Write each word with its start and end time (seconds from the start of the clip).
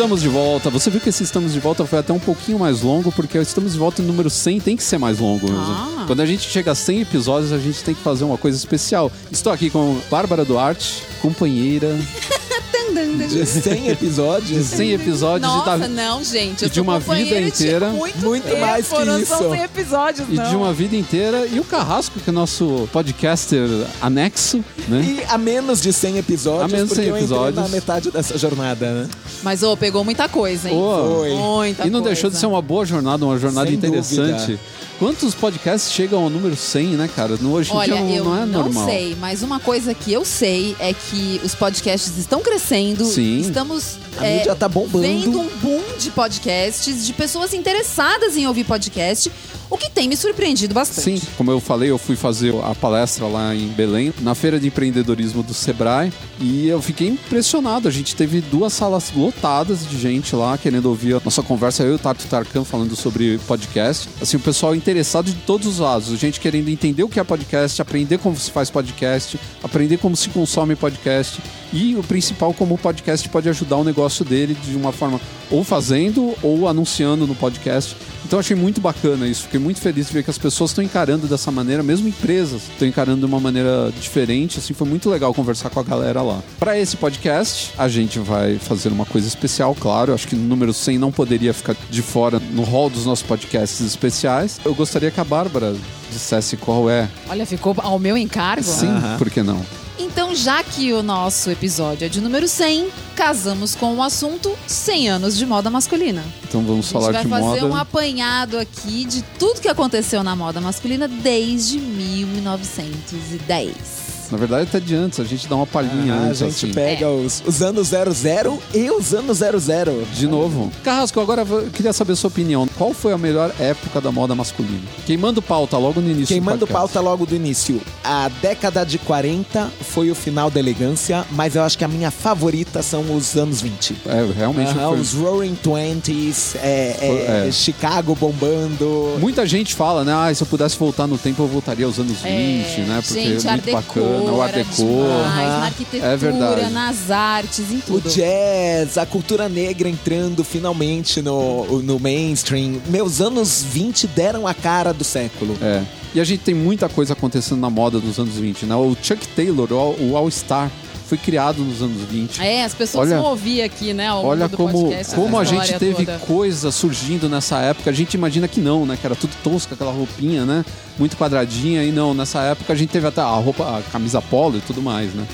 Estamos 0.00 0.22
de 0.22 0.28
volta. 0.30 0.70
Você 0.70 0.88
viu 0.88 0.98
que 0.98 1.10
esse 1.10 1.22
Estamos 1.22 1.52
de 1.52 1.60
Volta 1.60 1.84
foi 1.84 1.98
até 1.98 2.10
um 2.10 2.18
pouquinho 2.18 2.58
mais 2.58 2.80
longo, 2.80 3.12
porque 3.12 3.36
o 3.36 3.42
Estamos 3.42 3.74
de 3.74 3.78
Volta 3.78 4.00
número 4.00 4.30
100 4.30 4.60
tem 4.60 4.74
que 4.74 4.82
ser 4.82 4.96
mais 4.96 5.18
longo 5.18 5.46
mesmo. 5.46 5.62
Ah. 5.62 6.04
Quando 6.06 6.20
a 6.20 6.26
gente 6.26 6.48
chega 6.48 6.72
a 6.72 6.74
100 6.74 7.02
episódios, 7.02 7.52
a 7.52 7.58
gente 7.58 7.84
tem 7.84 7.94
que 7.94 8.00
fazer 8.00 8.24
uma 8.24 8.38
coisa 8.38 8.56
especial. 8.56 9.12
Estou 9.30 9.52
aqui 9.52 9.68
com 9.68 10.00
Bárbara 10.10 10.42
Duarte, 10.42 11.02
companheira 11.20 11.94
De 13.28 13.46
100 13.46 13.82
de 13.82 13.88
episódios. 13.90 14.66
100 14.66 14.92
episódios 14.92 15.50
Nossa, 15.50 15.78
da- 15.78 15.88
não, 15.88 16.22
gente. 16.24 16.62
Eu 16.64 16.68
de 16.68 16.80
uma 16.80 16.98
vida 16.98 17.40
de 17.40 17.48
inteira. 17.48 17.88
Muito, 17.90 18.18
Muito 18.18 18.44
tempo, 18.44 18.60
mais 18.60 18.86
que 18.88 19.04
não 19.04 19.18
isso. 19.20 19.26
são 19.36 19.50
100 19.50 19.62
episódios, 19.62 20.28
e 20.28 20.34
não. 20.34 20.48
de 20.50 20.56
uma 20.56 20.72
vida 20.72 20.96
inteira. 20.96 21.46
E 21.46 21.58
o 21.60 21.64
Carrasco, 21.64 22.18
que 22.20 22.28
é 22.30 22.32
nosso 22.32 22.88
podcaster 22.92 23.68
anexo, 24.00 24.64
né? 24.88 25.00
E 25.02 25.24
a 25.32 25.38
menos 25.38 25.80
de 25.80 25.92
100 25.92 26.18
episódios, 26.18 26.64
A 26.64 26.68
menos 26.76 26.88
de 26.90 26.94
porque 26.94 27.02
100 27.02 27.10
eu 27.10 27.16
entrei 27.16 27.24
episódios. 27.24 27.56
na 27.62 27.68
metade 27.68 28.10
dessa 28.10 28.36
jornada, 28.38 28.92
né? 28.92 29.08
Mas, 29.42 29.62
ô, 29.62 29.76
pegou 29.76 30.04
muita 30.04 30.28
coisa, 30.28 30.68
hein? 30.70 30.76
Ô, 30.76 31.16
Foi. 31.20 31.30
Muita 31.34 31.86
E 31.86 31.90
não 31.90 32.00
coisa. 32.00 32.14
deixou 32.14 32.30
de 32.30 32.36
ser 32.36 32.46
uma 32.46 32.60
boa 32.62 32.84
jornada, 32.84 33.24
uma 33.24 33.38
jornada 33.38 33.66
Sem 33.68 33.76
interessante. 33.76 34.40
dúvida. 34.40 34.60
Quantos 34.98 35.34
podcasts 35.34 35.90
chegam 35.90 36.24
ao 36.24 36.28
número 36.28 36.54
100, 36.54 36.88
né, 36.88 37.08
cara? 37.16 37.34
No, 37.40 37.52
hoje 37.54 37.72
em 37.72 37.74
Olha, 37.74 37.94
dia 37.94 38.02
não, 38.02 38.10
eu 38.14 38.24
não 38.24 38.36
é 38.36 38.40
não 38.44 38.62
normal. 38.64 38.84
sei, 38.84 39.16
mas 39.18 39.42
uma 39.42 39.58
coisa 39.58 39.94
que 39.94 40.12
eu 40.12 40.26
sei 40.26 40.76
é 40.78 40.92
que 40.92 41.40
os 41.42 41.54
podcasts 41.54 42.18
estão 42.18 42.40
crescendo. 42.42 42.60
Sim. 43.04 43.40
Estamos 43.40 43.98
A 44.18 44.26
é, 44.26 44.38
mídia 44.38 44.54
tá 44.54 44.68
bombando. 44.68 45.02
vendo 45.02 45.40
um 45.40 45.48
boom 45.62 45.82
de 45.98 46.10
podcasts, 46.10 47.06
de 47.06 47.12
pessoas 47.12 47.52
interessadas 47.54 48.36
em 48.36 48.46
ouvir 48.46 48.64
podcast, 48.64 49.30
o 49.70 49.78
que 49.78 49.88
tem 49.88 50.08
me 50.08 50.16
surpreendido 50.16 50.74
bastante. 50.74 51.20
Sim, 51.20 51.26
como 51.36 51.50
eu 51.50 51.60
falei, 51.60 51.90
eu 51.90 51.98
fui 51.98 52.16
fazer 52.16 52.52
a 52.64 52.74
palestra 52.74 53.26
lá 53.26 53.54
em 53.54 53.68
Belém, 53.68 54.12
na 54.20 54.34
feira 54.34 54.58
de 54.58 54.66
empreendedorismo 54.66 55.44
do 55.44 55.54
Sebrae, 55.54 56.12
e 56.40 56.66
eu 56.68 56.82
fiquei 56.82 57.06
impressionado. 57.08 57.86
A 57.86 57.90
gente 57.90 58.16
teve 58.16 58.40
duas 58.40 58.72
salas 58.72 59.12
lotadas 59.14 59.88
de 59.88 59.96
gente 59.96 60.34
lá 60.34 60.58
querendo 60.58 60.86
ouvir 60.86 61.14
a 61.14 61.20
nossa 61.24 61.42
conversa, 61.42 61.84
eu 61.84 61.92
e 61.92 61.94
o 61.94 61.98
Tato 61.98 62.26
Tarkan 62.26 62.64
falando 62.64 62.96
sobre 62.96 63.38
podcast. 63.46 64.08
Assim, 64.20 64.36
o 64.36 64.40
pessoal 64.40 64.74
interessado 64.74 65.26
de 65.26 65.36
todos 65.42 65.68
os 65.68 65.78
lados, 65.78 66.18
gente 66.18 66.40
querendo 66.40 66.68
entender 66.68 67.04
o 67.04 67.08
que 67.08 67.20
é 67.20 67.24
podcast, 67.24 67.80
aprender 67.80 68.18
como 68.18 68.36
se 68.36 68.50
faz 68.50 68.70
podcast, 68.70 69.38
aprender 69.62 69.98
como 69.98 70.16
se 70.16 70.30
consome 70.30 70.74
podcast. 70.74 71.40
E 71.72 71.94
o 71.96 72.02
principal, 72.02 72.52
como 72.52 72.74
o 72.74 72.78
podcast 72.78 73.28
pode 73.28 73.48
ajudar 73.48 73.76
o 73.76 73.84
negócio 73.84 74.24
dele 74.24 74.54
de 74.54 74.76
uma 74.76 74.92
forma 74.92 75.20
ou 75.50 75.64
fazendo 75.64 76.34
ou 76.42 76.68
anunciando 76.68 77.26
no 77.26 77.34
podcast. 77.34 77.96
Então 78.24 78.38
achei 78.38 78.56
muito 78.56 78.80
bacana 78.80 79.26
isso. 79.26 79.42
Fiquei 79.42 79.58
muito 79.58 79.80
feliz 79.80 80.06
de 80.06 80.12
ver 80.12 80.22
que 80.22 80.30
as 80.30 80.38
pessoas 80.38 80.70
estão 80.70 80.82
encarando 80.84 81.26
dessa 81.26 81.50
maneira, 81.50 81.82
mesmo 81.82 82.08
empresas 82.08 82.62
estão 82.70 82.86
encarando 82.86 83.20
de 83.20 83.26
uma 83.26 83.40
maneira 83.40 83.92
diferente. 84.00 84.58
Assim, 84.58 84.72
foi 84.74 84.86
muito 84.86 85.08
legal 85.10 85.34
conversar 85.34 85.70
com 85.70 85.80
a 85.80 85.82
galera 85.82 86.22
lá. 86.22 86.40
Para 86.58 86.78
esse 86.78 86.96
podcast, 86.96 87.72
a 87.76 87.88
gente 87.88 88.18
vai 88.18 88.56
fazer 88.58 88.90
uma 88.90 89.04
coisa 89.06 89.26
especial, 89.26 89.74
claro. 89.74 90.12
Acho 90.14 90.28
que 90.28 90.36
no 90.36 90.46
número 90.46 90.72
100 90.72 90.98
não 90.98 91.10
poderia 91.10 91.52
ficar 91.52 91.76
de 91.88 92.02
fora 92.02 92.40
no 92.52 92.62
hall 92.62 92.88
dos 92.90 93.04
nossos 93.04 93.24
podcasts 93.24 93.80
especiais. 93.80 94.60
Eu 94.64 94.74
gostaria 94.74 95.10
que 95.10 95.20
a 95.20 95.24
Bárbara 95.24 95.74
dissesse 96.10 96.56
qual 96.56 96.88
é. 96.90 97.08
Olha, 97.28 97.46
ficou 97.46 97.74
ao 97.78 97.98
meu 97.98 98.16
encargo. 98.16 98.62
Sim, 98.62 98.88
Aham. 98.88 99.18
por 99.18 99.30
que 99.30 99.42
não? 99.42 99.60
Então, 100.02 100.34
já 100.34 100.62
que 100.64 100.94
o 100.94 101.02
nosso 101.02 101.50
episódio 101.50 102.06
é 102.06 102.08
de 102.08 102.22
número 102.22 102.48
100, 102.48 102.88
casamos 103.14 103.74
com 103.74 103.96
o 103.96 104.02
assunto 104.02 104.50
100 104.66 105.10
anos 105.10 105.36
de 105.36 105.44
moda 105.44 105.68
masculina. 105.70 106.24
Então 106.42 106.62
vamos 106.64 106.86
A 106.86 106.88
gente 106.88 106.92
falar 106.92 107.12
vai 107.12 107.22
de 107.24 107.28
fazer 107.28 107.60
moda. 107.60 107.66
um 107.66 107.76
apanhado 107.76 108.58
aqui 108.58 109.04
de 109.04 109.20
tudo 109.38 109.60
que 109.60 109.68
aconteceu 109.68 110.22
na 110.24 110.34
moda 110.34 110.58
masculina 110.60 111.06
desde 111.06 111.78
1910. 111.78 113.99
Na 114.30 114.38
verdade, 114.38 114.62
até 114.64 114.78
de 114.80 114.94
antes, 114.94 115.18
a 115.20 115.24
gente 115.24 115.46
dá 115.48 115.56
uma 115.56 115.66
palhinha 115.66 116.14
Ah, 116.14 116.16
a 116.16 116.20
antes, 116.26 116.38
gente 116.38 116.66
assim. 116.66 116.72
pega 116.74 117.08
os, 117.08 117.42
os 117.46 117.62
anos 117.62 117.88
00 117.88 118.58
e 118.74 118.90
os 118.90 119.12
anos 119.14 119.38
00. 119.38 120.04
De 120.14 120.26
novo. 120.26 120.70
Carrasco, 120.84 121.20
agora 121.20 121.42
eu 121.48 121.68
queria 121.72 121.92
saber 121.92 122.12
a 122.12 122.16
sua 122.16 122.28
opinião. 122.28 122.66
Qual 122.78 122.92
foi 122.94 123.12
a 123.12 123.18
melhor 123.18 123.52
época 123.58 124.00
da 124.00 124.12
moda 124.12 124.34
masculina? 124.34 124.82
Queimando 125.06 125.40
pauta 125.42 125.76
logo 125.78 126.00
no 126.00 126.08
início 126.10 126.28
Queimando 126.28 126.66
pauta 126.66 127.00
logo 127.00 127.26
do 127.26 127.34
início. 127.34 127.80
A 128.04 128.28
década 128.40 128.84
de 128.84 128.98
40 128.98 129.70
foi 129.82 130.10
o 130.10 130.14
final 130.14 130.50
da 130.50 130.60
elegância, 130.60 131.24
mas 131.32 131.56
eu 131.56 131.62
acho 131.62 131.76
que 131.76 131.84
a 131.84 131.88
minha 131.88 132.10
favorita 132.10 132.82
são 132.82 133.14
os 133.14 133.36
anos 133.36 133.60
20. 133.60 133.96
É, 134.06 134.28
realmente 134.36 134.70
Aham, 134.70 134.90
foi... 134.90 135.00
Os 135.00 135.12
Roaring 135.12 135.54
Twenties, 135.62 136.54
é, 136.56 136.96
é, 137.00 137.48
é. 137.48 137.52
Chicago 137.52 138.14
bombando. 138.14 139.16
Muita 139.18 139.46
gente 139.46 139.74
fala, 139.74 140.04
né? 140.04 140.12
Ah, 140.14 140.32
se 140.34 140.42
eu 140.42 140.46
pudesse 140.46 140.76
voltar 140.78 141.06
no 141.06 141.18
tempo, 141.18 141.42
eu 141.42 141.46
voltaria 141.48 141.86
aos 141.86 141.98
anos 141.98 142.18
20, 142.20 142.26
É, 142.26 142.84
né? 142.86 143.00
Porque 143.06 143.22
gente, 143.22 143.46
é 143.46 143.50
muito 143.52 143.72
bacana. 143.72 144.19
O 144.24 144.42
Art 144.42 144.54
Deco. 144.54 144.70
demais, 144.74 145.48
na 145.48 145.62
É 145.62 145.66
arquitetura, 145.66 146.16
verdade. 146.16 146.70
nas 146.72 147.10
artes, 147.10 147.70
em 147.70 147.78
O 147.78 147.82
tudo. 147.82 148.08
jazz, 148.10 148.98
a 148.98 149.06
cultura 149.06 149.48
negra 149.48 149.88
entrando 149.88 150.42
finalmente 150.44 151.22
no, 151.22 151.82
no 151.82 151.98
mainstream. 151.98 152.80
Meus 152.88 153.20
anos 153.20 153.62
20 153.62 154.06
deram 154.08 154.46
a 154.46 154.54
cara 154.54 154.92
do 154.92 155.04
século. 155.04 155.56
É. 155.62 155.82
E 156.14 156.20
a 156.20 156.24
gente 156.24 156.40
tem 156.40 156.54
muita 156.54 156.88
coisa 156.88 157.12
acontecendo 157.12 157.60
na 157.60 157.70
moda 157.70 158.00
dos 158.00 158.18
anos 158.18 158.34
20, 158.34 158.66
né? 158.66 158.74
O 158.74 158.96
Chuck 159.00 159.26
Taylor, 159.28 159.72
o 159.72 160.10
o 160.10 160.16
All 160.16 160.28
Star, 160.30 160.70
foi 161.10 161.18
criado 161.18 161.64
nos 161.64 161.82
anos 161.82 162.02
20. 162.02 162.40
É, 162.40 162.62
as 162.62 162.72
pessoas 162.72 163.08
Olha- 163.08 163.20
vão 163.20 163.30
ouvir 163.30 163.62
aqui, 163.62 163.92
né? 163.92 164.12
Olha 164.12 164.48
como, 164.48 164.70
podcast, 164.84 165.14
como 165.16 165.36
a 165.36 165.42
gente 165.42 165.76
teve 165.76 166.06
toda. 166.06 166.18
coisa 166.20 166.70
surgindo 166.70 167.28
nessa 167.28 167.58
época. 167.58 167.90
A 167.90 167.92
gente 167.92 168.14
imagina 168.14 168.46
que 168.46 168.60
não, 168.60 168.86
né? 168.86 168.96
Que 168.96 169.04
era 169.04 169.16
tudo 169.16 169.32
tosco, 169.42 169.74
aquela 169.74 169.90
roupinha, 169.90 170.46
né? 170.46 170.64
Muito 170.96 171.16
quadradinha. 171.16 171.82
E 171.82 171.90
não, 171.90 172.14
nessa 172.14 172.42
época 172.42 172.72
a 172.72 172.76
gente 172.76 172.90
teve 172.90 173.08
até 173.08 173.20
a 173.20 173.26
roupa, 173.26 173.78
a 173.78 173.82
camisa 173.90 174.22
polo 174.22 174.58
e 174.58 174.60
tudo 174.60 174.80
mais, 174.80 175.12
né? 175.12 175.26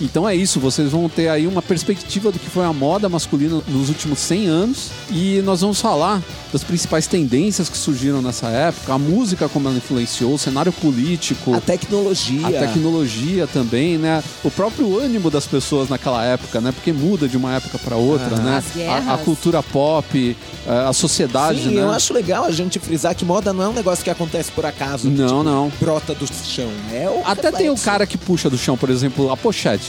Então 0.00 0.28
é 0.28 0.34
isso, 0.34 0.60
vocês 0.60 0.90
vão 0.90 1.08
ter 1.08 1.28
aí 1.28 1.46
uma 1.46 1.60
perspectiva 1.60 2.30
do 2.30 2.38
que 2.38 2.48
foi 2.48 2.64
a 2.64 2.72
moda 2.72 3.08
masculina 3.08 3.60
nos 3.66 3.88
últimos 3.88 4.18
100 4.20 4.46
anos 4.46 4.90
e 5.10 5.42
nós 5.42 5.60
vamos 5.60 5.80
falar 5.80 6.22
das 6.52 6.62
principais 6.62 7.06
tendências 7.06 7.68
que 7.68 7.76
surgiram 7.76 8.22
nessa 8.22 8.48
época, 8.48 8.94
a 8.94 8.98
música 8.98 9.48
como 9.48 9.68
ela 9.68 9.76
influenciou, 9.76 10.34
o 10.34 10.38
cenário 10.38 10.72
político, 10.72 11.54
A 11.54 11.60
tecnologia. 11.60 12.46
a 12.46 12.50
tecnologia 12.50 13.46
também, 13.46 13.98
né? 13.98 14.22
O 14.44 14.50
próprio 14.50 14.98
ânimo 14.98 15.30
das 15.30 15.46
pessoas 15.46 15.88
naquela 15.88 16.24
época, 16.24 16.60
né? 16.60 16.72
Porque 16.72 16.92
muda 16.92 17.28
de 17.28 17.36
uma 17.36 17.54
época 17.54 17.78
para 17.78 17.96
outra, 17.96 18.36
Aham. 18.36 18.42
né? 18.42 18.62
A, 19.06 19.14
a 19.14 19.18
cultura 19.18 19.62
pop, 19.62 20.36
eh, 20.66 20.70
a 20.88 20.92
sociedade, 20.92 21.62
Sim, 21.62 21.74
né? 21.74 21.82
eu 21.82 21.90
acho 21.90 22.12
legal 22.14 22.44
a 22.44 22.50
gente 22.50 22.78
frisar 22.78 23.14
que 23.14 23.24
moda 23.24 23.52
não 23.52 23.64
é 23.64 23.68
um 23.68 23.72
negócio 23.72 24.02
que 24.04 24.10
acontece 24.10 24.50
por 24.52 24.64
acaso. 24.64 25.10
Não, 25.10 25.26
tipo, 25.26 25.42
não. 25.42 25.72
Brota 25.80 26.14
do 26.14 26.26
chão. 26.26 26.70
É 26.92 27.08
o 27.08 27.22
Até 27.28 27.50
tem 27.50 27.70
o 27.70 27.76
cara 27.76 28.06
que 28.06 28.16
puxa 28.16 28.48
do 28.48 28.56
chão, 28.56 28.76
por 28.76 28.90
exemplo, 28.90 29.30
a 29.30 29.36
pochete. 29.36 29.87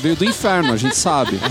Veio 0.00 0.16
do 0.16 0.24
inferno, 0.24 0.72
a 0.72 0.76
gente 0.76 0.96
sabe. 0.96 1.38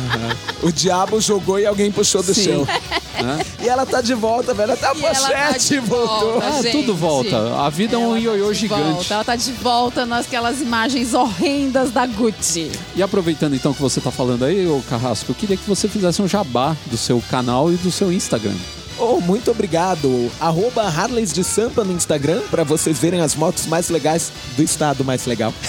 O 0.61 0.73
diabo 0.73 1.21
jogou 1.21 1.57
e 1.57 1.65
alguém 1.65 1.89
puxou 1.89 2.21
do 2.21 2.33
Sim. 2.33 2.43
chão. 2.43 2.67
né? 3.23 3.39
E 3.63 3.69
ela 3.69 3.85
tá 3.85 4.01
de 4.01 4.13
volta, 4.13 4.53
velho. 4.53 4.73
Até 4.73 4.87
a 4.87 4.93
E 4.93 5.05
ela 5.05 5.13
tá 5.13 5.21
pochete 5.21 5.69
de 5.69 5.79
voltou. 5.79 6.31
volta. 6.33 6.47
Ah, 6.47 6.61
gente. 6.61 6.71
tudo 6.73 6.93
volta. 6.95 7.55
A 7.65 7.69
vida 7.69 7.95
é 7.95 7.97
um 7.97 8.07
Ela 8.07 8.13
tá 8.15 8.19
ioiô 8.19 8.51
de 8.51 8.59
gigante. 8.59 8.81
volta, 8.91 9.13
Ela 9.13 9.23
tá 9.23 9.35
de 9.37 9.51
volta 9.53 10.05
naquelas 10.05 10.59
imagens 10.59 11.13
horrendas 11.13 11.91
da 11.91 12.05
Gucci. 12.05 12.69
E 12.93 13.01
aproveitando 13.01 13.55
então 13.55 13.73
que 13.73 13.81
você 13.81 14.01
tá 14.01 14.11
falando 14.11 14.43
aí, 14.43 14.67
ô 14.67 14.81
Carrasco, 14.89 15.31
eu 15.31 15.35
queria 15.35 15.55
que 15.55 15.65
você 15.65 15.87
fizesse 15.87 16.21
um 16.21 16.27
jabá 16.27 16.75
do 16.87 16.97
seu 16.97 17.23
canal 17.31 17.71
e 17.71 17.75
do 17.77 17.89
seu 17.89 18.11
Instagram. 18.11 18.55
Oh, 18.97 19.21
muito 19.21 19.49
obrigado. 19.49 20.29
Arroba 20.41 20.83
Harleys 20.83 21.31
de 21.31 21.41
Sampa 21.41 21.85
no 21.85 21.93
Instagram 21.93 22.41
pra 22.51 22.65
vocês 22.65 22.99
verem 22.99 23.21
as 23.21 23.33
motos 23.33 23.65
mais 23.65 23.87
legais 23.89 24.29
do 24.57 24.61
estado 24.63 25.05
mais 25.05 25.25
legal. 25.25 25.53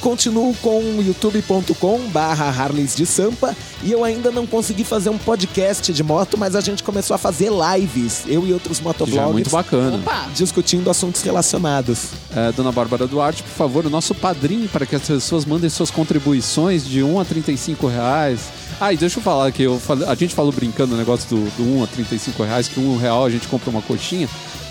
Continuo 0.00 0.54
com 0.62 0.80
youtube.com 1.02 1.98
barra 2.08 2.46
Harleys 2.48 2.96
de 2.96 3.04
Sampa 3.04 3.54
e 3.82 3.92
eu 3.92 4.02
ainda 4.02 4.30
não 4.30 4.46
consegui 4.46 4.82
fazer 4.82 5.10
um 5.10 5.18
podcast 5.18 5.92
de 5.92 6.02
moto, 6.02 6.38
mas 6.38 6.56
a 6.56 6.60
gente 6.62 6.82
começou 6.82 7.14
a 7.14 7.18
fazer 7.18 7.50
lives, 7.50 8.22
eu 8.26 8.46
e 8.46 8.52
outros 8.52 8.80
Que 8.80 9.12
já 9.12 9.22
é 9.22 9.26
muito 9.26 9.50
bacana. 9.50 9.98
Opa! 9.98 10.26
discutindo 10.34 10.88
assuntos 10.88 11.20
relacionados. 11.20 12.08
É, 12.34 12.50
Dona 12.52 12.72
Bárbara 12.72 13.06
Duarte, 13.06 13.42
por 13.42 13.50
favor, 13.52 13.84
o 13.84 13.90
nosso 13.90 14.14
padrinho 14.14 14.68
para 14.70 14.86
que 14.86 14.96
as 14.96 15.02
pessoas 15.02 15.44
mandem 15.44 15.68
suas 15.68 15.90
contribuições 15.90 16.86
de 16.86 17.02
1 17.02 17.20
a 17.20 17.24
35 17.24 17.86
reais. 17.86 18.40
Ah, 18.80 18.94
e 18.94 18.96
deixa 18.96 19.18
eu 19.18 19.22
falar 19.22 19.52
que 19.52 19.62
eu 19.62 19.78
falei- 19.78 20.08
a 20.08 20.14
gente 20.14 20.34
falou 20.34 20.50
brincando 20.50 20.94
o 20.94 20.96
negócio 20.96 21.28
do, 21.28 21.44
do 21.56 21.76
1 21.78 21.84
a 21.84 21.86
35 21.86 22.42
reais, 22.42 22.68
que 22.68 22.80
1 22.80 22.96
real 22.96 23.26
a 23.26 23.30
gente 23.30 23.46
compra 23.48 23.68
uma 23.68 23.82
coxinha, 23.82 24.26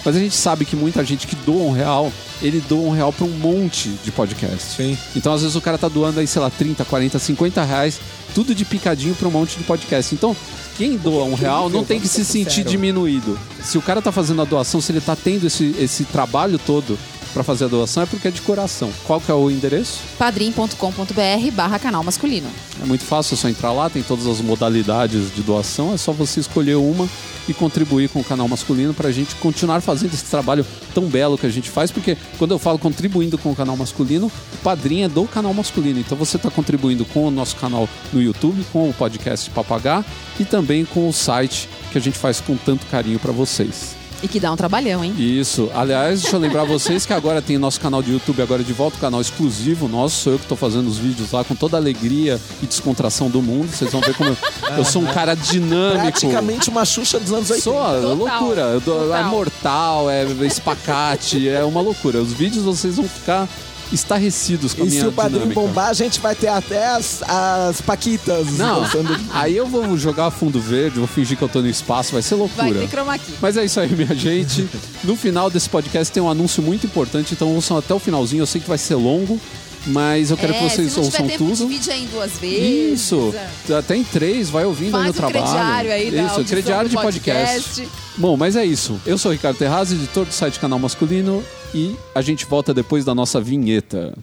mas 0.09 0.15
a 0.15 0.19
gente 0.19 0.35
sabe 0.35 0.65
que 0.65 0.75
muita 0.75 1.05
gente 1.05 1.27
que 1.27 1.35
doa 1.35 1.61
um 1.61 1.71
real, 1.71 2.11
ele 2.41 2.59
doa 2.67 2.87
um 2.87 2.89
real 2.89 3.13
para 3.13 3.25
um 3.25 3.29
monte 3.29 3.89
de 4.03 4.11
podcast. 4.11 4.75
Sim. 4.75 4.97
Então, 5.15 5.31
às 5.31 5.41
vezes, 5.41 5.55
o 5.55 5.61
cara 5.61 5.77
tá 5.77 5.87
doando 5.87 6.19
aí, 6.19 6.25
sei 6.25 6.41
lá, 6.41 6.49
30, 6.49 6.83
40, 6.83 7.19
50 7.19 7.63
reais, 7.63 7.99
tudo 8.33 8.55
de 8.55 8.65
picadinho 8.65 9.13
para 9.13 9.27
um 9.27 9.31
monte 9.31 9.55
de 9.55 9.63
podcast. 9.65 10.15
Então, 10.15 10.35
quem 10.79 10.97
doa 10.97 11.25
um 11.25 11.35
real 11.35 11.69
não 11.69 11.85
tem 11.85 11.99
que 11.99 12.07
se 12.07 12.25
sentir 12.25 12.63
diminuído. 12.63 13.37
Se 13.61 13.77
o 13.77 13.83
cara 13.83 14.01
tá 14.01 14.11
fazendo 14.11 14.41
a 14.41 14.45
doação, 14.45 14.81
se 14.81 14.91
ele 14.91 14.99
tá 14.99 15.15
tendo 15.15 15.45
esse, 15.45 15.75
esse 15.77 16.05
trabalho 16.05 16.57
todo 16.57 16.97
para 17.33 17.43
fazer 17.43 17.65
a 17.65 17.67
doação 17.67 18.03
é 18.03 18.05
porque 18.05 18.27
é 18.27 18.31
de 18.31 18.41
coração. 18.41 18.91
Qual 19.05 19.19
que 19.21 19.31
é 19.31 19.33
o 19.33 19.49
endereço? 19.49 19.99
padrim.com.br 20.17 21.51
barra 21.53 21.79
canal 21.79 22.03
masculino. 22.03 22.47
É 22.81 22.85
muito 22.85 23.03
fácil, 23.03 23.35
é 23.35 23.37
só 23.37 23.49
entrar 23.49 23.71
lá, 23.71 23.89
tem 23.89 24.01
todas 24.01 24.25
as 24.27 24.41
modalidades 24.41 25.33
de 25.33 25.41
doação, 25.41 25.93
é 25.93 25.97
só 25.97 26.11
você 26.11 26.39
escolher 26.39 26.75
uma 26.75 27.07
e 27.47 27.53
contribuir 27.53 28.09
com 28.09 28.19
o 28.19 28.23
canal 28.23 28.47
masculino 28.47 28.93
para 28.93 29.09
a 29.09 29.11
gente 29.11 29.35
continuar 29.35 29.81
fazendo 29.81 30.13
esse 30.13 30.25
trabalho 30.25 30.65
tão 30.93 31.05
belo 31.05 31.37
que 31.37 31.45
a 31.45 31.49
gente 31.49 31.69
faz, 31.69 31.91
porque 31.91 32.17
quando 32.37 32.51
eu 32.51 32.59
falo 32.59 32.77
contribuindo 32.77 33.37
com 33.37 33.51
o 33.51 33.55
canal 33.55 33.75
masculino, 33.75 34.27
o 34.27 34.57
padrinho 34.57 35.05
é 35.05 35.09
do 35.09 35.25
canal 35.25 35.53
masculino. 35.53 35.99
Então 35.99 36.17
você 36.17 36.37
está 36.37 36.49
contribuindo 36.49 37.05
com 37.05 37.27
o 37.27 37.31
nosso 37.31 37.55
canal 37.55 37.89
no 38.13 38.21
YouTube, 38.21 38.63
com 38.71 38.89
o 38.89 38.93
podcast 38.93 39.49
Papagá 39.49 40.05
e 40.39 40.45
também 40.45 40.85
com 40.85 41.09
o 41.09 41.13
site 41.13 41.67
que 41.91 41.97
a 41.97 42.01
gente 42.01 42.17
faz 42.17 42.39
com 42.39 42.55
tanto 42.55 42.85
carinho 42.85 43.19
para 43.19 43.31
vocês. 43.31 43.98
E 44.21 44.27
que 44.27 44.39
dá 44.39 44.51
um 44.51 44.55
trabalhão, 44.55 45.03
hein? 45.03 45.13
Isso. 45.17 45.69
Aliás, 45.73 46.21
deixa 46.21 46.35
eu 46.35 46.39
lembrar 46.39 46.63
vocês 46.67 47.05
que 47.05 47.13
agora 47.13 47.41
tem 47.41 47.57
nosso 47.57 47.79
canal 47.79 48.03
de 48.03 48.11
YouTube, 48.11 48.41
agora 48.41 48.63
de 48.63 48.73
volta, 48.73 48.97
o 48.97 48.99
canal 48.99 49.21
exclusivo 49.21 49.87
nosso. 49.87 50.15
Sou 50.23 50.33
eu 50.33 50.39
que 50.39 50.45
estou 50.45 50.57
fazendo 50.57 50.87
os 50.87 50.97
vídeos 50.97 51.31
lá 51.31 51.43
com 51.43 51.55
toda 51.55 51.77
a 51.77 51.79
alegria 51.79 52.39
e 52.61 52.65
descontração 52.65 53.29
do 53.29 53.41
mundo. 53.41 53.69
Vocês 53.69 53.91
vão 53.91 54.01
ver 54.01 54.13
como 54.15 54.29
eu, 54.29 54.37
eu 54.77 54.85
sou 54.85 55.01
um 55.01 55.07
cara 55.07 55.35
dinâmico. 55.35 56.01
Praticamente 56.01 56.69
uma 56.69 56.85
Xuxa 56.85 57.19
dos 57.19 57.31
anos 57.31 57.49
80. 57.49 57.61
Sou, 57.63 57.97
é 57.97 58.01
Total. 58.01 58.15
loucura. 58.15 58.61
É 58.75 58.79
Total. 58.79 59.23
mortal, 59.25 60.09
é 60.09 60.23
espacate, 60.45 61.47
é 61.47 61.63
uma 61.63 61.81
loucura. 61.81 62.21
Os 62.21 62.33
vídeos 62.33 62.63
vocês 62.63 62.97
vão 62.97 63.07
ficar 63.07 63.47
estarrecidos 63.91 64.73
com 64.73 64.83
a 64.83 64.85
E 64.85 64.89
minha 64.89 65.01
se 65.01 65.07
o 65.07 65.11
padrinho 65.11 65.41
dinâmica. 65.47 65.61
bombar, 65.61 65.89
a 65.89 65.93
gente 65.93 66.19
vai 66.19 66.35
ter 66.35 66.47
até 66.47 66.87
as, 66.87 67.21
as 67.27 67.81
paquitas. 67.81 68.57
Não, 68.57 68.81
dançando. 68.81 69.19
aí 69.33 69.55
eu 69.57 69.65
vou 69.67 69.97
jogar 69.97 70.31
fundo 70.31 70.59
verde, 70.59 70.99
vou 70.99 71.07
fingir 71.07 71.37
que 71.37 71.43
eu 71.43 71.49
tô 71.49 71.61
no 71.61 71.67
espaço, 71.69 72.11
vai 72.13 72.21
ser 72.21 72.35
Vai 72.35 72.39
loucura. 72.47 72.79
ter 72.79 72.87
chroma 72.89 73.17
key. 73.17 73.33
Mas 73.41 73.57
é 73.57 73.65
isso 73.65 73.79
aí, 73.79 73.89
minha 73.89 74.13
gente. 74.15 74.67
No 75.03 75.15
final 75.15 75.49
desse 75.49 75.69
podcast 75.69 76.11
tem 76.13 76.21
um 76.21 76.29
anúncio 76.29 76.61
muito 76.61 76.85
importante, 76.85 77.33
então 77.33 77.53
ouçam 77.55 77.77
até 77.77 77.93
o 77.93 77.99
finalzinho. 77.99 78.41
Eu 78.41 78.45
sei 78.47 78.61
que 78.61 78.67
vai 78.67 78.77
ser 78.77 78.95
longo, 78.95 79.39
mas 79.87 80.29
eu 80.31 80.37
quero 80.37 80.53
que 80.53 80.59
É, 80.65 80.69
vocês 80.69 80.91
se 80.91 80.97
não 80.97 81.05
ouçam 81.05 81.21
tiver 81.25 81.37
tempo, 81.37 81.49
tudo. 81.55 81.67
divide 81.67 81.91
aí 81.91 82.03
em 82.03 82.07
duas 82.07 82.31
vezes. 82.37 83.01
Isso, 83.01 83.33
até 83.77 83.95
em 83.95 84.03
três, 84.03 84.49
vai 84.49 84.65
ouvindo 84.65 84.95
aí 84.97 85.03
Faz 85.03 85.05
no 85.05 85.09
um 85.11 85.13
trabalho. 85.13 85.45
crediário 85.45 85.91
aí 85.91 86.11
da 86.11 86.23
Isso, 86.23 86.43
crediário 86.45 86.89
de 86.89 86.95
podcast. 86.95 87.87
Bom, 88.17 88.35
mas 88.37 88.55
é 88.55 88.65
isso. 88.65 88.99
Eu 89.05 89.17
sou 89.17 89.29
o 89.29 89.33
Ricardo 89.33 89.57
Terraz, 89.57 89.91
editor 89.91 90.25
do 90.25 90.33
site 90.33 90.59
Canal 90.59 90.77
Masculino, 90.79 91.43
e 91.73 91.95
a 92.13 92.21
gente 92.21 92.45
volta 92.45 92.73
depois 92.73 93.05
da 93.05 93.13
nossa 93.13 93.39
vinheta. 93.39 94.17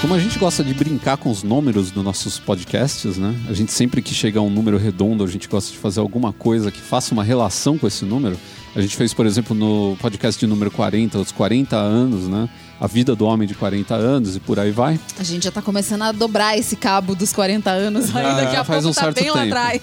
Como 0.00 0.12
a 0.12 0.18
gente 0.18 0.38
gosta 0.38 0.62
de 0.62 0.74
brincar 0.74 1.16
com 1.16 1.30
os 1.30 1.42
números 1.42 1.90
dos 1.90 2.04
nossos 2.04 2.38
podcasts, 2.38 3.16
né? 3.16 3.34
A 3.48 3.54
gente 3.54 3.72
sempre 3.72 4.02
que 4.02 4.12
chega 4.12 4.38
a 4.38 4.42
um 4.42 4.50
número 4.50 4.76
redondo, 4.76 5.24
a 5.24 5.26
gente 5.26 5.48
gosta 5.48 5.72
de 5.72 5.78
fazer 5.78 6.00
alguma 6.00 6.32
coisa 6.32 6.70
que 6.70 6.80
faça 6.80 7.14
uma 7.14 7.24
relação 7.24 7.78
com 7.78 7.86
esse 7.86 8.04
número. 8.04 8.38
A 8.76 8.80
gente 8.80 8.96
fez, 8.96 9.14
por 9.14 9.24
exemplo, 9.24 9.54
no 9.54 9.96
podcast 10.00 10.38
de 10.38 10.46
número 10.46 10.70
40, 10.70 11.18
os 11.18 11.30
40 11.30 11.76
anos, 11.76 12.26
né? 12.28 12.48
A 12.80 12.88
vida 12.88 13.14
do 13.14 13.24
homem 13.24 13.46
de 13.46 13.54
40 13.54 13.94
anos 13.94 14.34
e 14.34 14.40
por 14.40 14.58
aí 14.58 14.72
vai. 14.72 14.98
A 15.18 15.22
gente 15.22 15.44
já 15.44 15.50
tá 15.52 15.62
começando 15.62 16.02
a 16.02 16.10
dobrar 16.12 16.58
esse 16.58 16.74
cabo 16.74 17.14
dos 17.14 17.32
40 17.32 17.70
anos 17.70 18.14
aí. 18.14 18.24
Ah, 18.26 18.34
Daqui 18.34 18.56
a 18.56 18.64
faz 18.64 18.84
um 18.84 18.92
tá 18.92 19.02
certo 19.02 19.20
bem 19.20 19.30
lá 19.30 19.42
tempo. 19.42 19.54
atrás. 19.54 19.82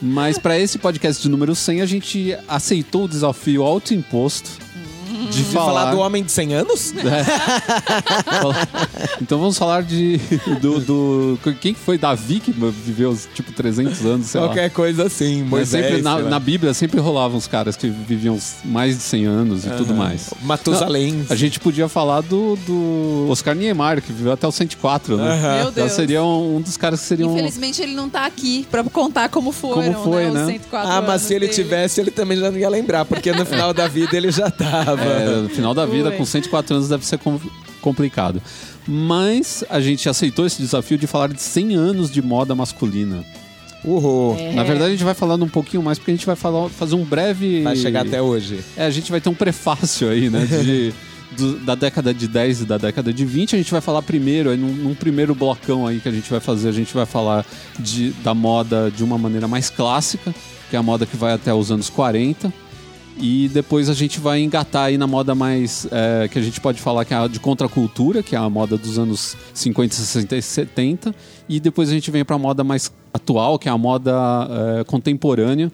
Mas 0.00 0.38
para 0.38 0.58
esse 0.58 0.78
podcast 0.78 1.22
de 1.22 1.28
número 1.28 1.54
100, 1.54 1.82
a 1.82 1.86
gente 1.86 2.34
aceitou 2.48 3.04
o 3.04 3.08
desafio 3.08 3.62
autoimposto 3.62 4.50
de 5.30 5.42
De 5.42 5.44
falar 5.52 5.90
do 5.92 5.98
homem 5.98 6.22
de 6.24 6.30
100 6.32 6.54
anos? 6.54 6.92
Então 9.20 9.38
vamos 9.38 9.56
falar 9.58 9.82
de 9.82 10.18
do, 10.60 10.80
do- 10.80 11.38
quem 11.60 11.74
que 11.74 11.80
foi 11.80 11.98
Davi 11.98 12.40
que 12.40 12.50
viveu 12.52 13.16
tipo 13.34 13.52
300 13.52 14.04
anos, 14.04 14.26
sei 14.26 14.40
lá. 14.40 14.46
Qualquer 14.48 14.70
coisa 14.70 15.04
assim. 15.06 15.40
Mas 15.42 15.50
Moisés, 15.50 15.84
sempre 15.86 16.02
na, 16.02 16.14
lá. 16.16 16.22
na 16.30 16.38
Bíblia 16.38 16.74
sempre 16.74 17.00
rolavam 17.00 17.36
os 17.38 17.46
caras 17.46 17.76
que 17.76 17.88
viviam 17.88 18.38
mais 18.64 18.96
de 18.96 19.02
100 19.02 19.26
anos 19.26 19.64
e 19.66 19.70
tudo 19.70 19.94
mais. 19.94 20.30
Matusalém. 20.42 21.24
A 21.28 21.34
gente 21.34 21.60
podia 21.60 21.88
falar 21.88 22.20
do, 22.22 22.56
do 22.66 23.26
Oscar 23.30 23.54
Niemeyer, 23.54 24.02
que 24.02 24.12
viveu 24.12 24.32
até 24.32 24.46
os 24.46 24.54
104, 24.54 25.16
né? 25.16 25.32
Aham. 25.32 25.54
Meu 25.56 25.64
Já 25.66 25.70
Deus. 25.70 25.92
seria 25.92 26.22
um, 26.22 26.56
um 26.56 26.60
dos 26.60 26.76
caras 26.76 27.00
que 27.00 27.06
seriam. 27.06 27.30
Infelizmente 27.32 27.82
ele 27.82 27.94
não 27.94 28.08
tá 28.08 28.24
aqui 28.26 28.66
pra 28.70 28.82
contar 28.84 29.28
como 29.28 29.52
foram, 29.52 29.92
Como 29.92 30.04
foi, 30.04 30.24
né? 30.26 30.30
né? 30.30 30.40
Os 30.42 30.46
104 30.52 30.90
Ah, 30.90 31.00
mas 31.00 31.10
anos 31.10 31.22
se 31.22 31.34
ele 31.34 31.46
dele. 31.46 31.54
tivesse, 31.62 32.00
ele 32.00 32.10
também 32.10 32.38
já 32.38 32.50
não 32.50 32.58
ia 32.58 32.68
lembrar, 32.68 33.04
porque 33.04 33.32
no 33.32 33.44
final 33.44 33.72
da 33.72 33.86
vida 33.86 34.16
ele 34.16 34.30
já 34.30 34.50
tava. 34.50 35.00
É, 35.04 35.19
no 35.24 35.48
final 35.48 35.74
da 35.74 35.86
vida, 35.86 36.10
Ui. 36.10 36.16
com 36.16 36.24
104 36.24 36.76
anos, 36.76 36.88
deve 36.88 37.04
ser 37.06 37.18
com- 37.18 37.40
complicado. 37.80 38.42
Mas 38.86 39.64
a 39.70 39.80
gente 39.80 40.08
aceitou 40.08 40.46
esse 40.46 40.60
desafio 40.60 40.98
de 40.98 41.06
falar 41.06 41.28
de 41.28 41.40
100 41.40 41.74
anos 41.74 42.10
de 42.10 42.20
moda 42.20 42.54
masculina. 42.54 43.24
Uhul. 43.84 44.36
É. 44.38 44.52
Na 44.52 44.62
verdade, 44.62 44.88
a 44.88 44.90
gente 44.90 45.04
vai 45.04 45.14
falando 45.14 45.44
um 45.44 45.48
pouquinho 45.48 45.82
mais, 45.82 45.98
porque 45.98 46.10
a 46.10 46.14
gente 46.14 46.26
vai 46.26 46.36
falar, 46.36 46.68
fazer 46.68 46.94
um 46.94 47.04
breve. 47.04 47.62
Vai 47.62 47.76
chegar 47.76 48.04
até 48.06 48.20
hoje. 48.20 48.60
É, 48.76 48.84
a 48.84 48.90
gente 48.90 49.10
vai 49.10 49.20
ter 49.20 49.28
um 49.30 49.34
prefácio 49.34 50.08
aí, 50.10 50.28
né? 50.28 50.44
De, 50.44 50.92
do- 51.36 51.58
da 51.60 51.74
década 51.74 52.12
de 52.12 52.28
10 52.28 52.60
e 52.62 52.64
da 52.66 52.76
década 52.76 53.10
de 53.12 53.24
20. 53.24 53.54
A 53.54 53.58
gente 53.58 53.70
vai 53.70 53.80
falar 53.80 54.02
primeiro, 54.02 54.50
aí 54.50 54.56
num, 54.58 54.72
num 54.72 54.94
primeiro 54.94 55.34
blocão 55.34 55.86
aí 55.86 55.98
que 55.98 56.08
a 56.08 56.12
gente 56.12 56.28
vai 56.30 56.40
fazer, 56.40 56.68
a 56.68 56.72
gente 56.72 56.92
vai 56.92 57.06
falar 57.06 57.46
de, 57.78 58.10
da 58.22 58.34
moda 58.34 58.90
de 58.94 59.02
uma 59.02 59.16
maneira 59.16 59.48
mais 59.48 59.70
clássica, 59.70 60.34
que 60.68 60.76
é 60.76 60.78
a 60.78 60.82
moda 60.82 61.06
que 61.06 61.16
vai 61.16 61.32
até 61.32 61.54
os 61.54 61.70
anos 61.70 61.88
40. 61.88 62.52
E 63.18 63.48
depois 63.48 63.88
a 63.88 63.94
gente 63.94 64.18
vai 64.18 64.40
engatar 64.40 64.84
aí 64.84 64.96
na 64.96 65.06
moda 65.06 65.34
mais. 65.34 65.86
é, 65.90 66.28
que 66.28 66.38
a 66.38 66.42
gente 66.42 66.60
pode 66.60 66.80
falar 66.80 67.04
que 67.04 67.12
é 67.12 67.16
a 67.16 67.26
de 67.26 67.38
contracultura, 67.38 68.22
que 68.22 68.34
é 68.34 68.38
a 68.38 68.48
moda 68.48 68.76
dos 68.78 68.98
anos 68.98 69.36
50, 69.52 69.94
60 69.94 70.36
e 70.36 70.42
70. 70.42 71.14
E 71.48 71.60
depois 71.60 71.90
a 71.90 71.92
gente 71.92 72.10
vem 72.10 72.24
pra 72.24 72.38
moda 72.38 72.64
mais 72.64 72.90
atual, 73.12 73.58
que 73.58 73.68
é 73.68 73.72
a 73.72 73.78
moda 73.78 74.12
é, 74.80 74.84
contemporânea. 74.84 75.70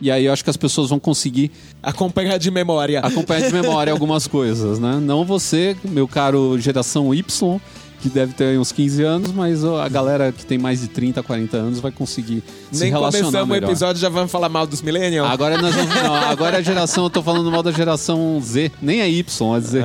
E 0.00 0.10
aí 0.10 0.26
eu 0.26 0.32
acho 0.32 0.44
que 0.44 0.50
as 0.50 0.56
pessoas 0.56 0.90
vão 0.90 0.98
conseguir 0.98 1.50
Acompanhar 1.82 2.38
de 2.38 2.50
memória. 2.50 3.00
acompanhar 3.00 3.42
de 3.48 3.52
memória 3.52 3.92
algumas 3.92 4.26
coisas, 4.26 4.78
né? 4.78 4.98
Não 5.00 5.24
você, 5.24 5.76
meu 5.84 6.06
caro 6.06 6.58
geração 6.58 7.12
Y, 7.14 7.60
que 8.00 8.08
deve 8.08 8.32
ter 8.32 8.44
aí 8.44 8.58
uns 8.58 8.70
15 8.72 9.02
anos, 9.02 9.32
mas 9.32 9.64
a 9.64 9.88
galera 9.88 10.30
que 10.32 10.44
tem 10.46 10.56
mais 10.58 10.80
de 10.80 10.88
30, 10.88 11.22
40 11.22 11.56
anos 11.56 11.80
vai 11.80 11.90
conseguir 11.90 12.42
se 12.70 12.80
Nem 12.80 12.90
relacionar 12.90 13.24
começamos 13.24 13.48
o 13.48 13.52
melhor. 13.52 13.70
episódio, 13.70 14.00
já 14.00 14.08
vamos 14.08 14.30
falar 14.30 14.48
mal 14.48 14.66
dos 14.66 14.80
Millennials? 14.82 15.28
Agora 15.30 15.60
nós 15.60 15.74
vamos, 15.74 15.94
não, 15.94 16.14
agora 16.14 16.56
é 16.56 16.60
a 16.60 16.62
geração, 16.62 17.04
eu 17.04 17.10
tô 17.10 17.22
falando 17.22 17.50
mal 17.50 17.62
da 17.62 17.72
geração 17.72 18.40
Z, 18.42 18.70
nem 18.80 19.00
é 19.00 19.08
Y, 19.10 19.56
é 19.56 19.60
Z. 19.60 19.82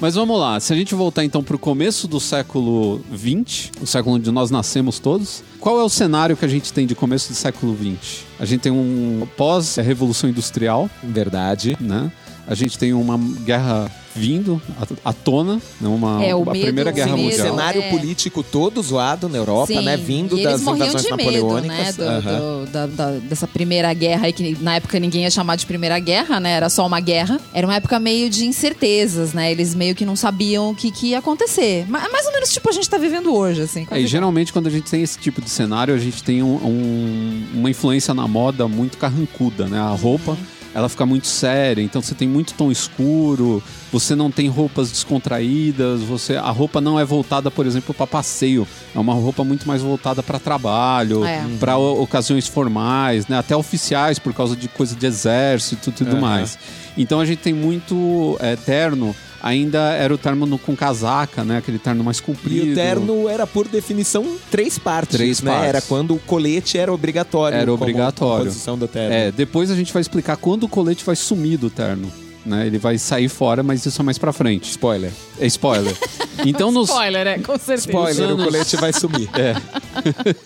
Mas 0.00 0.14
vamos 0.16 0.38
lá, 0.38 0.58
se 0.60 0.72
a 0.72 0.76
gente 0.76 0.94
voltar 0.94 1.24
então 1.24 1.42
pro 1.42 1.58
começo 1.58 2.06
do 2.08 2.18
século 2.20 3.00
20, 3.10 3.72
o 3.80 3.86
século 3.86 4.16
onde 4.16 4.30
nós 4.30 4.50
nascemos 4.50 4.98
todos, 4.98 5.42
qual 5.60 5.78
é 5.80 5.84
o 5.84 5.88
cenário 5.88 6.36
que 6.36 6.44
a 6.44 6.48
gente 6.48 6.72
tem 6.72 6.86
de 6.86 6.94
começo 6.94 7.28
do 7.32 7.34
século 7.36 7.74
20? 7.74 8.26
A 8.38 8.44
gente 8.44 8.60
tem 8.60 8.72
um 8.72 9.26
pós-revolução 9.36 10.28
industrial, 10.28 10.90
Verdade. 11.02 11.76
né? 11.80 12.10
A 12.46 12.54
gente 12.54 12.78
tem 12.78 12.92
uma 12.92 13.18
guerra 13.44 13.90
vindo 14.18 14.60
à, 15.04 15.10
à 15.10 15.12
tona, 15.12 15.54
né? 15.80 15.88
uma, 15.88 16.24
É, 16.24 16.34
o 16.34 16.42
a 16.42 16.52
medo, 16.52 16.64
Primeira 16.64 16.90
o 16.90 16.92
Guerra 16.92 17.12
medo. 17.16 17.22
Mundial. 17.22 17.46
Cenário 17.46 17.82
É. 17.82 17.90
político 17.90 18.42
todo 18.42 18.82
zoado 18.82 19.28
na 19.28 19.38
Europa, 19.38 19.66
Sim, 19.68 19.82
né? 19.84 19.96
Vindo 19.96 20.38
e 20.38 20.42
das 20.42 20.60
invasões 20.60 20.90
de 21.02 21.10
medo, 21.14 21.16
napoleônicas. 21.16 21.78
né? 21.78 21.92
Do- 21.96 22.02
Aham. 22.02 22.38
do- 22.38 22.66
da- 22.72 22.86
da- 22.86 23.10
dessa 23.18 23.46
primeira 23.46 23.92
guerra 23.94 24.26
aí, 24.26 24.32
que 24.32 24.56
na 24.60 24.76
época 24.76 24.98
ninguém 24.98 25.22
ia 25.22 25.30
chamar 25.30 25.56
de 25.56 25.64
primeira 25.66 25.98
guerra, 25.98 26.40
né? 26.40 26.50
Era 26.52 26.68
só 26.68 26.86
uma 26.86 27.00
guerra. 27.00 27.40
Era 27.54 27.66
uma 27.66 27.76
época 27.76 27.98
meio 27.98 28.28
de 28.28 28.44
incertezas, 28.46 29.32
né? 29.32 29.50
Eles 29.52 29.74
meio 29.74 29.94
que 29.94 30.04
não 30.04 30.16
sabiam 30.16 30.70
o 30.70 30.74
que, 30.74 30.90
que 30.90 31.08
ia 31.08 31.18
acontecer. 31.18 31.86
Ma- 31.88 32.08
Mais 32.10 32.26
ou 32.26 32.32
menos 32.32 32.50
tipo 32.50 32.68
a 32.68 32.72
gente 32.72 32.88
tá 32.88 32.98
vivendo 32.98 33.34
hoje, 33.34 33.62
assim. 33.62 33.86
É, 33.90 34.00
e 34.00 34.06
geralmente 34.06 34.52
quando 34.52 34.66
a 34.66 34.70
gente 34.70 34.90
tem 34.90 35.02
esse 35.02 35.18
tipo 35.18 35.40
de 35.40 35.48
cenário, 35.50 35.94
a 35.94 35.98
gente 35.98 36.22
tem 36.22 36.42
um- 36.42 36.56
um- 36.56 37.44
uma 37.54 37.70
influência 37.70 38.12
na 38.14 38.26
moda 38.26 38.66
muito 38.66 38.98
carrancuda, 38.98 39.66
né? 39.66 39.78
A 39.78 39.90
roupa, 39.90 40.36
ela 40.78 40.88
fica 40.88 41.04
muito 41.04 41.26
séria, 41.26 41.82
então 41.82 42.00
você 42.00 42.14
tem 42.14 42.28
muito 42.28 42.54
tom 42.54 42.70
escuro, 42.70 43.62
você 43.92 44.14
não 44.14 44.30
tem 44.30 44.48
roupas 44.48 44.90
descontraídas, 44.90 46.00
você 46.02 46.36
a 46.36 46.50
roupa 46.50 46.80
não 46.80 46.98
é 46.98 47.04
voltada, 47.04 47.50
por 47.50 47.66
exemplo, 47.66 47.92
para 47.92 48.06
passeio, 48.06 48.66
é 48.94 48.98
uma 48.98 49.12
roupa 49.14 49.42
muito 49.44 49.66
mais 49.66 49.82
voltada 49.82 50.22
para 50.22 50.38
trabalho, 50.38 51.24
É. 51.24 51.44
para 51.58 51.76
ocasiões 51.76 52.46
formais, 52.46 53.26
né? 53.26 53.38
Até 53.38 53.56
oficiais 53.56 54.18
por 54.18 54.32
causa 54.32 54.54
de 54.56 54.68
coisa 54.68 54.94
de 54.94 55.06
exército 55.06 55.90
e 55.90 55.92
tudo 55.92 56.12
Aham. 56.12 56.20
mais. 56.20 56.58
Então 56.96 57.20
a 57.20 57.26
gente 57.26 57.38
tem 57.40 57.52
muito 57.52 58.36
é, 58.40 58.56
terno, 58.56 59.14
ainda 59.42 59.92
era 59.92 60.12
o 60.12 60.18
terno 60.18 60.46
no- 60.46 60.58
com 60.58 60.74
casaca, 60.76 61.44
né? 61.44 61.58
Aquele 61.58 61.78
terno 61.78 62.02
mais 62.04 62.20
comprido. 62.20 62.66
E 62.66 62.72
o 62.72 62.74
terno 62.74 63.28
era, 63.28 63.46
por 63.46 63.66
definição, 63.68 64.36
três 64.50 64.78
partes. 64.78 65.16
Três 65.16 65.40
né? 65.42 65.50
partes. 65.50 65.68
Era 65.68 65.80
quando 65.82 66.14
o 66.14 66.18
colete 66.18 66.78
era 66.78 66.92
obrigatório. 66.92 67.56
Era 67.56 67.72
obrigatório. 67.72 68.44
composição 68.46 68.76
do 68.76 68.88
terno. 68.88 69.14
É, 69.14 69.30
depois 69.32 69.70
a 69.70 69.74
gente 69.74 69.92
vai 69.92 70.02
explicar 70.02 70.36
quando 70.36 70.64
o 70.64 70.68
colete 70.68 71.04
vai 71.04 71.16
sumir 71.16 71.56
do 71.56 71.70
terno. 71.70 72.10
Né? 72.48 72.66
Ele 72.66 72.78
vai 72.78 72.98
sair 72.98 73.28
fora, 73.28 73.62
mas 73.62 73.84
isso 73.86 74.00
é 74.00 74.04
mais 74.04 74.18
pra 74.18 74.32
frente. 74.32 74.70
Spoiler. 74.70 75.12
É 75.38 75.46
spoiler. 75.46 75.94
Então 76.46 76.70
nos, 76.70 76.88
Spoiler, 76.88 77.26
é, 77.26 77.38
com 77.40 77.58
certeza. 77.58 77.88
Spoiler, 77.88 78.24
anos- 78.30 78.40
o 78.40 78.44
colete 78.44 78.76
vai 78.76 78.92
sumir. 78.92 79.28
É. 79.34 79.56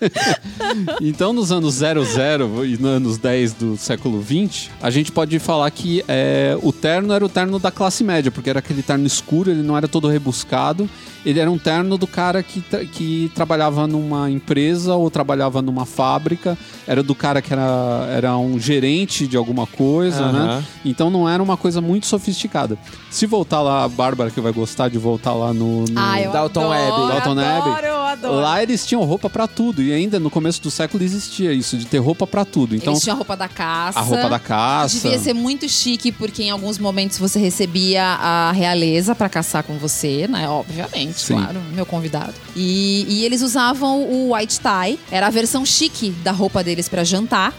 então, 1.01 1.33
nos 1.35 1.53
anos 1.53 1.75
00 1.75 2.65
e 2.65 2.77
nos 2.79 2.87
anos 2.91 3.19
10 3.19 3.53
do 3.55 3.77
século 3.77 4.21
20, 4.21 4.71
a 4.81 4.91
gente 4.91 5.13
pode 5.13 5.39
falar 5.39 5.71
que 5.71 6.03
é, 6.09 6.57
o 6.63 6.73
terno 6.73 7.13
era 7.13 7.25
o 7.25 7.29
terno 7.29 7.59
da 7.59 7.71
classe 7.71 8.03
média, 8.03 8.31
porque 8.31 8.51
era 8.51 8.61
aquele 8.61 8.83
terno 8.83 9.07
escuro, 9.07 9.51
ele 9.51 9.63
não 9.63 9.77
era 9.77 9.87
todo 9.87 10.09
rebuscado. 10.09 10.89
Ele 11.25 11.39
era 11.39 11.49
um 11.49 11.59
terno 11.59 11.97
do 11.97 12.07
cara 12.07 12.43
que, 12.43 12.61
que 12.91 13.31
trabalhava 13.33 13.87
numa 13.87 14.29
empresa 14.29 14.95
ou 14.97 15.09
trabalhava 15.09 15.63
numa 15.63 15.87
fábrica. 15.87 16.59
Era 16.85 17.01
do 17.01 17.15
cara 17.15 17.41
que 17.41 17.53
era, 17.53 18.09
era 18.11 18.37
um 18.37 18.59
gerente 18.59 19.29
de 19.29 19.37
alguma 19.37 19.65
coisa, 19.65 20.33
né? 20.33 20.65
Então 20.85 21.11
não 21.11 21.29
era 21.29 21.41
uma 21.41 21.57
coisa 21.57 21.81
muito 21.81 21.92
sofisticada. 22.01 22.79
Se 23.11 23.27
voltar 23.27 23.61
lá, 23.61 23.85
a 23.85 23.89
Bárbara 23.89 24.31
que 24.31 24.41
vai 24.41 24.53
gostar 24.53 24.89
de 24.89 24.99
voltar 24.99 25.33
lá 25.35 25.53
no. 25.53 25.85
no- 25.85 25.99
Ah, 26.01 26.21
eu 26.21 26.33
Dalton 26.33 26.73
adoro, 26.73 26.95
Abbey. 26.95 27.09
Dalton 27.15 27.41
adoro. 27.41 28.35
Lá 28.41 28.63
eles 28.63 28.87
tinham 28.87 29.03
roupa 29.05 29.29
pra 29.29 29.47
tudo 29.47 29.83
e 29.83 29.93
ainda 29.93 30.21
no 30.21 30.31
começo 30.31 30.63
do 30.63 30.71
século 30.71 31.03
existia 31.03 31.53
isso 31.53 31.77
de 31.77 31.87
ter 31.87 31.99
roupa 31.99 32.27
pra 32.27 32.45
tudo. 32.45 32.75
Então 32.77 32.93
Eles 32.93 33.03
tinham 33.03 33.15
a 33.15 33.19
roupa 33.19 33.37
da 33.37 33.49
caça. 33.49 33.99
a 33.99 34.03
roupa 34.03 34.29
da 34.29 34.39
caça. 34.39 34.95
Devia 35.01 35.19
ser 35.19 35.33
muito 35.33 35.69
chique, 35.69 36.13
porque 36.13 36.43
em 36.45 36.51
alguns 36.51 36.79
momentos 36.79 37.19
você 37.19 37.39
recebia 37.39 38.05
a 38.05 38.53
realeza 38.53 39.15
pra 39.15 39.29
caçar 39.29 39.63
com 39.65 39.77
você, 39.79 40.27
né? 40.29 40.49
Obviamente, 40.49 41.21
Sim. 41.21 41.35
claro, 41.35 41.61
meu 41.73 41.85
convidado. 41.87 42.33
E, 42.55 43.05
e 43.09 43.25
eles 43.25 43.43
usavam 43.43 44.03
o 44.03 44.35
white 44.35 44.61
tie, 44.61 44.99
era 45.11 45.27
a 45.27 45.31
versão 45.31 45.65
chique 45.65 46.11
da 46.23 46.33
roupa 46.33 46.63
deles 46.63 46.89
pra 46.89 47.03
jantar. 47.05 47.53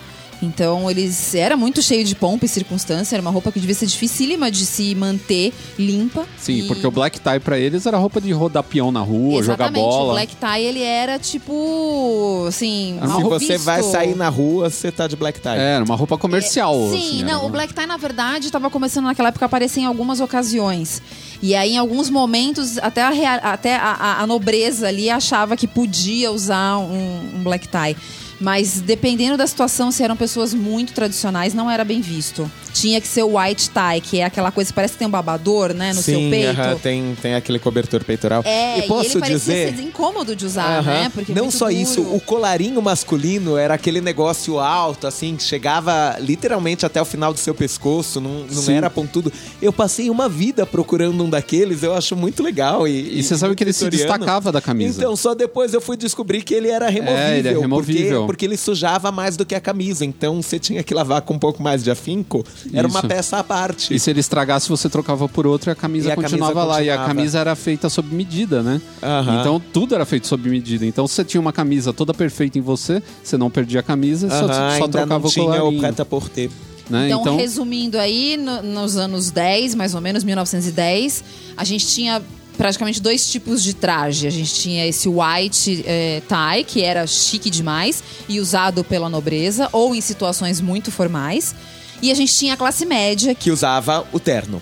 Então 0.46 0.90
eles 0.90 1.34
era 1.36 1.56
muito 1.56 1.82
cheio 1.82 2.04
de 2.04 2.14
pompa 2.16 2.46
e 2.46 2.48
circunstância, 2.50 3.16
era 3.16 3.22
uma 3.22 3.32
roupa 3.32 3.52
que 3.52 3.60
devia 3.60 3.76
ser 3.76 3.86
dificílima 3.86 4.52
de 4.52 4.66
se 4.66 4.94
manter 4.96 5.54
limpa. 5.80 6.26
Sim, 6.38 6.60
E- 6.60 6.68
porque 6.68 6.86
o 6.86 6.92
black 6.92 7.20
tie 7.20 7.40
pra 7.40 7.58
eles 7.58 7.86
era 7.86 7.98
roupa 7.98 8.20
de 8.20 8.32
rodar 8.32 8.64
peão 8.64 8.92
na 8.92 9.00
rua, 9.02 9.42
jogar 9.42 9.66
Exatamente, 9.66 9.84
bola. 9.84 10.10
o 10.10 10.12
black 10.14 10.36
tie 10.36 10.62
ele 10.64 10.82
era 10.82 11.18
tipo, 11.20 12.46
assim, 12.48 12.98
Ah, 13.02 13.08
Se 13.16 13.24
você 13.24 13.54
visto. 13.54 13.66
vai 13.66 13.84
sair 13.84 14.16
na 14.16 14.30
rua, 14.30 14.70
você 14.70 14.92
tá 14.92 15.08
de 15.08 15.16
black 15.16 15.40
tie. 15.40 15.50
É, 15.52 15.76
era 15.76 15.84
uma 15.86 15.96
roupa 15.96 16.18
comercial. 16.18 16.74
Sim, 16.92 16.96
assim, 16.98 17.22
era 17.24 17.32
não, 17.32 17.40
uma- 17.42 17.48
o 17.48 17.50
black 17.52 17.74
tie, 17.74 17.86
na 17.86 17.98
verdade, 17.98 18.48
estava 18.48 18.70
começando 18.70 19.06
naquela 19.06 19.30
época 19.30 19.46
a 19.46 19.48
aparecer 19.48 19.82
em 19.82 19.86
algumas 19.86 20.20
ocasiões. 20.20 21.02
E 21.42 21.56
aí, 21.56 21.74
em 21.74 21.78
alguns 21.78 22.10
momentos, 22.10 22.78
até 22.78 23.02
a, 23.02 23.36
até 23.36 23.76
a, 23.76 23.92
a- 23.92 24.22
a 24.22 24.28
nobreza 24.28 24.88
ali 24.88 25.10
achava 25.10 25.56
que 25.58 25.68
podia 25.68 26.32
usar 26.32 26.78
um, 26.78 27.20
um 27.36 27.44
black 27.44 27.68
tie. 27.68 27.96
Mas 28.44 28.82
dependendo 28.82 29.38
da 29.38 29.48
situação, 29.48 29.90
se 29.90 30.04
eram 30.04 30.18
pessoas 30.18 30.54
muito 30.54 30.92
tradicionais, 30.92 31.54
não 31.54 31.72
era 31.72 31.86
bem 31.86 32.02
visto. 32.02 32.52
Tinha 32.74 33.00
que 33.00 33.08
ser 33.08 33.24
o 33.24 33.38
white 33.40 33.70
tie, 33.70 34.02
que 34.02 34.20
é 34.20 34.26
aquela 34.26 34.52
coisa 34.52 34.70
que 34.70 34.74
parece 34.74 34.94
que 34.94 35.00
tem 35.00 35.08
um 35.08 35.12
babador, 35.12 35.74
né, 35.74 35.94
no 35.94 36.02
Sim, 36.02 36.12
seu 36.12 36.20
peito. 36.30 36.60
aham, 36.60 36.76
tem, 36.80 37.16
tem 37.22 37.36
aquele 37.36 37.58
cobertor 37.60 38.04
peitoral. 38.04 38.42
É, 38.44 38.80
e 38.80 38.82
posso 38.88 39.12
ele 39.12 39.20
parecia 39.22 39.38
dizer. 39.38 39.76
ser 39.78 39.82
incômodo 39.84 40.36
de 40.36 40.46
usar, 40.46 40.80
Aham. 40.80 40.92
né? 40.92 41.12
Porque 41.14 41.32
é 41.32 41.36
não 41.36 41.44
muito 41.44 41.56
só 41.58 41.68
duro. 41.70 41.80
isso, 41.80 42.02
o 42.02 42.20
colarinho 42.20 42.82
masculino 42.82 43.56
era 43.56 43.76
aquele 43.76 44.02
negócio 44.02 44.60
alto, 44.60 45.08
assim, 45.08 45.38
que 45.38 45.44
chegava 45.44 46.18
literalmente 46.20 46.86
até 46.86 47.02
o 47.02 47.06
final 47.06 47.32
do 47.32 47.40
seu 47.40 47.54
pescoço, 47.56 48.20
não, 48.20 48.40
não 48.52 48.62
Sim. 48.62 48.74
era 48.74 48.90
pontudo. 48.90 49.32
Eu 49.62 49.72
passei 49.72 50.10
uma 50.10 50.28
vida 50.28 50.66
procurando 50.66 51.24
um 51.24 51.30
daqueles, 51.30 51.82
eu 51.84 51.94
acho 51.94 52.16
muito 52.16 52.44
legal. 52.44 52.86
E, 52.88 53.20
E 53.20 53.24
você 53.24 53.38
sabe 53.38 53.56
que 53.56 53.64
ele 53.64 53.72
se 53.72 53.90
destacava 53.90 54.52
da 54.52 54.60
camisa. 54.60 55.00
Então, 55.00 55.16
só 55.16 55.34
depois 55.34 55.74
eu 55.74 55.80
fui 55.80 55.96
descobrir 55.96 56.42
que 56.42 56.54
ele 56.56 56.70
era 56.70 56.90
removível. 56.90 57.18
É, 57.24 57.38
ele 57.38 57.48
é 57.50 57.58
removível. 57.58 58.26
Porque, 58.26 58.33
porque 58.34 58.46
ele 58.46 58.58
sujava 58.58 59.12
mais 59.12 59.38
do 59.38 59.46
que 59.46 59.54
a 59.54 59.62
camisa. 59.62 60.04
Então, 60.04 60.42
você 60.42 60.58
tinha 60.58 60.82
que 60.82 60.92
lavar 60.92 61.22
com 61.22 61.36
um 61.36 61.40
pouco 61.40 61.62
mais 61.62 61.84
de 61.84 61.92
afinco. 61.92 62.44
Era 62.74 62.88
uma 62.88 62.98
Isso. 63.00 63.08
peça 63.08 63.38
à 63.38 63.44
parte. 63.44 63.94
E 63.94 64.00
se 64.00 64.10
ele 64.10 64.20
estragasse, 64.20 64.68
você 64.68 64.90
trocava 64.90 65.30
por 65.30 65.46
outra 65.46 65.70
e 65.70 65.74
a 65.74 65.76
camisa 65.76 66.10
E 66.10 66.12
a 66.12 66.16
camisa 66.16 66.32
continuava 66.32 66.64
lá. 66.64 66.82
E 66.82 66.90
a 66.90 67.06
camisa 67.06 67.38
era 67.38 67.56
feita 67.56 67.90
sob 67.90 68.14
medida, 68.16 68.64
né? 68.64 68.82
Aham. 69.04 69.40
Então 69.40 69.62
tudo 69.72 69.94
era 69.94 70.04
feito 70.04 70.26
sob 70.26 70.50
medida. 70.50 70.84
Então 70.84 71.06
se 71.08 71.14
você 71.14 71.24
tinha 71.24 71.40
uma 71.40 71.54
camisa 71.54 71.94
toda 71.94 72.12
perfeita 72.14 72.58
em 72.58 72.62
você, 72.62 73.04
você 73.24 73.38
não 73.38 73.52
perdia 73.52 73.82
a 73.82 73.84
camisa, 73.84 74.28
só, 74.30 74.36
Aham, 74.36 74.48
só 74.48 74.54
ainda 74.54 74.88
trocava 74.90 75.20
não 75.20 75.28
o 75.28 75.32
tinha 75.32 75.46
colarinho. 75.46 75.78
o 75.78 75.80
prêt-à-porter. 75.80 76.50
né? 76.90 77.08
Então, 77.08 77.22
Então, 77.22 77.38
resumindo 77.38 77.98
aí, 78.00 78.36
no- 78.36 78.62
nos 78.64 78.98
anos 78.98 79.30
10, 79.30 79.76
mais 79.76 79.94
ou 79.94 80.02
menos, 80.02 80.24
1910, 80.24 81.24
a 81.56 81.64
gente 81.64 81.86
tinha 81.88 82.22
praticamente 82.58 83.02
dois 83.02 83.30
tipos 83.30 83.64
de 83.64 83.74
traje. 83.74 84.28
A 84.28 84.30
gente 84.30 84.54
tinha 84.54 84.86
esse 84.86 85.10
white 85.10 85.84
eh, 85.86 86.22
tie, 86.28 86.64
que 86.64 86.82
era 86.82 87.06
chique 87.08 87.50
demais 87.50 88.04
e 88.28 88.40
usado 88.40 88.84
pela 88.84 89.10
nobreza, 89.10 89.70
ou 89.72 89.96
em 89.96 90.02
situações 90.02 90.62
muito 90.62 90.92
formais. 90.92 91.56
E 92.02 92.12
a 92.12 92.16
gente 92.16 92.34
tinha 92.36 92.54
a 92.54 92.58
classe 92.58 92.86
média, 92.86 93.34
Que 93.34 93.50
usava 93.52 94.06
o 94.12 94.20
terno. 94.20 94.62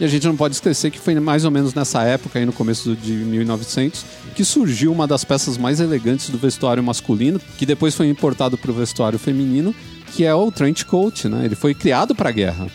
E 0.00 0.04
a 0.04 0.08
gente 0.08 0.26
não 0.26 0.34
pode 0.34 0.54
esquecer 0.54 0.90
que 0.90 0.98
foi 0.98 1.14
mais 1.20 1.44
ou 1.44 1.50
menos 1.50 1.74
nessa 1.74 2.02
época, 2.02 2.38
aí 2.38 2.46
no 2.46 2.54
começo 2.54 2.96
de 2.96 3.12
1900, 3.12 4.04
que 4.34 4.44
surgiu 4.44 4.90
uma 4.90 5.06
das 5.06 5.24
peças 5.24 5.58
mais 5.58 5.78
elegantes 5.78 6.30
do 6.30 6.38
vestuário 6.38 6.82
masculino, 6.82 7.38
que 7.58 7.66
depois 7.66 7.94
foi 7.94 8.08
importado 8.08 8.56
para 8.56 8.70
o 8.70 8.74
vestuário 8.74 9.18
feminino, 9.18 9.74
que 10.14 10.24
é 10.24 10.34
o 10.34 10.50
trench 10.50 10.86
coat, 10.86 11.28
né? 11.28 11.44
Ele 11.44 11.54
foi 11.54 11.74
criado 11.74 12.14
para 12.14 12.30
a 12.30 12.32
guerra. 12.32 12.66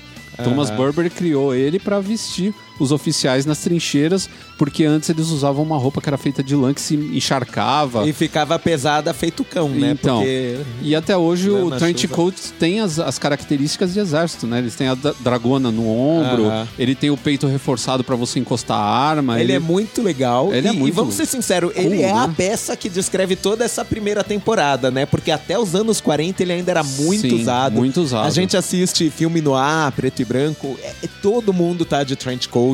Thomas 0.44 0.70
Burberry 0.70 1.10
criou 1.10 1.56
ele 1.56 1.80
para 1.80 2.00
vestir 2.00 2.54
os 2.80 2.92
oficiais 2.92 3.46
nas 3.46 3.60
trincheiras, 3.60 4.30
porque 4.58 4.84
antes 4.86 5.10
eles 5.10 5.28
usavam 5.30 5.64
uma 5.64 5.78
roupa 5.78 6.02
que 6.02 6.10
era 6.10 6.18
feita 6.18 6.44
de 6.44 6.56
lã 6.56 6.74
que 6.74 6.82
se 6.82 6.96
encharcava. 6.96 8.08
E 8.08 8.14
ficava 8.14 8.58
pesada 8.58 9.14
feito 9.14 9.44
cão, 9.44 9.70
né? 9.70 9.92
Então, 9.92 10.18
Porque 10.20 10.58
e 10.82 10.96
até 10.96 11.16
hoje 11.18 11.50
o 11.50 11.70
na 11.70 11.78
trench 11.78 12.02
chuva. 12.04 12.14
coat 12.16 12.54
tem 12.60 12.80
as, 12.80 13.00
as 13.00 13.18
características 13.20 13.94
de 13.94 14.00
exército, 14.00 14.46
né? 14.48 14.60
Eles 14.60 14.76
têm 14.76 14.88
a 14.88 14.96
dragona 15.20 15.72
no 15.72 15.88
ombro, 15.90 16.46
ele 16.78 16.96
tem 16.96 17.10
o 17.10 17.18
peito 17.18 17.48
reforçado 17.48 18.04
para 18.04 18.16
você 18.16 18.40
encostar 18.40 18.78
a 18.78 18.84
arma. 18.86 19.40
ele 19.40 19.54
é 19.54 19.60
muito 19.60 20.02
legal. 20.02 20.54
Ele 20.54 20.68
e, 20.68 20.70
é 20.70 20.74
muito 20.74 20.88
e 20.94 20.96
vamos 20.96 21.16
ser 21.16 21.26
sinceros, 21.26 21.74
cool, 21.74 21.84
ele 21.84 22.02
é 22.02 22.12
a 22.12 22.28
né? 22.28 22.34
peça 22.36 22.76
que 22.76 22.90
descreve 22.90 23.36
toda 23.36 23.64
essa 23.66 23.84
primeira 23.84 24.24
temporada, 24.24 24.90
né? 24.92 25.06
Porque 25.06 25.32
até 25.32 25.58
os 25.58 25.76
anos 25.76 26.00
40 26.02 26.42
ele 26.44 26.54
ainda 26.54 26.72
era 26.72 26.84
muito 26.84 27.22
Sim, 27.30 27.42
usado. 27.42 27.76
muito 27.76 28.02
usado. 28.02 28.26
A 28.28 28.30
gente 28.30 28.56
assiste 28.58 29.10
filme 29.10 29.42
no 29.42 29.54
ar, 29.56 29.92
preto 29.92 30.22
e 30.22 30.26
branco, 30.26 30.78
é- 30.84 30.94
é- 31.04 31.10
todo 31.22 31.54
mundo 31.54 31.86
tá 31.86 32.04
de 32.04 32.16
trench 32.16 32.48
coat. 32.50 32.65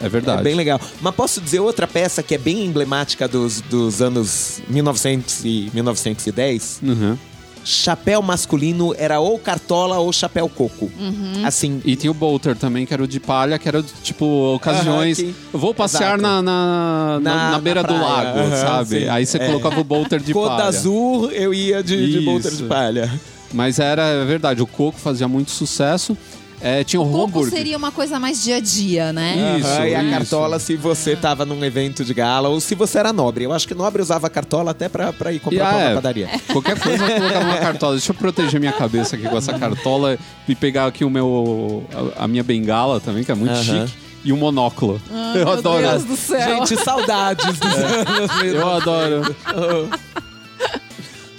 É 0.00 0.08
verdade. 0.08 0.40
É 0.40 0.44
bem 0.44 0.54
legal. 0.54 0.80
Mas 1.00 1.14
posso 1.14 1.40
dizer 1.40 1.60
outra 1.60 1.86
peça 1.86 2.22
que 2.22 2.34
é 2.34 2.38
bem 2.38 2.64
emblemática 2.66 3.28
dos, 3.28 3.60
dos 3.60 4.02
anos 4.02 4.60
1900 4.68 5.44
e 5.44 5.70
1910? 5.72 6.80
Uhum. 6.82 7.16
Chapéu 7.64 8.20
masculino 8.20 8.92
era 8.98 9.20
ou 9.20 9.38
cartola 9.38 9.96
ou 9.98 10.12
chapéu 10.12 10.48
coco. 10.48 10.90
Uhum. 10.98 11.46
Assim, 11.46 11.80
E 11.84 11.94
tinha 11.94 12.10
o 12.10 12.14
bolter 12.14 12.56
também, 12.56 12.84
que 12.84 12.92
era 12.92 13.04
o 13.04 13.06
de 13.06 13.20
palha, 13.20 13.56
que 13.56 13.68
era 13.68 13.80
tipo 14.02 14.52
ocasiões. 14.56 15.20
Aham, 15.20 15.28
que- 15.28 15.34
Eu 15.52 15.60
vou 15.60 15.72
passear 15.72 16.18
na, 16.18 16.42
na, 16.42 17.20
na, 17.22 17.50
Na- 17.52 17.58
beira 17.60 17.82
na 17.82 17.88
do 17.88 17.94
lago, 17.94 18.38
sabe? 18.56 19.02
sim. 19.02 19.08
Aí 19.08 19.24
você 19.24 19.36
É. 19.38 19.46
colocava 19.46 19.80
o 19.80 19.84
bolter 19.84 20.18
de 20.20 20.32
cor 20.32 20.48
palha. 20.48 20.64
azul, 20.64 21.30
eu 21.30 21.54
ia 21.54 21.80
de, 21.84 22.10
de 22.10 22.20
bolter 22.22 22.50
de 22.52 22.64
palha. 22.64 23.08
Mas 23.52 23.78
era 23.78 24.02
é 24.08 24.24
verdade, 24.24 24.60
o 24.60 24.66
coco 24.66 24.98
fazia 24.98 25.28
muito 25.28 25.52
sucesso. 25.52 26.18
É, 26.62 26.84
tinha 26.84 27.00
o, 27.00 27.04
Coco 27.04 27.18
Homburg. 27.24 27.50
seria 27.50 27.76
uma 27.76 27.90
coisa 27.90 28.20
mais 28.20 28.40
dia 28.42 28.56
a 28.56 28.60
dia, 28.60 29.12
né? 29.12 29.56
Isso, 29.58 29.66
Aham, 29.68 29.86
e 29.88 29.94
a 29.96 30.02
isso. 30.02 30.10
cartola 30.12 30.58
se 30.60 30.76
você 30.76 31.16
tava 31.16 31.44
num 31.44 31.64
evento 31.64 32.04
de 32.04 32.14
gala 32.14 32.48
ou 32.48 32.60
se 32.60 32.74
você 32.76 32.98
era 32.98 33.12
nobre. 33.12 33.44
Eu 33.44 33.52
acho 33.52 33.66
que 33.66 33.74
nobre 33.74 34.00
usava 34.00 34.30
cartola 34.30 34.70
até 34.70 34.88
pra, 34.88 35.12
pra 35.12 35.32
ir 35.32 35.40
comprar 35.40 35.68
ah, 35.68 35.72
pão 35.72 35.80
é, 35.80 35.88
na 35.88 35.94
padaria. 35.96 36.30
Qualquer 36.52 36.78
coisa 36.78 37.04
eu 37.04 37.16
colocava 37.16 37.44
uma 37.46 37.56
cartola. 37.58 37.92
Deixa 37.94 38.12
eu 38.12 38.14
proteger 38.14 38.60
minha 38.60 38.72
cabeça 38.72 39.16
aqui 39.16 39.28
com 39.28 39.36
essa 39.36 39.52
cartola 39.58 40.16
e 40.46 40.54
pegar 40.54 40.86
aqui 40.86 41.04
o 41.04 41.10
meu, 41.10 41.84
a, 42.16 42.24
a 42.24 42.28
minha 42.28 42.44
bengala 42.44 43.00
também, 43.00 43.24
que 43.24 43.32
é 43.32 43.34
muito 43.34 43.54
Aham. 43.54 43.86
chique. 43.86 44.02
E 44.24 44.32
um 44.32 44.36
monóculo. 44.36 45.02
Ah, 45.10 45.32
eu 45.34 45.44
meu 45.46 45.52
adoro. 45.54 45.82
Deus 45.88 46.04
do 46.04 46.16
céu. 46.16 46.66
Gente, 46.66 46.76
saudades 46.84 47.58
dos 47.58 47.72
anos. 47.74 48.42
Eu 48.44 48.70
adoro. 48.70 49.36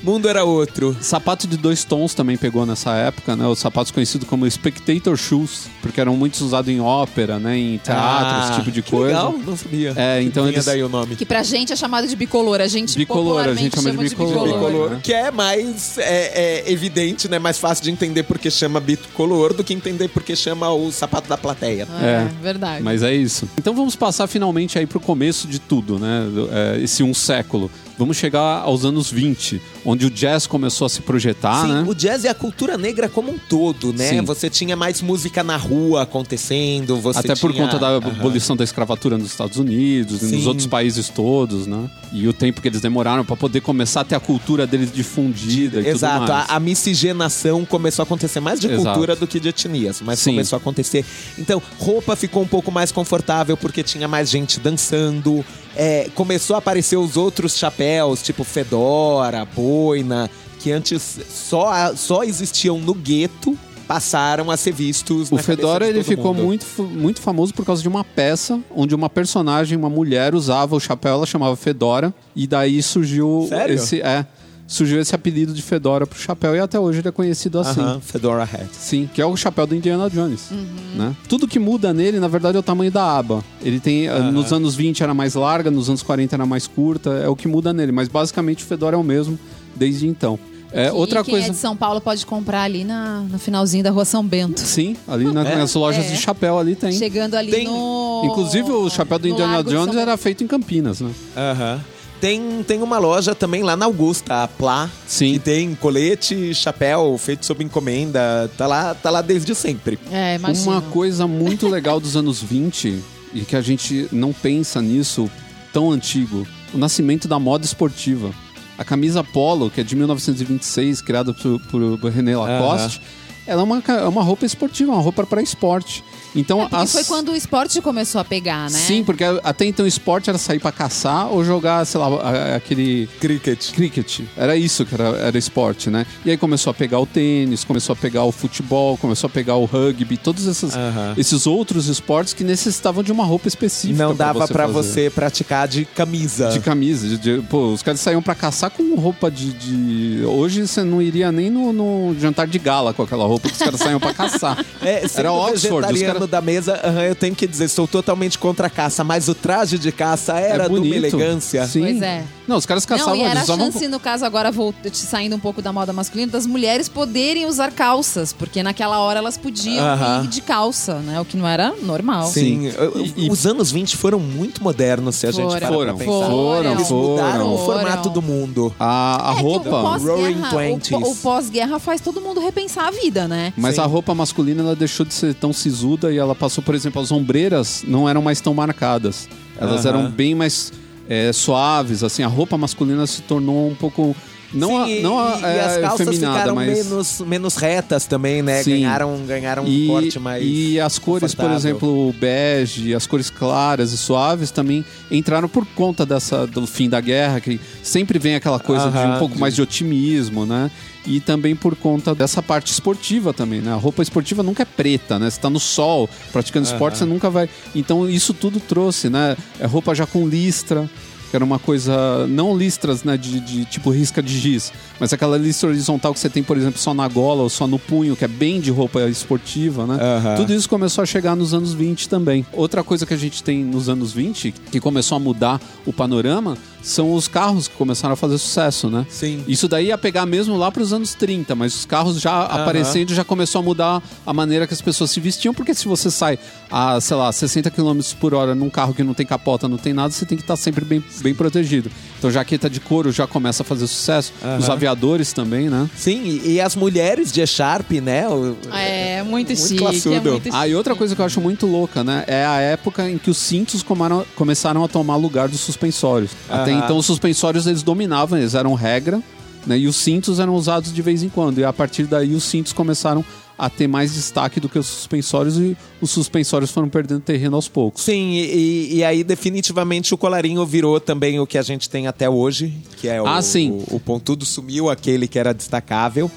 Mundo 0.03 0.27
era 0.27 0.43
outro. 0.43 0.95
Sapato 0.99 1.47
de 1.47 1.55
dois 1.55 1.83
tons 1.85 2.13
também 2.13 2.35
pegou 2.35 2.65
nessa 2.65 2.93
época, 2.95 3.35
né? 3.37 3.47
Os 3.47 3.57
sapatos 3.59 3.89
conhecidos 3.91 4.27
como 4.27 4.49
Spectator 4.49 5.15
Shoes, 5.15 5.67
porque 5.81 6.01
eram 6.01 6.15
muito 6.17 6.41
usados 6.43 6.69
em 6.71 6.81
ópera, 6.81 7.39
né? 7.39 7.57
Em 7.57 7.77
teatro, 7.77 8.43
esse 8.49 8.59
tipo 8.59 8.71
de 8.71 8.81
Ah, 8.81 8.83
que 8.83 8.91
coisa. 8.91 9.07
Legal, 9.07 9.35
não 9.45 9.55
sabia. 9.57 9.93
É, 9.95 10.21
então 10.21 10.43
Vinha 10.43 10.55
eles- 10.55 10.65
daí 10.65 10.83
o 10.83 10.89
nome. 10.89 11.15
Que 11.15 11.25
pra 11.25 11.41
gente 11.41 11.71
é 11.71 11.75
chamado 11.75 12.05
de 12.05 12.15
bicolor. 12.17 12.59
A 12.59 12.67
gente 12.67 12.97
Bicolor, 12.97 13.47
a 13.47 13.53
gente 13.53 13.75
chama 13.75 13.91
de 13.91 13.97
bicolor. 14.09 14.47
Bicolor, 14.47 14.89
né? 14.91 14.99
que 15.01 15.13
é 15.13 15.31
mais 15.31 15.97
é, 15.97 16.63
é 16.67 16.71
evidente, 16.71 17.29
né? 17.29 17.39
Mais 17.39 17.57
fácil 17.57 17.83
de 17.85 17.91
entender 17.91 18.23
porque 18.23 18.51
chama 18.51 18.81
bicolor 18.81 19.53
do 19.53 19.63
que 19.63 19.73
entender 19.73 20.09
porque 20.09 20.35
chama 20.35 20.69
o 20.69 20.91
sapato 20.91 21.29
da 21.29 21.37
plateia. 21.37 21.87
É, 22.01 22.05
É. 22.05 22.29
verdade. 22.41 22.83
Mas 22.83 23.03
é 23.03 23.13
isso. 23.15 23.47
Então 23.57 23.73
vamos 23.73 23.95
passar 23.95 24.27
finalmente 24.27 24.77
aí 24.77 24.85
pro 24.85 24.99
começo 24.99 25.47
de 25.47 25.59
tudo, 25.59 25.97
né? 25.97 26.23
É, 26.51 26.81
esse 26.83 27.01
um 27.03 27.13
século. 27.13 27.71
Vamos 27.97 28.17
chegar 28.17 28.61
aos 28.63 28.83
anos 28.85 29.11
20, 29.11 29.61
onde 29.85 30.05
o 30.07 30.09
jazz 30.09 30.47
começou 30.47 30.85
a 30.85 30.89
se 30.89 31.01
projetar, 31.01 31.61
Sim, 31.65 31.71
né? 31.73 31.85
o 31.87 31.93
jazz 31.93 32.23
e 32.23 32.27
a 32.27 32.33
cultura 32.33 32.77
negra 32.77 33.07
como 33.07 33.31
um 33.31 33.37
todo, 33.37 33.93
né? 33.93 34.09
Sim. 34.09 34.21
Você 34.21 34.49
tinha 34.49 34.75
mais 34.75 35.01
música 35.01 35.43
na 35.43 35.55
rua 35.57 36.01
acontecendo, 36.01 36.97
você 36.97 37.19
Até 37.19 37.35
por 37.35 37.51
tinha- 37.53 37.65
conta 37.65 37.77
da 37.77 37.89
Aham. 37.89 37.97
abolição 38.07 38.55
da 38.55 38.63
escravatura 38.63 39.17
nos 39.17 39.27
Estados 39.27 39.57
Unidos 39.57 40.21
e 40.21 40.25
nos 40.25 40.41
Sim. 40.41 40.47
outros 40.47 40.65
países 40.67 41.07
todos, 41.09 41.67
né? 41.67 41.89
E 42.11 42.27
o 42.27 42.33
tempo 42.33 42.61
que 42.61 42.67
eles 42.67 42.81
demoraram 42.81 43.23
para 43.23 43.35
poder 43.35 43.61
começar 43.61 44.01
a 44.01 44.03
ter 44.03 44.15
a 44.15 44.19
cultura 44.19 44.65
deles 44.65 44.91
difundida 44.91 45.79
e 45.81 45.87
Exato, 45.87 46.31
a, 46.31 46.45
a 46.55 46.59
miscigenação 46.59 47.65
começou 47.65 48.03
a 48.03 48.05
acontecer 48.05 48.39
mais 48.39 48.59
de 48.59 48.67
Exato. 48.67 48.83
cultura 48.85 49.15
do 49.15 49.27
que 49.27 49.39
de 49.39 49.49
etnias, 49.49 50.01
mas 50.01 50.19
Sim. 50.19 50.31
começou 50.31 50.57
a 50.57 50.59
acontecer. 50.59 51.05
Então, 51.37 51.61
roupa 51.79 52.15
ficou 52.15 52.41
um 52.43 52.47
pouco 52.47 52.71
mais 52.71 52.91
confortável 52.91 53.55
porque 53.57 53.83
tinha 53.83 54.07
mais 54.07 54.29
gente 54.29 54.59
dançando. 54.59 55.45
É, 55.75 56.09
começou 56.15 56.55
a 56.55 56.59
aparecer 56.59 56.97
os 56.97 57.17
outros 57.17 57.57
chapéus, 57.57 58.21
tipo 58.21 58.43
fedora, 58.43 59.45
boina, 59.45 60.29
que 60.59 60.71
antes 60.71 61.19
só, 61.29 61.95
só 61.95 62.23
existiam 62.23 62.79
no 62.79 62.93
gueto, 62.93 63.57
passaram 63.87 64.49
a 64.49 64.57
ser 64.57 64.71
vistos. 64.71 65.31
O 65.31 65.37
Fedora 65.37 65.87
ele 65.87 66.03
ficou 66.03 66.33
mundo. 66.33 66.45
muito, 66.45 66.65
muito 66.83 67.21
famoso 67.21 67.53
por 67.53 67.65
causa 67.65 67.81
de 67.81 67.87
uma 67.87 68.03
peça 68.03 68.59
onde 68.73 68.95
uma 68.95 69.09
personagem, 69.09 69.77
uma 69.77 69.89
mulher, 69.89 70.33
usava 70.33 70.75
o 70.75 70.79
chapéu, 70.79 71.13
ela 71.13 71.25
chamava 71.25 71.55
Fedora, 71.55 72.13
e 72.35 72.47
daí 72.47 72.81
surgiu 72.81 73.45
Sério? 73.49 73.75
esse 73.75 74.01
é 74.01 74.25
surgiu 74.73 74.99
esse 74.99 75.13
apelido 75.13 75.53
de 75.53 75.61
Fedora 75.61 76.07
pro 76.07 76.17
chapéu 76.19 76.55
e 76.55 76.59
até 76.59 76.79
hoje 76.79 76.99
ele 76.99 77.07
é 77.07 77.11
conhecido 77.11 77.59
assim. 77.59 77.79
Aham, 77.81 77.99
Fedora 78.01 78.43
Hat. 78.43 78.67
Sim, 78.71 79.07
que 79.13 79.21
é 79.21 79.25
o 79.25 79.35
chapéu 79.37 79.67
do 79.67 79.75
Indiana 79.75 80.09
Jones. 80.09 80.49
Né? 80.95 81.15
Tudo 81.29 81.47
que 81.47 81.59
muda 81.59 81.93
nele, 81.93 82.19
na 82.19 82.27
verdade, 82.27 82.57
é 82.57 82.59
o 82.59 82.63
tamanho 82.63 82.91
da 82.91 83.17
aba. 83.17 83.43
Ele 83.61 83.79
tem. 83.79 84.07
eh, 84.07 84.19
Nos 84.31 84.51
anos 84.51 84.73
20 84.75 85.03
era 85.03 85.13
mais 85.13 85.35
larga, 85.35 85.69
nos 85.69 85.89
anos 85.89 86.01
40 86.01 86.35
era 86.35 86.45
mais 86.45 86.65
curta, 86.67 87.11
é 87.11 87.27
o 87.29 87.35
que 87.35 87.47
muda 87.47 87.71
nele. 87.71 87.91
Mas 87.91 88.07
basicamente 88.07 88.63
o 88.63 88.67
Fedora 88.67 88.95
é 88.95 88.99
o 88.99 89.03
mesmo 89.03 89.37
desde 89.75 90.07
então. 90.07 90.39
É, 90.75 90.87
E 90.87 90.89
outra 90.91 91.23
quem 91.23 91.35
coisa. 91.35 91.47
é 91.49 91.51
de 91.51 91.55
São 91.57 91.75
Paulo 91.77 92.01
pode 92.01 92.25
comprar 92.25 92.63
ali 92.63 92.83
na, 92.83 93.19
no 93.29 93.37
finalzinho 93.37 93.83
da 93.83 93.91
Rua 93.91 94.05
São 94.05 94.25
Bento. 94.25 94.59
Sim, 94.59 94.95
ali 95.07 95.25
na- 95.31 95.47
É? 95.47 95.55
nas 95.55 95.75
lojas 95.75 96.03
É. 96.05 96.09
de 96.09 96.17
chapéu 96.17 96.57
ali 96.57 96.73
tem. 96.75 96.91
Chegando 96.93 97.35
ali 97.35 97.51
Tem- 97.51 97.65
no. 97.65 98.23
Inclusive 98.25 98.71
o 98.71 98.89
chapéu 98.89 99.19
do 99.19 99.27
no 99.27 99.33
Indiana 99.35 99.63
Jones 99.63 99.95
era 99.95 100.17
feito 100.17 100.43
em 100.43 100.47
Campinas, 100.47 100.99
né? 100.99 101.11
Aham. 101.37 101.79
Tem, 102.23 102.63
tem 102.63 102.81
uma 102.81 102.99
loja 102.99 103.35
também 103.35 103.63
lá 103.63 103.75
na 103.75 103.83
Augusta, 103.83 104.43
a 104.43 104.47
Plá, 104.47 104.89
Sim. 105.05 105.33
que 105.33 105.39
tem 105.39 105.75
colete, 105.75 106.55
chapéu 106.55 107.17
feito 107.17 107.45
sob 107.45 107.61
encomenda. 107.61 108.49
Tá 108.57 108.65
lá, 108.65 108.95
tá 108.95 109.09
lá 109.09 109.21
desde 109.21 109.53
sempre. 109.53 109.99
É, 110.09 110.35
imagina. 110.35 110.71
Uma 110.71 110.81
coisa 110.83 111.27
muito 111.27 111.67
legal 111.67 111.99
dos 111.99 112.15
anos 112.15 112.41
20 112.41 113.03
e 113.33 113.41
que 113.41 113.57
a 113.57 113.61
gente 113.61 114.07
não 114.09 114.31
pensa 114.31 114.81
nisso 114.81 115.29
tão 115.73 115.91
antigo, 115.91 116.47
o 116.73 116.77
nascimento 116.77 117.27
da 117.27 117.37
moda 117.37 117.65
esportiva. 117.65 118.31
A 118.77 118.85
camisa 118.85 119.21
polo, 119.21 119.69
que 119.69 119.81
é 119.81 119.83
de 119.83 119.93
1926, 119.93 121.01
criada 121.01 121.33
por, 121.33 121.59
por 121.99 122.09
René 122.09 122.37
Lacoste, 122.37 123.01
ela 123.45 123.63
é 123.63 123.65
uma, 123.65 123.83
é 123.85 124.07
uma 124.07 124.23
roupa 124.23 124.45
esportiva, 124.45 124.93
uma 124.93 125.01
roupa 125.01 125.25
para 125.25 125.41
esporte. 125.41 126.01
Então, 126.35 126.61
É 126.61 126.67
as- 126.71 126.91
foi 126.91 127.03
quando 127.03 127.31
o 127.31 127.35
esporte 127.35 127.79
começou 127.81 128.19
a 128.19 128.25
pegar, 128.25 128.69
né? 128.69 128.77
Sim, 128.79 129.03
porque 129.03 129.23
até 129.43 129.65
então 129.65 129.85
o 129.85 129.87
esporte 129.87 130.29
era 130.29 130.37
sair 130.39 130.59
pra 130.59 130.71
caçar 130.71 131.27
ou 131.31 131.43
jogar, 131.43 131.85
sei 131.85 131.99
lá, 131.99 132.55
aquele 132.55 133.07
Cricket. 133.19 133.71
cricket. 133.73 134.21
Era 134.35 134.55
isso 134.57 134.85
que 134.85 134.93
era, 134.95 135.09
era 135.17 135.37
esporte, 135.37 135.89
né? 135.89 136.05
E 136.25 136.31
aí 136.31 136.37
começou 136.37 136.71
a 136.71 136.73
pegar 136.73 136.99
o 136.99 137.05
tênis, 137.05 137.63
começou 137.63 137.93
a 137.93 137.95
pegar 137.95 138.23
o 138.23 138.31
futebol, 138.31 138.97
começou 138.97 139.27
a 139.27 139.29
pegar 139.29 139.55
o 139.55 139.65
rugby, 139.65 140.17
todos 140.17 140.45
esses, 140.47 140.75
Aham. 140.75 141.13
esses 141.17 141.45
outros 141.45 141.87
esportes 141.87 142.33
que 142.33 142.43
necessitavam 142.43 143.03
de 143.03 143.11
uma 143.11 143.23
roupa 143.25 143.47
específica. 143.47 144.03
Não 144.03 144.15
dava 144.15 144.47
pra 144.47 144.67
fazer. 144.67 144.73
você 144.73 145.09
praticar 145.09 145.67
de 145.67 145.85
camisa. 145.85 146.49
De 146.49 146.59
camisa, 146.59 147.07
de, 147.07 147.17
de- 147.17 147.41
pô, 147.47 147.67
os 147.73 147.83
caras 147.83 147.99
saíam 147.99 148.21
pra 148.21 148.35
caçar 148.35 148.69
com 148.71 148.95
roupa 148.95 149.29
de, 149.29 149.53
de- 149.53 150.23
Hoje 150.25 150.65
você 150.67 150.83
não 150.83 151.01
iria 151.01 151.31
nem 151.31 151.49
no, 151.49 151.71
no 151.73 152.15
jantar 152.19 152.47
de 152.47 152.57
gala 152.59 152.93
com 152.93 153.03
aquela 153.03 153.25
roupa 153.25 153.47
que 153.47 153.53
os 153.53 153.59
caras 153.59 153.79
saíam 153.79 153.99
pra 153.99 154.13
caçar. 154.13 154.63
É, 154.81 155.05
Era 155.15 155.31
Oxford, 155.31 155.85
os 155.85 155.91
vegetariano 155.93 156.22
da 156.27 156.41
mesa, 156.41 156.79
eu 157.07 157.15
tenho 157.15 157.35
que 157.35 157.47
dizer, 157.47 157.67
sou 157.67 157.87
totalmente 157.87 158.37
contra 158.37 158.67
a 158.67 158.69
caça, 158.69 159.03
mas 159.03 159.27
o 159.27 159.35
traje 159.35 159.77
de 159.77 159.91
caça 159.91 160.39
era 160.39 160.65
é 160.65 160.69
de 160.69 160.75
uma 160.75 160.95
elegância. 160.95 161.65
Sim. 161.65 161.81
Pois 161.81 162.01
é. 162.01 162.23
Não, 162.47 162.57
os 162.57 162.65
caras 162.65 162.85
caçavam, 162.85 163.15
Não, 163.15 163.21
e 163.21 163.25
era 163.25 163.39
eles 163.39 163.49
a 163.49 163.55
chance, 163.57 163.87
no 163.87 163.99
caso, 163.99 164.25
agora 164.25 164.51
volt- 164.51 164.75
saindo 164.93 165.35
um 165.35 165.39
pouco 165.39 165.61
da 165.61 165.71
moda 165.71 165.93
masculina, 165.93 166.31
das 166.31 166.45
mulheres 166.45 166.89
poderem 166.89 167.45
usar 167.45 167.71
calças, 167.71 168.33
porque 168.33 168.61
naquela 168.61 168.99
hora 168.99 169.19
elas 169.19 169.37
podiam 169.37 169.83
Aham. 169.85 170.23
ir 170.25 170.27
de 170.27 170.41
calça, 170.41 170.95
né? 170.95 171.19
O 171.21 171.25
que 171.25 171.37
não 171.37 171.47
era 171.47 171.73
normal. 171.81 172.27
Sim, 172.27 172.67
E- 173.15 173.25
e- 173.25 173.29
os 173.31 173.45
anos 173.45 173.71
20 173.71 173.95
foram 173.95 174.19
muito 174.19 174.61
modernos, 174.63 175.15
se 175.15 175.25
a 175.27 175.31
gente 175.31 175.45
Foram. 175.45 175.51
parar 175.59 175.67
pra 175.67 175.75
Foram, 175.77 175.97
pensar. 175.97 176.29
foram, 176.29 176.71
Eles 176.71 176.87
foram. 176.89 177.09
mudaram 177.09 177.53
o 177.53 177.57
Foram. 177.59 177.79
formato 177.81 178.09
do 178.09 178.21
mundo. 178.21 178.75
A, 178.79 179.31
a 179.31 179.37
É 179.37 179.41
roupa... 179.41 179.69
o 179.69 179.97
Roaring 179.97 180.33
pós-guerra, 180.33 180.47
o, 180.47 180.51
Twenties. 180.51 180.89
po- 180.99 181.09
o 181.11 181.15
pós-guerra 181.15 181.79
faz 181.79 182.01
todo 182.01 182.19
mundo 182.19 182.39
repensar 182.41 182.87
a 182.87 182.91
vida, 182.91 183.27
né? 183.27 183.53
Mas 183.55 183.75
Sim. 183.75 183.81
a 183.81 183.85
roupa 183.85 184.13
masculina 184.13 184.61
ela 184.61 184.75
deixou 184.75 185.05
de 185.05 185.13
ser 185.13 185.33
tão 185.33 185.53
sisuda 185.53 186.11
e 186.11 186.17
ela 186.17 186.35
passou, 186.35 186.63
por 186.63 186.75
exemplo, 186.75 187.01
as 187.01 187.11
ombreiras 187.11 187.83
não 187.87 188.07
eram 188.09 188.21
mais 188.21 188.41
tão 188.41 188.53
marcadas. 188.53 189.29
Elas 189.57 189.85
Aham. 189.85 189.97
eram 189.99 190.11
bem 190.11 190.35
mais 190.35 190.71
é, 191.07 191.31
suaves, 191.33 192.03
assim, 192.03 192.23
a 192.23 192.27
roupa 192.27 192.57
masculina 192.57 193.05
se 193.05 193.21
tornou 193.21 193.69
um 193.69 193.75
pouco 193.75 194.15
não 194.53 194.69
Sim, 194.69 194.77
a, 194.77 194.89
e, 194.89 195.01
não 195.01 195.19
a, 195.19 195.39
e 195.39 195.43
é, 195.45 195.61
as 195.65 195.77
calças 195.77 196.07
efeminada, 196.07 196.33
ficaram 196.37 196.55
mas 196.55 196.85
menos, 196.87 197.21
menos 197.21 197.55
retas 197.55 198.05
também, 198.05 198.41
né? 198.41 198.61
Sim. 198.63 198.71
Ganharam, 198.81 199.17
ganharam 199.25 199.63
um 199.63 199.67
e, 199.67 199.87
corte 199.87 200.19
mais. 200.19 200.43
e 200.45 200.79
as 200.79 200.99
cores, 200.99 201.33
por 201.33 201.51
exemplo, 201.51 202.09
o 202.09 202.13
bege, 202.13 202.93
as 202.93 203.07
cores 203.07 203.29
claras 203.29 203.91
e 203.91 203.97
suaves 203.97 204.51
também 204.51 204.85
entraram 205.09 205.49
por 205.49 205.65
conta 205.65 206.05
dessa 206.05 206.45
do 206.45 206.65
fim 206.67 206.87
da 206.89 207.01
guerra, 207.01 207.39
que 207.39 207.59
sempre 207.81 208.19
vem 208.19 208.35
aquela 208.35 208.59
coisa 208.59 208.89
de 208.91 208.97
um 208.97 209.19
pouco 209.19 209.35
de- 209.35 209.41
mais 209.41 209.55
de 209.55 209.61
otimismo, 209.61 210.45
né? 210.45 210.69
E 211.05 211.19
também 211.19 211.53
por 211.53 211.75
conta 211.75 212.15
dessa 212.15 212.41
parte 212.41 212.71
esportiva 212.71 213.33
também, 213.33 213.59
né? 213.59 213.73
A 213.73 213.75
roupa 213.75 214.01
esportiva 214.01 214.41
nunca 214.41 214.63
é 214.63 214.65
preta, 214.65 215.19
né? 215.19 215.29
Você 215.29 215.39
tá 215.39 215.49
no 215.49 215.59
sol, 215.59 216.09
praticando 216.31 216.65
esporte, 216.65 216.97
você 216.97 217.03
nunca 217.05 217.29
vai. 217.29 217.49
Então 217.75 218.07
isso 218.09 218.33
tudo 218.33 218.59
trouxe, 218.59 219.09
né? 219.09 219.35
É 219.59 219.65
roupa 219.65 219.93
já 219.93 220.05
com 220.05 220.25
listra, 220.27 220.89
que 221.33 221.37
era 221.37 221.43
uma 221.43 221.57
coisa. 221.57 222.27
Não 222.27 222.55
listras, 222.55 223.03
né? 223.03 223.17
De, 223.17 223.39
de 223.39 223.65
tipo 223.65 223.89
risca 223.89 224.21
de 224.21 224.37
giz, 224.37 224.71
mas 224.99 225.11
aquela 225.11 225.35
listra 225.35 225.67
horizontal 225.67 226.13
que 226.13 226.19
você 226.19 226.29
tem, 226.29 226.43
por 226.43 226.55
exemplo, 226.55 226.79
só 226.79 226.93
na 226.93 227.07
gola 227.07 227.41
ou 227.41 227.49
só 227.49 227.65
no 227.65 227.79
punho, 227.79 228.15
que 228.15 228.23
é 228.23 228.27
bem 228.27 228.61
de 228.61 228.69
roupa 228.69 229.01
esportiva, 229.09 229.87
né? 229.87 229.97
Aham. 229.99 230.35
Tudo 230.35 230.53
isso 230.53 230.69
começou 230.69 231.01
a 231.01 231.05
chegar 231.07 231.35
nos 231.35 231.51
anos 231.51 231.73
20 231.73 232.07
também. 232.07 232.45
Outra 232.53 232.83
coisa 232.83 233.03
que 233.03 233.15
a 233.15 233.17
gente 233.17 233.43
tem 233.43 233.63
nos 233.63 233.89
anos 233.89 234.13
20, 234.13 234.51
que 234.71 234.79
começou 234.79 235.15
a 235.15 235.19
mudar 235.19 235.59
o 235.87 235.91
panorama, 235.91 236.55
são 236.83 237.13
os 237.13 237.27
carros 237.27 237.67
que 237.67 237.75
começaram 237.75 238.13
a 238.13 238.15
fazer 238.17 238.37
sucesso, 238.37 238.89
né? 238.89 239.05
Sim. 239.09 239.43
Isso 239.47 239.67
daí 239.67 239.87
ia 239.87 239.97
pegar 239.97 240.25
mesmo 240.25 240.55
lá 240.57 240.71
para 240.71 240.83
os 240.83 240.91
anos 240.93 241.13
30, 241.15 241.55
mas 241.55 241.73
os 241.73 241.85
carros 241.85 242.19
já 242.21 242.43
aparecendo 242.43 243.13
já 243.13 243.23
começou 243.23 243.59
a 243.59 243.63
mudar 243.63 244.03
a 244.25 244.33
maneira 244.33 244.67
que 244.67 244.73
as 244.73 244.81
pessoas 244.81 245.09
se 245.11 245.19
vestiam, 245.19 245.53
porque 245.53 245.73
se 245.73 245.87
você 245.87 246.11
sai 246.11 246.37
a, 246.69 246.99
sei 246.99 247.15
lá, 247.17 247.31
60 247.31 247.71
km 247.71 247.99
por 248.19 248.33
hora 248.33 248.53
num 248.53 248.69
carro 248.69 248.93
que 248.93 249.03
não 249.03 249.13
tem 249.13 249.25
capota, 249.25 249.67
não 249.67 249.77
tem 249.77 249.93
nada, 249.93 250.11
você 250.11 250.25
tem 250.25 250.37
que 250.37 250.43
estar 250.43 250.57
sempre 250.57 250.83
bem, 250.83 251.03
bem 251.21 251.33
protegido. 251.33 251.89
Então 252.19 252.29
jaqueta 252.29 252.69
de 252.69 252.79
couro 252.79 253.11
já 253.11 253.25
começa 253.25 253.63
a 253.63 253.65
fazer 253.65 253.87
sucesso, 253.87 254.33
os 254.59 254.69
aviadores 254.69 255.31
também, 255.33 255.69
né? 255.69 255.89
Sim, 255.95 256.41
e, 256.43 256.59
as 256.59 256.75
mulheres 256.75 257.31
de 257.31 257.45
Sharp, 257.47 257.91
né? 257.93 258.27
o- 258.27 258.57
É, 258.73 259.21
muito, 259.23 259.47
Muito 259.49 259.55
chique. 259.61 259.77
classudo. 259.77 260.15
É 260.15 260.19
muito 260.19 260.49
Ah, 260.51 260.67
e 260.67 260.75
outra 260.75 260.95
coisa 260.95 261.15
que 261.15 261.21
eu 261.21 261.25
acho 261.25 261.39
muito 261.39 261.65
louca, 261.65 262.03
né? 262.03 262.23
É 262.27 262.45
a 262.45 262.59
época 262.59 263.09
em 263.09 263.17
que 263.17 263.29
os 263.29 263.37
cintos 263.37 263.81
comaram- 263.83 264.25
começaram 264.35 264.83
a 264.83 264.87
tomar 264.87 265.15
lugar 265.15 265.47
dos 265.47 265.59
suspensórios. 265.61 266.31
Até 266.49 266.72
Então 266.73 266.97
os 266.97 267.05
suspensórios 267.05 267.67
eles 267.67 267.83
dominavam, 267.83 268.37
eles 268.37 268.53
eram 268.55 268.73
regra, 268.73 269.21
né? 269.65 269.77
E 269.77 269.87
os 269.87 269.95
cintos 269.95 270.39
eram 270.39 270.55
usados 270.55 270.93
de 270.93 271.01
vez 271.01 271.23
em 271.23 271.29
quando. 271.29 271.59
E 271.59 271.63
a 271.65 271.71
partir 271.73 272.03
daí 272.05 272.33
os 272.33 272.43
cintos 272.43 272.73
começaram 272.73 273.23
a 273.57 273.69
ter 273.69 273.87
mais 273.87 274.13
destaque 274.13 274.59
do 274.59 274.67
que 274.67 274.79
os 274.79 274.87
suspensórios 274.87 275.57
e 275.57 275.77
os 276.01 276.09
suspensórios 276.09 276.71
foram 276.71 276.89
perdendo 276.89 277.21
terreno 277.21 277.55
aos 277.55 277.67
poucos. 277.67 278.01
Sim, 278.01 278.31
e, 278.31 278.45
e- 278.45 278.95
e 278.97 279.03
aí 279.03 279.23
definitivamente 279.23 280.11
o 280.13 280.17
colarinho 280.17 280.65
virou 280.65 280.99
também 280.99 281.39
o 281.39 281.45
que 281.45 281.57
a 281.57 281.61
gente 281.61 281.87
tem 281.87 282.07
até 282.07 282.27
hoje, 282.29 282.73
que 282.97 283.07
é 283.07 283.21
o, 283.21 283.27
Ah, 283.27 283.41
sim. 283.43 283.83
o, 283.89 283.95
o 283.97 283.99
pontudo 283.99 284.43
sumiu, 284.43 284.89
aquele 284.89 285.27
que 285.27 285.37
era 285.37 285.53
destacável. 285.53 286.29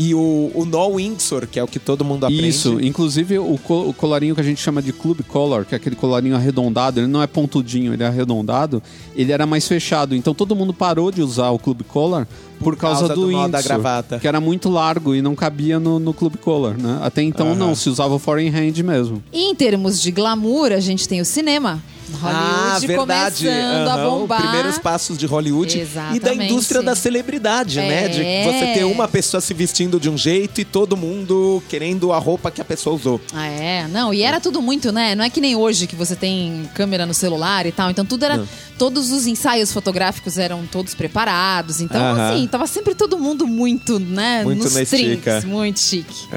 E 0.00 0.14
o, 0.14 0.52
o 0.54 0.64
nó 0.64 0.88
Windsor, 0.90 1.48
que 1.48 1.58
é 1.58 1.64
o 1.64 1.66
que 1.66 1.80
todo 1.80 2.04
mundo 2.04 2.24
aprende. 2.24 2.46
Isso, 2.46 2.80
inclusive 2.80 3.36
o, 3.40 3.54
o 3.54 3.92
colarinho 3.92 4.32
que 4.32 4.40
a 4.40 4.44
gente 4.44 4.60
chama 4.60 4.80
de 4.80 4.92
Club 4.92 5.22
Collar, 5.26 5.64
que 5.64 5.74
é 5.74 5.76
aquele 5.76 5.96
colarinho 5.96 6.36
arredondado, 6.36 7.00
ele 7.00 7.08
não 7.08 7.20
é 7.20 7.26
pontudinho, 7.26 7.92
ele 7.92 8.04
é 8.04 8.06
arredondado, 8.06 8.80
ele 9.16 9.32
era 9.32 9.44
mais 9.44 9.66
fechado. 9.66 10.14
Então 10.14 10.32
todo 10.32 10.54
mundo 10.54 10.72
parou 10.72 11.10
de 11.10 11.20
usar 11.20 11.50
o 11.50 11.58
Club 11.58 11.82
Collar 11.82 12.28
por, 12.58 12.76
causa, 12.76 13.00
causa 13.00 13.14
do, 13.14 13.26
do 13.26 13.30
nó 13.32 13.48
da 13.48 13.62
gravata. 13.62 14.18
que 14.18 14.26
era 14.28 14.40
muito 14.40 14.68
largo 14.68 15.14
e 15.14 15.22
não 15.22 15.34
cabia 15.34 15.78
no, 15.78 15.98
no 15.98 16.12
Club 16.12 16.36
Collar, 16.36 16.76
né? 16.76 16.98
Até 17.02 17.22
então 17.22 17.48
Aham. 17.48 17.54
não, 17.56 17.74
se 17.74 17.88
usava 17.88 18.14
o 18.14 18.18
foreign 18.18 18.50
hand 18.56 18.82
mesmo. 18.82 19.22
E 19.32 19.50
em 19.50 19.54
termos 19.54 20.00
de 20.00 20.10
glamour, 20.10 20.72
a 20.72 20.80
gente 20.80 21.08
tem 21.08 21.20
o 21.20 21.24
cinema. 21.24 21.82
ah, 22.22 22.70
Hollywood 22.78 22.86
verdade. 22.86 23.44
começando 23.46 23.88
a 23.88 23.94
Aham, 23.94 24.10
bombar. 24.10 24.40
Primeiros 24.42 24.78
passos 24.78 25.18
de 25.18 25.26
Hollywood 25.26 25.74
e 25.76 25.78
da 25.78 25.82
Exatamente. 26.14 26.52
indústria 26.52 26.82
da 26.82 26.94
celebridade, 26.96 27.76
né? 27.78 28.08
De 28.08 28.22
É. 28.24 28.44
você 28.44 28.66
ter 28.78 28.84
uma 28.84 29.06
pessoa 29.06 29.40
se 29.40 29.52
vestindo 29.52 30.00
de 30.00 30.08
um 30.08 30.16
jeito 30.16 30.60
e 30.60 30.64
todo 30.64 30.96
mundo 30.96 31.62
querendo 31.68 32.12
a 32.12 32.18
roupa 32.18 32.50
que 32.50 32.60
a 32.60 32.64
pessoa 32.64 32.96
usou. 32.96 33.20
Ah, 33.34 33.46
é, 33.46 33.86
não, 33.88 34.12
e 34.14 34.22
era 34.22 34.40
tudo 34.40 34.62
muito, 34.62 34.90
né? 34.90 35.14
Não 35.14 35.22
é 35.24 35.28
que 35.30 35.40
nem 35.40 35.54
hoje 35.54 35.86
que 35.86 35.94
você 35.96 36.16
tem 36.16 36.68
câmera 36.74 37.04
no 37.04 37.12
celular 37.12 37.66
e 37.66 37.72
tal. 37.72 37.90
Então 37.90 38.04
tudo 38.06 38.24
era. 38.24 38.42
Todos 38.78 39.10
os 39.10 39.26
ensaios 39.26 39.72
fotográficos 39.72 40.38
eram 40.38 40.64
todos 40.66 40.94
preparados. 40.94 41.80
Então, 41.80 42.00
Aham. 42.00 42.30
assim, 42.30 42.46
tava 42.46 42.66
sempre 42.66 42.94
todo 42.94 43.18
mundo 43.18 43.46
muito, 43.46 43.98
né, 43.98 44.44
Muito 44.44 44.64
nos 44.64 44.88
trinks, 44.88 45.44
muito 45.44 45.80
chique. 45.80 46.28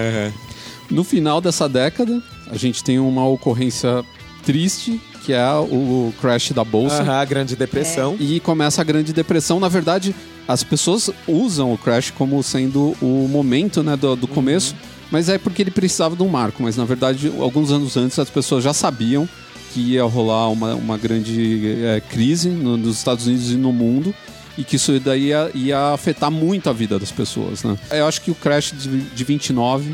No 0.90 1.04
final 1.04 1.40
dessa 1.40 1.70
década, 1.70 2.22
a 2.50 2.58
gente 2.58 2.84
tem 2.84 3.00
uma 3.00 3.26
ocorrência 3.26 4.04
triste, 4.44 5.00
que 5.24 5.32
é 5.32 5.54
o 5.54 6.12
crash 6.20 6.52
da 6.52 6.64
bolsa. 6.64 7.02
Aham, 7.02 7.22
a 7.22 7.26
Grande 7.26 7.56
Depressão. 7.56 8.18
E 8.20 8.40
começa 8.40 8.82
a 8.82 8.84
Grande 8.84 9.14
Depressão. 9.14 9.60
Na 9.60 9.70
verdade, 9.70 10.14
as 10.48 10.64
pessoas 10.64 11.10
usam 11.28 11.72
o 11.72 11.78
crash 11.78 12.12
como 12.12 12.42
sendo 12.44 12.96
o 13.02 13.28
momento 13.30 13.84
né, 13.84 13.96
do, 13.96 14.16
do 14.16 14.28
começo, 14.28 14.76
mas 15.12 15.30
é 15.30 15.38
porque 15.38 15.62
ele 15.62 15.72
precisava 15.72 16.16
de 16.16 16.24
um 16.24 16.28
marco. 16.28 16.64
Mas 16.64 16.76
na 16.76 16.84
verdade, 16.84 17.32
alguns 17.40 17.72
anos 17.72 17.96
antes, 17.96 18.18
as 18.20 18.30
pessoas 18.30 18.64
já 18.64 18.74
sabiam 18.74 19.30
que 19.74 19.80
ia 19.80 20.04
rolar 20.04 20.50
uma, 20.50 20.76
uma 20.76 20.98
grande 20.98 21.62
eh, 21.84 22.02
crise 22.10 22.50
no- 22.50 22.78
nos 22.78 22.98
Estados 22.98 23.28
Unidos 23.28 23.52
e 23.52 23.56
no 23.56 23.72
mundo. 23.72 24.14
E 24.58 24.64
que 24.66 24.76
isso 24.76 25.00
daí 25.00 25.28
ia, 25.28 25.50
ia 25.56 25.94
afetar 25.94 26.30
muito 26.30 26.70
a 26.70 26.74
vida 26.74 27.00
das 27.00 27.10
pessoas, 27.12 27.64
né? 27.64 27.78
Eu 27.90 28.06
acho 28.06 28.22
que 28.22 28.30
o 28.30 28.36
crash 28.36 28.74
de, 28.78 29.00
de 29.02 29.24
29 29.24 29.94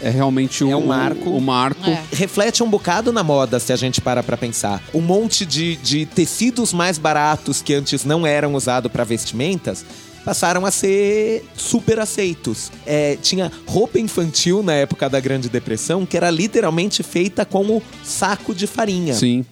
é 0.00 0.08
realmente 0.10 0.62
o, 0.62 0.70
É 0.70 0.76
um 0.76 0.86
marco. 0.86 1.28
o 1.30 1.40
marco. 1.40 1.90
É. 1.90 2.00
reflete 2.12 2.62
um 2.62 2.70
bocado 2.70 3.12
na 3.12 3.24
moda, 3.24 3.58
se 3.58 3.72
a 3.72 3.76
gente 3.76 4.00
para 4.00 4.22
pra 4.22 4.36
pensar. 4.36 4.80
Um 4.94 5.00
monte 5.00 5.44
de, 5.44 5.74
de 5.76 6.06
tecidos 6.06 6.72
mais 6.72 6.98
baratos 6.98 7.60
que 7.60 7.74
antes 7.74 8.04
não 8.04 8.24
eram 8.26 8.54
usados 8.54 8.90
para 8.92 9.02
vestimentas 9.02 9.84
passaram 10.26 10.66
a 10.66 10.72
ser 10.72 11.44
super 11.56 12.00
aceitos. 12.00 12.72
É, 12.84 13.16
tinha 13.22 13.50
roupa 13.64 13.96
infantil 14.00 14.60
na 14.60 14.72
época 14.72 15.08
da 15.08 15.20
Grande 15.20 15.48
Depressão 15.48 16.04
que 16.04 16.16
era 16.16 16.28
literalmente 16.30 17.04
feita 17.04 17.44
como 17.44 17.80
saco 18.02 18.52
de 18.52 18.66
farinha. 18.66 19.14
Sim. 19.14 19.44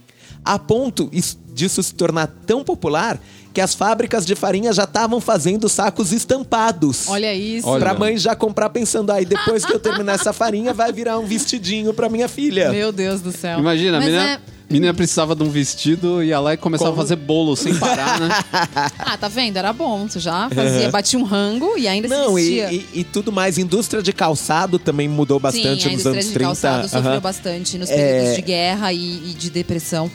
A 0.45 0.59
ponto 0.59 1.09
is- 1.13 1.39
disso 1.55 1.81
se 1.81 1.95
tornar 1.95 2.27
tão 2.45 2.65
popular 2.65 3.21
que 3.53 3.61
as 3.61 3.73
fábricas 3.73 4.27
de 4.27 4.35
farinha 4.35 4.73
já 4.73 4.83
estavam 4.83 5.21
fazendo 5.21 5.69
sacos 5.69 6.11
estampados. 6.13 7.09
Olha 7.09 7.33
isso. 7.33 7.69
Olha. 7.69 7.79
Pra 7.81 7.95
mãe 7.95 8.17
já 8.19 8.35
comprar 8.35 8.69
pensando, 8.71 9.13
aí 9.13 9.25
depois 9.25 9.65
que 9.65 9.73
eu 9.73 9.79
terminar 9.79 10.15
essa 10.15 10.33
farinha, 10.33 10.75
vai 10.75 10.93
virar 10.93 11.21
um 11.21 11.25
vestidinho 11.25 11.95
pra 11.95 12.09
minha 12.09 12.27
filha. 12.29 12.71
Meu 12.73 12.91
Deus 12.91 13.21
do 13.21 13.31
céu. 13.31 13.61
Imagina, 13.61 13.99
Mas 13.99 14.07
menina, 14.07 14.25
é- 14.29 14.41
menina 14.75 14.95
precisava 14.95 15.35
de 15.35 15.43
um 15.43 15.49
vestido, 15.51 16.23
ia 16.23 16.39
lá 16.41 16.55
e 16.55 16.57
começava 16.57 16.91
Como? 16.91 17.01
a 17.01 17.05
fazer 17.05 17.17
bolo 17.17 17.57
sem 17.57 17.75
parar, 17.77 18.21
né? 18.21 18.29
Ah, 18.99 19.17
tá 19.17 19.29
vendo? 19.29 19.57
Era 19.57 19.73
bom. 19.73 20.07
Tu 20.07 20.19
já 20.21 20.49
fazia, 20.51 20.91
batia 20.91 21.19
um 21.19 21.23
rango 21.25 21.77
e 21.79 21.87
ainda 21.87 22.09
Não, 22.09 22.35
se 22.35 22.41
e, 22.43 22.61
vestia. 22.61 22.73
e, 22.73 23.01
e 23.01 23.05
tudo 23.05 23.31
mais. 23.33 23.59
Indústria 23.59 24.03
de 24.03 24.13
calçado 24.13 24.79
também 24.79 25.09
mudou 25.09 25.39
bastante 25.39 25.83
Sim, 25.83 25.89
a 25.89 25.93
nos 25.93 26.01
indústria 26.01 26.13
anos 26.13 26.25
de 26.27 26.33
30. 26.33 26.45
calçado 26.47 26.89
sofreu 26.89 27.21
bastante 27.21 27.79
nos 27.79 27.91
É. 27.91 27.97
períodos 27.97 28.37
de 28.37 28.43
guerra 28.43 28.93
e, 28.93 29.31
e 29.31 29.35
de 29.35 29.51
depressão. 29.51 30.11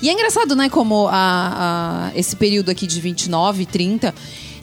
E 0.00 0.08
é 0.08 0.12
engraçado, 0.12 0.54
né, 0.56 0.68
como 0.68 1.08
a- 1.08 2.10
a- 2.10 2.18
esse 2.18 2.36
período 2.36 2.70
aqui 2.70 2.86
de 2.86 3.00
29, 3.00 3.64
30, 3.66 4.14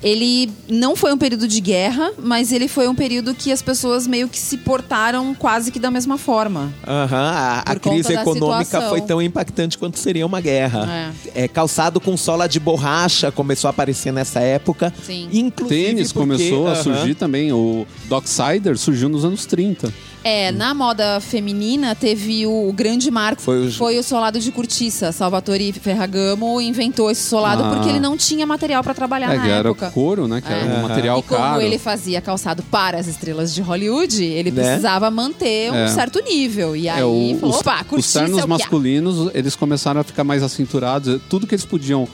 ele 0.01 0.49
não 0.69 0.95
foi 0.95 1.11
um 1.13 1.17
período 1.17 1.47
de 1.47 1.59
guerra, 1.59 2.11
mas 2.17 2.51
ele 2.51 2.67
foi 2.67 2.87
um 2.87 2.95
período 2.95 3.33
que 3.33 3.51
as 3.51 3.61
pessoas 3.61 4.07
meio 4.07 4.27
que 4.29 4.37
se 4.39 4.57
portaram 4.57 5.33
quase 5.35 5.71
que 5.71 5.79
da 5.79 5.91
mesma 5.91 6.17
forma. 6.17 6.71
Aham, 6.87 7.17
a, 7.17 7.59
a 7.59 7.63
conta 7.75 7.79
crise 7.89 8.13
econômica 8.13 8.63
situação. 8.65 8.89
foi 8.89 9.01
tão 9.01 9.21
impactante 9.21 9.77
quanto 9.77 9.99
seria 9.99 10.25
uma 10.25 10.39
guerra. 10.39 11.13
É, 11.35 11.47
calçado 11.47 11.99
com 11.99 12.15
sola 12.15 12.47
de 12.47 12.59
borracha 12.59 13.31
começou 13.31 13.67
a 13.67 13.71
aparecer 13.71 14.13
nessa 14.13 14.39
época. 14.39 14.93
Sim. 15.05 15.27
Inclusive 15.31 15.83
Tênis 15.85 16.13
porque- 16.13 16.27
começou 16.27 16.67
a 16.67 16.71
aham. 16.71 16.83
surgir 16.83 17.15
também. 17.15 17.51
O 17.51 17.85
Docksider 18.05 18.77
surgiu 18.77 19.09
nos 19.09 19.25
anos 19.25 19.45
30. 19.45 19.91
É, 20.21 20.51
na 20.51 20.73
moda 20.73 21.19
feminina 21.21 21.95
teve 21.95 22.45
o, 22.45 22.67
o 22.67 22.73
grande 22.73 23.09
marco, 23.09 23.41
Foi 23.41 23.71
foi 23.71 23.97
o- 23.97 24.03
solado 24.03 24.37
de 24.39 24.51
cortiça. 24.51 25.13
Salvatore 25.13 25.71
Ferragamo 25.71 26.59
inventou 26.59 27.09
esse 27.09 27.23
solado 27.23 27.63
Ah. 27.63 27.69
porque 27.73 27.87
ele 27.89 28.01
não 28.01 28.17
tinha 28.17 28.45
material 28.45 28.83
para 28.83 28.93
trabalhar 28.93 29.31
é, 29.33 29.37
na 29.37 29.43
que 29.43 29.49
era 29.49 29.69
época. 29.69 29.89
couro, 29.91 30.27
né? 30.27 30.41
Que 30.41 30.51
era 30.51 30.65
um 30.65 30.71
Aham. 30.73 30.81
material 30.89 31.19
E 31.19 31.23
como 31.23 31.39
caro. 31.39 31.61
ele 31.61 31.77
fazia 31.77 32.19
calçado 32.21 32.61
para 32.63 32.97
as 32.99 33.07
estrelas 33.07 33.53
de 33.55 33.61
Hollywood, 33.61 34.21
ele 34.23 34.51
Né? 34.51 34.61
precisava 34.63 35.09
manter 35.09 35.71
um 35.71 35.75
É. 35.75 35.87
certo 35.87 36.19
nível. 36.21 36.75
E 36.75 36.89
aí 36.89 36.99
É, 36.99 37.05
o- 37.05 37.37
falou, 37.39 37.55
os, 37.55 37.61
opa, 37.61 37.81
os 37.81 37.87
cortiça 37.87 38.19
ternos 38.19 38.39
é 38.39 38.43
o 38.43 38.45
que 38.45 38.51
há. 38.53 38.57
masculinos, 38.57 39.31
eles 39.33 39.55
começaram 39.55 40.01
a 40.01 40.03
ficar 40.03 40.25
mais 40.25 40.43
acinturados. 40.43 41.21
Tudo 41.29 41.47
que 41.47 41.55
eles 41.55 41.65
podiam 41.65 42.05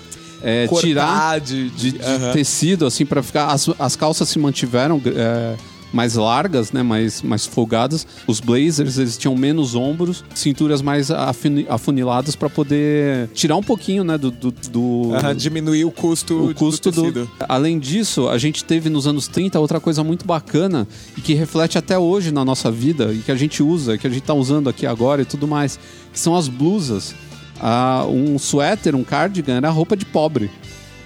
é, 0.44 0.68
tirar 0.80 1.40
de, 1.40 1.72
de, 1.72 1.92
de 1.94 2.02
aham. 2.04 2.32
tecido, 2.34 2.86
assim, 2.86 3.04
para 3.04 3.24
ficar. 3.24 3.48
As, 3.48 3.68
as 3.80 3.96
calças 3.96 4.30
se 4.30 4.38
mantiveram 4.38 5.02
é, 5.08 5.56
mais 5.96 6.16
largas, 6.16 6.74
né? 6.74 6.84
Mais, 6.84 7.22
mais 7.22 7.46
folgadas. 7.46 8.06
Os 8.28 8.42
blazers, 8.42 8.98
eles 8.98 9.18
tinham 9.18 9.36
menos 9.36 9.74
ombros, 9.76 10.24
cinturas 10.36 10.82
mais 10.82 11.10
afuni- 11.10 11.66
afuniladas 11.70 12.36
para 12.36 12.50
poder 12.50 13.30
tirar 13.34 13.56
um 13.56 13.64
pouquinho, 13.64 14.04
né? 14.04 14.18
Do. 14.18 14.30
do, 14.30 14.52
do- 14.52 15.14
Aham, 15.16 15.34
diminuir 15.34 15.86
o 15.86 15.92
custo, 15.92 16.50
o 16.50 16.54
custo 16.54 16.92
do 16.92 16.96
do, 16.96 17.02
tecido. 17.14 17.32
Além 17.48 17.80
disso, 17.80 18.28
a 18.28 18.38
gente 18.38 18.64
teve 18.66 18.90
nos 18.90 19.08
anos 19.08 19.28
30 19.30 19.58
outra 19.60 19.80
coisa 19.80 20.04
muito 20.04 20.26
bacana 20.26 20.86
e 21.18 21.22
que 21.22 21.34
reflete 21.34 21.78
até 21.78 21.98
hoje 21.98 22.32
na 22.32 22.44
nossa 22.44 22.70
vida 22.70 23.14
e 23.14 23.20
que 23.20 23.32
a 23.32 23.36
gente 23.36 23.64
usa, 23.64 23.98
que 23.98 24.06
a 24.06 24.10
gente 24.10 24.24
tá 24.24 24.34
usando 24.34 24.70
aqui 24.70 24.86
agora 24.86 25.22
e 25.22 25.26
tudo 25.26 25.48
mais, 25.48 25.80
que 26.12 26.20
são 26.20 26.36
as 26.36 26.50
blusas. 26.50 27.16
Ah, 27.62 28.06
um 28.10 28.38
suéter, 28.38 28.94
um 28.96 29.04
cardigan 29.06 29.54
era 29.56 29.70
roupa 29.70 29.96
de 29.96 30.04
pobre. 30.04 30.52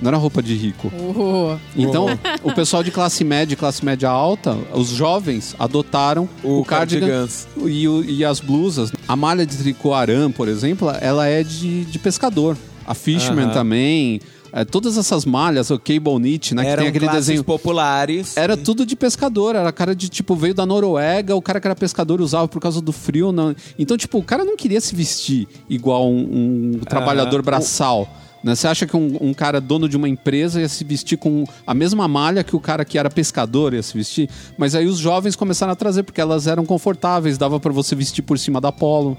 Não 0.01 0.07
era 0.07 0.17
roupa 0.17 0.41
de 0.41 0.55
rico. 0.55 0.87
Uh, 0.87 1.59
Então, 1.75 2.07
o 2.43 2.53
pessoal 2.53 2.81
de 2.83 2.89
classe 2.91 3.23
média 3.23 3.53
e 3.53 3.57
classe 3.57 3.83
média 3.83 4.09
alta, 4.09 4.57
os 4.73 4.89
jovens, 4.89 5.55
adotaram 5.59 6.27
O 6.43 6.59
o, 6.59 6.65
cardigan 6.65 7.07
cardigans. 7.07 7.47
e, 7.65 7.87
o- 7.87 8.03
e 8.03 8.23
as 8.23 8.39
blusas. 8.39 8.91
A 9.07 9.15
malha 9.15 9.45
de 9.45 9.57
tricô 9.57 9.93
aram, 9.93 10.31
por 10.31 10.47
exemplo, 10.47 10.89
ela 11.01 11.27
é 11.27 11.43
de, 11.43 11.83
de 11.85 11.99
pescador. 11.99 12.55
A 12.87 12.93
Fishman 12.93 13.49
também. 13.49 14.21
É, 14.51 14.65
todas 14.65 14.97
essas 14.97 15.25
malhas, 15.25 15.69
o 15.69 15.77
cable 15.77 16.15
knit, 16.19 16.55
né? 16.55 16.63
que 16.63 16.69
Eram 16.69 16.81
tem 16.81 16.89
aquele 16.89 17.07
desenho. 17.09 17.43
populares. 17.43 18.35
Era 18.35 18.57
tudo 18.57 18.83
de 18.83 18.95
pescador, 18.95 19.55
era 19.55 19.71
cara 19.71 19.93
de 19.95 20.09
tipo, 20.09 20.33
veio 20.35 20.55
da 20.55 20.65
Noruega, 20.65 21.35
o 21.35 21.41
cara 21.41 21.59
que 21.59 21.67
era 21.67 21.75
pescador 21.75 22.19
usava 22.19 22.47
por 22.47 22.59
causa 22.59 22.81
do 22.81 22.91
frio. 22.91 23.31
Não... 23.31 23.55
Então, 23.77 23.95
tipo, 23.95 24.17
o 24.17 24.23
cara 24.23 24.43
não 24.43 24.57
queria 24.57 24.81
se 24.81 24.95
vestir 24.95 25.47
igual 25.69 26.09
um, 26.09 26.73
um 26.75 26.79
trabalhador 26.79 27.41
o- 27.41 27.43
braçal. 27.43 28.09
Né? 28.43 28.55
Você 28.55 28.67
acha 28.67 28.85
que 28.87 28.95
um, 28.95 29.17
um 29.21 29.33
cara 29.33 29.59
dono 29.59 29.87
de 29.89 29.97
uma 29.97 30.07
empresa 30.07 30.61
ia 30.61 30.69
se 30.69 30.83
vestir 30.83 31.17
com 31.17 31.43
a 31.65 31.73
mesma 31.73 32.07
malha 32.07 32.43
que 32.43 32.55
o 32.55 32.59
cara 32.59 32.85
que 32.85 32.97
era 32.97 33.09
pescador 33.09 33.73
ia 33.73 33.83
se 33.83 33.97
vestir? 33.97 34.29
Mas 34.57 34.75
aí 34.75 34.85
os 34.85 34.97
jovens 34.97 35.35
começaram 35.35 35.73
a 35.73 35.75
trazer, 35.75 36.03
porque 36.03 36.21
elas 36.21 36.47
eram 36.47 36.65
confortáveis, 36.65 37.37
dava 37.37 37.59
pra 37.59 37.71
você 37.71 37.95
vestir 37.95 38.21
por 38.21 38.39
cima 38.39 38.61
da 38.61 38.71
polo. 38.71 39.17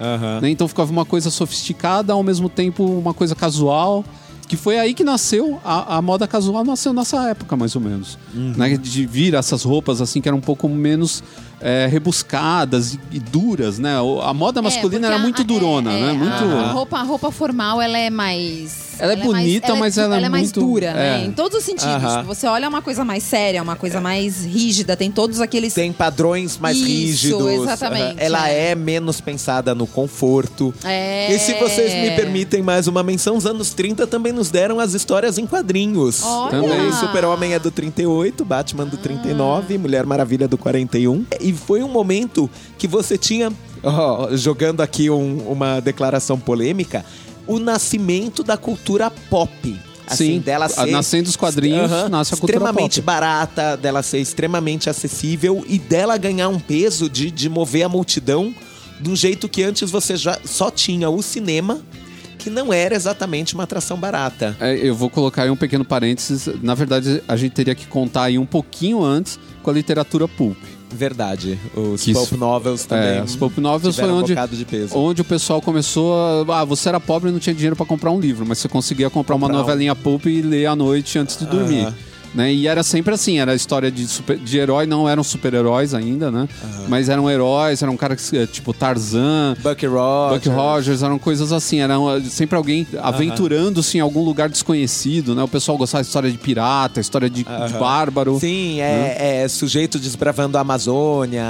Aham. 0.00 0.40
né? 0.40 0.48
Então 0.48 0.66
ficava 0.66 0.90
uma 0.90 1.04
coisa 1.04 1.30
sofisticada, 1.30 2.12
ao 2.12 2.22
mesmo 2.22 2.48
tempo 2.48 2.84
uma 2.84 3.12
coisa 3.12 3.34
casual. 3.34 4.04
Que 4.48 4.56
foi 4.56 4.80
aí 4.80 4.94
que 4.94 5.04
nasceu, 5.04 5.60
a, 5.64 5.98
a 5.98 6.02
moda 6.02 6.26
casual 6.26 6.64
nasceu 6.64 6.92
nessa 6.92 7.28
época, 7.28 7.56
mais 7.56 7.76
ou 7.76 7.80
menos. 7.80 8.18
Né? 8.34 8.76
De 8.76 9.06
vir 9.06 9.34
essas 9.34 9.62
roupas 9.62 10.00
assim 10.00 10.20
que 10.20 10.28
eram 10.28 10.38
um 10.38 10.40
pouco 10.40 10.68
menos 10.68 11.22
é, 11.60 11.86
rebuscadas 11.86 12.94
e, 12.94 13.00
e 13.12 13.18
duras, 13.20 13.78
né? 13.78 13.94
A 14.22 14.32
moda 14.34 14.60
masculina 14.62 15.00
porque 15.00 15.06
era 15.06 15.16
a- 15.16 15.18
muito 15.18 15.42
é, 15.42 15.44
durona, 15.44 15.92
é, 15.92 16.00
né? 16.00 16.10
A, 16.10 16.14
Muito. 16.14 16.44
a 16.58 16.72
roupa, 16.72 16.98
a 16.98 17.02
roupa 17.02 17.30
formal, 17.30 17.80
ela 17.80 17.98
é 17.98 18.10
mais... 18.10 18.90
Ela 19.00 19.14
é 19.14 19.16
bonita, 19.16 19.74
mas 19.76 19.96
ela 19.96 20.20
é 20.20 20.28
mais 20.28 20.52
muito- 20.52 20.60
dura, 20.60 20.92
né? 20.92 21.22
é. 21.22 21.24
Em 21.24 21.32
todos 21.32 21.56
os 21.56 21.64
sentidos. 21.64 21.86
Aham. 21.86 22.18
Tipo, 22.20 22.34
você 22.34 22.46
olha 22.46 22.68
uma 22.68 22.82
coisa 22.82 23.02
mais 23.02 23.22
séria, 23.22 23.62
uma 23.62 23.74
coisa 23.74 23.98
mais 23.98 24.44
rígida, 24.44 24.94
tem 24.94 25.10
todos 25.10 25.40
aqueles... 25.40 25.72
Tem 25.72 25.90
padrões 25.90 26.58
mais 26.58 26.76
Isso, 26.76 26.86
rígidos. 27.38 27.62
exatamente, 27.62 28.02
Aham. 28.02 28.14
Ela 28.18 28.50
é. 28.50 28.70
é. 28.72 28.74
menos 28.74 29.18
pensada 29.18 29.74
no 29.74 29.86
conforto. 29.86 30.74
É. 30.84 31.32
E 31.32 31.38
se 31.38 31.54
vocês 31.54 31.94
me 31.94 32.14
permitem 32.14 32.60
mais 32.62 32.86
uma 32.86 33.02
menção, 33.02 33.36
os 33.38 33.46
anos 33.46 33.72
30 33.72 34.06
também 34.06 34.32
nos 34.34 34.50
deram 34.50 34.78
as 34.78 34.92
histórias 34.92 35.38
em 35.38 35.46
quadrinhos. 35.46 36.22
Olha! 36.22 36.50
Também. 36.50 36.92
Super-Homem 36.92 37.54
é 37.54 37.58
do 37.58 37.70
38, 37.70 38.44
Batman 38.44 38.84
do 38.84 38.98
39, 38.98 39.78
Mulher 39.78 40.04
Maravilha 40.04 40.46
do 40.46 40.58
41. 40.58 41.24
E 41.40 41.49
foi 41.52 41.82
um 41.82 41.88
momento 41.88 42.48
que 42.78 42.86
você 42.88 43.16
tinha, 43.18 43.52
ó, 43.82 44.34
jogando 44.36 44.80
aqui 44.80 45.10
um- 45.10 45.38
uma 45.50 45.80
declaração 45.80 46.38
polêmica, 46.38 47.04
o 47.46 47.58
nascimento 47.58 48.42
da 48.42 48.56
cultura 48.56 49.10
pop. 49.10 49.76
Assim, 50.06 50.26
Sim, 50.34 50.38
dela 50.40 50.68
ser 50.68 50.86
nascendo 50.86 51.28
os 51.28 51.36
quadrinhos, 51.36 51.90
Aham, 51.90 52.08
nasce 52.08 52.34
a 52.34 52.36
cultura 52.36 52.58
extremamente 52.58 52.96
pop. 53.00 53.06
barata, 53.06 53.76
dela 53.76 54.02
ser 54.02 54.18
extremamente 54.18 54.90
acessível 54.90 55.64
e 55.68 55.78
dela 55.78 56.16
ganhar 56.16 56.48
um 56.48 56.58
peso 56.58 57.08
de, 57.08 57.30
de 57.30 57.48
mover 57.48 57.84
a 57.84 57.88
multidão 57.88 58.52
de 59.00 59.08
um 59.08 59.14
jeito 59.14 59.48
que 59.48 59.62
antes 59.62 59.88
você 59.88 60.16
já 60.16 60.36
só 60.44 60.68
tinha 60.68 61.08
o 61.08 61.22
cinema, 61.22 61.80
que 62.38 62.50
não 62.50 62.72
era 62.72 62.94
exatamente 62.94 63.54
uma 63.54 63.62
atração 63.64 63.96
barata. 63.96 64.56
É, 64.60 64.74
eu 64.76 64.94
vou 64.96 65.08
colocar 65.08 65.44
aí 65.44 65.50
um 65.50 65.56
pequeno 65.56 65.84
parênteses. 65.84 66.48
Na 66.60 66.74
verdade, 66.74 67.22
a 67.28 67.36
gente 67.36 67.52
teria 67.52 67.74
que 67.76 67.86
contar 67.86 68.24
aí 68.24 68.36
um 68.38 68.46
pouquinho 68.46 69.04
antes 69.04 69.38
com 69.62 69.70
a 69.70 69.72
literatura 69.72 70.26
pulp. 70.26 70.56
Verdade. 70.92 71.58
Os 71.74 72.02
Que 72.02 72.12
pulp 72.12 72.24
isso- 72.26 72.36
novels 72.36 72.84
também. 72.84 73.18
É, 73.18 73.22
os 73.22 73.36
pulp 73.36 73.58
novels 73.58 73.94
foi 73.96 74.04
tiveram 74.04 74.14
um 74.18 74.22
onde, 74.22 74.34
onde 74.94 75.20
o 75.22 75.24
pessoal 75.24 75.60
começou 75.62 76.14
a... 76.48 76.60
Ah, 76.60 76.64
você 76.64 76.88
era 76.88 76.98
pobre 77.00 77.28
e 77.30 77.32
não 77.32 77.38
tinha 77.38 77.54
dinheiro 77.54 77.76
pra 77.76 77.86
comprar 77.86 78.10
um 78.10 78.20
livro, 78.20 78.44
mas 78.46 78.58
você 78.58 78.68
conseguia 78.68 79.08
comprar, 79.08 79.36
uma 79.36 79.46
Comprar 79.46 79.58
um- 79.62 79.66
novelinha 79.66 79.94
pulp 79.94 80.26
e 80.26 80.42
ler 80.42 80.66
à 80.66 80.74
noite 80.76 81.18
antes 81.18 81.36
de 81.38 81.46
dormir. 81.46 81.82
Aham. 81.86 81.94
Né? 82.34 82.52
E 82.52 82.68
era 82.68 82.82
sempre 82.84 83.12
assim, 83.12 83.40
era 83.40 83.52
a 83.52 83.54
história 83.56 83.90
de, 83.90 84.06
super- 84.06 84.38
de 84.38 84.56
herói, 84.58 84.86
não 84.86 85.08
eram 85.08 85.24
super-heróis 85.24 85.94
ainda, 85.94 86.30
né? 86.30 86.48
Mas 86.88 87.08
eram 87.08 87.28
heróis, 87.28 87.82
eram 87.82 87.96
caras 87.96 88.30
que, 88.30 88.46
tipo 88.46 88.72
Tarzan, 88.72 89.56
Bucky 89.60 89.86
Rogers. 89.86 90.44
Buck 90.44 90.48
Rogers, 90.48 91.02
eram 91.02 91.18
coisas 91.18 91.52
assim, 91.52 91.80
eram 91.80 92.04
uh, 92.06 92.20
sempre 92.22 92.56
alguém 92.56 92.86
aventurando-se 93.02 93.98
em 93.98 94.00
algum 94.00 94.24
lugar 94.24 94.48
desconhecido, 94.48 95.34
né? 95.34 95.42
O 95.42 95.48
pessoal 95.48 95.76
gostava 95.76 96.02
de 96.02 96.08
história 96.08 96.30
de 96.30 96.38
pirata, 96.38 97.00
história 97.00 97.28
de, 97.28 97.42
de 97.44 97.74
bárbaro. 97.78 98.38
Sim, 98.38 98.80
é, 98.80 99.42
é 99.42 99.48
sujeito 99.48 99.98
desbravando 99.98 100.56
a 100.56 100.60
Amazônia. 100.60 101.42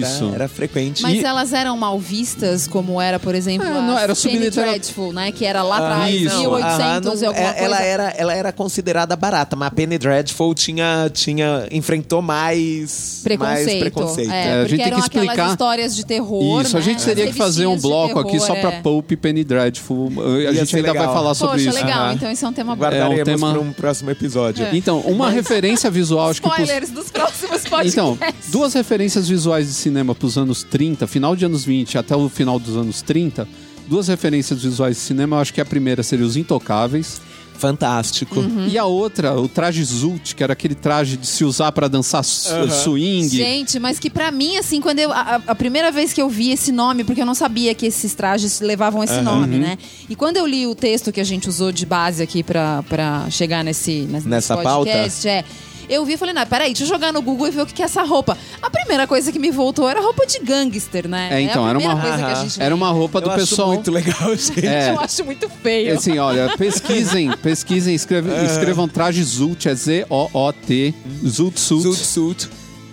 Isso. 0.00 0.24
Era, 0.26 0.34
era 0.34 0.48
frequente. 0.48 1.02
Mas 1.02 1.14
E- 1.20 1.24
elas 1.24 1.52
eram 1.52 1.76
mal 1.76 1.98
vistas, 1.98 2.66
como 2.68 3.00
era, 3.00 3.18
por 3.18 3.34
exemplo, 3.34 3.66
É, 3.66 3.70
a 3.70 3.82
não, 3.82 3.98
era 3.98 4.14
subliterar- 4.14 4.68
Dreadful, 4.70 5.12
né? 5.12 5.32
Que 5.32 5.44
era 5.44 5.62
lá 5.62 5.76
atrás, 5.78 6.14
isso. 6.14 6.38
1800 6.38 6.78
Aham, 6.78 7.00
não- 7.00 7.22
e 7.22 7.26
alguma 7.26 7.44
é- 7.48 7.52
coisa. 7.52 7.64
ela 7.64 7.82
era 7.82 8.08
ela 8.16 8.34
era 8.34 8.52
considerada 8.52 9.16
barata, 9.16 9.56
mas 9.56 9.68
a 9.68 9.70
Penny 9.70 9.98
Dreadful 9.98 10.27
tinha 10.54 11.10
tinha 11.12 11.66
enfrentou 11.70 12.20
mais 12.22 13.20
Preconceito. 13.22 13.66
mais 13.66 13.78
preconceito. 13.78 14.30
É, 14.30 14.48
É, 14.48 14.52
a 14.62 14.68
gente 14.68 14.82
tem 14.82 14.92
que 14.92 15.00
explicar- 15.00 15.50
histórias 15.50 15.96
de 15.96 16.04
terror, 16.06 16.62
Isso, 16.62 16.76
a 16.76 16.80
né? 16.80 16.84
gente 16.84 17.04
teria 17.04 17.26
que 17.26 17.32
fazer 17.34 17.66
um 17.66 17.78
bloco 17.78 18.18
aqui 18.18 18.38
só 18.40 18.54
terror, 18.54 18.60
pra 18.60 18.72
é. 18.78 18.80
Pulp 18.82 19.12
e 19.12 19.16
Penny 19.16 19.44
Dreadful. 19.44 20.12
A 20.18 20.38
Ia 20.40 20.54
gente 20.54 20.76
ainda 20.76 20.88
legal. 20.92 21.06
vai 21.06 21.14
falar 21.14 21.34
sobre 21.34 21.56
Poxa, 21.56 21.70
isso. 21.70 21.78
legal. 21.84 22.12
Então 22.12 22.30
esse 22.30 22.44
é 22.44 22.48
um 22.48 22.52
tema 22.52 22.74
bom. 22.74 22.82
Guardaremos 22.82 23.18
É 23.18 23.22
um 23.22 23.24
tema- 23.24 23.50
para 23.52 23.60
um 23.60 23.72
próximo 23.72 24.10
episódio. 24.10 24.64
É. 24.64 24.76
Então, 24.76 25.00
uma 25.00 25.30
referência 25.30 25.90
visual, 25.90 26.30
acho 26.30 26.40
que... 26.42 26.48
pros- 26.48 26.58
Spoilers 26.68 26.90
dos 26.90 27.10
próximos 27.10 27.62
podcasts. 27.62 27.92
Então, 27.94 28.18
duas 28.48 28.74
referências 28.74 29.28
visuais 29.28 29.66
de 29.66 29.74
cinema 29.74 30.14
para 30.14 30.26
os 30.26 30.36
anos 30.38 30.62
30, 30.62 31.06
final 31.06 31.34
de 31.36 31.44
anos 31.44 31.64
20 31.64 31.98
até 31.98 32.14
o 32.16 32.28
final 32.28 32.58
dos 32.58 32.76
anos 32.76 33.02
30. 33.02 33.46
Duas 33.86 34.08
referências 34.08 34.62
visuais 34.62 34.96
de 34.96 35.02
cinema, 35.02 35.36
eu 35.36 35.40
acho 35.40 35.54
que 35.54 35.60
a 35.60 35.64
primeira 35.64 36.02
seria 36.02 36.26
Os 36.26 36.36
Intocáveis. 36.36 37.20
Fantástico. 37.58 38.40
Uhum. 38.40 38.66
E 38.68 38.78
a 38.78 38.84
outra, 38.84 39.38
o 39.38 39.48
traje 39.48 39.82
Zult, 39.84 40.34
que 40.34 40.42
era 40.42 40.52
aquele 40.52 40.74
traje 40.74 41.16
de 41.16 41.26
se 41.26 41.44
usar 41.44 41.72
para 41.72 41.88
dançar 41.88 42.24
su- 42.24 42.48
swing. 42.70 43.28
Gente, 43.28 43.78
mas 43.78 43.98
que 43.98 44.08
pra 44.08 44.30
mim, 44.30 44.56
assim, 44.56 44.80
quando 44.80 44.98
eu. 45.00 45.12
A, 45.12 45.42
a 45.46 45.54
primeira 45.54 45.90
vez 45.90 46.12
que 46.12 46.22
eu 46.22 46.28
vi 46.28 46.50
esse 46.52 46.70
nome, 46.72 47.04
porque 47.04 47.20
eu 47.22 47.26
não 47.26 47.34
sabia 47.34 47.74
que 47.74 47.86
esses 47.86 48.14
trajes 48.14 48.60
levavam 48.60 49.02
esse 49.02 49.20
nome, 49.20 49.56
Uhum. 49.56 49.62
né? 49.62 49.78
E 50.08 50.14
quando 50.16 50.36
eu 50.36 50.46
li 50.46 50.66
o 50.66 50.74
texto 50.74 51.12
que 51.12 51.20
a 51.20 51.24
gente 51.24 51.48
usou 51.48 51.72
de 51.72 51.84
base 51.84 52.22
aqui 52.22 52.42
pra, 52.42 52.82
pra 52.88 53.28
chegar 53.30 53.62
nesse, 53.64 54.06
nesse 54.10 54.28
Nessa 54.28 54.56
podcast, 54.56 55.26
é. 55.28 55.44
Eu 55.88 56.04
vi 56.04 56.12
e 56.14 56.16
falei, 56.16 56.34
não, 56.34 56.44
peraí, 56.46 56.68
deixa 56.68 56.84
eu 56.84 56.88
jogar 56.88 57.12
no 57.12 57.22
Google 57.22 57.48
e 57.48 57.50
ver 57.50 57.62
o 57.62 57.66
que 57.66 57.80
é 57.82 57.84
essa 57.84 58.02
roupa. 58.02 58.36
A 58.60 58.68
primeira 58.68 59.06
coisa 59.06 59.32
que 59.32 59.38
me 59.38 59.50
voltou 59.50 59.88
era 59.88 60.00
roupa 60.00 60.26
de 60.26 60.38
gangster, 60.40 61.08
né? 61.08 61.28
É, 61.32 61.40
então, 61.40 61.64
a 61.66 61.70
era 61.70 61.78
uma- 61.78 62.00
coisa 62.00 62.16
que 62.16 62.22
a 62.22 62.26
Aham. 62.32 62.42
gente 62.42 62.62
Era 62.62 62.74
uma 62.74 62.90
roupa 62.90 63.20
do 63.20 63.28
Eu 63.28 63.32
acho 63.32 63.40
pessoal. 63.48 63.68
muito 63.68 63.90
legal, 63.90 64.34
gente. 64.36 64.66
É. 64.66 64.90
Eu 64.90 65.00
acho 65.00 65.24
muito 65.24 65.48
feio. 65.48 65.94
Assim, 65.94 66.18
olha, 66.18 66.54
pesquisem, 66.56 67.30
pesquisem, 67.38 67.94
escreve- 67.94 68.30
escrevam 68.44 68.86
traje 68.88 69.22
Zult, 69.22 69.66
é 69.68 69.74
Z-O-O-T, 69.74 70.94
Zult 71.26 71.58
Suit. 71.58 71.82
Suit, 71.82 71.96
suit. 72.04 72.48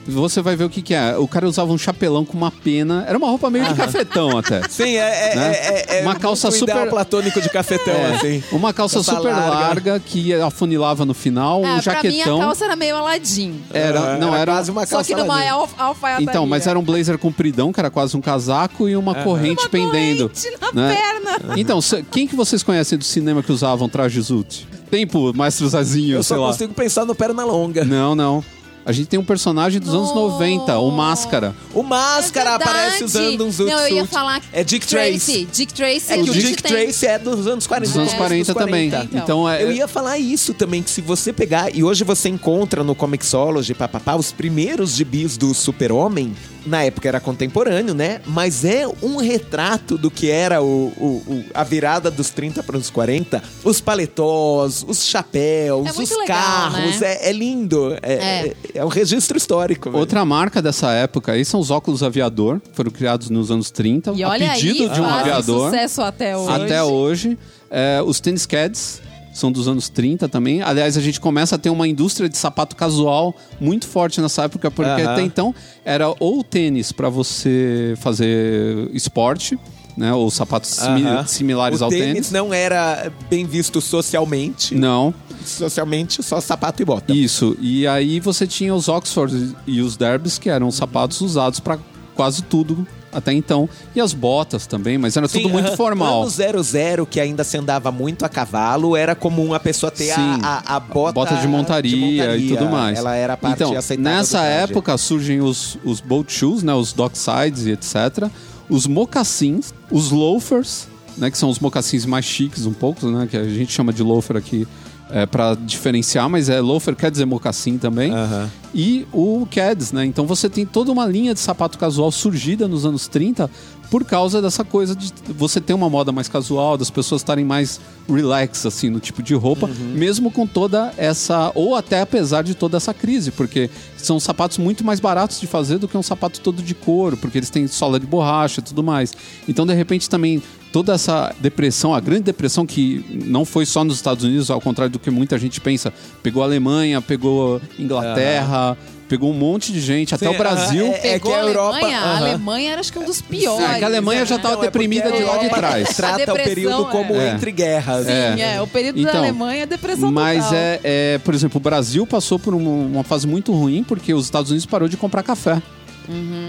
Você 0.08 0.42
vai 0.42 0.56
ver 0.56 0.66
o 0.66 0.70
que, 0.70 0.82
que 0.82 0.94
é. 0.94 1.18
O 1.18 1.28
cara 1.28 1.48
usava 1.48 1.72
um 1.74 1.78
chapelão 1.78 2.24
com 2.24 2.38
uma 2.38 2.52
pena. 2.52 3.06
Era 3.08 3.18
uma 3.18 3.28
roupa 3.28 3.50
meio 3.50 3.66
de 3.66 3.74
cafetão 3.74 4.38
até. 4.38 4.62
Sim, 4.70 4.96
é, 4.98 5.32
é, 5.32 5.36
Né? 5.36 5.52
é, 5.56 6.00
é 6.00 6.02
Uma 6.04 6.16
calça 6.16 6.48
ideal 6.50 6.60
super- 6.80 6.90
platônico 6.90 7.42
de 7.42 7.50
cafetão, 7.50 7.94
É, 7.94 8.16
assim. 8.16 8.44
uma 8.52 8.72
calça 8.74 8.96
Calça 8.96 9.16
super 9.16 9.32
larga. 9.32 9.50
larga. 9.50 10.00
que 10.00 10.34
afunilava 10.34 11.06
no 11.06 11.14
final, 11.14 11.62
um 11.62 11.66
Ah, 11.66 11.82
pra 11.82 12.02
mim, 12.04 12.08
a 12.10 12.12
jaquetão. 12.12 12.40
calça 12.40 12.66
era 12.66 12.76
meio 12.76 12.96
Aladdin. 12.96 13.62
Era, 13.74 14.18
não, 14.18 14.36
era. 14.36 14.52
quase 14.54 14.72
uma 14.72 14.86
Só 14.86 14.98
calça 14.98 15.14
que 15.16 15.20
numa 15.20 15.42
alf 15.50 15.72
alfaiataria. 15.78 16.30
Então, 16.30 16.46
mas 16.46 16.68
era 16.68 16.78
um 16.78 16.84
blazer 16.84 17.18
compridão, 17.18 17.74
que 17.74 17.80
era 17.80 17.90
quase 17.90 18.16
um 18.16 18.22
casaco, 18.22 18.88
e 18.88 18.96
uma 18.96 19.16
corrente 19.16 19.64
Uma 19.64 19.70
pendendo. 19.70 20.30
corrente 20.30 20.58
na 20.62 20.82
né? 20.84 20.96
perna. 20.96 21.58
Então, 21.58 21.80
quem 22.12 22.28
que 22.28 22.36
vocês 22.36 22.62
conhecem 22.64 22.98
do 22.98 23.04
cinema 23.04 23.42
que 23.42 23.52
usavam 23.52 23.90
traje 23.90 24.22
Zut? 24.22 24.68
Tempo, 24.92 25.34
Maestro 25.36 25.68
Zazinho, 25.68 26.18
Eu 26.18 26.24
só 26.24 26.36
lá. 26.38 26.48
consigo 26.52 26.74
pensar 26.74 27.06
no 27.06 27.16
perna 27.16 27.44
longa. 27.44 27.84
Não, 27.84 28.14
não. 28.16 28.44
A 28.86 28.92
gente 28.92 29.08
tem 29.08 29.20
um 29.20 29.26
personagem 29.26 29.80
dos 29.80 29.94
anos 29.94 30.10
Não. 30.10 30.30
90, 30.30 30.78
o 30.78 30.92
Máscara. 30.92 31.56
O 31.74 31.82
Máscara 31.82 32.52
É 32.52 32.54
aparece 32.54 33.04
usando 33.04 33.46
um 33.46 33.52
zoot 33.52 33.72
Não, 33.72 33.80
eu 33.88 33.96
ia 33.96 34.06
falar 34.06 34.42
É 34.54 34.64
Dick 34.64 34.86
Tracy. 34.86 35.48
Dick 35.52 35.74
Tracy 35.74 36.14
É 36.14 36.18
que 36.24 36.30
o 36.30 36.34
Dick 36.34 36.62
tem. 36.62 36.72
Tracy 36.72 37.08
é 37.08 37.18
dos 37.18 37.48
anos 37.48 37.66
40. 37.66 37.88
Dos 37.92 37.98
anos 37.98 38.14
do 38.14 38.18
40 38.18 38.54
começo 38.54 38.54
também. 38.54 38.88
Então. 38.88 39.08
Então, 39.12 39.50
é, 39.50 39.64
Eu 39.64 39.72
ia 39.72 39.88
falar 39.88 40.20
isso 40.20 40.54
também, 40.54 40.84
que 40.84 40.92
se 40.92 41.02
você 41.02 41.34
pegar, 41.34 41.76
e 41.76 41.84
hoje 41.84 42.04
você 42.04 42.30
encontra 42.30 42.84
no 42.84 42.94
Comixology, 42.94 43.74
papapá, 43.74 44.16
os 44.16 44.32
primeiros 44.32 44.92
gibis 44.92 45.36
do 45.36 45.54
Super-Homem, 45.54 46.36
na 46.66 46.84
época 46.84 47.08
era 47.08 47.20
contemporâneo, 47.20 47.94
né? 47.94 48.22
Mas 48.26 48.66
é 48.66 48.88
um 49.02 49.18
retrato 49.18 49.98
do 49.98 50.10
que 50.10 50.30
era 50.32 50.62
o, 50.62 50.88
o- 50.98 51.24
o- 51.28 51.46
a 51.54 51.64
virada 51.64 52.10
dos 52.10 52.30
30 52.30 52.64
para 52.64 52.78
os 52.78 52.90
40. 52.90 53.42
Os 53.64 53.80
paletós, 53.82 54.84
os 54.88 55.06
chapéus, 55.06 55.88
É 55.88 55.92
os 55.92 56.10
legal, 56.12 56.26
carros. 56.28 57.00
né? 57.00 57.14
É, 57.14 57.30
é 57.30 57.32
lindo. 57.32 57.94
É, 58.02 58.14
É. 58.14 58.48
é- 58.48 58.56
é 58.80 58.86
um 58.86 58.90
registro 58.90 59.38
histórico. 59.38 59.90
velho. 59.90 60.00
Outra 60.00 60.24
marca 60.26 60.62
dessa 60.62 60.92
época 60.92 61.32
aí 61.34 61.44
são 61.46 61.60
os 61.60 61.72
óculos 61.72 62.02
aviador, 62.04 62.62
foram 62.74 62.92
criados 62.92 63.30
nos 63.30 63.52
anos 63.52 63.70
30, 63.72 64.12
E 64.16 64.24
a 64.24 64.30
olha 64.30 64.50
pedido 64.52 64.84
aí, 64.84 64.90
de 64.90 65.02
um 65.02 65.06
aviador. 65.06 65.70
sucesso 65.70 66.02
até 66.02 66.36
hoje. 66.38 66.52
Até 66.64 66.84
hoje. 66.84 67.38
É, 67.70 68.02
os 68.06 68.20
tênis 68.20 68.46
Cats 68.46 69.02
são 69.36 69.52
dos 69.52 69.68
anos 69.68 69.90
30 69.90 70.30
também. 70.30 70.62
Aliás, 70.62 70.98
a 70.98 71.02
gente 71.02 71.20
começa 71.20 71.56
a 71.56 71.58
ter 71.60 71.70
uma 71.70 71.86
indústria 71.86 72.30
de 72.30 72.38
sapato 72.38 72.74
casual 72.76 73.36
muito 73.60 73.86
forte 73.86 74.22
nessa 74.22 74.44
época, 74.46 74.72
porque 74.72 74.90
Aham. 75.02 75.12
até 75.12 75.22
então 75.22 75.54
era 75.84 76.14
ou 76.20 76.42
tênis 76.42 76.94
para 76.94 77.10
você 77.10 77.96
fazer 77.98 78.90
esporte, 78.94 79.60
né? 79.98 80.14
Ou 80.14 80.32
sapatos 80.32 80.80
Aham. 80.80 81.28
similares 81.28 81.82
o 81.82 81.84
ao 81.84 81.90
tênis 81.90 82.14
tênis. 82.14 82.32
não 82.32 82.54
era 82.54 83.12
bem 83.30 83.46
visto 83.46 83.82
socialmente. 83.82 84.74
Não, 84.74 85.14
Socialmente, 85.46 86.24
só 86.24 86.40
sapato 86.42 86.82
e 86.82 86.86
bota. 86.86 87.14
isso. 87.14 87.56
E 87.60 87.86
aí 87.86 88.20
você 88.20 88.48
tinha 88.48 88.74
os 88.74 88.88
Oxford 88.88 89.56
e 89.68 89.80
os 89.82 89.96
Derbys, 89.96 90.40
que 90.40 90.50
eram 90.50 90.72
sapatos 90.72 91.22
usados 91.22 91.60
para 91.60 91.78
quase 92.16 92.42
tudo 92.42 92.88
até 93.16 93.32
então. 93.34 93.68
E 93.96 94.02
as 94.02 94.14
botas 94.14 94.68
também, 94.68 94.98
mas 94.98 95.16
era 95.16 95.28
tudo 95.28 95.44
Sim, 95.44 95.52
muito 95.52 95.70
aham. 95.70 95.78
formal. 95.78 96.24
Ano 96.24 96.30
00, 96.30 97.06
que 97.06 97.20
ainda 97.20 97.44
se 97.44 97.58
andava 97.58 97.92
muito 97.92 98.26
a 98.26 98.30
cavalo, 98.30 98.96
era 98.96 99.16
comum 99.16 99.54
a 99.54 99.60
pessoa 99.60 99.90
ter 99.90 100.12
a, 100.12 100.16
Sim. 100.16 100.40
a, 100.44 100.76
a 100.76 100.80
bota, 100.80 101.14
bota 101.14 101.36
de 101.36 101.48
montaria, 101.48 102.36
e 102.36 102.50
tudo 102.50 102.66
mais. 102.70 103.00
Ela 103.00 103.16
era 103.16 103.34
a 103.34 103.38
parte 103.38 103.64
então, 103.64 103.74
nessa 103.98 104.42
época 104.42 104.98
surgem 104.98 105.42
os, 105.42 105.78
os 105.84 106.02
boat 106.02 106.32
shoes, 106.32 106.62
né, 106.62 106.74
os 106.74 106.92
docksides 106.92 107.66
e 107.66 107.72
etc. 107.72 108.30
Os 108.70 108.86
mocassins, 108.86 109.74
os 109.90 110.12
loafers, 110.12 110.88
né, 111.18 111.32
que 111.32 111.38
são 111.38 111.50
os 111.50 111.60
mocassins 111.60 112.06
mais 112.06 112.26
chiques 112.26 112.66
um 112.66 112.74
pouco, 112.74 113.08
né, 113.08 113.28
que 113.30 113.38
a 113.38 113.48
gente 113.48 113.72
chama 113.72 113.94
de 113.94 114.04
loafer 114.04 114.36
aqui 114.36 114.68
é, 115.10 115.26
para 115.26 115.56
diferenciar, 115.56 116.30
mas 116.30 116.50
é 116.50 116.60
loafer 116.60 116.96
quer 116.96 117.12
dizer 117.12 117.26
mocassim 117.26 117.78
também. 117.78 118.12
Aham. 118.12 118.50
E 118.74 119.08
o 119.14 119.48
Keds, 119.50 119.92
né? 119.92 120.06
Então 120.06 120.26
você 120.26 120.50
tem 120.50 120.66
toda 120.66 120.92
uma 120.92 121.06
linha 121.06 121.34
de 121.34 121.40
sapato 121.40 121.78
casual 121.78 122.12
surgida 122.12 122.68
nos 122.68 122.86
anos 122.86 123.08
30 123.08 123.50
por 123.90 124.04
causa 124.04 124.42
dessa 124.42 124.64
coisa 124.64 124.96
de 124.96 125.12
você 125.28 125.62
ter 125.62 125.74
uma 125.74 125.90
moda 125.90 126.12
mais 126.12 126.28
casual, 126.28 126.78
das 126.78 126.90
pessoas 126.90 127.22
estarem 127.22 127.46
mais 127.46 127.80
relax, 128.08 128.66
assim, 128.66 128.90
no 128.90 129.00
tipo 129.00 129.24
de 129.24 129.34
roupa, 129.34 129.70
mesmo 129.94 130.32
com 130.32 130.46
toda 130.46 130.94
essa. 130.98 131.52
Ou 131.56 131.76
até 131.76 132.02
apesar 132.02 132.44
de 132.44 132.56
toda 132.56 132.78
essa 132.78 132.94
crise, 132.94 133.32
porque 133.32 133.70
são 133.98 134.20
sapatos 134.20 134.58
muito 134.58 134.84
mais 134.84 135.00
baratos 135.00 135.40
de 135.40 135.48
fazer 135.48 135.78
do 135.78 135.88
que 135.88 135.98
um 135.98 136.04
sapato 136.04 136.40
todo 136.42 136.62
de 136.62 136.74
couro, 136.76 137.18
porque 137.18 137.38
eles 137.38 137.50
têm 137.50 137.68
sola 137.68 138.00
de 138.00 138.06
borracha 138.06 138.60
e 138.60 138.64
tudo 138.64 138.84
mais. 138.84 139.14
Então, 139.48 139.66
de 139.66 139.74
repente, 139.74 140.10
também 140.10 140.42
toda 140.72 140.94
essa 140.94 141.34
depressão, 141.40 141.96
a 141.96 142.02
grande 142.02 142.24
depressão 142.24 142.66
que 142.66 143.24
não 143.26 143.46
foi 143.46 143.66
só 143.66 143.84
nos 143.84 143.96
Estados 143.96 144.26
Unidos, 144.26 144.52
ao 144.52 144.60
contrário 144.60 144.92
do 144.92 145.00
que 145.00 145.10
muita 145.10 145.38
gente 145.40 145.62
pensa, 145.62 145.94
pegou 146.22 146.44
a 146.44 146.46
Alemanha, 146.46 147.02
pegou 147.02 147.62
Inglaterra, 147.80 148.78
pegou 149.08 149.30
um 149.32 149.34
monte 149.34 149.72
de 149.72 149.80
gente, 149.80 150.14
até 150.16 150.28
Sim, 150.28 150.34
o 150.34 150.38
Brasil. 150.38 150.88
é- 150.88 150.98
Pegou 150.98 151.32
que 151.32 151.38
a 151.38 151.42
a 151.42 151.46
Europa- 151.46 151.76
Alemanha, 151.78 152.00
a. 152.00 152.18
Alemanha 152.18 152.72
era 152.72 152.82
acho 152.82 152.92
que 152.92 153.00
um 153.00 153.06
dos 153.06 153.22
piores. 153.22 153.70
É, 153.70 153.78
que 153.80 153.84
a 153.84 153.88
Alemanha 153.88 154.26
já 154.26 154.38
tava 154.40 154.56
Não, 154.56 154.64
é 154.64 154.66
deprimida 154.66 155.12
de 155.12 155.24
lá 155.24 155.38
de 155.38 155.50
trás. 155.50 155.90
Trata 155.96 156.32
o 156.34 156.36
período 156.36 156.86
como 156.88 157.16
é. 157.16 157.32
entre 157.32 157.52
guerras. 157.52 158.06
Sim, 158.06 158.42
é. 158.42 158.62
O 158.62 158.68
período 158.68 159.00
Então, 159.00 159.14
da 159.14 159.20
Alemanha 159.20 159.64
é 159.64 159.66
depressão 159.66 160.12
Mas 160.12 160.44
total. 160.46 160.58
é, 160.58 160.80
é, 160.84 161.18
por 161.24 161.34
exemplo, 161.34 161.58
o 161.58 161.62
Brasil 161.62 162.06
passou 162.08 162.40
por 162.40 162.54
uma, 162.54 162.70
uma 162.70 163.04
fase 163.04 163.28
muito 163.28 163.52
ruim 163.54 163.84
porque 163.84 164.14
os 164.14 164.26
Estados 164.26 164.50
Unidos 164.52 164.66
parou 164.66 164.88
de 164.88 164.98
comprar 164.98 165.24
café. 165.24 165.62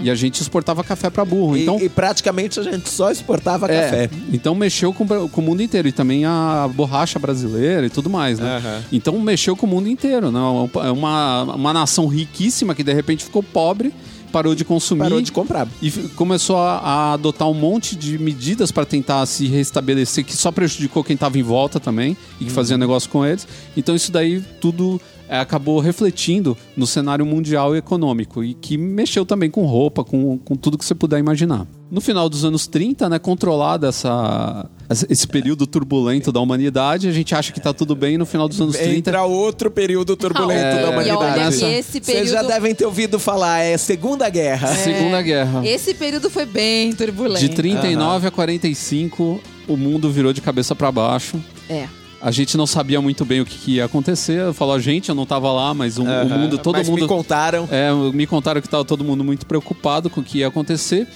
E 0.03 0.09
a 0.09 0.15
gente 0.15 0.41
exportava 0.41 0.83
café 0.83 1.09
para 1.09 1.23
burro. 1.25 1.57
E, 1.57 1.63
Então, 1.63 1.79
e 1.81 1.89
praticamente 1.89 2.59
a 2.59 2.63
gente 2.63 2.89
só 2.89 3.11
exportava 3.11 3.71
é, 3.71 3.81
café. 3.81 4.09
então 4.31 4.55
mexeu 4.55 4.93
com, 4.93 5.05
com 5.07 5.41
o 5.41 5.43
mundo 5.43 5.61
inteiro. 5.61 5.87
E 5.87 5.91
também 5.91 6.25
a 6.25 6.69
borracha 6.73 7.19
brasileira 7.19 7.85
e 7.85 7.89
tudo 7.89 8.09
mais, 8.09 8.39
né? 8.39 8.57
Aham. 8.57 8.83
Então 8.91 9.19
mexeu 9.19 9.55
com 9.55 9.65
o 9.65 9.69
mundo 9.69 9.89
inteiro. 9.89 10.31
Né? 10.31 10.39
É 10.85 10.91
uma, 10.91 11.43
uma 11.43 11.73
nação 11.73 12.07
riquíssima 12.07 12.73
que 12.75 12.83
de 12.83 12.93
repente 12.93 13.23
ficou 13.23 13.43
pobre, 13.43 13.93
parou 14.31 14.55
de 14.55 14.63
consumir. 14.63 15.01
Parou 15.01 15.21
de 15.21 15.31
comprar. 15.31 15.67
E 15.81 15.91
começou 16.15 16.57
a, 16.57 16.77
a 16.77 17.13
adotar 17.13 17.49
um 17.49 17.53
monte 17.53 17.95
de 17.95 18.17
medidas 18.17 18.71
para 18.71 18.85
tentar 18.85 19.25
se 19.25 19.47
restabelecer, 19.47 20.25
que 20.25 20.35
só 20.35 20.51
prejudicou 20.51 21.03
quem 21.03 21.13
estava 21.13 21.37
em 21.37 21.43
volta 21.43 21.79
também 21.79 22.15
e 22.39 22.45
que 22.45 22.51
fazia 22.51 22.77
negócio 22.77 23.09
com 23.09 23.25
eles. 23.25 23.47
Então 23.75 23.95
isso 23.95 24.11
daí 24.11 24.41
tudo 24.61 24.99
é, 25.29 25.39
acabou 25.39 25.79
refletindo 25.79 26.57
no 26.75 26.87
cenário 26.87 27.25
mundial 27.25 27.75
e 27.75 27.79
econômico 27.79 28.43
e 28.43 28.53
que 28.53 28.77
mexeu 28.77 29.25
também 29.25 29.49
com 29.49 29.65
roupa, 29.65 30.03
com, 30.03 30.37
com 30.37 30.55
tudo 30.55 30.77
que 30.77 30.85
você 30.85 30.95
puder 30.95 31.19
imaginar. 31.19 31.67
No 31.91 32.01
final 32.01 32.29
dos 32.29 32.45
anos 32.45 32.67
30, 32.67 33.09
né, 33.09 33.19
controlada 33.19 33.87
essa 33.87 34.69
esse 35.09 35.27
período 35.27 35.67
turbulento 35.67 36.31
da 36.31 36.39
humanidade, 36.39 37.07
a 37.07 37.11
gente 37.11 37.35
acha 37.35 37.51
que 37.51 37.59
tá 37.59 37.73
tudo 37.73 37.95
bem 37.95 38.15
e 38.15 38.17
no 38.17 38.25
final 38.25 38.47
dos 38.47 38.59
anos 38.61 38.75
30. 38.77 38.95
Entra 38.95 39.23
outro 39.23 39.69
período 39.69 40.15
turbulento 40.15 40.75
Não, 40.75 40.81
da 40.81 40.87
e 40.87 40.89
humanidade. 41.11 41.17
olha 41.17 41.41
Essa- 41.47 41.59
que 41.65 41.71
esse 41.73 41.99
Vocês 42.01 42.29
já 42.29 42.35
período... 42.37 42.47
devem 42.53 42.75
ter 42.75 42.85
ouvido 42.85 43.19
falar, 43.19 43.59
é 43.59 43.77
Segunda 43.77 44.29
Guerra. 44.29 44.67
Segunda 44.75 45.21
Guerra. 45.21 45.67
Esse 45.67 45.93
período 45.93 46.29
foi 46.29 46.45
bem 46.45 46.93
turbulento. 46.93 47.39
De 47.39 47.49
39 47.49 48.27
a 48.27 48.31
45, 48.31 49.41
o 49.67 49.75
mundo 49.75 50.09
virou 50.11 50.31
de 50.31 50.39
cabeça 50.41 50.73
para 50.75 50.91
baixo. 50.91 51.37
É. 51.69 51.87
A 52.19 52.31
gente 52.31 52.57
não 52.57 52.65
sabia 52.65 52.99
muito 52.99 53.23
bem 53.23 53.41
o 53.41 53.45
que, 53.45 53.57
que 53.57 53.71
ia 53.75 53.85
acontecer. 53.85 54.39
Eu 54.39 54.53
falo, 54.53 54.71
a 54.71 54.79
gente, 54.79 55.09
eu 55.09 55.13
não 55.15 55.25
tava 55.25 55.51
lá, 55.51 55.73
mas 55.73 55.99
o, 55.99 56.03
o 56.03 56.07
Aham. 56.07 56.25
mundo, 56.37 56.57
todo 56.57 56.75
Mas 56.75 56.89
mundo. 56.89 57.01
me 57.01 57.07
contaram. 57.07 57.67
É, 57.71 57.91
me 58.11 58.25
contaram 58.25 58.59
que 58.59 58.67
estava 58.67 58.83
todo 58.83 59.03
mundo 59.03 59.23
muito 59.23 59.45
preocupado 59.45 60.09
com 60.09 60.21
o 60.21 60.23
que 60.23 60.39
ia 60.39 60.47
acontecer. 60.47 61.07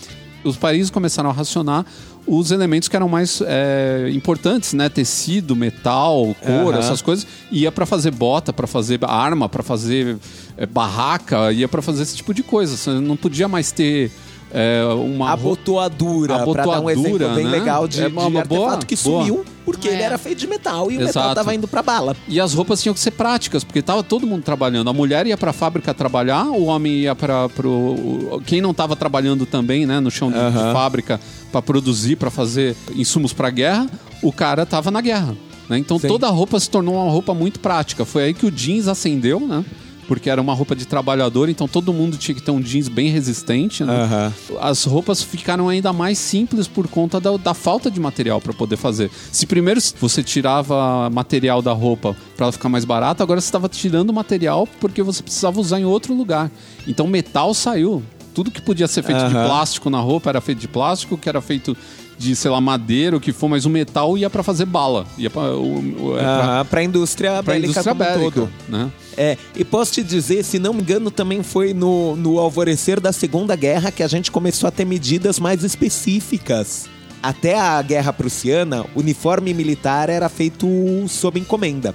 Os 0.44 0.58
países 0.58 0.90
começaram 0.92 1.30
a 1.30 1.34
racionar 1.34 1.86
os 2.28 2.52
elementos 2.52 2.88
que 2.88 2.96
eram 2.96 3.10
mais 3.10 3.42
é, 3.46 4.10
importantes, 4.14 4.74
né? 4.74 4.90
Tecido, 4.90 5.56
metal, 5.56 6.36
couro, 6.40 6.70
Aham. 6.70 6.80
essas 6.80 7.02
coisas. 7.02 7.28
Ia 7.52 7.72
para 7.72 7.86
fazer 7.86 8.12
bota, 8.12 8.54
para 8.54 8.68
fazer 8.68 9.00
arma, 9.04 9.50
para 9.50 9.64
fazer 9.64 10.18
é, 10.58 10.66
barraca, 10.66 11.52
ia 11.52 11.68
para 11.68 11.82
fazer 11.82 12.04
esse 12.04 12.16
tipo 12.16 12.34
de 12.34 12.44
coisa. 12.44 12.78
Você 12.78 12.92
não 12.92 13.16
podia 13.16 13.48
mais 13.48 13.72
ter 13.72 14.12
é, 14.54 14.84
uma 14.94 15.32
Abotoadura, 15.32 16.40
pra 16.46 16.64
dar 16.64 16.70
um 16.82 16.88
Abotoadura, 16.88 16.94
exemplo 17.26 17.36
bem 17.36 17.46
né? 17.46 17.52
legal 17.52 17.88
de, 17.88 18.02
É 18.04 18.10
de 18.10 18.14
uma 18.14 18.30
boa- 18.30 18.42
artefato 18.72 18.86
que 18.86 18.96
boa. 18.96 19.20
sumiu 19.24 19.46
porque 19.64 19.88
É. 19.88 19.94
ele 19.94 20.02
era 20.02 20.18
feito 20.18 20.40
de 20.40 20.48
metal 20.48 20.92
e 20.92 20.98
o 20.98 21.00
metal 21.00 21.24
Exato. 21.24 21.36
tava 21.36 21.54
indo 21.56 21.68
pra 21.68 21.82
bala. 21.84 22.16
E 22.28 22.40
as 22.40 22.54
roupas 22.54 22.82
tinham 22.82 22.94
que 22.94 23.00
ser 23.00 23.12
práticas, 23.12 23.64
porque 23.64 23.82
tava 23.82 24.04
todo 24.04 24.26
mundo 24.28 24.44
trabalhando. 24.44 24.90
A 24.90 24.94
mulher 24.94 25.26
ia 25.28 25.38
pra 25.38 25.54
fábrica 25.54 25.94
trabalhar, 25.94 26.46
o 26.48 26.66
homem 26.66 26.94
ia 27.02 27.16
para 27.16 27.48
pro 27.50 28.42
quem 28.46 28.60
não 28.62 28.74
tava 28.74 28.96
trabalhando 28.96 29.46
também, 29.46 29.86
né, 29.86 30.00
no 30.00 30.10
chão 30.12 30.32
de, 30.32 30.38
de 30.38 30.74
fábrica 30.74 31.20
pra 31.52 31.62
produzir, 31.62 32.16
pra 32.16 32.30
fazer 32.32 32.76
insumos 32.96 33.34
pra 33.34 33.50
guerra, 33.50 33.88
o 34.22 34.32
cara 34.34 34.66
tava 34.66 34.90
na 34.92 35.00
guerra, 35.02 35.36
né? 35.70 35.78
Então 35.78 35.98
Sim. 36.00 36.08
toda 36.08 36.28
a 36.28 36.30
roupa 36.30 36.60
se 36.60 36.70
tornou 36.70 36.96
uma 36.96 37.12
roupa 37.12 37.34
muito 37.34 37.60
prática. 37.60 38.04
Foi 38.04 38.24
aí 38.24 38.34
que 38.34 38.46
o 38.46 38.52
jeans 38.52 38.88
acendeu, 38.88 39.40
né? 39.40 39.64
Porque 40.12 40.30
era 40.30 40.42
uma 40.42 40.54
roupa 40.54 40.76
de 40.76 40.86
trabalhador, 40.86 41.48
então 41.48 41.70
todo 41.70 41.94
mundo 41.94 42.18
tinha 42.18 42.36
que 42.36 42.42
ter 42.42 42.52
um 42.52 42.60
jeans 42.60 42.90
bem 42.90 43.08
resistente. 43.08 43.82
Né? 43.82 43.94
Aham. 43.94 44.34
As 44.60 44.84
roupas 44.84 45.24
ficaram 45.24 45.70
ainda 45.70 45.94
mais 45.94 46.18
simples 46.18 46.68
por 46.68 46.86
conta 46.90 47.18
da, 47.18 47.38
da 47.38 47.54
falta 47.54 47.90
de 47.90 47.98
material 47.98 48.42
para 48.42 48.52
poder 48.52 48.76
fazer. 48.76 49.10
Se 49.32 49.46
primeiro 49.48 49.80
você 50.02 50.22
tirava 50.22 51.10
material 51.10 51.62
da 51.62 51.72
roupa 51.72 52.14
para 52.36 52.48
ela 52.48 52.52
ficar 52.52 52.68
mais 52.68 52.84
barata, 52.84 53.24
agora 53.24 53.40
você 53.40 53.48
estava 53.48 53.70
tirando 53.70 54.12
material 54.12 54.68
porque 54.82 55.02
você 55.02 55.24
precisava 55.24 55.62
usar 55.62 55.80
em 55.80 55.86
outro 55.86 56.14
lugar. 56.14 56.52
Então 56.86 57.08
metal 57.08 57.54
saiu. 57.54 58.04
Tudo 58.34 58.52
que 58.52 58.62
podia 58.62 58.90
ser 58.90 59.04
feito 59.04 59.20
de 59.30 59.34
Aham. 59.34 59.48
plástico 59.48 59.90
na 59.90 60.02
roupa 60.02 60.30
era 60.30 60.42
feito 60.42 60.60
de 60.60 60.68
plástico, 60.68 61.18
que 61.18 61.30
era 61.30 61.40
feito 61.40 61.76
de, 62.18 62.36
sei 62.36 62.52
lá, 62.52 62.60
madeira, 62.60 63.16
o 63.16 63.20
que 63.20 63.32
for, 63.32 63.48
mas 63.50 63.66
o 63.66 63.70
metal 63.70 64.18
ia 64.18 64.30
para 64.30 64.44
fazer 64.44 64.66
bala. 64.66 65.08
Ia 65.18 65.30
para 65.30 65.44
Aham, 65.44 66.66
pra 66.66 66.84
indústria 66.84 67.42
pra 67.42 67.58
indústria 67.58 67.96
como 67.96 68.04
um 68.04 68.08
bélica, 68.08 68.42
todo. 68.42 68.50
né? 68.70 68.92
É, 69.18 69.38
e 69.56 69.64
posso 69.66 69.92
te 69.94 70.04
dizer, 70.04 70.44
se 70.44 70.58
não 70.58 70.74
me 70.74 70.82
engano, 70.82 71.12
também 71.12 71.44
foi 71.44 71.74
no, 71.74 72.16
no 72.16 72.40
alvorecer 72.40 73.00
da 73.00 73.12
Segunda 73.12 73.56
Guerra 73.56 73.92
que 73.92 74.04
a 74.04 74.08
gente 74.08 74.32
começou 74.32 74.68
a 74.68 74.72
ter 74.72 74.86
medidas 74.86 75.40
mais 75.40 75.64
específicas. 75.64 76.90
Até 77.22 77.60
a 77.60 77.82
Guerra 77.82 78.12
Prussiana, 78.12 78.86
o 78.96 79.00
uniforme 79.00 79.54
militar 79.54 80.10
era 80.10 80.28
feito 80.28 80.68
sob 81.08 81.40
encomenda. 81.40 81.94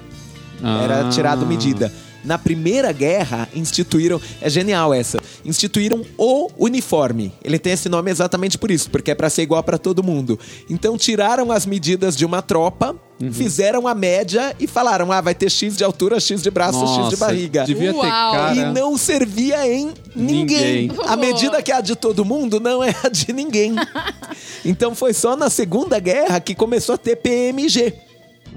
Era 0.63 1.07
Ah. 1.07 1.09
tirado 1.11 1.45
medida. 1.47 1.93
Na 2.25 2.39
Primeira 2.39 2.91
Guerra, 2.93 3.49
instituíram. 3.55 4.21
É 4.41 4.51
genial 4.51 4.93
essa. 4.93 5.19
Instituíram 5.45 6.05
o 6.19 6.49
uniforme. 6.59 7.33
Ele 7.45 7.59
tem 7.59 7.73
esse 7.73 7.89
nome 7.89 8.11
exatamente 8.11 8.59
por 8.59 8.71
isso, 8.71 8.91
porque 8.91 9.13
é 9.13 9.15
pra 9.15 9.31
ser 9.31 9.43
igual 9.43 9.63
pra 9.63 9.79
todo 9.79 10.03
mundo. 10.03 10.39
Então, 10.69 10.97
tiraram 10.99 11.53
as 11.53 11.65
medidas 11.67 12.17
de 12.17 12.25
uma 12.25 12.43
tropa, 12.43 12.97
Uhum. 13.19 13.33
fizeram 13.33 13.89
a 13.89 13.95
média 13.95 14.55
e 14.61 14.67
falaram: 14.67 15.11
ah, 15.11 15.21
vai 15.23 15.35
ter 15.35 15.51
X 15.51 15.77
de 15.77 15.83
altura, 15.83 16.21
X 16.21 16.43
de 16.43 16.51
braço, 16.51 16.81
X 16.81 16.91
de 16.91 16.99
Nossa, 16.99 17.17
barriga. 17.17 17.65
Devia 17.65 17.93
ter 17.93 17.99
Uau. 17.99 18.33
cara. 18.33 18.55
E 18.55 18.65
não 18.73 18.99
servia 18.99 19.67
em 19.67 19.95
ninguém. 20.15 20.89
Ninguém. 20.89 20.91
A 21.07 21.17
medida 21.17 21.63
que 21.63 21.73
é 21.73 21.77
a 21.77 21.81
de 21.81 21.97
todo 21.97 22.25
mundo 22.25 22.61
não 22.61 22.85
é 22.85 22.95
a 23.03 23.09
de 23.09 23.33
ninguém. 23.33 23.75
então 24.65 24.95
foi 24.95 25.15
só 25.15 25.35
na 25.35 25.49
Segunda 25.49 25.99
Guerra 25.99 26.41
que 26.41 26.55
começou 26.55 26.95
a 26.95 26.99
ter 26.99 27.17
PMG. 27.17 27.95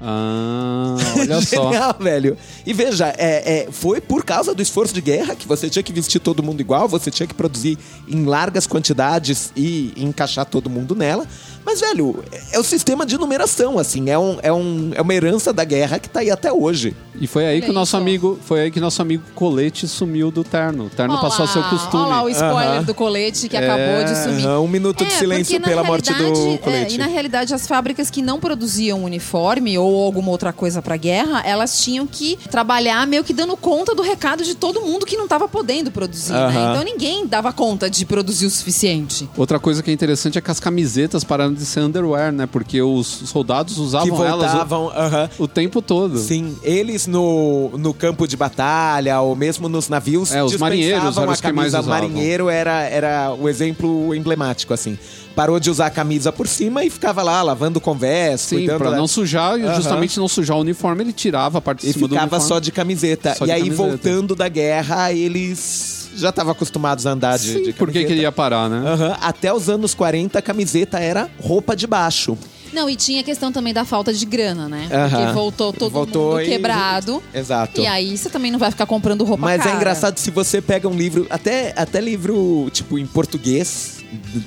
Ah, 0.02 0.96
olha 1.18 1.40
só. 1.42 1.64
Genial, 1.64 1.96
velho. 1.98 2.36
E 2.64 2.72
veja, 2.72 3.14
é, 3.18 3.66
é, 3.66 3.68
foi 3.70 4.00
por 4.00 4.24
causa 4.24 4.54
do 4.54 4.62
esforço 4.62 4.94
de 4.94 5.00
guerra 5.00 5.34
que 5.34 5.46
você 5.46 5.68
tinha 5.68 5.82
que 5.82 5.92
vestir 5.92 6.20
todo 6.20 6.42
mundo 6.42 6.60
igual, 6.60 6.88
você 6.88 7.10
tinha 7.10 7.26
que 7.26 7.34
produzir 7.34 7.78
em 8.08 8.24
largas 8.24 8.66
quantidades 8.66 9.52
e 9.54 9.92
encaixar 9.96 10.46
todo 10.46 10.70
mundo 10.70 10.94
nela. 10.94 11.26
Mas, 11.64 11.80
velho, 11.80 12.22
é 12.52 12.58
o 12.58 12.64
sistema 12.64 13.04
de 13.06 13.16
numeração, 13.18 13.78
assim, 13.78 14.08
é, 14.10 14.18
um, 14.18 14.38
é, 14.42 14.52
um, 14.52 14.90
é 14.94 15.00
uma 15.02 15.14
herança 15.14 15.52
da 15.52 15.64
guerra 15.64 15.98
que 15.98 16.08
tá 16.08 16.20
aí 16.20 16.30
até 16.30 16.52
hoje. 16.52 16.96
E 17.20 17.26
foi 17.26 17.44
aí 17.46 17.56
Olha 17.56 17.62
que 17.66 17.70
o 17.70 17.74
nosso 17.74 17.90
isso. 17.90 17.96
amigo, 17.96 18.38
foi 18.44 18.60
aí 18.62 18.70
que 18.70 18.80
nosso 18.80 19.02
amigo 19.02 19.22
Colete 19.34 19.86
sumiu 19.86 20.30
do 20.30 20.42
terno. 20.42 20.86
O 20.86 20.90
terno 20.90 21.14
Olha 21.14 21.22
passou 21.22 21.44
a 21.44 21.48
ser 21.48 21.58
o 21.58 21.64
costume. 21.68 22.02
Olha 22.04 22.08
lá 22.14 22.22
o 22.24 22.28
spoiler 22.30 22.68
Aham. 22.76 22.82
do 22.84 22.94
colete 22.94 23.48
que 23.48 23.56
acabou 23.56 24.04
de 24.04 24.16
sumir. 24.16 24.46
Aham, 24.46 24.60
um 24.60 24.68
minuto 24.68 25.04
de 25.04 25.12
É, 25.12 25.16
silêncio 25.16 25.60
pela 25.60 25.84
morte 25.84 26.12
do 26.12 26.16
realidade, 26.18 26.48
é, 26.54 26.58
colete. 26.58 26.94
e 26.94 26.98
na 26.98 27.06
realidade, 27.06 27.54
as 27.54 27.66
fábricas 27.66 28.08
que 28.10 28.22
não 28.22 28.40
produziam 28.40 29.04
uniforme 29.04 29.76
ou 29.78 30.02
alguma 30.02 30.30
outra 30.30 30.52
coisa 30.52 30.80
pra 30.80 30.96
guerra, 30.96 31.42
elas 31.44 31.82
tinham 31.82 32.06
que 32.06 32.38
trabalhar 32.50 33.06
meio 33.06 33.22
que 33.22 33.34
dando 33.34 33.56
conta 33.56 33.94
do 33.94 34.02
recado 34.02 34.42
de 34.42 34.54
todo 34.54 34.80
mundo 34.80 35.04
que 35.04 35.16
não 35.16 35.28
tava 35.28 35.46
podendo 35.46 35.90
produzir, 35.90 36.32
né? 36.32 36.70
Então 36.70 36.82
ninguém 36.82 37.26
dava 37.26 37.52
conta 37.52 37.90
de 37.90 38.04
produzir 38.06 38.46
o 38.46 38.50
suficiente. 38.50 39.28
Outra 39.36 39.58
coisa 39.58 39.82
que 39.82 39.90
é 39.90 39.94
interessante 39.94 40.38
é 40.38 40.40
que 40.40 40.50
as 40.50 40.58
camisetas 40.60 41.22
pararam 41.50 41.54
de 41.54 41.66
ser 41.66 41.80
underwear, 41.80 42.32
né? 42.32 42.46
Porque 42.46 42.80
os 42.80 43.06
soldados 43.06 43.74
Que 43.74 43.80
usavam 43.80 44.24
elas 44.24 44.50
voltavam. 44.52 44.88
aham. 44.90 45.28
o, 45.38 45.44
o 45.44 45.48
tempo 45.48 45.82
todo. 45.82 46.18
Sim, 46.18 46.56
eles 46.62 47.06
no, 47.06 47.70
no 47.76 47.92
campo 47.92 48.26
de 48.26 48.36
batalha 48.36 49.20
ou 49.20 49.34
mesmo 49.36 49.68
nos 49.68 49.88
navios 49.88 50.32
É, 50.32 50.42
os 50.42 50.56
marinheiros 50.56 51.16
eram 51.16 51.30
a 51.30 51.32
os 51.32 51.40
que 51.40 51.52
mais 51.52 51.72
camisa 51.72 51.80
usavam. 51.80 52.08
marinheiro 52.08 52.48
era, 52.48 52.82
era 52.82 53.34
o 53.38 53.48
exemplo 53.48 54.14
emblemático 54.14 54.72
assim. 54.72 54.98
Parou 55.34 55.58
de 55.60 55.70
usar 55.70 55.86
a 55.86 55.90
camisa 55.90 56.32
por 56.32 56.46
cima 56.48 56.84
e 56.84 56.90
ficava 56.90 57.22
lá 57.22 57.40
lavando 57.42 57.80
conversa, 57.80 58.56
Sim, 58.56 58.66
pra 58.66 58.90
da- 58.90 58.96
não 58.96 59.06
sujar, 59.06 59.58
e 59.58 59.62
Aham. 59.64 59.74
justamente 59.76 60.18
não 60.18 60.28
sujar 60.28 60.56
o 60.56 60.60
uniforme, 60.60 61.02
ele 61.04 61.12
tirava 61.12 61.58
a 61.58 61.60
parte 61.60 61.82
de 61.82 61.90
e 61.90 61.92
cima 61.92 62.08
do 62.08 62.14
ficava 62.14 62.36
uniforme. 62.36 62.48
só 62.48 62.58
de 62.58 62.72
camiseta. 62.72 63.34
Só 63.34 63.44
e 63.44 63.46
de 63.46 63.52
aí 63.52 63.62
camiseta. 63.62 63.82
voltando 63.88 64.34
da 64.36 64.48
guerra, 64.48 65.12
eles 65.12 66.10
já 66.16 66.30
estavam 66.30 66.52
acostumados 66.52 67.06
a 67.06 67.12
andar 67.12 67.38
de, 67.38 67.52
Sim, 67.52 67.62
de 67.62 67.72
por 67.72 67.86
que 67.88 67.92
camiseta. 67.94 68.06
que 68.06 68.12
ele 68.12 68.22
ia 68.22 68.32
parar, 68.32 68.68
né? 68.68 68.82
Aham, 68.90 69.16
Até 69.20 69.52
os 69.54 69.68
anos 69.70 69.94
40, 69.94 70.38
a 70.38 70.42
camiseta 70.42 70.98
era 70.98 71.30
roupa 71.40 71.74
de 71.76 71.86
baixo. 71.86 72.36
Não, 72.72 72.88
e 72.88 72.96
tinha 72.96 73.20
a 73.20 73.24
questão 73.24 73.50
também 73.52 73.72
da 73.74 73.84
falta 73.84 74.12
de 74.12 74.24
grana, 74.24 74.68
né? 74.68 74.88
Aham. 74.92 75.08
Porque 75.10 75.32
voltou 75.32 75.72
todo 75.72 75.92
Voltou 75.92 76.30
mundo 76.32 76.40
e- 76.42 76.46
quebrado. 76.46 77.22
Exato. 77.34 77.80
E 77.80 77.86
aí 77.86 78.16
você 78.16 78.28
também 78.28 78.50
não 78.50 78.58
vai 78.58 78.70
ficar 78.70 78.86
comprando 78.86 79.24
roupa 79.24 79.42
Mas 79.44 79.58
cara. 79.62 79.70
é 79.72 79.76
engraçado 79.76 80.18
se 80.18 80.30
você 80.30 80.60
pega 80.60 80.88
um 80.88 80.94
livro, 80.96 81.26
até, 81.30 81.72
até 81.76 82.00
livro, 82.00 82.68
tipo, 82.72 82.98
em 82.98 83.06
português, 83.06 83.98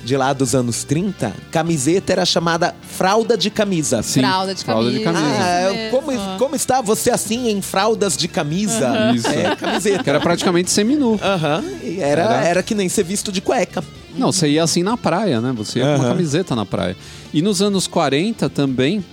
de 0.04 0.16
lá 0.16 0.32
dos 0.32 0.54
anos 0.54 0.84
30, 0.84 1.32
camiseta 1.50 2.12
era 2.12 2.24
chamada 2.26 2.74
fralda 2.82 3.36
de 3.36 3.48
camisa. 3.50 4.02
Sim, 4.02 4.20
Fralda 4.20 4.54
de 4.54 4.62
fralda 4.64 4.90
de 4.90 5.00
camisa. 5.00 5.22
camisa. 5.24 5.44
Ah, 5.44 5.72
Isso 5.72 5.90
como, 5.90 6.38
como 6.38 6.56
está 6.56 6.80
você 6.82 7.10
assim 7.10 7.48
em 7.48 7.62
fraldas 7.62 8.16
de 8.16 8.28
camisa? 8.28 9.12
Isso. 9.14 9.26
É, 9.28 9.56
camiseta. 9.56 10.02
Que 10.04 10.10
era 10.10 10.20
praticamente 10.20 10.70
seminu. 10.70 11.18
Aham, 11.22 11.64
e 11.82 11.98
era, 12.00 12.22
Era- 12.22 12.44
era 12.44 12.62
que 12.62 12.74
nem 12.74 12.88
ser 12.88 13.04
visto 13.04 13.32
de 13.32 13.40
cueca. 13.40 13.82
Não, 14.16 14.30
você 14.32 14.48
ia 14.48 14.62
assim 14.62 14.82
na 14.82 14.96
praia, 14.96 15.40
né? 15.40 15.52
Você 15.56 15.78
ia 15.80 15.86
com 15.86 16.02
uma 16.02 16.08
camiseta 16.08 16.54
na 16.56 16.64
praia. 16.64 16.96
E 17.32 17.42
nos 17.42 17.60
anos 17.60 17.86
40 17.86 18.48
também, 18.48 19.04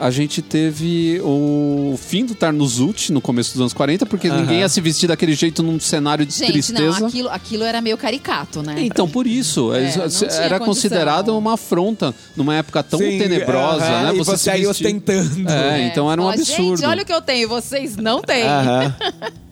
a 0.00 0.10
gente 0.12 0.40
teve 0.40 1.20
o 1.24 1.98
fim 2.00 2.24
do 2.24 2.32
Tarnuzult 2.34 3.12
no 3.12 3.20
começo 3.20 3.50
dos 3.52 3.60
anos 3.60 3.72
40, 3.72 4.06
porque 4.06 4.28
Aham. 4.28 4.40
ninguém 4.42 4.60
ia 4.60 4.68
se 4.68 4.80
vestir 4.80 5.08
daquele 5.08 5.32
jeito 5.34 5.60
num 5.60 5.80
cenário 5.80 6.24
de 6.24 6.32
Gente, 6.32 6.52
tristeza. 6.52 7.00
não, 7.00 7.08
aquilo, 7.08 7.28
aquilo 7.28 7.64
era 7.64 7.80
meio 7.80 7.96
caricato, 7.98 8.62
né? 8.62 8.76
Então, 8.78 9.08
por 9.08 9.26
isso, 9.26 9.74
É, 9.74 9.78
era 9.86 9.90
condição. 9.98 10.58
considerado 10.60 11.36
uma 11.36 11.54
afronta 11.54 12.14
numa 12.36 12.54
época 12.54 12.80
tão 12.84 12.98
Sim, 13.00 13.18
tenebrosa, 13.18 13.84
aham, 13.84 14.02
né? 14.12 14.14
E 14.14 14.18
você, 14.18 14.36
se 14.36 14.50
aí 14.50 14.64
vestir- 14.64 14.86
ostentando. 14.86 15.50
É, 15.50 15.86
então 15.88 16.10
era 16.12 16.22
um 16.22 16.28
absurdo. 16.28 16.76
Gente, 16.76 16.86
olha 16.86 17.02
o 17.02 17.06
que 17.06 17.12
eu 17.12 17.20
tenho, 17.20 17.48
vocês 17.48 17.96
não 17.96 18.20
têm. 18.22 18.44
Aham. 18.44 18.94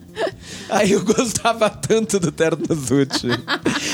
Aí 0.69 0.91
eu 0.91 1.03
gostava 1.03 1.69
tanto 1.69 2.19
do 2.19 2.31
Terno 2.31 2.65
Zucci. 2.73 3.27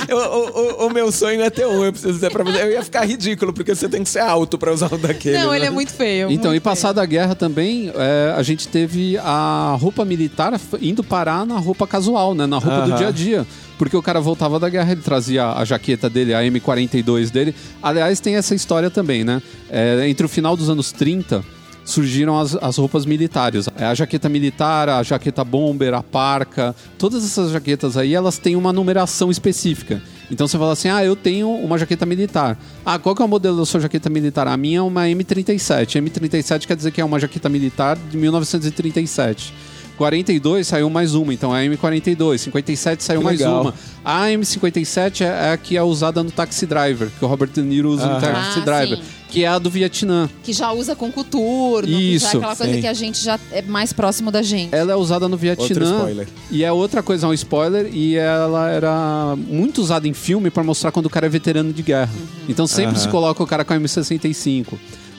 Eu- 0.08 0.18
o, 0.18 0.84
o- 0.84 0.88
o 0.88 0.90
meu 0.94 1.12
sonho 1.12 1.42
é 1.42 1.50
ter 1.50 1.68
um, 1.68 1.84
eu 1.84 1.92
preciso 1.92 2.14
dizer 2.14 2.32
pra 2.32 2.44
você. 2.44 2.62
Eu 2.64 2.72
ia 2.72 2.84
ficar 2.84 3.06
ridículo, 3.06 3.54
porque 3.54 3.74
você 3.76 3.88
tem 3.88 4.04
que 4.04 4.10
ser 4.10 4.20
alto 4.20 4.58
pra 4.58 4.72
usar 4.74 4.94
um 4.94 4.98
daquele. 4.98 5.38
Não, 5.38 5.52
né? 5.52 5.58
ele 5.58 5.66
é 5.66 5.70
muito 5.70 5.92
feio. 5.94 6.32
Então, 6.32 6.52
muito 6.52 6.62
e 6.62 6.64
passada 6.64 7.02
a 7.02 7.06
guerra 7.06 7.36
também, 7.36 7.92
é, 7.96 8.34
a 8.36 8.42
gente 8.44 8.68
teve 8.68 9.18
a 9.20 9.78
roupa 9.80 10.04
militar 10.04 10.60
indo 10.82 11.04
parar 11.04 11.46
na 11.46 11.58
roupa 11.60 11.86
casual, 11.86 12.34
né? 12.34 12.46
Na 12.46 12.58
roupa 12.58 12.82
do 12.82 12.90
Aham. 12.92 12.98
dia 12.98 13.08
a 13.08 13.12
dia. 13.12 13.48
Porque 13.78 13.98
o 13.98 14.02
cara 14.02 14.20
voltava 14.22 14.60
da 14.60 14.70
guerra, 14.70 14.92
ele 14.94 15.02
trazia 15.02 15.52
a 15.52 15.66
jaqueta 15.66 16.10
dele, 16.10 16.34
a 16.34 16.42
M42 16.42 17.30
dele. 17.32 17.54
Aliás, 17.82 18.20
tem 18.20 18.36
essa 18.36 18.56
história 18.56 18.90
também, 18.90 19.24
né? 19.24 19.42
É, 19.70 20.08
entre 20.08 20.26
o 20.26 20.30
final 20.30 20.56
dos 20.56 20.70
anos 20.70 20.92
30 20.92 21.44
surgiram 21.86 22.40
as, 22.40 22.56
as 22.56 22.78
roupas 22.78 23.06
militares. 23.06 23.68
É 23.78 23.86
a 23.86 23.94
jaqueta 23.94 24.30
militar, 24.30 24.90
a 24.90 25.04
jaqueta 25.04 25.44
bomber, 25.44 25.94
a 25.94 26.02
parca, 26.04 26.76
todas 26.98 27.24
essas 27.26 27.52
jaquetas 27.52 27.98
aí, 27.98 28.14
elas 28.14 28.38
têm 28.38 28.56
uma 28.56 28.72
numeração 28.74 29.30
específica. 29.30 30.02
Então 30.32 30.48
você 30.48 30.58
fala 30.58 30.74
assim: 30.74 30.90
ah, 30.90 31.04
eu 31.04 31.16
tenho 31.16 31.50
uma 31.50 31.78
jaqueta 31.78 32.06
militar. 32.06 32.58
Ah, 32.86 32.98
qual 32.98 33.16
que 33.16 33.22
é 33.22 33.26
o 33.26 33.28
modelo 33.28 33.58
da 33.58 33.66
sua 33.66 33.80
jaqueta 33.82 34.10
militar? 34.10 34.48
A 34.48 34.56
minha 34.58 34.80
é 34.80 34.82
uma 34.82 35.04
M37. 35.06 36.02
M37 36.02 36.66
quer 36.66 36.76
dizer 36.76 36.92
que 36.92 37.02
é 37.02 37.06
uma 37.06 37.20
jaqueta 37.20 37.50
militar 37.50 37.98
de 38.10 38.18
1937. 38.18 39.54
42 39.96 40.66
saiu 40.68 40.90
mais 40.90 41.14
uma, 41.14 41.32
então 41.34 41.56
é 41.56 41.68
a 41.68 41.70
M42. 41.70 42.40
57 42.40 43.04
saiu 43.04 43.20
Que 43.20 43.26
mais 43.26 43.40
legal. 43.40 43.62
uma. 43.62 43.74
A 44.04 44.26
M57 44.26 45.22
é 45.22 45.26
é 45.26 45.52
a 45.52 45.58
que 45.58 45.78
é 45.78 45.84
usada 45.84 46.24
no 46.24 46.32
Taxi 46.32 46.66
Driver, 46.66 47.10
que 47.20 47.24
o 47.24 47.28
Robert 47.28 47.50
De 47.50 47.62
Niro 47.62 47.90
usa 47.90 48.08
no. 48.08 48.20
Taxi 48.20 48.60
Ah, 48.60 48.66
Driver, 48.66 48.98
sim. 48.98 49.04
Que 49.34 49.44
é 49.44 49.48
a 49.48 49.58
do 49.58 49.68
Vietnã. 49.68 50.30
Que 50.44 50.54
já 50.54 50.72
usa 50.72 50.96
com 50.96 51.12
coturno, 51.12 51.88
que 51.88 51.92
já 51.92 51.98
é 51.98 52.02
Isso, 52.02 52.38
aquela 52.38 52.56
coisa 52.56 52.72
sim. 52.72 52.82
que 52.82 52.88
a 52.88 52.94
gente 52.94 53.24
já 53.24 53.40
é 53.52 53.64
mais 53.64 53.92
próximo 53.92 54.30
da 54.30 54.44
gente. 54.44 54.76
Ela 54.76 54.94
é 54.94 54.96
usada 54.96 55.28
no 55.28 55.34
Outro 55.34 55.42
Vietnã. 55.66 55.98
spoiler. 55.98 56.28
E 56.52 56.64
é 56.64 56.72
outra 56.72 57.02
coisa, 57.02 57.26
é 57.26 57.30
um 57.30 57.34
spoiler, 57.34 57.90
e 57.92 58.16
ela 58.16 58.70
era 58.70 59.36
muito 59.36 59.82
usada 59.82 60.08
em 60.08 60.14
filme 60.14 60.52
pra 60.52 60.64
mostrar 60.64 60.92
quando 60.92 61.08
o 61.08 61.10
cara 61.10 61.26
é 61.26 61.30
veterano 61.30 61.74
de 61.74 61.82
guerra. 61.82 62.12
Então 62.48 62.68
sempre 62.68 62.92
Aham. 62.92 63.00
se 63.00 63.10
coloca 63.10 63.42
o 63.42 63.48
cara 63.48 63.66
com 63.66 63.74
a 63.74 63.78
M65. 63.80 64.74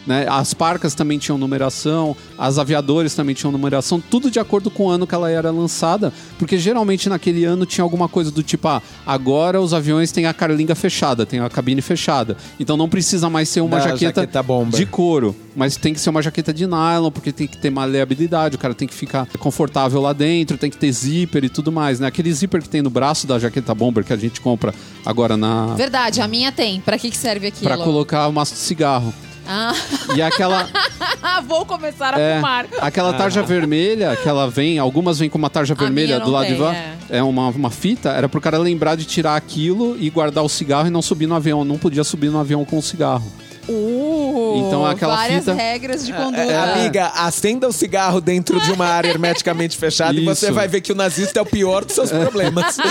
Né? 0.07 0.27
As 0.29 0.53
parcas 0.53 0.95
também 0.95 1.19
tinham 1.19 1.39
numeração, 1.39 2.17
as 2.39 2.59
aviadores 2.59 3.15
também 3.15 3.35
tinham 3.35 3.51
numeração, 3.51 4.01
tudo 4.01 4.31
de 4.31 4.39
acordo 4.39 4.71
com 4.71 4.87
o 4.87 4.91
ano 4.91 5.07
que 5.07 5.15
ela 5.15 5.31
era 5.31 5.51
lançada, 5.51 6.13
porque 6.39 6.59
geralmente 6.59 7.09
naquele 7.09 7.45
ano 7.45 7.65
tinha 7.65 7.83
alguma 7.83 8.09
coisa 8.09 8.31
do 8.31 8.43
tipo, 8.43 8.69
ah, 8.69 8.83
agora 9.07 9.61
os 9.61 9.73
aviões 9.73 10.13
têm 10.13 10.27
a 10.27 10.35
carlinga 10.35 10.75
fechada, 10.75 11.25
tem 11.25 11.41
a 11.41 11.49
cabine 11.49 11.81
fechada, 11.81 12.37
então 12.61 12.77
não 12.77 12.89
precisa 12.89 13.31
mais 13.31 13.49
ser 13.49 13.61
uma 13.63 13.79
Da 13.79 13.89
jaqueta, 13.89 14.21
jaqueta 14.23 14.45
de 14.77 14.87
couro, 14.87 15.35
mas 15.57 15.77
tem 15.77 15.95
que 15.95 16.01
ser 16.01 16.11
uma 16.11 16.21
jaqueta 16.21 16.53
de 16.53 16.67
nylon, 16.67 17.11
porque 17.11 17.33
tem 17.33 17.47
que 17.47 17.57
ter 17.57 17.71
maleabilidade, 17.71 18.57
o 18.57 18.59
cara 18.59 18.75
tem 18.75 18.87
que 18.87 18.95
ficar 18.95 19.27
confortável 19.39 20.01
lá 20.01 20.13
dentro, 20.13 20.59
tem 20.59 20.71
que 20.71 20.77
ter 20.77 20.93
zíper 20.93 21.45
e 21.45 21.49
tudo 21.49 21.73
mais, 21.73 21.99
né? 21.99 22.07
Aquele 22.07 22.33
zíper 22.33 22.61
que 22.63 22.69
tem 22.69 22.83
no 22.83 22.91
braço 22.91 23.27
da 23.27 23.39
jaqueta 23.39 23.75
bomber 23.75 24.05
que 24.05 24.13
a 24.13 24.17
gente 24.17 24.41
compra 24.41 24.75
agora 25.05 25.37
na 25.37 25.75
Verdade, 25.75 26.21
a 26.21 26.29
minha 26.29 26.53
tem. 26.53 26.81
Pra 26.81 26.99
que, 26.99 27.11
que 27.11 27.17
serve 27.17 27.47
aquilo? 27.47 27.65
Pra 27.65 27.79
colocar 27.79 28.29
o 28.29 28.33
maço 28.33 28.55
de 28.55 28.61
cigarro. 28.61 29.13
Ah, 29.47 29.73
E 30.17 30.23
aquela 30.23 30.69
vou 31.47 31.65
começar 31.67 32.15
a 32.15 32.21
é, 32.21 32.37
fumar. 32.37 32.67
aquela 32.81 33.13
tarja 33.13 33.43
vermelha 33.43 34.17
que 34.17 34.29
ela 34.29 34.49
vem, 34.49 34.79
algumas 34.79 35.19
vêm 35.19 35.29
com 35.29 35.37
uma 35.39 35.51
tarja 35.51 35.75
vermelha 35.75 36.19
do 36.21 36.31
lado 36.31 36.47
de 36.47 36.53
tem, 36.55 36.61
lá. 36.63 36.75
é. 36.75 36.95
É 37.11 37.23
uma, 37.23 37.49
uma 37.49 37.71
fita, 37.71 38.11
era 38.11 38.29
pro 38.29 38.41
cara 38.41 38.57
lembrar 38.59 38.95
de 38.97 39.05
tirar 39.05 39.37
aquilo 39.37 39.97
e 40.01 40.09
guardar 40.09 40.43
o 40.43 40.49
cigarro 40.49 40.87
e 40.87 40.91
não 40.91 41.03
subir 41.03 41.27
no 41.27 41.35
avião. 41.35 41.65
Não 41.65 41.77
podia 41.79 42.03
subir 42.03 42.31
no 42.31 42.39
avião 42.41 42.65
com 42.65 42.79
o 42.79 42.83
cigarro. 42.83 43.31
Uh, 43.69 44.65
Então, 44.67 44.85
aquela 44.85 45.17
várias 45.17 45.41
fita- 45.45 45.55
regras 45.55 46.05
de 46.07 46.13
conduta. 46.13 46.37
É, 46.43 46.57
amiga, 46.73 47.07
acenda 47.15 47.67
o 47.69 47.73
cigarro 47.73 48.21
dentro 48.21 48.61
de 48.61 48.71
uma 48.73 48.87
área 48.87 49.09
hermeticamente 49.09 49.77
fechada 49.77 50.19
e 50.19 50.25
você 50.25 50.47
Isso. 50.47 50.55
vai 50.55 50.67
ver 50.69 50.81
que 50.81 50.93
o 50.93 50.95
nazista 50.95 51.39
é 51.39 51.43
o 51.43 51.47
pior 51.47 51.85
dos 51.85 51.95
seus 51.95 52.11
problemas. 52.11 52.77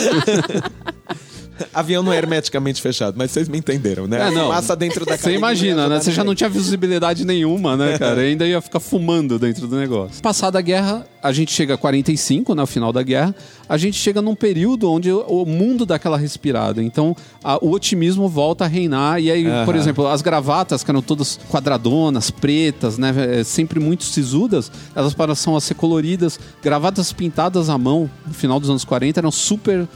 Avião 1.74 2.02
não 2.04 2.12
é 2.14 2.18
hermeticamente 2.18 2.82
fechado, 2.82 3.16
mas 3.18 3.32
vocês 3.32 3.48
me 3.48 3.58
entenderam, 3.58 4.08
né? 4.08 4.28
É, 4.28 4.32
não. 4.32 4.44
Fumaça 4.48 4.76
dentro 4.76 5.06
da 5.06 5.18
Você 5.18 5.34
imagina, 5.36 5.88
né? 5.88 6.00
Você 6.00 6.12
já 6.12 6.24
não 6.24 6.34
tinha 6.36 6.50
visibilidade 6.50 7.26
nenhuma, 7.26 7.76
né, 7.78 7.98
cara? 7.98 8.24
E 8.24 8.30
ainda 8.30 8.46
ia 8.48 8.62
ficar 8.62 8.80
fumando 8.80 9.38
dentro 9.38 9.68
do 9.68 9.76
negócio. 9.76 10.22
Passada 10.22 10.60
a 10.60 10.62
guerra, 10.62 11.06
a 11.22 11.32
gente 11.32 11.52
chega 11.54 11.76
a 11.76 11.78
45, 11.78 12.56
né? 12.56 12.64
O 12.64 12.68
final 12.68 12.92
da 12.92 13.04
guerra. 13.04 13.36
A 13.70 13.78
gente 13.78 13.98
chega 13.98 14.22
num 14.22 14.36
período 14.36 14.92
onde 14.92 15.12
o 15.12 15.46
mundo 15.46 15.86
dá 15.86 15.96
aquela 15.96 16.18
respirada. 16.18 16.82
Então, 16.84 17.16
a- 17.44 17.58
o 17.64 17.72
otimismo 17.72 18.28
volta 18.28 18.66
a 18.66 18.68
reinar. 18.68 19.20
E 19.22 19.32
aí, 19.32 19.46
por 19.66 19.76
exemplo, 19.76 20.08
as 20.08 20.22
gravatas, 20.22 20.84
que 20.84 20.92
eram 20.92 21.02
todas 21.02 21.40
quadradonas, 21.50 22.30
pretas, 22.30 22.98
né? 22.98 23.14
é, 23.40 23.44
Sempre 23.44 23.80
muito 23.80 24.04
sisudas, 24.04 24.72
elas 24.96 25.14
passam 25.14 25.56
a 25.56 25.62
ser 25.62 25.76
coloridas. 25.76 26.40
Gravatas 26.62 27.12
pintadas 27.14 27.70
à 27.70 27.78
mão, 27.78 28.10
no 28.28 28.34
final 28.34 28.60
dos 28.60 28.70
anos 28.70 28.84
40, 28.84 29.20
eram 29.20 29.32
super 29.32 29.74
é, 29.84 29.88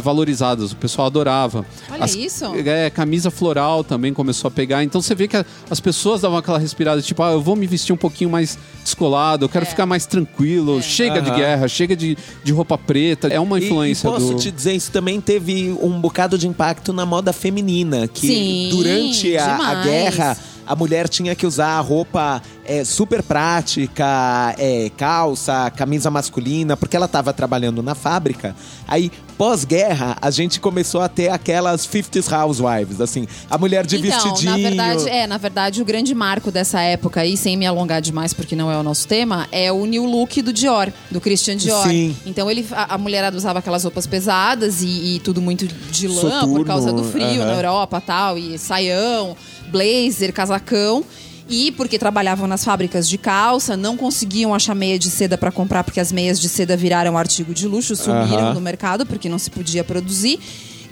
valorizadas. 0.00 0.72
O 0.72 0.76
pessoal 0.76 1.06
adorava. 1.06 1.64
Olha 1.90 2.04
As- 2.04 2.14
isso. 2.14 2.44
é, 2.66 2.90
camisa 2.90 3.30
floral 3.30 3.82
também 3.84 4.12
começou 4.12 4.48
a 4.48 4.50
pegar. 4.50 4.82
Então 4.84 5.00
você 5.02 5.14
vê 5.14 5.26
que 5.28 5.36
a- 5.36 5.44
as 5.70 5.80
pessoas 5.80 6.20
davam 6.22 6.38
aquela 6.38 6.58
respirada, 6.58 7.00
tipo, 7.02 7.22
ah, 7.22 7.32
eu 7.32 7.40
vou 7.42 7.56
me 7.56 7.66
vestir 7.66 7.92
um 7.92 7.96
pouquinho 7.96 8.30
mais 8.30 8.58
descolado, 8.82 9.44
eu 9.44 9.48
quero 9.48 9.66
ficar 9.66 9.86
mais 9.86 10.06
tranquilo, 10.06 10.82
chega 10.82 11.20
de 11.20 11.30
Aham. 11.30 11.38
guerra, 11.38 11.68
chega 11.68 11.94
de, 11.96 12.16
de 12.42 12.52
roupa 12.52 12.76
preta. 12.78 13.28
É 13.28 13.38
uma 13.40 13.58
E- 13.60 13.64
influência 13.64 14.08
e, 14.08 14.10
posso 14.10 14.32
do. 14.32 14.36
te 14.38 14.50
dizer, 14.50 14.72
isso 14.74 14.90
também 14.90 15.20
teve 15.20 15.76
um 15.82 16.00
bocado 16.00 16.36
de 16.38 16.46
impacto 16.48 16.92
na 16.92 17.06
moda 17.06 17.32
feminina, 17.32 18.08
que 18.08 18.26
Sim, 18.26 18.68
durante 18.70 19.36
a, 19.36 19.56
a 19.56 19.74
guerra 19.82 20.36
a 20.64 20.76
mulher 20.76 21.08
tinha 21.08 21.34
que 21.34 21.44
usar 21.44 21.78
roupa 21.80 22.40
é, 22.64 22.84
super 22.84 23.20
prática, 23.22 24.54
é, 24.58 24.90
calça, 24.96 25.70
camisa 25.76 26.10
masculina, 26.10 26.76
porque 26.76 26.96
ela 26.96 27.06
estava 27.06 27.32
trabalhando 27.32 27.82
na 27.82 27.94
fábrica. 27.94 28.54
Aí, 28.86 29.10
pós-guerra, 29.42 30.16
a 30.22 30.30
gente 30.30 30.60
começou 30.60 31.00
a 31.00 31.08
ter 31.08 31.28
aquelas 31.28 31.84
50s 31.88 32.32
housewives, 32.32 33.00
assim, 33.00 33.26
a 33.50 33.58
mulher 33.58 33.84
de 33.84 33.96
então, 33.96 34.08
vestidinho. 34.08 34.52
na 34.52 34.56
verdade, 34.56 35.08
é, 35.08 35.26
na 35.26 35.36
verdade, 35.36 35.82
o 35.82 35.84
grande 35.84 36.14
marco 36.14 36.52
dessa 36.52 36.80
época 36.80 37.22
aí, 37.22 37.36
sem 37.36 37.56
me 37.56 37.66
alongar 37.66 38.00
demais 38.00 38.32
porque 38.32 38.54
não 38.54 38.70
é 38.70 38.78
o 38.78 38.84
nosso 38.84 39.08
tema, 39.08 39.48
é 39.50 39.72
o 39.72 39.84
new 39.84 40.06
look 40.06 40.40
do 40.42 40.52
Dior, 40.52 40.92
do 41.10 41.20
Christian 41.20 41.56
Dior. 41.56 41.88
Sim. 41.88 42.14
Então 42.24 42.48
ele, 42.48 42.64
a, 42.70 42.94
a 42.94 42.98
mulherada 42.98 43.36
usava 43.36 43.58
aquelas 43.58 43.82
roupas 43.82 44.06
pesadas 44.06 44.80
e, 44.80 45.16
e 45.16 45.18
tudo 45.18 45.42
muito 45.42 45.66
de 45.66 46.06
lã 46.06 46.20
Soturno, 46.20 46.54
por 46.54 46.64
causa 46.64 46.92
do 46.92 47.02
frio 47.02 47.42
aham. 47.42 47.46
na 47.46 47.54
Europa 47.54 48.00
tal, 48.00 48.38
e 48.38 48.56
saião, 48.56 49.36
blazer, 49.72 50.32
casacão. 50.32 51.04
E 51.48 51.72
porque 51.72 51.98
trabalhavam 51.98 52.46
nas 52.46 52.64
fábricas 52.64 53.08
de 53.08 53.18
calça, 53.18 53.76
não 53.76 53.96
conseguiam 53.96 54.54
achar 54.54 54.74
meia 54.74 54.98
de 54.98 55.10
seda 55.10 55.36
para 55.36 55.50
comprar, 55.52 55.84
porque 55.84 56.00
as 56.00 56.12
meias 56.12 56.40
de 56.40 56.48
seda 56.48 56.76
viraram 56.76 57.16
artigo 57.18 57.52
de 57.52 57.66
luxo, 57.66 57.94
sumiram 57.96 58.38
Aham. 58.38 58.54
no 58.54 58.60
mercado, 58.60 59.04
porque 59.04 59.28
não 59.28 59.38
se 59.38 59.50
podia 59.50 59.82
produzir. 59.84 60.38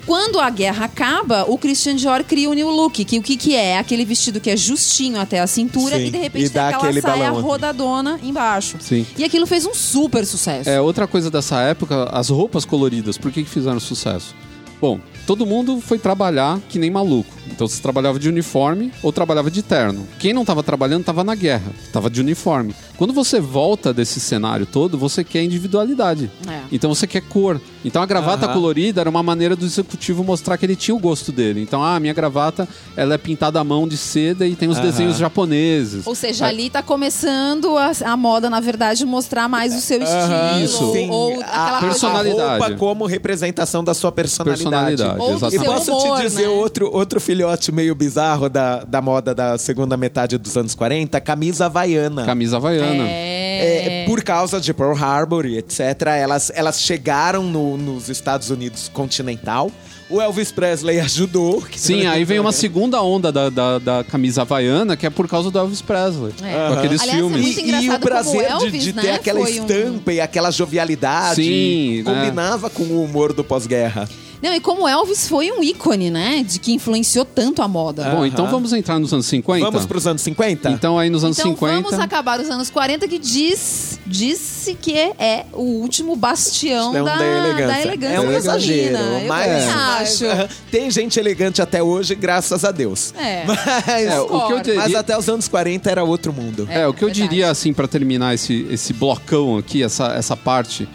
Quando 0.07 0.41
a 0.41 0.49
guerra 0.49 0.87
acaba, 0.87 1.45
o 1.47 1.59
Christian 1.59 1.95
Dior 1.95 2.25
cria 2.25 2.49
o 2.49 2.55
new 2.55 2.71
look, 2.71 3.05
que 3.05 3.19
o 3.19 3.23
que, 3.23 3.37
que 3.37 3.55
é? 3.55 3.73
É 3.73 3.79
Aquele 3.79 4.05
vestido 4.05 4.41
que 4.41 4.51
é 4.51 4.57
justinho 4.57 5.21
até 5.21 5.41
a 5.41 5.47
cintura 5.47 5.97
Sim, 5.97 6.07
e 6.07 6.11
de 6.11 6.19
repente 6.19 6.47
e 6.47 6.51
tem 6.51 6.63
aquela 6.63 6.93
saia 7.01 7.31
balão. 7.31 7.41
rodadona 7.43 8.19
embaixo. 8.23 8.77
Sim. 8.81 9.07
E 9.17 9.23
aquilo 9.23 9.47
fez 9.47 9.67
um 9.67 9.75
super 9.75 10.27
sucesso. 10.27 10.69
É, 10.69 10.81
outra 10.81 11.07
coisa 11.07 11.31
dessa 11.31 11.61
época, 11.61 12.05
as 12.13 12.29
roupas 12.31 12.65
coloridas, 12.65 13.19
por 13.19 13.31
que, 13.31 13.45
que 13.45 13.51
fizeram 13.51 13.79
sucesso? 13.79 14.35
Bom, 14.81 14.99
todo 15.27 15.45
mundo 15.45 15.81
foi 15.81 15.99
trabalhar 15.99 16.59
que 16.69 16.79
nem 16.79 16.91
maluco. 16.91 17.31
Então 17.51 17.67
você 17.69 17.81
trabalhava 17.83 18.19
de 18.19 18.29
uniforme 18.29 18.93
ou 19.03 19.13
trabalhava 19.13 19.51
de 19.51 19.63
terno. 19.63 20.07
Quem 20.19 20.33
não 20.33 20.43
estava 20.43 20.63
trabalhando 20.63 21.01
estava 21.01 21.23
na 21.25 21.35
guerra, 21.35 21.73
estava 21.85 22.09
de 22.09 22.21
uniforme. 22.21 22.75
Quando 22.97 23.13
você 23.13 23.41
volta 23.41 23.93
desse 23.93 24.21
cenário 24.21 24.67
todo, 24.67 24.97
você 24.99 25.23
quer 25.25 25.43
individualidade. 25.43 26.31
É. 26.49 26.61
Então 26.73 26.95
você 26.95 27.07
quer 27.07 27.23
cor. 27.23 27.61
Então 27.85 28.03
a 28.03 28.07
gravata 28.07 28.47
Aham. 28.47 28.55
colorida 28.55 29.01
era 29.01 29.09
uma 29.11 29.23
maneira 29.23 29.57
do 29.57 29.65
executivo 29.65 30.23
mostrar 30.23 30.57
que 30.59 30.67
ele 30.67 30.77
tinha 30.77 30.95
o 30.95 30.99
gosto 30.99 31.33
dele. 31.33 31.63
Então, 31.63 31.83
ah, 31.83 31.99
minha 31.99 32.13
gravata 32.13 32.69
ela 32.97 33.15
é 33.15 33.19
pintada 33.19 33.59
à 33.61 33.65
mão 33.65 33.89
de 33.89 33.97
seda 33.97 34.47
e 34.47 34.55
tem 34.55 34.69
os 34.69 34.77
Aham. 34.79 34.87
desenhos 34.87 35.17
japoneses. 35.17 36.07
Ou 36.07 36.15
seja, 36.15 36.47
ali 36.47 36.69
tá 36.69 36.83
começando 36.83 37.77
a, 37.79 37.91
a 38.05 38.17
moda, 38.17 38.51
na 38.51 38.61
verdade, 38.61 39.05
mostrar 39.07 39.49
mais 39.49 39.75
o 39.75 39.81
seu 39.81 39.99
estilo. 40.03 40.65
Isso. 40.65 40.85
Ou, 40.85 40.93
Sim, 40.93 41.11
ou 41.11 41.33
a- 41.41 41.45
aquela 41.45 41.67
a, 41.67 41.71
coisa. 41.81 41.87
Personalidade. 41.87 42.61
roupa 42.63 42.77
como 42.77 43.07
representação 43.07 43.83
da 43.83 43.95
sua 43.95 44.13
personalidade. 44.13 44.63
Personalidade, 44.97 45.21
Ou 45.21 45.29
do 45.29 45.33
E 45.33 45.37
exatamente. 45.57 45.65
posso 45.67 45.93
humor, 45.93 46.17
te 46.19 46.23
dizer 46.23 46.43
né? 46.43 46.49
outro, 46.49 46.91
outro 46.93 47.21
filhote 47.41 47.73
meio 47.73 47.95
bizarro 47.95 48.51
da, 48.51 48.85
da 48.85 49.01
moda 49.01 49.35
da 49.35 49.57
segunda 49.57 49.97
metade 49.97 50.37
dos 50.37 50.57
anos 50.59 50.75
40? 50.75 51.19
Camisa 51.23 51.67
havaiana. 51.67 52.27
Camisa 52.27 52.59
havaiana. 52.59 53.05
É. 53.09 54.03
É, 54.03 54.05
por 54.07 54.23
causa 54.23 54.61
de 54.61 54.73
Pearl 54.75 54.95
Harbor 54.95 55.45
e 55.47 55.57
etc., 55.59 55.81
elas, 56.19 56.51
elas 56.55 56.81
chegaram 56.83 57.43
no- 57.43 57.77
nos 57.79 58.09
Estados 58.11 58.51
Unidos 58.51 58.91
continental. 58.93 59.71
O 60.11 60.21
Elvis 60.21 60.51
Presley 60.53 60.99
ajudou. 61.01 61.63
Sim, 61.77 62.07
aí 62.07 62.25
vem 62.25 62.39
uma 62.41 62.53
segunda 62.53 63.01
onda 63.03 63.31
da, 63.33 63.49
da, 63.49 63.79
da 63.79 64.05
camisa 64.05 64.43
havaiana, 64.43 64.97
que 64.97 65.07
é 65.07 65.11
por 65.11 65.27
causa 65.29 65.51
do 65.51 65.59
Elvis 65.59 65.81
Presley. 65.83 66.33
É. 66.43 66.69
Com 66.69 66.75
aqueles 66.79 67.01
Aliás, 67.03 67.19
é 67.19 67.23
filmes. 67.23 67.43
muito 67.43 67.61
E, 67.61 67.85
e 67.87 67.91
o 67.91 67.99
prazer 68.01 68.47
como 68.49 68.59
de, 68.59 68.65
Elvis, 68.67 68.83
de 68.83 68.93
né, 68.95 69.03
ter 69.03 69.11
aquela 69.13 69.41
foi 69.41 69.61
um- 69.61 69.67
estampa 69.67 70.13
e 70.13 70.21
aquela 70.21 70.51
jovialidade 70.51 71.37
Sim, 71.43 72.03
né? 72.03 72.13
combinava 72.13 72.69
com 72.69 72.83
o 72.83 73.05
humor 73.05 73.33
do 73.33 73.45
pós-guerra. 73.45 74.09
Não, 74.43 74.55
e 74.55 74.61
como 74.61 74.89
Elvis 74.89 75.29
foi 75.29 75.51
um 75.53 75.63
ícone, 75.63 76.11
né? 76.11 76.43
De 76.47 76.59
que 76.59 76.73
influenciou 76.73 77.25
tanto 77.25 77.61
a 77.63 77.69
moda. 77.69 78.05
Bom, 78.11 78.25
então 78.25 78.47
vamos 78.49 78.73
entrar 78.73 78.99
nos 78.99 79.13
anos 79.13 79.27
50? 79.27 79.65
Vamos 79.71 79.87
para 79.87 79.99
os 79.99 80.07
anos 80.07 80.23
50? 80.23 80.71
Então 80.71 80.99
aí 80.99 81.11
nos 81.11 81.23
anos 81.25 81.39
Então 81.39 81.53
50... 81.53 81.83
vamos 81.83 81.99
acabar 81.99 82.41
os 82.41 82.49
anos 82.49 82.71
40, 82.71 83.07
que 83.07 83.19
diz, 83.19 84.01
disse 84.07 84.75
que 84.75 84.95
é 84.97 85.45
o 85.53 85.63
último 85.63 86.17
bastião 86.17 86.95
É 86.97 87.03
da, 87.03 87.17
da 87.17 87.25
elegância. 87.27 87.67
da 87.67 87.81
elegância 87.83 88.15
é 88.17 88.21
um 88.21 88.33
exagero, 88.33 88.97
Eu 88.97 89.29
mas, 89.29 89.47
também 89.47 89.67
mas, 89.75 90.13
acho. 90.13 90.27
aham, 90.27 90.49
tem 90.71 90.91
gente 90.91 91.19
elegante 91.21 91.61
até 91.61 91.83
hoje, 91.83 92.15
graças 92.15 92.65
a 92.65 92.71
Deus. 92.71 93.13
É. 93.17 93.45
Mas, 93.47 93.89
É, 94.07 94.21
o 94.21 94.47
que 94.47 94.53
eu 94.53 94.61
teria... 94.63 94.81
mas 94.81 94.95
até 94.95 95.17
os 95.19 95.29
anos 95.29 95.49
40 95.49 95.91
era 95.91 96.03
outro 96.05 96.33
mundo. 96.33 96.67
É, 96.71 96.87
o 96.87 96.93
que 96.95 97.03
eu 97.05 97.09
verdade. 97.09 97.29
diria, 97.29 97.51
assim, 97.51 97.73
pra 97.73 97.87
terminar 97.87 98.35
esse, 98.35 98.67
esse 98.71 98.93
blocão 98.93 99.59
aqui, 99.59 99.83
essa, 99.83 100.15
essa 100.15 100.37
parte 100.37 100.89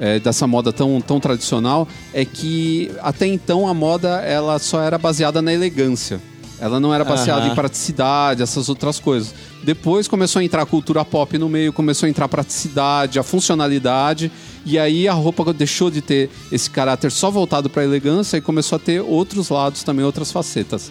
é, 0.00 0.18
dessa 0.18 0.46
moda 0.46 0.72
tão, 0.72 1.00
tão 1.00 1.20
tradicional, 1.20 1.88
é 2.12 2.24
que 2.24 2.90
até 3.00 3.26
então 3.26 3.66
a 3.66 3.74
moda 3.74 4.20
ela 4.20 4.58
só 4.58 4.80
era 4.80 4.98
baseada 4.98 5.40
na 5.40 5.52
elegância. 5.52 6.20
Ela 6.58 6.80
não 6.80 6.94
era 6.94 7.04
baseada 7.04 7.42
Aham. 7.42 7.52
em 7.52 7.54
praticidade, 7.54 8.42
essas 8.42 8.70
outras 8.70 8.98
coisas. 8.98 9.34
Depois 9.62 10.08
começou 10.08 10.40
a 10.40 10.44
entrar 10.44 10.62
a 10.62 10.66
cultura 10.66 11.04
pop 11.04 11.36
no 11.36 11.48
meio, 11.50 11.72
começou 11.72 12.06
a 12.06 12.10
entrar 12.10 12.24
a 12.24 12.28
praticidade, 12.28 13.18
a 13.18 13.22
funcionalidade, 13.22 14.32
e 14.64 14.78
aí 14.78 15.06
a 15.06 15.12
roupa 15.12 15.52
deixou 15.52 15.90
de 15.90 16.00
ter 16.00 16.30
esse 16.50 16.70
caráter 16.70 17.10
só 17.10 17.30
voltado 17.30 17.68
para 17.68 17.84
elegância 17.84 18.38
e 18.38 18.40
começou 18.40 18.76
a 18.76 18.78
ter 18.78 19.02
outros 19.02 19.50
lados 19.50 19.82
também, 19.82 20.04
outras 20.04 20.32
facetas. 20.32 20.90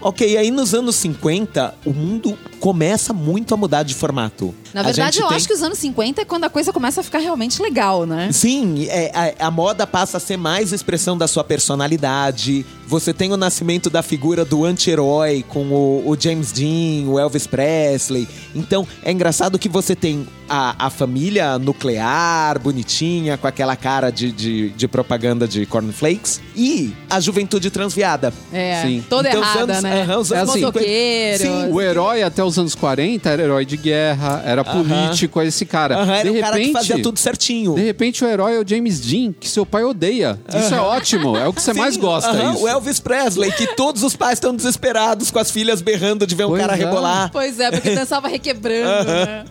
Ok, 0.00 0.36
aí 0.36 0.50
nos 0.50 0.74
anos 0.74 0.94
50, 0.96 1.74
o 1.84 1.92
mundo 1.92 2.38
começa 2.60 3.12
muito 3.12 3.52
a 3.52 3.56
mudar 3.56 3.82
de 3.82 3.94
formato. 3.94 4.54
Na 4.72 4.82
verdade, 4.82 5.18
eu 5.18 5.26
tem- 5.26 5.36
acho 5.36 5.46
que 5.48 5.52
os 5.54 5.62
anos 5.62 5.78
50 5.78 6.22
é 6.22 6.24
quando 6.24 6.44
a 6.44 6.50
coisa 6.50 6.72
começa 6.72 7.00
a 7.00 7.04
ficar 7.04 7.18
realmente 7.18 7.60
legal, 7.60 8.06
né? 8.06 8.30
Sim, 8.32 8.86
é, 8.88 9.10
a, 9.40 9.46
a 9.46 9.50
moda 9.50 9.86
passa 9.86 10.18
a 10.18 10.20
ser 10.20 10.36
mais 10.36 10.72
expressão 10.72 11.18
da 11.18 11.26
sua 11.26 11.42
personalidade. 11.42 12.64
Você 12.88 13.12
tem 13.12 13.30
o 13.32 13.36
nascimento 13.36 13.90
da 13.90 14.02
figura 14.02 14.46
do 14.46 14.64
anti-herói 14.64 15.44
com 15.46 15.66
o, 15.66 16.08
o 16.08 16.16
James 16.18 16.50
Dean, 16.50 17.06
o 17.06 17.18
Elvis 17.18 17.46
Presley. 17.46 18.26
Então, 18.54 18.86
é 19.04 19.12
engraçado 19.12 19.58
que 19.58 19.68
você 19.68 19.94
tem 19.94 20.26
a, 20.48 20.86
a 20.86 20.88
família 20.88 21.58
nuclear, 21.58 22.58
bonitinha, 22.58 23.36
com 23.36 23.46
aquela 23.46 23.76
cara 23.76 24.10
de, 24.10 24.32
de, 24.32 24.70
de 24.70 24.88
propaganda 24.88 25.46
de 25.46 25.66
cornflakes. 25.66 26.40
E 26.56 26.94
a 27.10 27.20
juventude 27.20 27.70
transviada. 27.70 28.32
É, 28.50 28.80
Sim. 28.82 29.04
toda 29.06 29.28
Então, 29.28 29.42
errada, 29.42 29.62
anos- 29.74 29.82
né? 29.82 30.02
aham, 30.02 30.18
os 30.18 30.30
Os 30.30 30.32
anos 30.32 30.52
50. 30.54 30.66
motoqueiros. 30.66 31.40
Sim, 31.42 31.70
O 31.72 31.80
herói 31.82 32.22
até 32.22 32.42
os 32.42 32.58
anos 32.58 32.74
40 32.74 33.28
era 33.28 33.42
herói 33.42 33.66
de 33.66 33.76
guerra, 33.76 34.42
era 34.46 34.64
político, 34.64 35.42
esse 35.42 35.66
cara. 35.66 35.96
Aham, 35.98 36.14
era 36.14 36.30
de 36.30 36.38
um 36.38 36.40
cara 36.40 36.52
que 36.56 36.58
repente, 36.60 36.72
fazia 36.72 37.02
tudo 37.02 37.18
certinho. 37.18 37.74
De 37.74 37.82
repente 37.82 38.24
o 38.24 38.26
herói 38.26 38.56
é 38.56 38.60
o 38.60 38.66
James 38.66 38.98
Dean, 39.00 39.34
que 39.38 39.46
seu 39.46 39.66
pai 39.66 39.84
odeia. 39.84 40.38
Isso 40.58 40.74
é 40.74 40.80
ótimo, 40.80 41.36
é 41.36 41.46
o 41.46 41.52
que 41.52 41.60
você 41.60 41.74
Sim, 41.74 41.80
mais 41.80 41.96
gosta. 41.98 42.32
O 42.58 42.66
Elvis 42.78 43.00
Presley, 43.00 43.50
que 43.52 43.74
todos 43.74 44.02
os 44.04 44.14
pais 44.14 44.34
estão 44.34 44.54
desesperados 44.54 45.30
com 45.30 45.38
as 45.38 45.50
filhas 45.50 45.80
berrando 45.82 46.26
de 46.26 46.34
ver 46.34 46.44
um 46.44 46.50
Pois 46.50 46.60
cara 46.60 46.74
é. 46.74 46.76
rebolar. 46.76 47.30
Pois 47.32 47.58
é, 47.58 47.70
porque 47.70 47.94
dançava 47.94 48.28
requebrando, 48.28 49.04
né? 49.10 49.44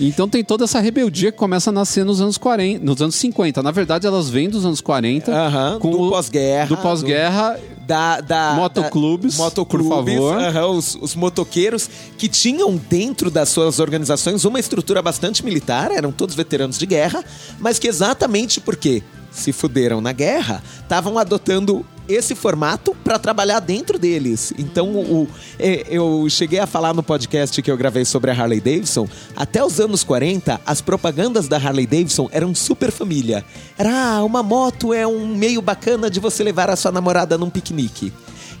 Então 0.00 0.28
tem 0.28 0.42
toda 0.42 0.64
essa 0.64 0.80
rebeldia 0.80 1.30
que 1.30 1.38
começa 1.38 1.70
a 1.70 1.72
nascer 1.72 2.04
nos 2.04 2.20
anos 2.20 2.36
40, 2.36 2.84
nos 2.84 3.00
anos 3.00 3.14
50. 3.14 3.62
Na 3.62 3.70
verdade, 3.70 4.06
elas 4.06 4.28
vêm 4.28 4.48
dos 4.48 4.64
anos 4.64 4.80
40. 4.80 5.30
Aham, 5.32 5.78
com 5.78 5.90
do 5.90 6.02
o- 6.02 6.10
pós-guerra, 6.10 6.66
Do 6.66 6.76
pós-guerra. 6.78 7.60
da, 7.86 8.20
da 8.20 8.54
Motoclubes, 8.54 9.36
da- 9.36 9.44
motoclubes, 9.44 9.86
por 9.88 9.94
favor. 10.04 10.36
aham, 10.42 10.66
os, 10.70 10.96
os 11.00 11.14
motoqueiros 11.14 11.88
que 12.18 12.28
tinham 12.28 12.76
dentro 12.76 13.30
das 13.30 13.50
suas 13.50 13.78
organizações 13.78 14.44
uma 14.44 14.58
estrutura 14.58 15.00
bastante 15.00 15.44
militar, 15.44 15.92
eram 15.92 16.10
todos 16.10 16.34
veteranos 16.34 16.76
de 16.76 16.86
guerra, 16.86 17.22
mas 17.60 17.78
que 17.78 17.86
exatamente 17.86 18.60
porque 18.60 19.00
se 19.30 19.52
fuderam 19.52 20.00
na 20.00 20.12
guerra, 20.12 20.60
estavam 20.82 21.18
adotando 21.18 21.84
esse 22.08 22.34
formato 22.34 22.94
para 23.02 23.18
trabalhar 23.18 23.60
dentro 23.60 23.98
deles. 23.98 24.52
Então, 24.58 24.88
o, 24.94 25.28
é, 25.58 25.84
eu 25.88 26.26
cheguei 26.28 26.58
a 26.58 26.66
falar 26.66 26.92
no 26.94 27.02
podcast 27.02 27.60
que 27.62 27.70
eu 27.70 27.76
gravei 27.76 28.04
sobre 28.04 28.30
a 28.30 28.34
Harley 28.34 28.60
Davidson. 28.60 29.08
Até 29.36 29.64
os 29.64 29.80
anos 29.80 30.04
40, 30.04 30.60
as 30.66 30.80
propagandas 30.80 31.48
da 31.48 31.56
Harley 31.56 31.86
Davidson 31.86 32.28
eram 32.32 32.54
super 32.54 32.90
família. 32.90 33.44
Era, 33.78 34.16
ah, 34.16 34.24
uma 34.24 34.42
moto 34.42 34.92
é 34.92 35.06
um 35.06 35.26
meio 35.28 35.62
bacana 35.62 36.10
de 36.10 36.20
você 36.20 36.42
levar 36.44 36.68
a 36.70 36.76
sua 36.76 36.92
namorada 36.92 37.38
num 37.38 37.48
piquenique. 37.50 38.12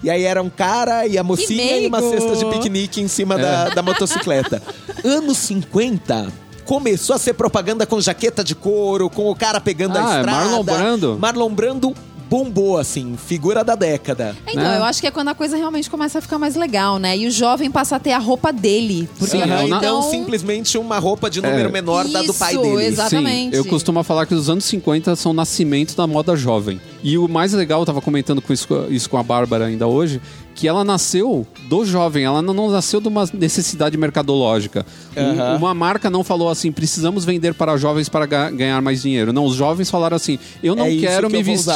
E 0.02 0.10
aí 0.10 0.22
era 0.24 0.42
um 0.42 0.50
cara 0.50 1.06
e 1.06 1.16
a 1.16 1.24
mocinha 1.24 1.78
e 1.78 1.86
uma 1.86 2.00
cesta 2.00 2.36
de 2.36 2.44
piquenique 2.46 3.00
em 3.00 3.08
cima 3.08 3.36
É. 3.36 3.38
da, 3.42 3.68
da 3.70 3.82
motocicleta. 3.82 4.62
Anos 5.02 5.38
50. 5.38 6.30
Começou 6.66 7.14
a 7.14 7.18
ser 7.18 7.34
propaganda 7.34 7.84
com 7.86 8.00
jaqueta 8.00 8.42
de 8.42 8.54
couro, 8.54 9.10
com 9.10 9.30
o 9.30 9.36
cara 9.36 9.60
pegando 9.60 9.96
a 9.98 10.00
Ah, 10.00 10.16
é 10.16 10.20
estrada. 10.20 10.44
Marlon 10.44 10.62
Brando? 10.64 11.18
Marlon 11.20 11.54
Brando 11.54 11.94
bombou, 12.34 12.76
assim, 12.78 13.16
figura 13.16 13.62
da 13.62 13.76
década. 13.76 14.36
Então, 14.48 14.60
Né? 14.60 14.78
eu 14.78 14.82
acho 14.84 15.00
que 15.00 15.06
é 15.06 15.10
quando 15.12 15.28
a 15.28 15.34
coisa 15.36 15.56
realmente 15.56 15.88
começa 15.88 16.18
a 16.18 16.20
ficar 16.20 16.36
mais 16.36 16.56
legal, 16.56 16.98
né? 16.98 17.16
E 17.16 17.28
o 17.28 17.30
jovem 17.30 17.70
passa 17.70 17.94
a 17.94 18.00
ter 18.00 18.10
a 18.10 18.18
roupa 18.18 18.52
dele. 18.52 19.08
Porque 19.16 19.36
Sim, 19.36 19.42
é 19.42 19.44
então, 19.46 19.78
então 19.78 20.02
simplesmente 20.10 20.76
uma 20.76 20.98
roupa 20.98 21.30
de 21.30 21.40
número 21.40 21.68
É. 21.68 21.72
menor 21.72 22.08
da 22.08 22.22
do 22.22 22.34
pai 22.34 22.54
Isso, 22.54 22.62
dele. 22.62 22.84
Exatamente. 22.86 23.52
Sim, 23.54 23.56
eu 23.62 23.64
costumo 23.66 24.02
falar 24.02 24.26
que 24.26 24.34
os 24.34 24.50
anos 24.50 24.64
50 24.64 25.14
são 25.14 25.30
o 25.30 25.34
nascimento 25.34 25.94
da 25.96 26.08
moda 26.08 26.34
jovem. 26.34 26.80
E 27.04 27.16
o 27.16 27.28
mais 27.28 27.52
legal, 27.52 27.80
eu 27.82 27.86
tava 27.86 28.00
comentando 28.00 28.42
com 28.42 28.52
isso, 28.52 28.66
isso 28.90 29.08
com 29.08 29.16
a 29.16 29.22
Bárbara 29.22 29.66
ainda 29.66 29.86
hoje, 29.86 30.20
que 30.56 30.66
ela 30.66 30.82
nasceu 30.84 31.46
do 31.68 31.84
jovem, 31.84 32.24
ela 32.24 32.40
não 32.42 32.54
não 32.54 32.70
nasceu 32.70 33.00
de 33.00 33.08
uma 33.08 33.28
necessidade 33.34 33.96
mercadológica. 33.96 34.84
Um- 35.16 35.20
Aham. 35.40 35.56
uma 35.58 35.74
marca 35.74 36.08
não 36.10 36.24
falou 36.24 36.48
assim, 36.48 36.72
precisamos 36.72 37.24
vender 37.24 37.54
para 37.54 37.76
jovens 37.76 38.08
para 38.08 38.24
ga- 38.26 38.50
ganhar 38.50 38.80
mais 38.80 39.02
dinheiro. 39.02 39.32
Não, 39.32 39.44
os 39.44 39.54
jovens 39.54 39.90
falaram 39.90 40.16
assim, 40.16 40.38
eu 40.62 40.74
não 40.76 40.86
É 40.86 40.90
isso 40.90 41.00
quero 41.06 41.26
que 41.28 41.32
me 41.34 41.40
eu 41.40 41.44
vou 41.44 41.54
usar. 41.54 41.74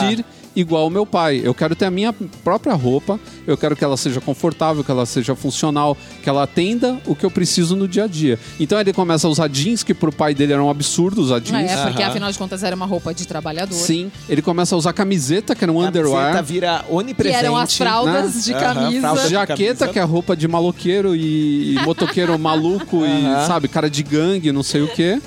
Igual 0.60 0.86
o 0.86 0.90
meu 0.90 1.06
pai. 1.06 1.40
Eu 1.42 1.54
quero 1.54 1.74
ter 1.76 1.84
a 1.84 1.90
minha 1.90 2.12
própria 2.42 2.74
roupa, 2.74 3.18
eu 3.46 3.56
quero 3.56 3.76
que 3.76 3.84
ela 3.84 3.96
seja 3.96 4.20
confortável, 4.20 4.82
que 4.82 4.90
ela 4.90 5.06
seja 5.06 5.34
funcional, 5.34 5.96
que 6.22 6.28
ela 6.28 6.42
atenda 6.42 6.98
o 7.06 7.14
que 7.14 7.24
eu 7.24 7.30
preciso 7.30 7.76
no 7.76 7.86
dia 7.86 8.04
a 8.04 8.06
dia. 8.06 8.38
Então 8.58 8.78
ele 8.80 8.92
começa 8.92 9.26
a 9.26 9.30
usar 9.30 9.48
jeans, 9.48 9.82
que 9.82 9.94
pro 9.94 10.12
pai 10.12 10.34
dele 10.34 10.52
era 10.52 10.62
um 10.62 10.68
absurdo 10.68 11.20
usar 11.22 11.38
jeans. 11.38 11.70
É, 11.70 11.76
porque 11.86 12.02
Aham. 12.02 12.10
afinal 12.10 12.32
de 12.32 12.38
contas 12.38 12.62
era 12.62 12.74
uma 12.74 12.86
roupa 12.86 13.14
de 13.14 13.26
trabalhador. 13.26 13.74
Sim, 13.74 14.10
ele 14.28 14.42
começa 14.42 14.74
a 14.74 14.78
usar 14.78 14.92
camiseta, 14.92 15.54
que 15.54 15.64
era 15.64 15.72
um 15.72 15.80
A 15.80 15.84
camiseta 15.84 16.08
underwear. 16.08 16.44
vira 16.44 16.84
Que 16.86 16.92
onipresente. 16.94 17.36
eram 17.38 17.56
as 17.56 17.76
fraldas 17.76 18.34
né? 18.34 18.42
de 18.42 18.52
camisa. 18.54 19.14
de 19.14 19.28
Jaqueta, 19.28 19.56
camisa. 19.74 19.88
que 19.88 19.98
é 19.98 20.02
roupa 20.02 20.36
de 20.36 20.48
maloqueiro 20.48 21.14
e, 21.14 21.74
e 21.76 21.78
motoqueiro 21.84 22.38
maluco 22.38 23.04
e, 23.04 23.26
Aham. 23.26 23.46
sabe, 23.46 23.68
cara 23.68 23.88
de 23.88 24.02
gangue, 24.02 24.50
não 24.52 24.62
sei 24.62 24.82
o 24.82 24.88
quê. 24.88 25.20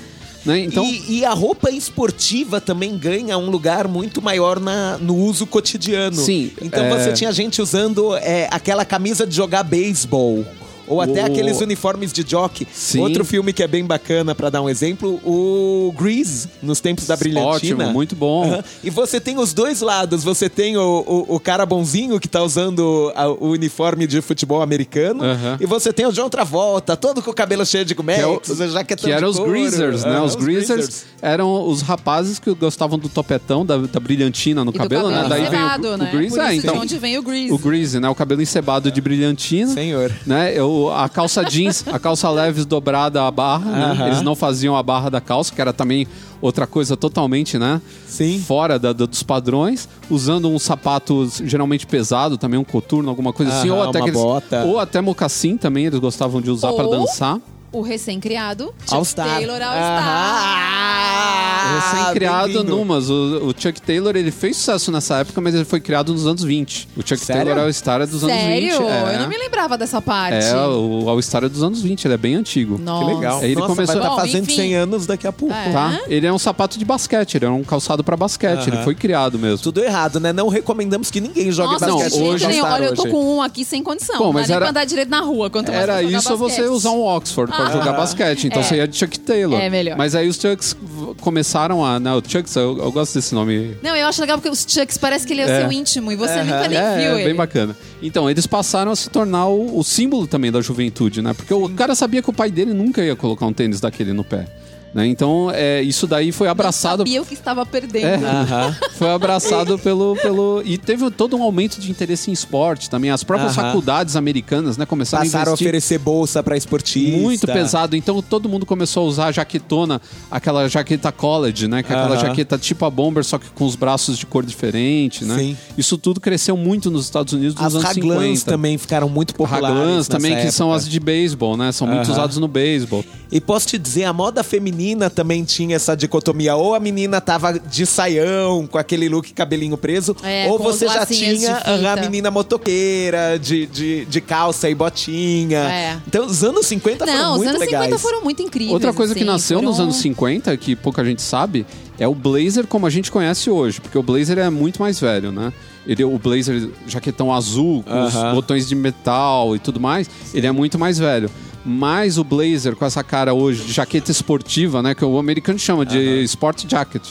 Né? 0.44 0.60
Então, 0.60 0.84
E, 0.84 1.18
e 1.20 1.24
a 1.24 1.32
roupa 1.32 1.70
esportiva 1.70 2.60
também 2.60 2.96
ganha 2.96 3.38
um 3.38 3.48
lugar 3.50 3.86
muito 3.86 4.20
maior 4.20 4.58
na, 4.58 4.98
no 4.98 5.16
uso 5.16 5.46
cotidiano. 5.46 6.16
Sim, 6.16 6.50
Então 6.60 6.84
é- 6.84 6.90
você 6.90 7.12
tinha 7.12 7.32
gente 7.32 7.62
usando 7.62 8.16
é, 8.16 8.48
aquela 8.50 8.84
camisa 8.84 9.26
de 9.26 9.34
jogar 9.34 9.62
beisebol. 9.62 10.44
Ou 10.92 11.00
até 11.00 11.22
O- 11.22 11.26
aqueles 11.26 11.60
uniformes 11.60 12.12
de 12.12 12.24
jockey. 12.28 12.66
Sim. 12.72 13.00
Outro 13.00 13.24
filme 13.24 13.52
que 13.52 13.62
é 13.62 13.66
bem 13.68 13.84
bacana, 13.84 14.34
pra 14.34 14.50
dar 14.50 14.62
um 14.62 14.68
exemplo, 14.68 15.20
o 15.24 15.92
Grease, 15.98 16.48
nos 16.62 16.80
tempos 16.80 17.06
da 17.06 17.16
Brilhantina. 17.16 17.48
Ótimo, 17.84 17.92
muito 17.92 18.14
bom. 18.14 18.44
Aham. 18.44 18.64
E 18.84 18.90
você 18.90 19.20
tem 19.20 19.38
os 19.38 19.52
dois 19.52 19.80
lados. 19.80 20.22
Você 20.24 20.48
tem 20.48 20.76
o, 20.76 21.04
o, 21.28 21.36
o 21.36 21.40
cara 21.40 21.64
bonzinho 21.66 22.18
que 22.20 22.28
tá 22.28 22.42
usando 22.42 23.12
a- 23.14 23.28
o 23.28 23.48
uniforme 23.50 24.06
de 24.06 24.20
futebol 24.20 24.62
americano. 24.62 25.24
Aham. 25.24 25.56
E 25.60 25.66
você 25.66 25.92
tem 25.92 26.06
o 26.06 26.12
John 26.12 26.28
Travolta, 26.28 26.96
todo 26.96 27.22
com 27.22 27.30
o 27.30 27.34
cabelo 27.34 27.64
cheio 27.64 27.84
de 27.84 27.94
que, 27.94 28.10
é 28.10 28.26
o- 28.26 28.40
jaquetão 28.70 29.04
que 29.04 29.10
de 29.10 29.12
eram 29.12 29.28
os 29.28 29.36
couro. 29.36 29.50
greasers, 29.52 30.04
né? 30.04 30.20
Os 30.20 30.34
greasers 30.34 31.04
eram 31.20 31.68
os 31.68 31.82
rapazes 31.82 32.38
que 32.38 32.52
gostavam 32.54 32.98
do 32.98 33.08
topetão, 33.08 33.64
da, 33.64 33.76
da 33.78 34.00
brilhantina 34.00 34.64
no 34.64 34.70
E 34.70 34.72
do 34.72 34.78
cabelo, 34.78 35.08
né? 35.10 35.22
cabelo 35.22 35.28
Daí 35.30 35.40
vem 35.42 35.48
encebado, 35.50 35.88
o, 35.88 35.92
o 35.94 35.96
né? 35.96 36.10
grease, 36.12 36.34
Por 36.36 36.40
é, 36.44 36.54
então. 36.54 36.74
de 36.74 36.80
onde 36.80 36.98
vem 36.98 37.18
o 37.18 37.22
grease. 37.22 37.52
O 37.52 37.58
grease, 37.58 38.00
né? 38.00 38.08
O 38.08 38.14
cabelo 38.14 38.42
encebado 38.42 38.90
de 38.90 39.00
brilhantina. 39.00 39.72
Senhor. 39.72 40.12
Né? 40.26 40.52
Eu, 40.56 40.81
a 40.90 41.08
calça 41.08 41.44
jeans, 41.44 41.84
a 41.86 41.98
calça 41.98 42.28
leves 42.30 42.64
dobrada 42.64 43.24
à 43.26 43.30
barra, 43.30 43.70
né? 43.70 43.84
Aham. 43.92 44.06
Eles 44.06 44.22
não 44.22 44.34
faziam 44.34 44.76
a 44.76 44.82
barra 44.82 45.10
da 45.10 45.20
calça, 45.20 45.54
que 45.54 45.60
era 45.60 45.72
também 45.72 46.06
outra 46.40 46.66
coisa 46.66 46.96
totalmente, 46.96 47.58
né? 47.58 47.80
Sim. 48.06 48.38
Fora 48.46 48.78
da- 48.78 48.92
da- 48.92 49.06
dos 49.06 49.22
padrões, 49.22 49.88
usando 50.10 50.48
um 50.48 50.58
sapato 50.58 51.28
geralmente 51.44 51.86
pesado, 51.86 52.36
também 52.38 52.58
um 52.58 52.64
coturno, 52.64 53.08
alguma 53.08 53.32
coisa 53.32 53.52
assim, 53.52 53.68
Aham, 53.68 53.76
ou 53.78 53.82
até 53.88 53.98
uma 53.98 54.04
aqueles- 54.06 54.20
bota. 54.22 54.64
ou 54.64 54.78
até 54.78 55.00
mocassim 55.00 55.56
também, 55.56 55.86
eles 55.86 55.98
gostavam 56.00 56.40
de 56.40 56.50
usar 56.50 56.72
pra 56.72 56.84
Ou- 56.84 56.90
dançar. 56.90 57.38
O 57.72 57.80
recém-criado 57.80 58.66
Chuck 58.80 58.94
All 58.94 59.04
Star. 59.04 59.26
Taylor 59.36 59.54
All. 59.62 59.72
Star. 59.72 60.02
Ah, 60.04 61.90
Recém-criado 61.92 62.48
bem-vindo. 62.48 62.64
numas. 62.76 63.08
O, 63.08 63.46
o 63.48 63.54
Chuck 63.56 63.80
Taylor, 63.80 64.14
ele 64.14 64.30
fez 64.30 64.56
sucesso 64.58 64.92
nessa 64.92 65.18
época, 65.20 65.40
mas 65.40 65.54
ele 65.54 65.64
foi 65.64 65.80
criado 65.80 66.12
nos 66.12 66.26
anos 66.26 66.42
20. 66.42 66.88
O 66.96 67.00
Chuck 67.00 67.16
Sério? 67.24 67.46
Taylor 67.46 67.64
All 67.64 67.72
Star 67.72 68.02
é 68.02 68.06
dos 68.06 68.22
anos 68.24 68.36
20. 68.36 68.44
Sério? 68.72 68.88
É. 68.88 69.14
Eu 69.14 69.20
não 69.20 69.28
me 69.28 69.38
lembrava 69.38 69.78
dessa 69.78 70.02
parte. 70.02 70.34
É, 70.44 70.54
o 70.54 71.08
All 71.08 71.20
Star 71.22 71.44
é 71.44 71.48
dos 71.48 71.62
anos 71.62 71.80
20, 71.80 72.04
ele 72.04 72.14
é 72.14 72.16
bem 72.18 72.34
antigo. 72.34 72.78
Nossa. 72.78 73.06
Que 73.06 73.14
legal. 73.14 73.38
Aí 73.40 73.44
ele 73.46 73.54
Nossa, 73.54 73.66
começou- 73.68 73.86
vai 73.94 74.04
estar 74.04 74.10
Bom, 74.10 74.20
fazendo 74.20 74.42
enfim. 74.44 74.54
100 74.56 74.74
anos 74.74 75.06
daqui 75.06 75.26
a 75.26 75.32
pouco. 75.32 75.54
É. 75.54 75.72
Tá? 75.72 76.00
Ele 76.08 76.26
é 76.26 76.32
um 76.32 76.38
sapato 76.38 76.78
de 76.78 76.84
basquete, 76.84 77.36
ele 77.36 77.46
é 77.46 77.50
um 77.50 77.64
calçado 77.64 78.04
pra 78.04 78.16
basquete, 78.18 78.66
ele 78.68 78.76
foi 78.84 78.94
criado 78.94 79.38
mesmo. 79.38 79.58
Tudo 79.62 79.82
errado, 79.82 80.20
né? 80.20 80.30
Não 80.32 80.48
recomendamos 80.48 81.10
que 81.10 81.20
ninguém 81.22 81.50
jogue 81.50 81.72
Nossa, 81.72 81.86
basquete. 81.86 82.20
hoje- 82.20 82.46
nenhum. 82.46 82.64
All-Star 82.64 82.72
Olha, 82.74 82.84
eu 82.86 82.94
tô 82.94 83.02
hoje. 83.04 83.12
com 83.12 83.36
um 83.36 83.40
aqui 83.42 83.64
sem 83.64 83.82
condição. 83.82 84.18
Bom, 84.18 84.24
não 84.26 84.32
mas 84.34 84.42
dá 84.42 84.48
nem 84.48 84.56
era- 84.56 84.64
pra 84.66 84.70
andar 84.70 84.84
direito 84.84 85.08
na 85.08 85.20
rua. 85.20 85.48
Quanto 85.48 85.68
mais 85.70 85.82
Era 85.82 85.92
pra 85.94 86.02
jogar 86.02 86.18
isso 86.18 86.32
ou 86.32 86.36
você 86.38 86.56
basquete. 86.60 86.74
usar 86.74 86.90
um 86.90 87.02
Oxford 87.06 87.50
pra 87.52 87.61
Ah. 87.68 87.70
jogar 87.72 87.92
basquete. 87.92 88.46
Então 88.46 88.60
É. 88.60 88.64
você 88.64 88.76
ia 88.76 88.88
de 88.88 88.96
Chuck 88.96 89.18
Taylor. 89.20 89.60
É 89.60 89.68
melhor. 89.70 89.96
Mas 89.96 90.14
aí 90.14 90.28
os 90.28 90.36
Chucks 90.36 90.76
começaram 91.20 91.84
a. 91.84 91.98
Não, 92.00 92.18
o 92.18 92.22
Chucks, 92.26 92.54
eu, 92.56 92.78
eu 92.78 92.92
gosto 92.92 93.14
desse 93.14 93.34
nome. 93.34 93.76
Não, 93.82 93.94
eu 93.96 94.06
acho 94.06 94.20
legal 94.20 94.38
porque 94.38 94.48
os 94.50 94.64
Chucks 94.68 94.98
parece 94.98 95.26
que 95.26 95.32
ele 95.32 95.42
é, 95.42 95.48
É. 95.48 95.58
o 95.58 95.60
seu 95.62 95.72
íntimo 95.72 96.12
e 96.12 96.16
você 96.16 96.42
nunca 96.42 96.68
nem 96.68 96.78
é, 96.78 96.96
viu 96.98 97.10
é 97.12 97.14
ele. 97.16 97.24
bem 97.24 97.34
bacana. 97.34 97.76
Então, 98.02 98.28
eles 98.28 98.46
passaram 98.46 98.90
a 98.92 98.96
se 98.96 99.08
tornar 99.10 99.46
o, 99.46 99.78
o 99.78 99.84
símbolo 99.84 100.26
também 100.26 100.50
da 100.50 100.60
juventude, 100.60 101.22
né? 101.22 101.32
Porque 101.34 101.52
o 101.54 101.68
cara 101.70 101.94
sabia 101.94 102.20
que 102.22 102.30
o 102.30 102.32
pai 102.32 102.50
dele 102.50 102.72
nunca 102.74 103.02
ia 103.02 103.14
colocar 103.14 103.46
um 103.46 103.52
tênis 103.52 103.80
daquele 103.80 104.12
no 104.12 104.24
pé. 104.24 104.46
Né? 104.94 105.06
Então, 105.06 105.50
é, 105.54 105.80
isso 105.82 106.06
daí 106.06 106.30
foi 106.32 106.48
abraçado. 106.48 106.98
Não 106.98 107.06
sabia 107.06 107.22
o 107.22 107.26
que 107.26 107.34
estava 107.34 107.64
perdendo. 107.64 108.24
Aham. 108.26 108.76
Foi 108.92 109.10
abraçado 109.10 109.78
pelo, 109.78 110.14
pelo. 110.16 110.62
E 110.64 110.76
teve 110.78 111.10
todo 111.10 111.34
um 111.36 111.42
aumento 111.42 111.80
de 111.80 111.90
interesse 111.90 112.30
em 112.30 112.32
esporte 112.32 112.88
também. 112.90 113.10
As 113.10 113.24
próprias 113.24 113.56
Aham. 113.56 113.68
faculdades 113.68 114.14
americanas, 114.16 114.76
né, 114.76 114.84
começaram 114.86 115.24
Passaram 115.24 115.44
a 115.44 115.48
a 115.48 115.48
investir. 115.54 115.66
oferecer 115.66 115.98
bolsa 115.98 116.42
pra 116.42 116.56
esportista. 116.56 117.18
Muito 117.18 117.46
pesado. 117.46 117.96
Então 117.96 118.20
todo 118.22 118.48
mundo 118.48 118.66
começou 118.66 119.04
a 119.04 119.06
usar 119.06 119.26
a 119.28 119.32
jaquetona, 119.32 120.00
aquela 120.30 120.68
jaqueta 120.68 121.10
college, 121.10 121.66
né? 121.66 121.82
Que 121.82 121.92
é 121.92 121.96
aquela 121.96 122.14
Aham. 122.16 122.26
jaqueta 122.28 122.58
tipo 122.58 122.84
a 122.84 122.90
bomber, 122.90 123.24
só 123.24 123.38
que 123.38 123.48
com 123.50 123.64
os 123.64 123.74
braços 123.74 124.18
de 124.18 124.26
cor 124.26 124.44
diferente, 124.44 125.24
né? 125.24 125.36
Sim. 125.38 125.56
Isso 125.76 125.96
tudo 125.96 126.20
cresceu 126.20 126.56
muito 126.56 126.90
nos 126.90 127.04
Estados 127.06 127.32
Unidos 127.32 127.54
nos 127.56 127.64
As 127.64 127.74
anos 127.74 127.86
Raglans 127.86 128.38
50. 128.40 128.50
também 128.50 128.76
ficaram 128.78 129.08
muito 129.08 129.34
populares. 129.34 129.68
Raglans 129.68 129.96
nessa 129.96 130.10
também, 130.10 130.36
que 130.36 130.52
são 130.52 130.68
época. 130.68 130.76
as 130.84 130.88
de 130.88 131.00
beisebol, 131.00 131.56
né? 131.56 131.72
São 131.72 131.86
muito 131.86 132.12
usados 132.12 132.36
no 132.36 132.46
beisebol. 132.46 133.02
E 133.32 133.40
posso 133.40 133.66
te 133.66 133.78
dizer, 133.78 134.04
a 134.04 134.12
moda 134.12 134.44
feminina 134.44 134.81
também 135.10 135.44
tinha 135.44 135.76
essa 135.76 135.94
dicotomia. 135.96 136.54
Ou 136.56 136.74
a 136.74 136.80
menina 136.80 137.20
tava 137.20 137.58
de 137.58 137.86
saião, 137.86 138.66
com 138.66 138.78
aquele 138.78 139.08
look 139.08 139.32
cabelinho 139.32 139.76
preso, 139.76 140.16
É, 140.22 140.48
ou 140.48 140.56
os 140.56 140.62
você 140.62 140.86
já 140.88 141.06
tinha 141.06 141.56
a 141.92 141.96
menina 141.96 142.30
motoqueira, 142.30 143.38
de, 143.38 143.66
de, 143.66 144.04
de 144.04 144.20
calça 144.20 144.68
e 144.68 144.74
botinha. 144.74 145.58
É. 145.60 145.96
Então, 146.06 146.26
os 146.26 146.42
anos 146.44 146.66
50 146.66 147.06
foram 147.06 147.18
Não, 147.18 147.30
os 147.32 147.36
muito 147.38 147.48
anos 147.50 147.60
legais. 147.60 147.84
50 147.84 147.98
foram 148.02 148.22
muito 148.22 148.42
incríveis. 148.42 148.72
Outra 148.72 148.92
coisa 148.92 149.14
que 149.14 149.20
assim, 149.20 149.30
nasceu 149.30 149.62
nos 149.62 149.76
foram- 149.76 149.84
anos 149.90 149.96
50, 149.96 150.56
que 150.56 150.74
pouca 150.76 151.04
gente 151.04 151.22
sabe, 151.22 151.66
é 151.98 152.06
o 152.08 152.14
blazer 152.14 152.66
como 152.66 152.86
a 152.86 152.90
gente 152.90 153.10
conhece 153.10 153.50
hoje. 153.50 153.80
Porque 153.80 153.96
o 153.98 154.02
blazer 154.02 154.38
é 154.38 154.50
muito 154.50 154.80
mais 154.80 154.98
velho, 155.00 155.30
né? 155.32 155.52
Ele, 155.86 156.04
o 156.04 156.18
blazer 156.18 156.68
jaquetão 156.86 157.32
azul, 157.32 157.82
com 157.82 158.04
os 158.04 158.14
Aham. 158.14 158.34
botões 158.34 158.68
de 158.68 158.74
metal 158.74 159.56
e 159.56 159.58
tudo 159.58 159.80
mais, 159.80 160.08
ele 160.32 160.46
é 160.46 160.52
muito 160.52 160.78
mais 160.78 160.98
velho. 160.98 161.28
Mas 161.64 162.18
o 162.18 162.24
blazer 162.24 162.74
com 162.74 162.84
essa 162.84 163.04
cara 163.04 163.32
hoje 163.32 163.64
de 163.64 163.72
jaqueta 163.72 164.10
esportiva, 164.10 164.82
né? 164.82 164.94
Que 164.94 165.04
o 165.04 165.18
americano 165.18 165.58
chama 165.58 165.86
de 165.86 166.22
sport 166.24 166.64
jacket. 166.68 167.02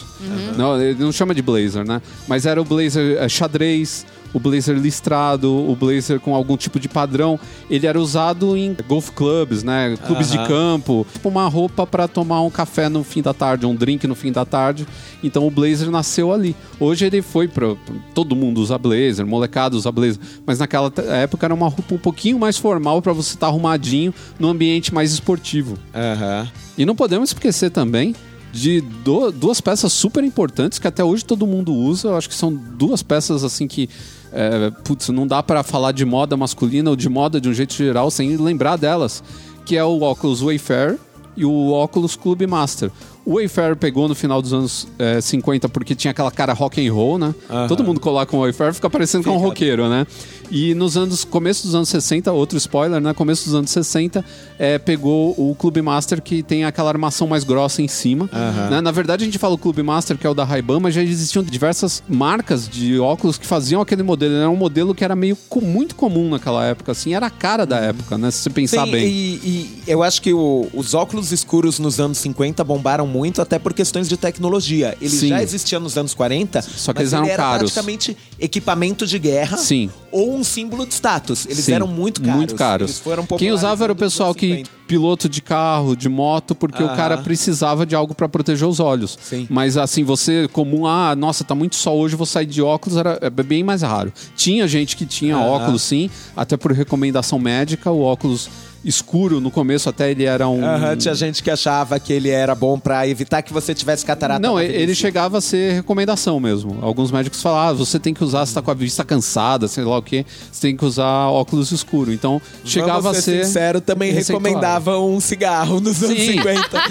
Não, 0.58 0.82
ele 0.82 1.00
não 1.02 1.12
chama 1.12 1.34
de 1.34 1.42
blazer, 1.42 1.86
né? 1.86 2.02
Mas 2.28 2.46
era 2.46 2.62
o 2.62 2.66
blazer 2.66 3.18
eh, 3.18 3.30
xadrez, 3.30 4.06
o 4.34 4.40
blazer 4.40 4.78
listrado, 4.78 5.52
o 5.52 5.76
blazer 5.76 6.20
com 6.20 6.34
algum 6.36 6.56
tipo 6.58 6.80
de 6.80 6.88
padrão. 6.88 7.40
Ele 7.70 7.86
era 7.88 8.00
usado 8.00 8.56
em 8.56 8.76
golf 8.88 9.10
clubs, 9.12 9.64
né? 9.64 9.98
Clubes 10.06 10.32
de 10.32 10.38
campo. 10.48 11.06
Tipo 11.14 11.30
uma 11.30 11.48
roupa 11.48 11.86
para 11.86 12.08
tomar 12.08 12.42
um 12.42 12.50
café 12.50 12.90
no 12.90 13.04
fim 13.04 13.22
da 13.22 13.34
tarde, 13.34 13.66
um 13.66 13.76
drink 13.76 14.06
no 14.08 14.16
fim 14.16 14.32
da 14.32 14.46
tarde. 14.46 14.88
Então 15.24 15.46
o 15.46 15.52
blazer 15.52 15.90
nasceu 15.92 16.32
ali. 16.32 16.56
Hoje 16.80 17.06
ele 17.06 17.22
foi 17.22 17.48
para 17.48 17.76
todo 18.14 18.36
mundo 18.36 18.60
usa 18.62 18.78
blazer, 18.78 19.26
molecada 19.26 19.76
usa 19.76 19.92
blazer, 19.92 20.20
mas 20.46 20.60
naquela 20.60 20.92
época 21.10 21.46
era 21.46 21.54
uma 21.54 21.68
roupa 21.68 21.94
um 21.96 21.98
pouquinho 21.98 22.40
mais 22.40 22.58
formal 22.58 23.02
para 23.02 23.14
você 23.14 23.34
estar 23.36 23.48
arrumadinho 23.48 24.14
no 24.40 24.48
ambiente 24.50 24.94
mais 24.94 25.12
esportivo. 25.12 25.78
Aham. 25.94 26.48
E 26.78 26.86
não 26.86 26.96
podemos 26.96 27.30
esquecer 27.30 27.70
também 27.70 28.16
de 28.54 28.82
do- 28.82 29.32
duas 29.32 29.62
peças 29.62 29.94
super 29.94 30.24
importantes 30.24 30.78
que 30.80 30.88
até 30.88 31.04
hoje 31.04 31.24
todo 31.24 31.48
mundo 31.48 31.74
usa. 31.74 32.10
Eu 32.10 32.18
acho 32.18 32.28
que 32.28 32.36
são 32.36 32.54
duas 32.54 33.02
peças 33.04 33.44
assim 33.44 33.68
que. 33.68 33.90
É, 34.32 34.70
putz, 34.84 35.10
não 35.10 35.28
dá 35.28 35.44
pra 35.44 35.64
falar 35.64 35.92
de 35.92 36.06
moda 36.06 36.38
masculina 36.38 36.90
ou 36.90 36.96
de 36.96 37.10
moda 37.10 37.42
de 37.42 37.50
um 37.50 37.54
jeito 37.54 37.74
geral 37.74 38.10
sem 38.10 38.36
lembrar 38.38 38.78
delas. 38.78 39.24
Que 39.66 39.78
é 39.78 39.84
o 39.84 40.02
óculos 40.02 40.42
Wayfair 40.42 40.98
e 41.36 41.46
o 41.46 41.72
óculos 41.72 42.16
Club 42.16 42.42
Master. 42.44 42.92
O 43.32 43.36
Wayfair 43.36 43.76
pegou 43.76 44.08
no 44.08 44.16
final 44.16 44.42
dos 44.42 44.52
anos 44.54 44.88
é, 45.00 45.22
50 45.22 45.70
porque 45.70 45.96
tinha 45.96 46.12
aquela 46.12 46.32
cara 46.32 46.54
rock 46.54 46.86
and 46.86 46.92
roll, 46.94 47.18
né? 47.18 47.34
Aham. 47.50 47.68
Todo 47.68 47.84
mundo 47.84 48.00
coloca 48.00 48.36
um 48.36 48.40
Wayfair 48.42 48.74
fica 48.74 48.90
parecendo 48.90 49.24
que 49.24 49.30
é 49.30 49.32
um 49.34 49.38
roqueiro, 49.38 49.88
né? 49.90 50.06
E 50.50 50.74
nos 50.76 50.98
anos 50.98 51.24
começo 51.24 51.66
dos 51.66 51.74
anos 51.74 51.88
60, 51.88 52.30
outro 52.34 52.58
spoiler, 52.58 53.00
né? 53.00 53.14
Começo 53.14 53.46
dos 53.46 53.56
anos 53.56 53.70
60, 53.72 54.24
é, 54.60 54.78
pegou 54.78 55.32
o 55.38 55.56
Club 55.56 55.78
Master 55.78 56.22
que 56.22 56.44
tem 56.44 56.66
aquela 56.66 56.90
armação 56.90 57.26
mais 57.26 57.46
grossa 57.46 57.82
em 57.82 57.88
cima. 57.88 58.30
né? 58.70 58.82
Na 58.82 58.92
verdade, 58.92 59.24
a 59.24 59.26
gente 59.26 59.38
fala 59.38 59.56
o 59.56 59.58
Club 59.58 59.80
Master 59.80 60.18
que 60.18 60.28
é 60.28 60.30
o 60.30 60.34
da 60.34 60.44
Ray-Ban, 60.44 60.82
mas 60.82 60.94
já 60.94 61.02
existiam 61.02 61.42
diversas 61.42 62.04
marcas 62.10 62.68
de 62.68 63.00
óculos 63.00 63.38
que 63.38 63.48
faziam 63.48 63.80
aquele 63.82 64.04
modelo. 64.04 64.36
Era 64.36 64.50
um 64.50 64.56
modelo 64.58 64.94
que 64.94 65.06
era 65.06 65.16
meio 65.16 65.38
muito 65.62 65.96
comum 65.96 66.30
naquela 66.32 66.66
época, 66.66 66.92
assim, 66.92 67.14
era 67.14 67.28
a 67.28 67.30
cara 67.30 67.66
da 67.66 67.78
época, 67.78 68.18
né? 68.18 68.30
Se 68.30 68.40
você 68.40 68.50
pensar 68.50 68.86
Sim, 68.86 68.92
bem. 68.92 69.08
E, 69.08 69.10
e 69.46 69.84
eu 69.88 70.04
acho 70.04 70.22
que 70.22 70.34
o- 70.34 70.68
os 70.74 70.94
óculos 70.94 71.32
escuros 71.32 71.80
nos 71.80 71.98
anos 72.00 72.18
50 72.18 72.62
bombaram 72.64 73.08
muito, 73.08 73.21
até 73.42 73.60
por 73.60 73.74
questões 73.74 74.08
de 74.10 74.18
tecnologia. 74.18 74.98
Ele 75.02 75.10
Sim. 75.10 75.30
já 75.30 75.44
existia 75.44 75.80
nos 75.80 75.98
anos 75.98 76.14
40, 76.14 76.62
Só 76.62 76.94
que 76.94 77.02
eles 77.02 77.14
eram 77.14 77.24
ele 77.24 77.34
era 77.34 77.44
caros. 77.44 77.72
praticamente 77.72 78.18
equipamento 78.40 79.06
de 79.06 79.20
guerra 79.20 79.58
Sim. 79.58 79.90
ou 80.12 80.36
um 80.36 80.44
símbolo 80.44 80.86
de 80.86 80.94
status. 80.94 81.46
Eles 81.46 81.66
Sim, 81.66 81.74
eram 81.74 81.88
muito 81.88 82.22
caros. 82.22 82.36
Muito 82.38 82.56
caros. 82.56 82.90
Eles 82.90 83.00
foram 83.00 83.26
Quem 83.38 83.52
usava 83.52 83.84
era 83.84 83.94
o 83.94 83.96
pessoal 83.96 84.34
que 84.34 84.48
50. 84.48 84.70
piloto 84.88 85.30
de 85.30 85.42
carro, 85.42 85.96
de 85.96 86.10
moto, 86.10 86.54
porque 86.56 86.82
o 86.84 86.86
Aham. 86.88 86.96
cara 86.96 87.18
precisava 87.18 87.86
de 87.86 87.96
algo 87.96 88.14
para 88.14 88.28
proteger 88.28 88.68
os 88.68 88.80
olhos. 88.80 89.18
Sim. 89.22 89.48
Mas 89.50 89.78
assim, 89.78 90.04
você 90.04 90.48
comum, 90.52 90.86
ah, 90.86 91.16
nossa, 91.16 91.44
tá 91.44 91.56
muito 91.56 91.76
sol 91.76 92.00
hoje, 92.00 92.16
vou 92.16 92.26
sair 92.26 92.46
de 92.46 92.62
óculos, 92.62 92.98
era 92.98 93.18
é 93.22 93.30
bem 93.30 93.64
mais 93.64 93.82
raro. 93.82 94.12
Tinha 94.36 94.68
gente 94.68 94.98
que 94.98 95.06
tinha 95.06 95.36
Aham. 95.36 95.46
óculos 95.46 95.82
sim, 95.82 96.10
até 96.36 96.58
por 96.58 96.72
recomendação 96.72 97.40
médica, 97.40 97.90
o 97.92 98.02
óculos 98.02 98.50
escuro 98.84 99.40
no 99.40 99.52
começo 99.52 99.88
até 99.90 100.10
ele 100.10 100.24
era 100.26 100.48
um 100.48 100.64
Aham, 100.66 100.96
tinha 100.98 101.14
gente 101.14 101.44
que 101.44 101.52
achava 101.52 102.00
que 102.00 102.12
ele 102.12 102.30
era 102.30 102.56
bom 102.56 102.80
pra 102.80 103.08
evitar 103.08 103.42
que 103.42 103.54
você 103.54 103.74
tivesse 103.76 104.06
catarata. 104.06 104.40
não, 104.40 104.60
ele 104.60 104.96
chegava 104.96 105.38
a 105.38 105.42
ser 105.42 105.74
recomendação 105.74 106.40
mesmo. 106.40 106.80
Alguns 106.82 107.12
médicos 107.12 107.42
falavam, 107.42 107.70
ah, 107.70 107.74
você 107.74 108.00
tem 108.00 108.14
que 108.14 108.24
usar, 108.24 108.46
você 108.46 108.54
tá 108.54 108.62
com 108.62 108.72
a 108.72 108.74
vista 108.74 109.04
cansada, 109.04 109.68
sei 109.68 109.84
lá 109.84 109.98
o 109.98 110.02
quê, 110.02 110.26
você 110.52 110.62
tem 110.68 110.76
que 110.78 110.84
usar 110.84 111.28
óculos 111.30 111.72
escuro. 111.72 112.12
Então, 112.12 112.42
chegava 112.66 113.02
Vamos 113.02 113.18
a 113.20 113.22
ser 113.22 113.38
ser. 113.40 113.46
sincero, 113.46 113.82
também 113.82 114.12
recomendava 114.12 115.00
um 115.00 115.20
cigarro 115.20 115.80
nos 115.80 116.02
anos 116.04 116.18
Sim. 116.18 116.34
50. 116.34 116.82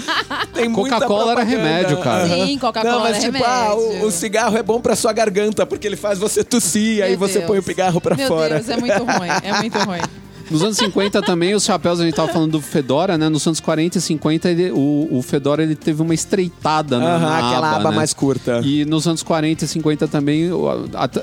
Tem 0.53 0.71
Coca-Cola 0.71 1.31
era 1.33 1.43
remédio, 1.43 1.97
cara. 1.97 2.27
Sim, 2.27 2.57
Coca-Cola 2.57 2.93
Não, 2.93 3.01
mas 3.01 3.23
era 3.23 3.31
tipo, 3.31 3.43
ah, 3.43 3.75
o, 3.75 3.87
remédio. 3.87 4.07
o 4.07 4.11
cigarro 4.11 4.57
é 4.57 4.63
bom 4.63 4.79
pra 4.79 4.95
sua 4.95 5.11
garganta, 5.13 5.65
porque 5.65 5.87
ele 5.87 5.95
faz 5.97 6.17
você 6.19 6.43
tossir, 6.43 7.03
aí 7.03 7.11
Meu 7.11 7.19
você 7.19 7.39
Deus. 7.39 7.45
põe 7.47 7.59
o 7.59 7.63
pigarro 7.63 7.99
pra 7.99 8.15
Meu 8.15 8.27
fora. 8.27 8.55
Deus, 8.55 8.69
é 8.69 8.77
muito 8.77 9.03
ruim. 9.03 9.29
É 9.43 9.53
muito 9.57 9.77
ruim. 9.79 9.99
Nos 10.51 10.63
anos 10.63 10.77
50 10.77 11.21
também, 11.21 11.55
os 11.55 11.63
chapéus, 11.63 11.99
a 11.99 12.03
gente 12.03 12.13
tava 12.13 12.31
falando 12.31 12.51
do 12.51 12.61
Fedora, 12.61 13.17
né? 13.17 13.29
Nos 13.29 13.45
anos 13.47 13.59
40 13.59 13.97
e 13.97 14.01
50, 14.01 14.49
ele- 14.49 14.71
o, 14.71 15.07
o 15.11 15.21
Fedora 15.21 15.63
ele 15.63 15.75
teve 15.75 16.01
uma 16.01 16.13
estreitada 16.13 16.99
na, 16.99 17.15
Aham, 17.15 17.19
na 17.29 17.47
aquela 17.47 17.75
aba 17.77 17.89
né? 17.91 17.95
mais 17.95 18.13
curta. 18.13 18.61
E 18.63 18.85
nos 18.85 19.07
anos 19.07 19.23
40 19.23 19.65
e 19.65 19.67
50 19.67 20.07
também, 20.07 20.49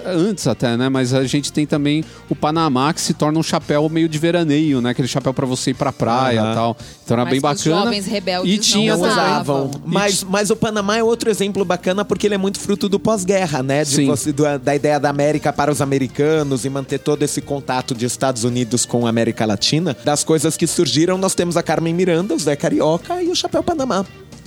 antes 0.07 0.47
até, 0.47 0.76
né? 0.76 0.89
Mas 0.89 1.12
a 1.14 1.24
gente 1.24 1.53
tem 1.53 1.66
também 1.66 2.05
o 2.29 2.35
Panamá, 2.35 2.93
que 2.93 3.01
se 3.01 3.14
torna 3.14 3.39
um 3.39 3.43
chapéu 3.43 3.89
meio 3.89 4.09
de 4.09 4.18
veraneio, 4.18 4.81
né? 4.81 4.91
Aquele 4.91 5.09
chapéu 5.09 5.33
pra 5.35 5.47
você 5.47 5.70
ir 5.70 5.74
pra 5.74 5.93
praia 5.93 6.41
e 6.41 6.55
tal. 6.55 6.76
Então 7.05 7.14
era 7.16 7.24
Mas 7.24 7.33
bem 7.33 7.41
que 7.41 7.47
os 7.47 7.64
bacana. 7.64 7.85
jovens 7.85 8.07
rebeldes 8.07 8.55
e 8.55 8.59
tinha 8.59 8.97
Não 8.97 9.07
usavam. 9.09 9.70
Mas, 9.85 10.24
mas 10.24 10.51
o 10.51 10.57
Panamá 10.57 10.97
é 10.97 11.03
outro 11.03 11.31
exemplo 11.31 11.64
bacana 11.64 12.05
porque 12.05 12.26
ele 12.26 12.35
é 12.35 12.39
muito 12.39 12.59
fruto 12.61 12.89
do 12.89 12.99
pós-guerra, 12.99 13.62
né? 13.62 13.85
De 13.85 13.91
Sim. 13.97 14.07
você- 14.07 14.33
do- 14.33 14.59
da 14.59 14.74
ideia 14.74 14.99
da 14.99 15.09
América 15.11 15.53
para 15.53 15.70
os 15.70 15.81
americanos 15.81 16.64
e 16.64 16.70
manter 16.70 16.99
todo 16.99 17.22
esse 17.22 17.41
contato 17.41 17.95
de 17.95 18.05
Estados 18.07 18.45
Unidos 18.45 18.85
com 18.87 19.07
a 19.07 19.12
América 19.18 19.44
Latina. 19.44 19.96
Das 20.04 20.22
coisas 20.22 20.56
que 20.56 20.66
surgiram, 20.66 21.18
nós 21.18 21.34
temos 21.34 21.56
a 21.56 21.62
Carmen 21.62 21.92
Miranda, 21.92 22.34
o 22.34 22.38
Zé 22.38 22.54
Carioca 22.54 23.20
e 23.20 23.28
o 23.28 23.34
Chapéu 23.34 23.62
Panamá. 23.64 24.06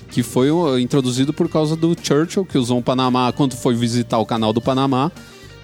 que 0.09 0.23
foi 0.23 0.49
uh, 0.51 0.77
introduzido 0.79 1.33
por 1.33 1.49
causa 1.49 1.75
do 1.75 1.95
Churchill, 2.01 2.45
que 2.45 2.57
usou 2.57 2.79
o 2.79 2.83
Panamá 2.83 3.31
quando 3.31 3.55
foi 3.55 3.75
visitar 3.75 4.17
o 4.17 4.25
canal 4.25 4.53
do 4.53 4.61
Panamá. 4.61 5.11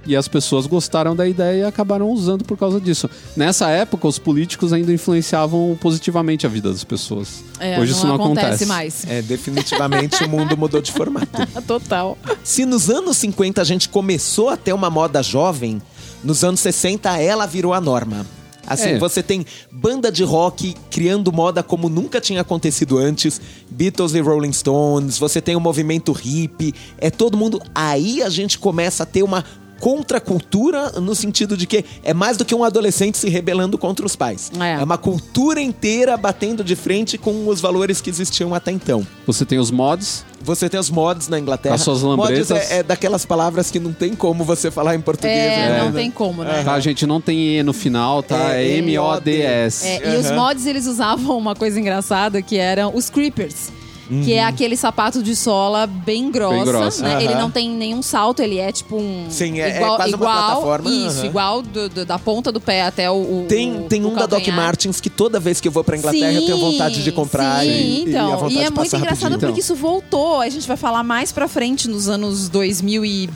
E 0.06 0.16
as 0.16 0.26
pessoas 0.26 0.66
gostaram 0.66 1.14
da 1.14 1.28
ideia 1.28 1.64
e 1.64 1.64
acabaram 1.66 2.10
usando 2.10 2.46
por 2.46 2.58
causa 2.58 2.80
disso. 2.80 3.10
Nessa 3.36 3.70
época, 3.70 4.08
os 4.08 4.18
políticos 4.18 4.72
ainda 4.72 4.94
influenciavam 4.94 5.78
positivamente 5.82 6.46
a 6.46 6.50
vida 6.50 6.72
das 6.72 6.86
pessoas. 6.86 7.44
É, 7.60 7.78
Hoje 7.78 7.92
isso 7.92 8.08
não 8.08 8.16
acontece. 8.16 8.66
mais. 8.66 9.06
É, 9.06 9.22
definitivamente 9.22 10.24
o 10.24 10.30
mundo 10.30 10.56
mudou 10.56 10.82
de 10.82 10.94
formato. 10.94 11.28
Total. 11.68 12.18
Se 12.42 12.66
nos 12.66 12.90
anos 12.90 13.18
50 13.18 13.62
a 13.62 13.66
gente 13.66 13.90
começou 13.90 14.48
a 14.48 14.56
ter 14.56 14.72
uma 14.72 14.90
moda 14.90 15.22
jovem, 15.22 15.82
nos 16.24 16.42
anos 16.42 16.62
60 16.62 17.18
ela 17.18 17.46
virou 17.46 17.74
a 17.74 17.82
norma. 17.82 18.26
Assim, 18.68 18.90
É. 18.90 19.00
você 19.00 19.24
tem 19.24 19.46
banda 19.72 20.12
de 20.12 20.24
rock 20.24 20.76
criando 20.92 21.32
moda 21.32 21.64
como 21.64 21.88
nunca 21.88 22.20
tinha 22.20 22.42
acontecido 22.42 22.98
antes, 22.98 23.40
Beatles 23.72 24.14
e 24.14 24.20
Rolling 24.20 24.52
Stones, 24.52 25.18
você 25.18 25.42
tem 25.42 25.56
o 25.56 25.60
movimento 25.60 26.12
hippie, 26.12 26.76
é 26.98 27.10
todo 27.10 27.38
mundo. 27.38 27.62
Aí 27.74 28.22
a 28.22 28.30
gente 28.30 28.60
começa 28.60 29.04
a 29.04 29.06
ter 29.06 29.24
uma 29.24 29.44
contracultura 29.80 30.92
no 31.00 31.16
sentido 31.16 31.56
de 31.58 31.66
que 31.68 31.84
é 32.04 32.14
mais 32.14 32.38
do 32.38 32.46
que 32.46 32.54
um 32.54 32.64
adolescente 32.64 33.18
se 33.18 33.30
rebelando 33.30 33.78
contra 33.78 34.06
os 34.06 34.16
pais. 34.16 34.52
É. 34.60 34.84
uma 34.84 34.98
cultura 34.98 35.62
inteira 35.62 36.18
batendo 36.18 36.64
de 36.64 36.76
frente 36.76 37.18
com 37.18 37.48
os 37.48 37.62
valores 37.62 38.02
que 38.02 38.10
existiam 38.10 38.54
até 38.54 38.72
então. 38.72 39.06
Você 39.26 39.46
tem 39.46 39.60
os 39.60 39.72
mods, 39.72 40.26
Você 40.42 40.70
tem 40.70 40.80
os 40.80 40.90
mods 40.90 41.28
na 41.28 41.40
Inglaterra. 41.40 41.76
As 41.76 41.82
suas 41.82 42.04
Mods 42.04 42.20
lambretas. 42.20 42.72
é, 42.72 42.80
é 42.80 42.84
daquelas 42.84 43.26
palavras 43.26 43.72
que 43.72 43.80
não 43.80 43.92
tem 43.92 44.16
como 44.16 44.44
você 44.44 44.70
falar 44.70 44.96
em 44.96 45.02
português. 45.02 45.36
É, 45.36 45.70
né? 45.70 45.84
não 45.84 45.92
tem 45.92 46.12
como, 46.12 46.44
né? 46.44 46.64
tá? 46.64 46.74
A 46.74 46.80
gente 46.80 47.06
não 47.06 47.20
tem 47.20 47.58
E 47.58 47.64
no 47.64 47.74
final, 47.74 48.22
tá? 48.24 48.56
É, 48.56 48.66
É 48.66 48.78
M-O-D-S. 48.78 49.88
É, 49.88 50.14
E 50.14 50.18
os 50.18 50.32
mods, 50.32 50.66
eles 50.66 50.86
usavam 50.86 51.38
uma 51.38 51.56
coisa 51.56 51.80
engraçada 51.80 52.42
que 52.42 52.58
eram 52.58 52.96
os 52.96 53.10
creepers. 53.10 53.72
Que 54.08 54.34
é 54.34 54.44
aquele 54.44 54.76
sapato 54.78 55.22
de 55.22 55.36
sola 55.36 55.86
bem 55.88 56.32
grossa. 56.32 56.56
Bem 56.56 56.66
grossa. 56.66 57.04
né? 57.04 57.14
Aham. 57.16 57.22
Ele 57.22 57.36
não 57.36 57.52
tem 57.52 57.70
nenhum 57.70 58.02
salto, 58.02 58.42
ele 58.42 58.58
é 58.58 58.72
tipo 58.72 58.96
um. 58.98 59.26
Sim, 59.30 59.60
é- 59.60 59.70
é 59.72 59.76
igual, 59.78 59.96
quase 59.98 60.12
uma 60.12 60.18
igual, 60.18 60.46
plataforma, 60.48 60.90
Isso, 60.90 61.18
aham. 61.20 61.26
igual 61.26 61.62
do- 61.62 61.90
do- 61.90 62.06
da 62.06 62.18
ponta 62.18 62.52
do 62.52 62.60
pé 62.62 62.84
até 62.84 63.10
o. 63.12 63.16
o 63.16 63.46
Tem, 63.48 63.84
tem 63.88 64.04
o 64.06 64.10
um 64.10 64.14
da 64.14 64.22
Doc 64.26 64.40
calcanhar. 64.40 64.56
Martens 64.56 65.00
que 65.02 65.10
toda 65.10 65.40
vez 65.40 65.60
que 65.60 65.68
eu 65.68 65.72
vou 65.72 65.84
pra 65.84 65.98
Inglaterra 65.98 66.32
eu 66.34 66.46
tenho 66.46 66.58
vontade 66.58 67.04
de 67.04 67.12
comprar 67.12 67.62
sim, 67.64 67.70
e, 67.70 68.00
e 68.06 68.10
então. 68.10 68.32
vontade 68.38 68.54
E, 68.56 68.58
é 68.64 68.70
muito 68.70 68.96
engraçado 68.96 69.22
rapidinho. 69.32 69.40
porque 69.40 69.60
isso 69.62 69.76
voltou. 69.76 70.40
A 70.42 70.50
gente 70.50 70.68
vai 70.68 70.78
falar 70.78 71.04
mais 71.04 71.32
pra 71.32 71.48
frente 71.48 71.88
nos 71.88 72.08
anos 72.10 72.50
2010 72.50 73.28
e 73.28 73.30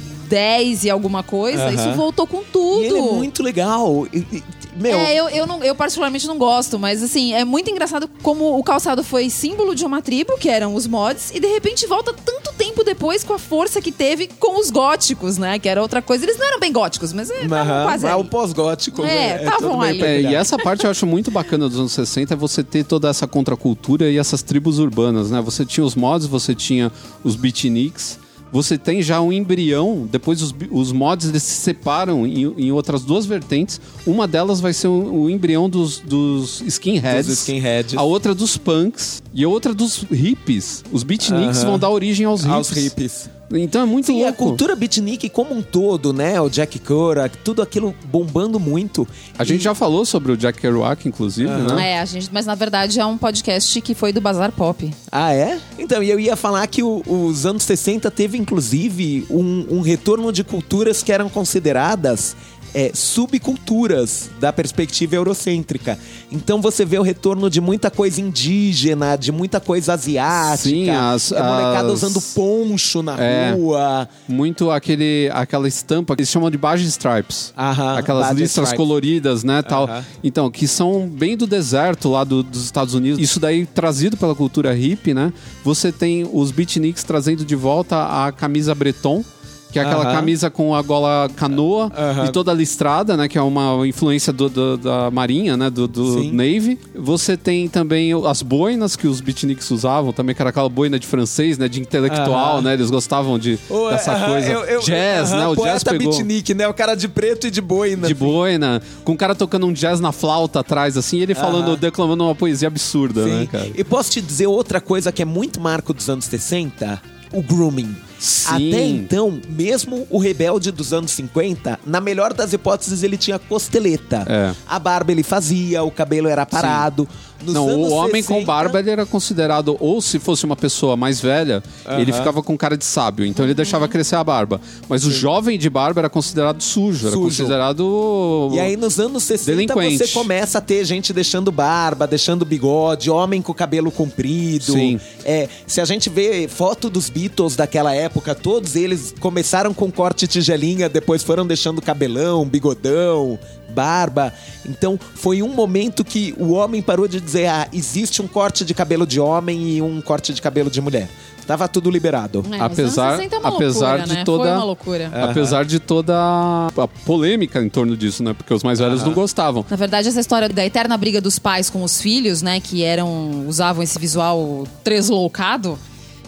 alguma 0.92 1.24
coisa. 1.24 1.72
Isso 1.72 1.92
voltou 1.94 2.26
com 2.28 2.44
tudo. 2.44 2.82
E 2.84 2.88
ele 2.88 2.98
é 2.98 3.02
muito 3.02 3.44
legal. 3.44 4.08
E- 4.14 4.20
e- 4.32 4.44
meu, 4.74 4.98
É, 4.98 5.14
eu, 5.14 5.28
eu, 5.30 5.46
não, 5.46 5.62
eu 5.64 5.76
particularmente 5.76 6.26
não 6.28 6.38
gosto, 6.38 6.80
mas 6.80 7.04
assim, 7.04 7.34
é 7.34 7.44
muito 7.44 7.70
engraçado 7.70 8.10
como 8.24 8.58
o 8.58 8.64
calçado 8.64 9.04
foi 9.04 9.30
símbolo 9.30 9.76
de 9.76 9.84
uma 9.86 10.02
tribo, 10.02 10.38
que 10.38 10.48
eram 10.48 10.74
os 10.74 10.88
mods, 10.88 11.30
e 11.36 11.42
de 11.42 11.48
repente 11.48 11.86
volta 11.86 12.14
tanto 12.14 12.54
tempo 12.54 12.82
depois 12.84 13.22
com 13.24 13.34
a 13.34 13.40
força 13.40 13.82
que 13.82 13.92
teve 13.92 14.28
com 14.40 14.58
os 14.60 14.72
góticos, 14.72 15.38
né? 15.38 15.60
Que 15.60 15.68
era 15.68 15.82
outra 15.82 16.02
coisa. 16.02 16.24
Eles 16.26 16.38
não 16.38 16.48
eram 16.48 16.60
bem 16.60 16.72
góticos, 16.72 17.12
mas 17.12 17.30
é, 17.30 17.44
estavam 17.44 17.58
aham, 17.60 17.84
quase 17.84 18.08
ali. 18.08 18.22
o 18.22 18.26
pós-gótico. 18.26 19.04
É, 19.04 19.06
né, 19.06 19.38
tavam 19.40 19.72
tudo 19.72 19.78
meio 19.80 20.04
ali. 20.06 20.26
É, 20.28 20.32
e 20.32 20.36
essa 20.36 20.58
parte 20.58 20.86
eu 20.86 20.90
acho 20.92 21.06
muito 21.06 21.30
bacana 21.30 21.68
dos 21.68 21.78
anos 21.78 21.92
60 21.92 22.34
é 22.34 22.38
você 22.38 22.64
ter 22.64 22.86
toda 22.86 23.10
essa 23.10 23.28
contracultura 23.28 24.10
e 24.10 24.18
essas 24.18 24.42
tribos 24.42 24.80
urbanas, 24.80 25.30
né? 25.32 25.42
Você 25.42 25.66
tinha 25.66 25.86
os 25.86 25.96
mods, 25.96 26.28
você 26.28 26.56
tinha 26.56 26.92
os 27.26 27.36
beatniks, 27.36 28.18
você 28.52 28.78
tem 28.78 29.02
já 29.02 29.22
um 29.22 29.32
embrião, 29.32 30.08
depois 30.12 30.41
os, 30.41 30.54
os 30.70 30.91
mods 30.91 31.30
eles 31.30 31.43
se 31.43 31.56
separam 31.62 32.26
em, 32.28 32.54
em 32.58 32.72
outras 32.72 33.04
duas 33.04 33.26
vertentes. 33.26 33.80
Uma 34.06 34.28
delas 34.28 34.60
vai 34.60 34.74
ser 34.74 34.88
o, 34.88 35.24
o 35.24 35.30
embrião 35.30 35.70
dos, 35.70 35.99
dos 35.99 36.62
skinheads, 36.62 37.28
Dos 37.28 37.39
skinheads. 37.39 37.97
a 37.97 38.04
outra 38.04 38.36
dos 38.36 38.58
punks 38.58 39.22
e 39.34 39.43
a 39.43 39.49
outra 39.49 39.74
dos 39.74 40.04
hippies. 40.12 40.84
Os 40.91 41.04
beatniks 41.04 41.60
Aham. 41.60 41.70
vão 41.72 41.80
dar 41.80 41.89
origem 41.89 42.26
aos 42.26 42.41
hippies. 42.41 42.56
Aos 42.56 42.70
hippies. 42.70 43.30
Então 43.54 43.82
é 43.82 43.86
muito 43.86 44.06
Sim, 44.08 44.22
a 44.24 44.28
louco. 44.28 44.38
cultura 44.45 44.76
beatnik 44.76 45.28
como 45.30 45.54
um 45.54 45.62
todo, 45.62 46.14
né? 46.14 46.39
O 46.39 46.49
Jack 46.49 46.80
Kerouac, 46.80 47.38
tudo 47.39 47.62
aquilo 47.62 47.93
bombando 48.06 48.60
muito. 48.60 49.08
A 49.38 49.43
gente 49.43 49.64
já 49.64 49.76
falou 49.76 50.06
sobre 50.06 50.32
o 50.32 50.38
Jack 50.38 50.60
Kerouac, 50.60 51.08
inclusive, 51.08 51.49
né? 51.49 51.91
É, 51.93 51.99
a 51.99 52.06
gente, 52.06 52.30
mas 52.32 52.45
na 52.45 52.56
verdade 52.56 52.99
é 52.99 53.06
um 53.06 53.18
podcast 53.18 53.80
que 53.82 53.93
foi 53.93 54.14
do 54.14 54.22
Bazar 54.22 54.52
Pop. 54.52 54.89
Ah, 55.12 55.34
é? 55.34 55.60
Então, 55.78 56.02
e 56.02 56.10
eu 56.10 56.20
ia 56.20 56.36
falar 56.36 56.66
que 56.68 56.82
o- 56.84 57.02
os 57.08 57.45
anos 57.45 57.64
60 57.64 58.10
teve, 58.10 58.38
inclusive, 58.38 59.26
um, 59.30 59.66
um 59.78 59.82
retorno 59.82 60.32
de 60.32 60.43
culturas 60.43 61.04
que 61.04 61.12
eram 61.12 61.30
consideradas 61.30 62.36
é, 62.74 62.91
subculturas 62.93 64.30
da 64.39 64.51
perspectiva 64.53 65.15
eurocêntrica. 65.15 65.97
Então 66.32 66.61
você 66.61 66.86
vê 66.86 66.97
o 66.97 67.01
retorno 67.01 67.49
de 67.49 67.59
muita 67.59 67.89
coisa 67.91 68.22
indígena, 68.22 69.15
de 69.17 69.32
muita 69.32 69.59
coisa 69.59 69.93
asiática. 69.93 70.57
Sim, 70.69 70.89
as- 70.89 71.32
é 71.32 71.41
molecada 71.43 71.88
as- 71.88 72.03
usando 72.03 72.22
poncho 72.34 73.01
na 73.03 73.19
É. 73.22 73.51
rua. 73.51 74.07
muito 74.28 74.72
aquele, 74.72 75.30
aquela 75.34 75.67
estampa 75.67 76.15
que 76.15 76.22
eles 76.22 76.30
chamam 76.30 76.49
de 76.49 76.57
Baja 76.57 76.86
Stripes. 76.88 77.53
Aham, 77.57 77.97
Aquelas 77.97 78.28
Baja 78.28 78.39
listras 78.39 78.69
Stripes. 78.69 78.78
coloridas, 78.88 79.43
né, 79.43 79.61
tal. 79.61 79.84
Aham. 79.86 80.05
Então, 80.24 80.49
que 80.49 80.67
são 80.67 81.07
bem 81.07 81.36
do 81.36 81.45
deserto 81.45 82.09
lá 82.09 82.24
do- 82.24 82.43
dos 82.43 82.63
Estados 82.63 82.93
Unidos. 82.93 83.19
Isso 83.19 83.39
daí 83.39 83.65
trazido 83.65 84.15
pela 84.17 84.34
cultura 84.36 84.74
hippie, 84.74 85.13
né? 85.13 85.34
Você 85.63 85.91
tem 85.91 86.28
os 86.32 86.51
beatniks 86.51 87.03
trazendo 87.03 87.43
de 87.43 87.55
volta 87.55 88.26
a 88.26 88.32
camisa 88.32 88.74
breton, 88.74 89.24
que 89.72 89.80
é 89.80 89.82
aquela 89.84 90.03
Aham. 90.03 90.13
camisa 90.15 90.49
com 90.49 90.76
a 90.76 90.82
gola 90.82 91.30
canoa 91.36 91.91
Aham. 91.97 92.26
e 92.26 92.30
toda 92.32 92.53
listrada, 92.53 93.15
né? 93.15 93.28
Que 93.28 93.38
é 93.38 93.41
uma 93.41 93.88
influência 93.88 94.34
do- 94.34 94.49
do- 94.49 94.78
da 94.78 95.09
marinha, 95.11 95.55
né? 95.55 95.69
Do, 95.69 95.88
do. 95.88 96.24
Navy. 96.32 96.78
Você 96.95 97.38
tem 97.38 97.67
também 97.67 98.11
as 98.28 98.41
boinas 98.41 98.95
que 98.95 99.07
os 99.07 99.22
beatniks 99.22 99.69
usavam, 99.72 100.11
também 100.11 100.36
que 100.36 100.41
era 100.41 100.49
aquela 100.49 100.69
boina 100.69 100.99
de 100.99 101.07
francês, 101.07 101.57
né? 101.57 101.67
De 101.67 101.80
intelectual, 101.80 102.55
Aham. 102.55 102.61
né? 102.63 102.74
Eles 102.74 102.89
gostavam 102.89 103.39
de, 103.39 103.57
Ô, 103.69 103.89
dessa 103.89 104.13
coisa. 104.26 104.47
eu- 104.51 104.63
eu- 104.65 104.82
jazz, 104.82 105.32
né? 105.32 105.47
O 105.47 105.55
poeta 105.55 105.74
jazz 105.74 105.84
pegou 105.84 106.09
beatnik, 106.11 106.53
né? 106.53 106.67
O 106.67 106.74
cara 106.74 106.95
de 106.95 107.07
preto 107.07 107.47
e 107.47 107.51
de 107.51 107.61
boina. 107.61 108.07
de 108.07 108.13
boina, 108.13 108.82
com 109.03 109.13
o 109.13 109.17
cara 109.17 109.34
tocando 109.34 109.65
um 109.65 109.74
jazz 109.74 109.99
na 109.99 110.11
flauta 110.11 110.59
atrás, 110.59 110.97
assim, 110.97 111.17
e 111.17 111.22
ele 111.24 111.34
falando, 111.36 111.78
declamando 111.78 112.24
uma 112.24 112.36
poesia 112.36 112.67
absurda, 112.67 113.26
né, 113.26 113.41
Sim. 113.41 113.45
cara? 113.47 113.69
E 113.76 113.84
posso 113.84 114.11
te 114.11 114.22
dizer 114.22 114.47
outra 114.47 114.82
coisa 114.82 115.11
que 115.11 115.22
é 115.22 115.26
muito 115.26 115.59
marco 115.61 115.93
dos 115.93 116.09
anos 116.09 116.26
60? 116.26 117.01
O 117.34 117.41
grooming. 117.41 117.95
Sim. 118.22 118.69
Até 118.69 118.86
então, 118.86 119.41
mesmo 119.49 120.05
o 120.07 120.19
rebelde 120.19 120.72
dos 120.72 120.93
anos 120.93 121.09
50, 121.09 121.80
na 121.84 121.99
melhor 121.99 122.34
das 122.34 122.53
hipóteses, 122.53 123.01
ele 123.01 123.17
tinha 123.17 123.39
costeleta. 123.39 124.24
É. 124.30 124.53
A 124.67 124.78
barba 124.78 125.11
ele 125.11 125.24
fazia, 125.24 125.82
o 125.82 125.89
cabelo 125.89 126.28
era 126.28 126.45
parado. 126.45 127.07
Não, 127.43 127.67
o 127.67 127.89
homem 127.89 128.22
com 128.22 128.36
60, 128.36 128.45
barba 128.45 128.80
ele 128.80 128.91
era 128.91 129.05
considerado, 129.05 129.76
ou 129.80 130.01
se 130.01 130.19
fosse 130.19 130.45
uma 130.45 130.55
pessoa 130.55 130.95
mais 130.95 131.19
velha, 131.19 131.63
ele 131.97 132.13
ficava 132.13 132.43
com 132.43 132.55
cara 132.55 132.78
de 132.78 132.86
sábio, 132.86 133.26
então 133.26 133.43
ele 133.43 133.53
deixava 133.53 133.88
crescer 133.88 134.15
a 134.15 134.24
barba. 134.24 134.61
Mas 134.88 135.05
o 135.05 135.11
jovem 135.11 135.57
de 135.57 135.69
barba 135.69 136.01
era 136.01 136.09
considerado 136.09 136.61
sujo, 136.61 137.07
era 137.07 137.15
Sujo. 137.15 137.26
considerado. 137.26 138.51
E 138.53 138.59
aí, 138.59 138.78
nos 138.78 138.99
anos 138.99 139.24
60, 139.24 139.55
Delinquente. 139.55 139.97
você 139.97 140.07
começa 140.09 140.59
a 140.59 140.61
ter 140.61 140.86
gente 140.86 141.11
deixando 141.13 141.51
barba, 141.51 142.05
deixando 142.05 142.45
bigode, 142.45 143.09
homem 143.09 143.41
com 143.41 143.53
cabelo 143.53 143.91
comprido. 143.91 144.74
Sim. 144.74 144.99
É, 145.26 145.49
se 145.65 145.82
a 145.82 145.86
gente 145.86 146.09
vê 146.09 146.47
foto 146.47 146.89
dos 146.89 147.09
Beatles 147.09 147.55
daquela 147.55 147.93
época, 147.95 148.11
todos 148.41 148.76
eles 148.76 149.14
começaram 149.20 149.74
com 149.74 149.89
corte 149.91 150.28
tigelinha, 150.28 150.89
depois 150.89 151.24
foram 151.24 151.45
deixando 151.47 151.82
cabelão, 151.82 152.45
bigodão, 152.45 153.39
barba. 153.70 154.34
Então, 154.66 154.99
foi 155.16 155.41
um 155.41 155.49
momento 155.53 156.03
que 156.03 156.34
o 156.38 156.51
homem 156.51 156.82
parou 156.82 157.07
de 157.07 157.22
dizer: 157.22 157.47
ah, 157.47 157.68
existe 157.72 158.22
um 158.22 158.28
corte 158.28 158.66
de 158.66 158.74
cabelo 158.74 159.05
de 159.07 159.20
homem 159.20 159.78
e 159.78 159.82
um 159.82 160.01
corte 160.01 160.34
de 160.34 160.41
cabelo 160.41 160.70
de 160.70 160.82
mulher. 160.82 161.07
Tava 161.47 161.68
tudo 161.68 161.89
liberado. 161.89 162.45
É, 162.51 162.59
Apesar- 162.62 163.14
anos 163.14 163.18
60 163.18 163.36
é 163.36 163.39
uma 163.39 163.49
apesar 163.49 163.88
loucura, 163.95 164.07
de 164.07 164.14
né? 164.14 164.24
toda- 164.24 164.43
Foi 164.43 164.51
uma 164.53 164.64
loucura. 164.64 165.12
Apesar 165.30 165.66
de 165.66 165.80
toda 165.80 166.14
a 166.16 166.88
polêmica 167.05 167.62
em 167.62 167.68
torno 167.68 167.97
disso, 167.97 168.24
né? 168.24 168.34
Porque 168.34 168.53
os 168.53 168.64
mais 168.64 168.80
velhos 168.80 169.03
não 169.03 169.12
gostavam. 169.12 169.66
Na 169.70 169.76
verdade, 169.76 170.07
essa 170.07 170.20
história 170.20 170.47
da 170.47 170.64
eterna 170.66 170.95
briga 170.97 171.20
dos 171.20 171.39
pais 171.39 171.70
com 171.70 171.84
os 171.84 171.99
filhos, 171.99 172.41
né, 172.41 172.59
que 172.62 172.84
eram 172.84 173.45
usavam 173.47 173.82
esse 173.84 173.97
visual 173.97 174.66
tresloucado, 174.84 175.78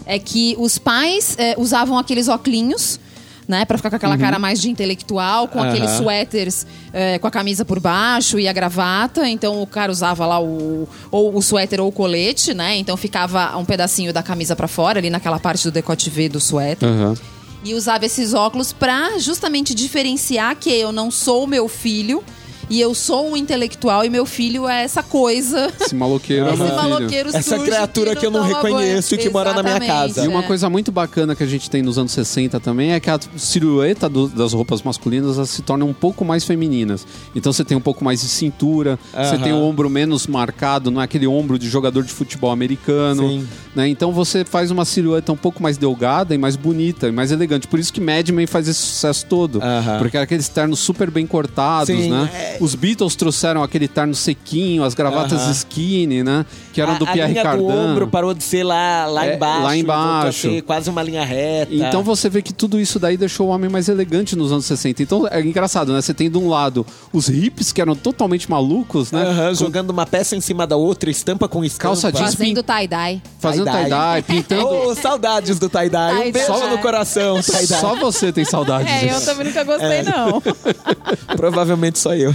é 0.06 0.18
que 0.18 0.54
os 0.58 0.78
pais 0.78 1.34
é, 1.38 1.54
usavam 1.58 1.98
aqueles 1.98 2.28
óculos, 2.28 3.00
né, 3.46 3.64
Pra 3.66 3.76
ficar 3.76 3.90
com 3.90 3.96
aquela 3.96 4.16
cara 4.16 4.38
mais 4.38 4.58
de 4.60 4.70
intelectual, 4.70 5.48
com 5.48 5.60
aqueles 5.62 5.90
Aham. 5.90 5.98
suéteres 5.98 6.66
é, 6.92 7.18
com 7.18 7.26
a 7.26 7.30
camisa 7.30 7.62
por 7.62 7.78
baixo 7.78 8.38
e 8.38 8.48
a 8.48 8.52
gravata. 8.54 9.28
Então 9.28 9.60
o 9.60 9.66
cara 9.66 9.92
usava 9.92 10.24
lá 10.24 10.40
o 10.40 10.88
ou 11.10 11.36
o 11.36 11.42
suéter 11.42 11.78
ou 11.78 11.88
o 11.88 11.92
colete, 11.92 12.54
né? 12.54 12.76
Então 12.76 12.96
ficava 12.96 13.54
um 13.58 13.64
pedacinho 13.64 14.14
da 14.14 14.22
camisa 14.22 14.56
pra 14.56 14.66
fora 14.66 14.98
ali 14.98 15.10
naquela 15.10 15.38
parte 15.38 15.62
do 15.64 15.70
decote 15.70 16.08
V 16.08 16.30
do 16.30 16.40
suéter. 16.40 16.88
Aham. 16.88 17.14
E 17.62 17.74
usava 17.74 18.06
esses 18.06 18.32
óculos 18.34 18.72
pra 18.72 19.18
justamente 19.18 19.74
diferenciar 19.74 20.56
que 20.56 20.70
eu 20.70 20.90
não 20.92 21.10
sou 21.10 21.46
meu 21.46 21.68
filho 21.68 22.22
e 22.70 22.80
eu 22.80 22.94
sou 22.94 23.30
um 23.30 23.36
intelectual 23.36 24.04
e 24.04 24.10
meu 24.10 24.26
filho 24.26 24.68
é 24.68 24.82
essa 24.82 25.02
coisa. 25.02 25.70
Esse 25.80 25.94
maloqueiro 25.94 26.46
é 26.48 26.52
Esse 26.54 26.62
filho. 26.62 26.74
maloqueiro 26.76 27.28
Essa 27.32 27.58
criatura 27.58 28.16
que 28.16 28.24
eu 28.26 28.30
não 28.30 28.42
reconheço 28.42 29.14
e 29.14 29.18
que 29.18 29.30
mora 29.30 29.52
na 29.54 29.62
minha 29.62 29.80
casa. 29.80 30.24
E 30.24 30.28
uma 30.28 30.40
é. 30.40 30.42
coisa 30.46 30.68
muito 30.70 30.90
bacana 30.92 31.34
que 31.34 31.42
a 31.42 31.46
gente 31.46 31.68
tem 31.70 31.82
nos 31.82 31.98
anos 31.98 32.12
60 32.12 32.58
também 32.60 32.92
é 32.92 33.00
que 33.00 33.10
a 33.10 33.18
silhueta 33.36 34.08
do- 34.08 34.28
das 34.28 34.52
roupas 34.52 34.82
masculinas 34.82 35.48
se 35.48 35.62
tornam 35.62 35.88
um 35.88 35.94
pouco 35.94 36.24
mais 36.24 36.44
femininas. 36.44 37.06
Então 37.34 37.52
você 37.52 37.64
tem 37.64 37.76
um 37.76 37.80
pouco 37.80 38.04
mais 38.04 38.20
de 38.20 38.28
cintura, 38.28 38.98
você 39.12 39.34
Aham. 39.36 39.38
tem 39.42 39.52
o 39.52 39.58
ombro 39.62 39.88
menos 39.90 40.26
marcado, 40.26 40.90
não 40.90 41.00
é 41.00 41.04
aquele 41.04 41.26
ombro 41.26 41.58
de 41.58 41.68
jogador 41.68 42.02
de 42.02 42.12
futebol 42.12 42.50
americano. 42.50 43.28
Sim. 43.28 43.48
Né? 43.74 43.88
Então 43.88 44.12
você 44.12 44.44
faz 44.44 44.70
uma 44.70 44.84
silhueta 44.84 45.32
um 45.32 45.36
pouco 45.36 45.62
mais 45.62 45.76
delgada 45.76 46.34
e 46.34 46.38
mais 46.38 46.56
bonita 46.56 47.08
e 47.08 47.12
mais 47.12 47.30
elegante. 47.32 47.66
Por 47.66 47.78
isso 47.78 47.92
que 47.92 48.00
Mad 48.00 48.28
Men 48.30 48.46
faz 48.46 48.68
esse 48.68 48.78
sucesso 48.80 49.26
todo. 49.26 49.60
Aham. 49.62 49.98
Porque 49.98 50.16
era 50.16 50.24
aqueles 50.24 50.48
ternos 50.48 50.78
super 50.78 51.10
bem 51.10 51.26
cortados, 51.26 51.94
Sim, 51.94 52.10
né? 52.10 52.30
é. 52.32 52.53
Os 52.60 52.74
Beatles 52.74 53.14
trouxeram 53.16 53.62
aquele 53.62 53.88
terno 53.88 54.14
sequinho, 54.14 54.84
as 54.84 54.94
gravatas 54.94 55.42
Aham. 55.42 55.50
skinny, 55.52 56.22
né? 56.22 56.44
Que 56.72 56.80
eram 56.80 56.94
a, 56.94 56.98
do 56.98 57.04
a 57.04 57.12
Pierre 57.12 57.32
linha 57.32 57.42
do 57.42 57.48
Cardin. 57.48 57.64
ombro 57.64 58.06
parou 58.08 58.34
de 58.34 58.42
ser 58.42 58.64
lá, 58.64 59.06
lá 59.06 59.26
É, 59.26 59.36
embaixo. 59.36 59.62
lá 59.62 59.70
a 59.70 59.76
embaixo. 59.76 60.40
ser 60.50 60.62
quase 60.62 60.90
uma 60.90 61.02
linha 61.02 61.24
reta. 61.24 61.72
Então 61.74 62.02
você 62.02 62.28
vê 62.28 62.42
que 62.42 62.52
tudo 62.52 62.80
isso 62.80 62.98
daí 62.98 63.16
deixou 63.16 63.48
o 63.48 63.50
homem 63.50 63.68
mais 63.70 63.88
elegante 63.88 64.34
nos 64.36 64.50
anos 64.52 64.64
60. 64.66 65.02
Então 65.02 65.26
é 65.30 65.40
engraçado, 65.40 65.92
né? 65.92 66.00
Você 66.00 66.12
tem 66.14 66.30
de 66.30 66.38
um 66.38 66.48
lado 66.48 66.84
os 67.12 67.28
hips 67.28 67.72
que 67.72 67.80
eram 67.80 67.94
totalmente 67.94 68.50
malucos, 68.50 69.12
né? 69.12 69.22
Aham, 69.22 69.48
Com- 69.50 69.54
jogando 69.54 69.90
uma 69.90 70.06
peça 70.06 70.34
em 70.36 70.40
cima 70.40 70.66
da 70.66 70.76
outra, 70.76 71.10
estampa 71.10 71.46
com 71.48 71.64
estampa. 71.64 71.88
Calça 71.88 72.10
jeans. 72.12 72.34
Fazendo 72.34 72.62
tie-dye. 72.62 73.22
Fazendo 73.38 73.64
Tie-dye. 73.70 74.22
pintando. 74.22 74.64
Oh, 74.84 74.94
saudades 74.94 75.58
do 75.58 75.68
tie-dye. 75.68 76.14
Um 76.14 76.22
Tie-dye. 76.24 76.32
beijo 76.32 76.66
no 76.68 76.78
coração, 76.78 77.40
tie-dye. 77.42 77.66
Só 77.80 77.94
você 77.96 78.32
tem 78.32 78.44
saudade 78.44 78.88
É, 78.88 79.12
eu 79.14 79.20
também 79.24 79.46
nunca 79.46 79.62
gostei, 79.64 80.02
não. 80.02 80.42
Provavelmente 81.36 81.98
só 81.98 82.14
eu. 82.14 82.34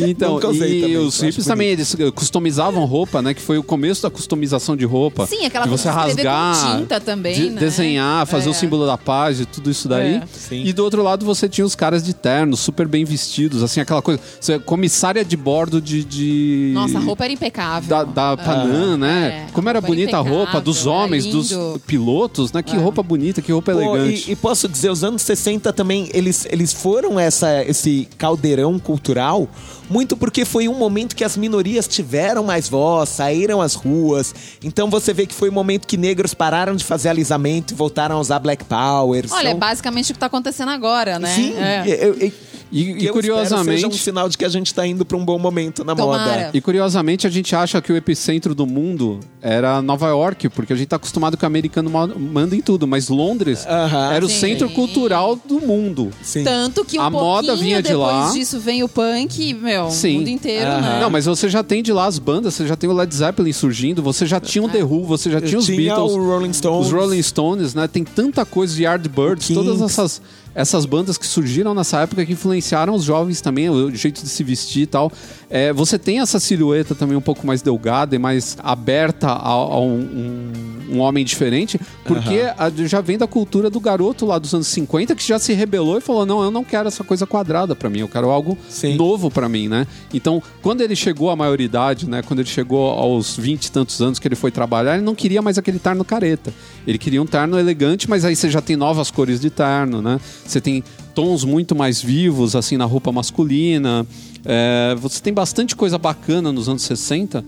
Então, 0.00 0.34
Nunca 0.34 0.48
usei 0.48 0.78
e 0.78 0.80
também, 0.82 0.96
os 0.98 1.20
hippies 1.20 1.44
também, 1.46 1.68
eles 1.68 1.94
eh, 1.98 2.10
customizavam 2.10 2.84
roupa, 2.84 3.20
né? 3.22 3.34
Que 3.34 3.40
foi 3.40 3.58
o 3.58 3.62
começo 3.62 4.02
da 4.02 4.10
customização 4.10 4.76
de 4.76 4.84
roupa. 4.84 5.26
Sim, 5.26 5.44
aquela 5.46 5.64
de 5.64 5.70
você 5.70 5.88
rasgar, 5.88 6.78
tinta 6.78 7.00
também, 7.00 7.34
de- 7.34 7.50
né? 7.50 7.60
desenhar, 7.60 8.26
fazer 8.26 8.48
É. 8.48 8.50
o 8.50 8.54
símbolo 8.54 8.86
da 8.86 8.96
paz 8.98 9.40
e 9.40 9.44
tudo 9.46 9.70
isso 9.70 9.88
daí. 9.88 10.14
É. 10.16 10.54
E 10.54 10.72
do 10.72 10.82
outro 10.84 11.02
lado 11.02 11.24
você 11.24 11.48
tinha 11.48 11.64
os 11.64 11.74
caras 11.74 12.02
de 12.02 12.14
terno, 12.14 12.56
super 12.56 12.86
bem 12.88 13.04
vestidos, 13.04 13.62
assim, 13.62 13.80
aquela 13.80 14.02
coisa. 14.02 14.20
Você, 14.40 14.58
comissária 14.58 15.24
de 15.24 15.36
bordo 15.36 15.80
de. 15.80 16.04
de- 16.04 16.70
Nossa, 16.74 16.98
a 16.98 17.00
roupa 17.00 17.24
era 17.24 17.32
impecável. 17.32 17.88
Da, 17.88 18.04
da 18.04 18.36
Panam, 18.36 18.96
né? 18.96 19.46
É, 19.48 19.52
Como 19.52 19.68
era 19.68 19.80
bonita 19.80 20.16
a 20.16 20.20
roupa 20.20 20.60
dos 20.60 20.86
homens, 20.86 21.26
dos 21.26 21.52
pilotos, 21.86 22.52
né? 22.52 22.62
Que 22.62 22.76
roupa 22.76 23.02
bonita, 23.02 23.40
que 23.42 23.52
roupa 23.52 23.72
Pô, 23.72 23.80
elegante. 23.80 24.28
e, 24.28 24.32
e 24.32 24.36
posso 24.36 24.68
dizer, 24.68 24.90
os 24.90 25.04
anos 25.04 25.22
60 25.22 25.72
também, 25.72 26.08
eles, 26.12 26.46
eles 26.50 26.72
foram 26.72 27.18
essa, 27.18 27.62
esse 27.64 28.08
caldeirão 28.18 28.78
cultural 28.78 29.48
muito 29.88 30.16
porque 30.16 30.44
foi 30.44 30.68
um 30.68 30.74
momento 30.74 31.14
que 31.14 31.24
as 31.24 31.36
minorias 31.36 31.86
tiveram 31.86 32.44
mais 32.44 32.68
voz, 32.68 33.08
saíram 33.08 33.60
às 33.60 33.74
ruas. 33.74 34.34
Então 34.62 34.88
você 34.90 35.12
vê 35.12 35.26
que 35.26 35.34
foi 35.34 35.48
um 35.48 35.52
momento 35.52 35.86
que 35.86 35.96
negros 35.96 36.34
pararam 36.34 36.74
de 36.74 36.84
fazer 36.84 37.08
alisamento 37.08 37.72
e 37.74 37.76
voltaram 37.76 38.16
a 38.16 38.20
usar 38.20 38.38
Black 38.38 38.64
Power. 38.64 39.24
Olha, 39.30 39.48
é 39.48 39.50
São- 39.50 39.58
basicamente 39.58 40.10
o 40.10 40.14
que 40.14 40.20
tá 40.20 40.26
acontecendo 40.26 40.70
agora, 40.70 41.18
né? 41.18 41.34
Sim, 41.34 41.54
É. 41.56 41.82
eu- 41.86 42.14
eu- 42.14 42.32
E, 42.72 42.84
que 42.94 43.04
e 43.04 43.08
curiosamente. 43.10 43.76
seja 43.82 43.86
um 43.86 43.92
sinal 43.92 44.28
de 44.28 44.36
que 44.36 44.44
a 44.44 44.48
gente 44.48 44.74
tá 44.74 44.84
indo 44.84 45.04
para 45.04 45.16
um 45.16 45.24
bom 45.24 45.38
momento 45.38 45.84
na 45.84 45.94
Tomara. 45.94 46.22
moda. 46.46 46.50
E 46.52 46.60
curiosamente 46.60 47.24
a 47.26 47.30
gente 47.30 47.54
acha 47.54 47.80
que 47.80 47.92
o 47.92 47.96
epicentro 47.96 48.52
do 48.52 48.66
mundo 48.66 49.20
era 49.40 49.80
Nova 49.80 50.08
York, 50.08 50.48
porque 50.48 50.72
a 50.72 50.76
gente 50.76 50.88
tá 50.88 50.96
acostumado 50.96 51.36
que 51.36 51.44
o 51.44 51.46
americano 51.46 51.88
ma- 51.88 52.06
manda 52.08 52.56
em 52.56 52.60
tudo, 52.60 52.86
mas 52.88 53.08
Londres 53.08 53.64
Aham. 53.68 54.12
era 54.12 54.24
o 54.24 54.28
Sim. 54.28 54.40
centro 54.40 54.68
cultural 54.70 55.36
do 55.36 55.60
mundo. 55.60 56.10
Sim. 56.22 56.42
Tanto 56.42 56.84
que 56.84 56.98
um 56.98 57.02
A 57.02 57.10
moda 57.10 57.54
vinha 57.54 57.80
de 57.80 57.90
depois 57.90 58.06
lá. 58.12 58.30
disso 58.32 58.58
vem 58.58 58.82
o 58.82 58.88
punk, 58.88 59.54
meu, 59.54 59.73
Sim. 59.90 60.16
o 60.16 60.18
mundo 60.18 60.28
inteiro, 60.28 60.64
né? 60.80 60.98
Não, 61.00 61.10
mas 61.10 61.26
você 61.26 61.48
já 61.48 61.62
tem 61.62 61.82
de 61.82 61.92
lá 61.92 62.06
as 62.06 62.18
bandas, 62.18 62.54
você 62.54 62.66
já 62.66 62.76
tem 62.76 62.88
o 62.88 62.92
Led 62.92 63.14
Zeppelin 63.14 63.52
surgindo, 63.52 64.02
você 64.02 64.26
já 64.26 64.40
tinha 64.40 64.64
o 64.64 64.68
The 64.68 64.82
Who, 64.82 65.04
você 65.04 65.30
já 65.30 65.40
tinha 65.40 65.58
os 65.58 65.66
Tinha 65.66 65.76
Beatles, 65.76 66.12
o 66.12 66.24
Rolling 66.24 66.52
Stones. 66.52 66.86
os 66.86 66.92
Rolling 66.92 67.22
Stones, 67.22 67.74
né? 67.74 67.88
Tem 67.88 68.04
tanta 68.04 68.44
coisa 68.44 68.74
de 68.74 68.82
Yardbirds, 68.82 69.48
todas 69.48 69.80
essas 69.80 70.20
essas 70.54 70.86
bandas 70.86 71.18
que 71.18 71.26
surgiram 71.26 71.74
nessa 71.74 72.00
época 72.00 72.24
que 72.24 72.32
influenciaram 72.32 72.94
os 72.94 73.02
jovens 73.04 73.40
também, 73.40 73.68
o 73.68 73.90
jeito 73.94 74.22
de 74.22 74.28
se 74.28 74.44
vestir 74.44 74.82
e 74.82 74.86
tal. 74.86 75.10
É, 75.50 75.72
você 75.72 75.98
tem 75.98 76.20
essa 76.20 76.38
silhueta 76.40 76.94
também 76.94 77.16
um 77.16 77.20
pouco 77.20 77.46
mais 77.46 77.60
delgada 77.62 78.14
e 78.14 78.18
mais 78.18 78.56
aberta 78.62 79.28
a, 79.28 79.48
a 79.50 79.80
um, 79.80 79.98
um- 79.98 80.94
um 80.96 81.00
homem 81.00 81.24
diferente, 81.24 81.80
porque 82.04 82.40
a- 82.58 82.70
já 82.86 83.00
vem 83.00 83.16
da 83.18 83.26
cultura 83.26 83.70
do 83.70 83.80
garoto 83.80 84.26
lá 84.26 84.38
dos 84.38 84.52
anos 84.54 84.66
50 84.68 85.14
que 85.14 85.26
já 85.26 85.38
se 85.38 85.52
rebelou 85.54 85.96
e 85.98 86.00
falou: 86.00 86.26
não, 86.26 86.42
eu 86.42 86.50
não 86.50 86.62
quero 86.62 86.88
essa 86.88 87.02
coisa 87.02 87.26
quadrada 87.26 87.74
pra 87.74 87.88
mim, 87.90 88.00
eu 88.00 88.08
quero 88.08 88.30
algo 88.30 88.56
Sim. 88.68 88.94
novo 88.96 89.30
pra 89.30 89.48
mim, 89.48 89.66
né? 89.68 89.86
Então, 90.12 90.42
quando 90.62 90.80
ele 90.82 90.94
chegou 90.94 91.30
à 91.30 91.36
maioridade, 91.36 92.08
né? 92.08 92.22
Quando 92.22 92.40
ele 92.40 92.48
chegou 92.48 92.90
aos 92.90 93.36
20 93.36 93.66
e 93.66 93.72
tantos 93.72 94.00
anos 94.02 94.18
que 94.18 94.28
ele 94.28 94.36
foi 94.36 94.50
trabalhar, 94.50 94.94
ele 94.94 95.04
não 95.04 95.14
queria 95.14 95.40
mais 95.42 95.56
aquele 95.58 95.78
terno 95.78 96.04
careta. 96.04 96.52
Ele 96.86 96.98
queria 96.98 97.20
um 97.22 97.26
terno 97.26 97.58
elegante, 97.58 98.08
mas 98.08 98.24
aí 98.24 98.36
você 98.36 98.50
já 98.50 98.60
tem 98.60 98.76
novas 98.76 99.10
cores 99.10 99.40
de 99.40 99.50
terno, 99.50 100.02
né? 100.02 100.20
Você 100.46 100.60
tem 100.60 100.82
tons 101.14 101.44
muito 101.44 101.74
mais 101.74 102.02
vivos, 102.02 102.54
assim, 102.56 102.76
na 102.76 102.84
roupa 102.84 103.10
masculina. 103.12 104.06
É, 104.44 104.94
você 105.00 105.20
tem 105.20 105.32
bastante 105.32 105.74
coisa 105.74 105.96
bacana 105.96 106.52
nos 106.52 106.68
anos 106.68 106.82
60 106.82 107.44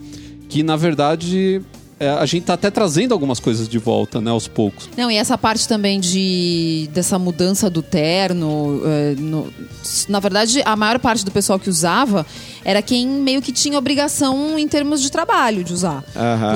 que, 0.48 0.62
na 0.62 0.76
verdade, 0.76 1.60
é, 1.98 2.08
a 2.10 2.26
gente 2.26 2.44
tá 2.44 2.54
até 2.54 2.70
trazendo 2.70 3.12
algumas 3.12 3.40
coisas 3.40 3.68
de 3.68 3.78
volta, 3.78 4.20
né? 4.20 4.30
Aos 4.30 4.46
poucos. 4.46 4.88
Não, 4.96 5.10
e 5.10 5.16
essa 5.16 5.36
parte 5.38 5.66
também 5.66 5.98
de 6.00 6.88
dessa 6.92 7.18
mudança 7.18 7.70
do 7.70 7.82
terno, 7.82 8.82
eh, 8.84 9.14
no- 9.18 9.46
na 10.08 10.20
verdade, 10.20 10.60
a 10.64 10.74
maior 10.76 10.98
parte 10.98 11.24
do 11.24 11.30
pessoal 11.30 11.58
que 11.58 11.70
usava 11.70 12.26
era 12.64 12.82
quem 12.82 13.06
meio 13.06 13.40
que 13.40 13.52
tinha 13.52 13.78
obrigação 13.78 14.58
em 14.58 14.66
termos 14.68 15.00
de 15.00 15.10
trabalho 15.10 15.62
de 15.64 15.72
usar. 15.72 16.04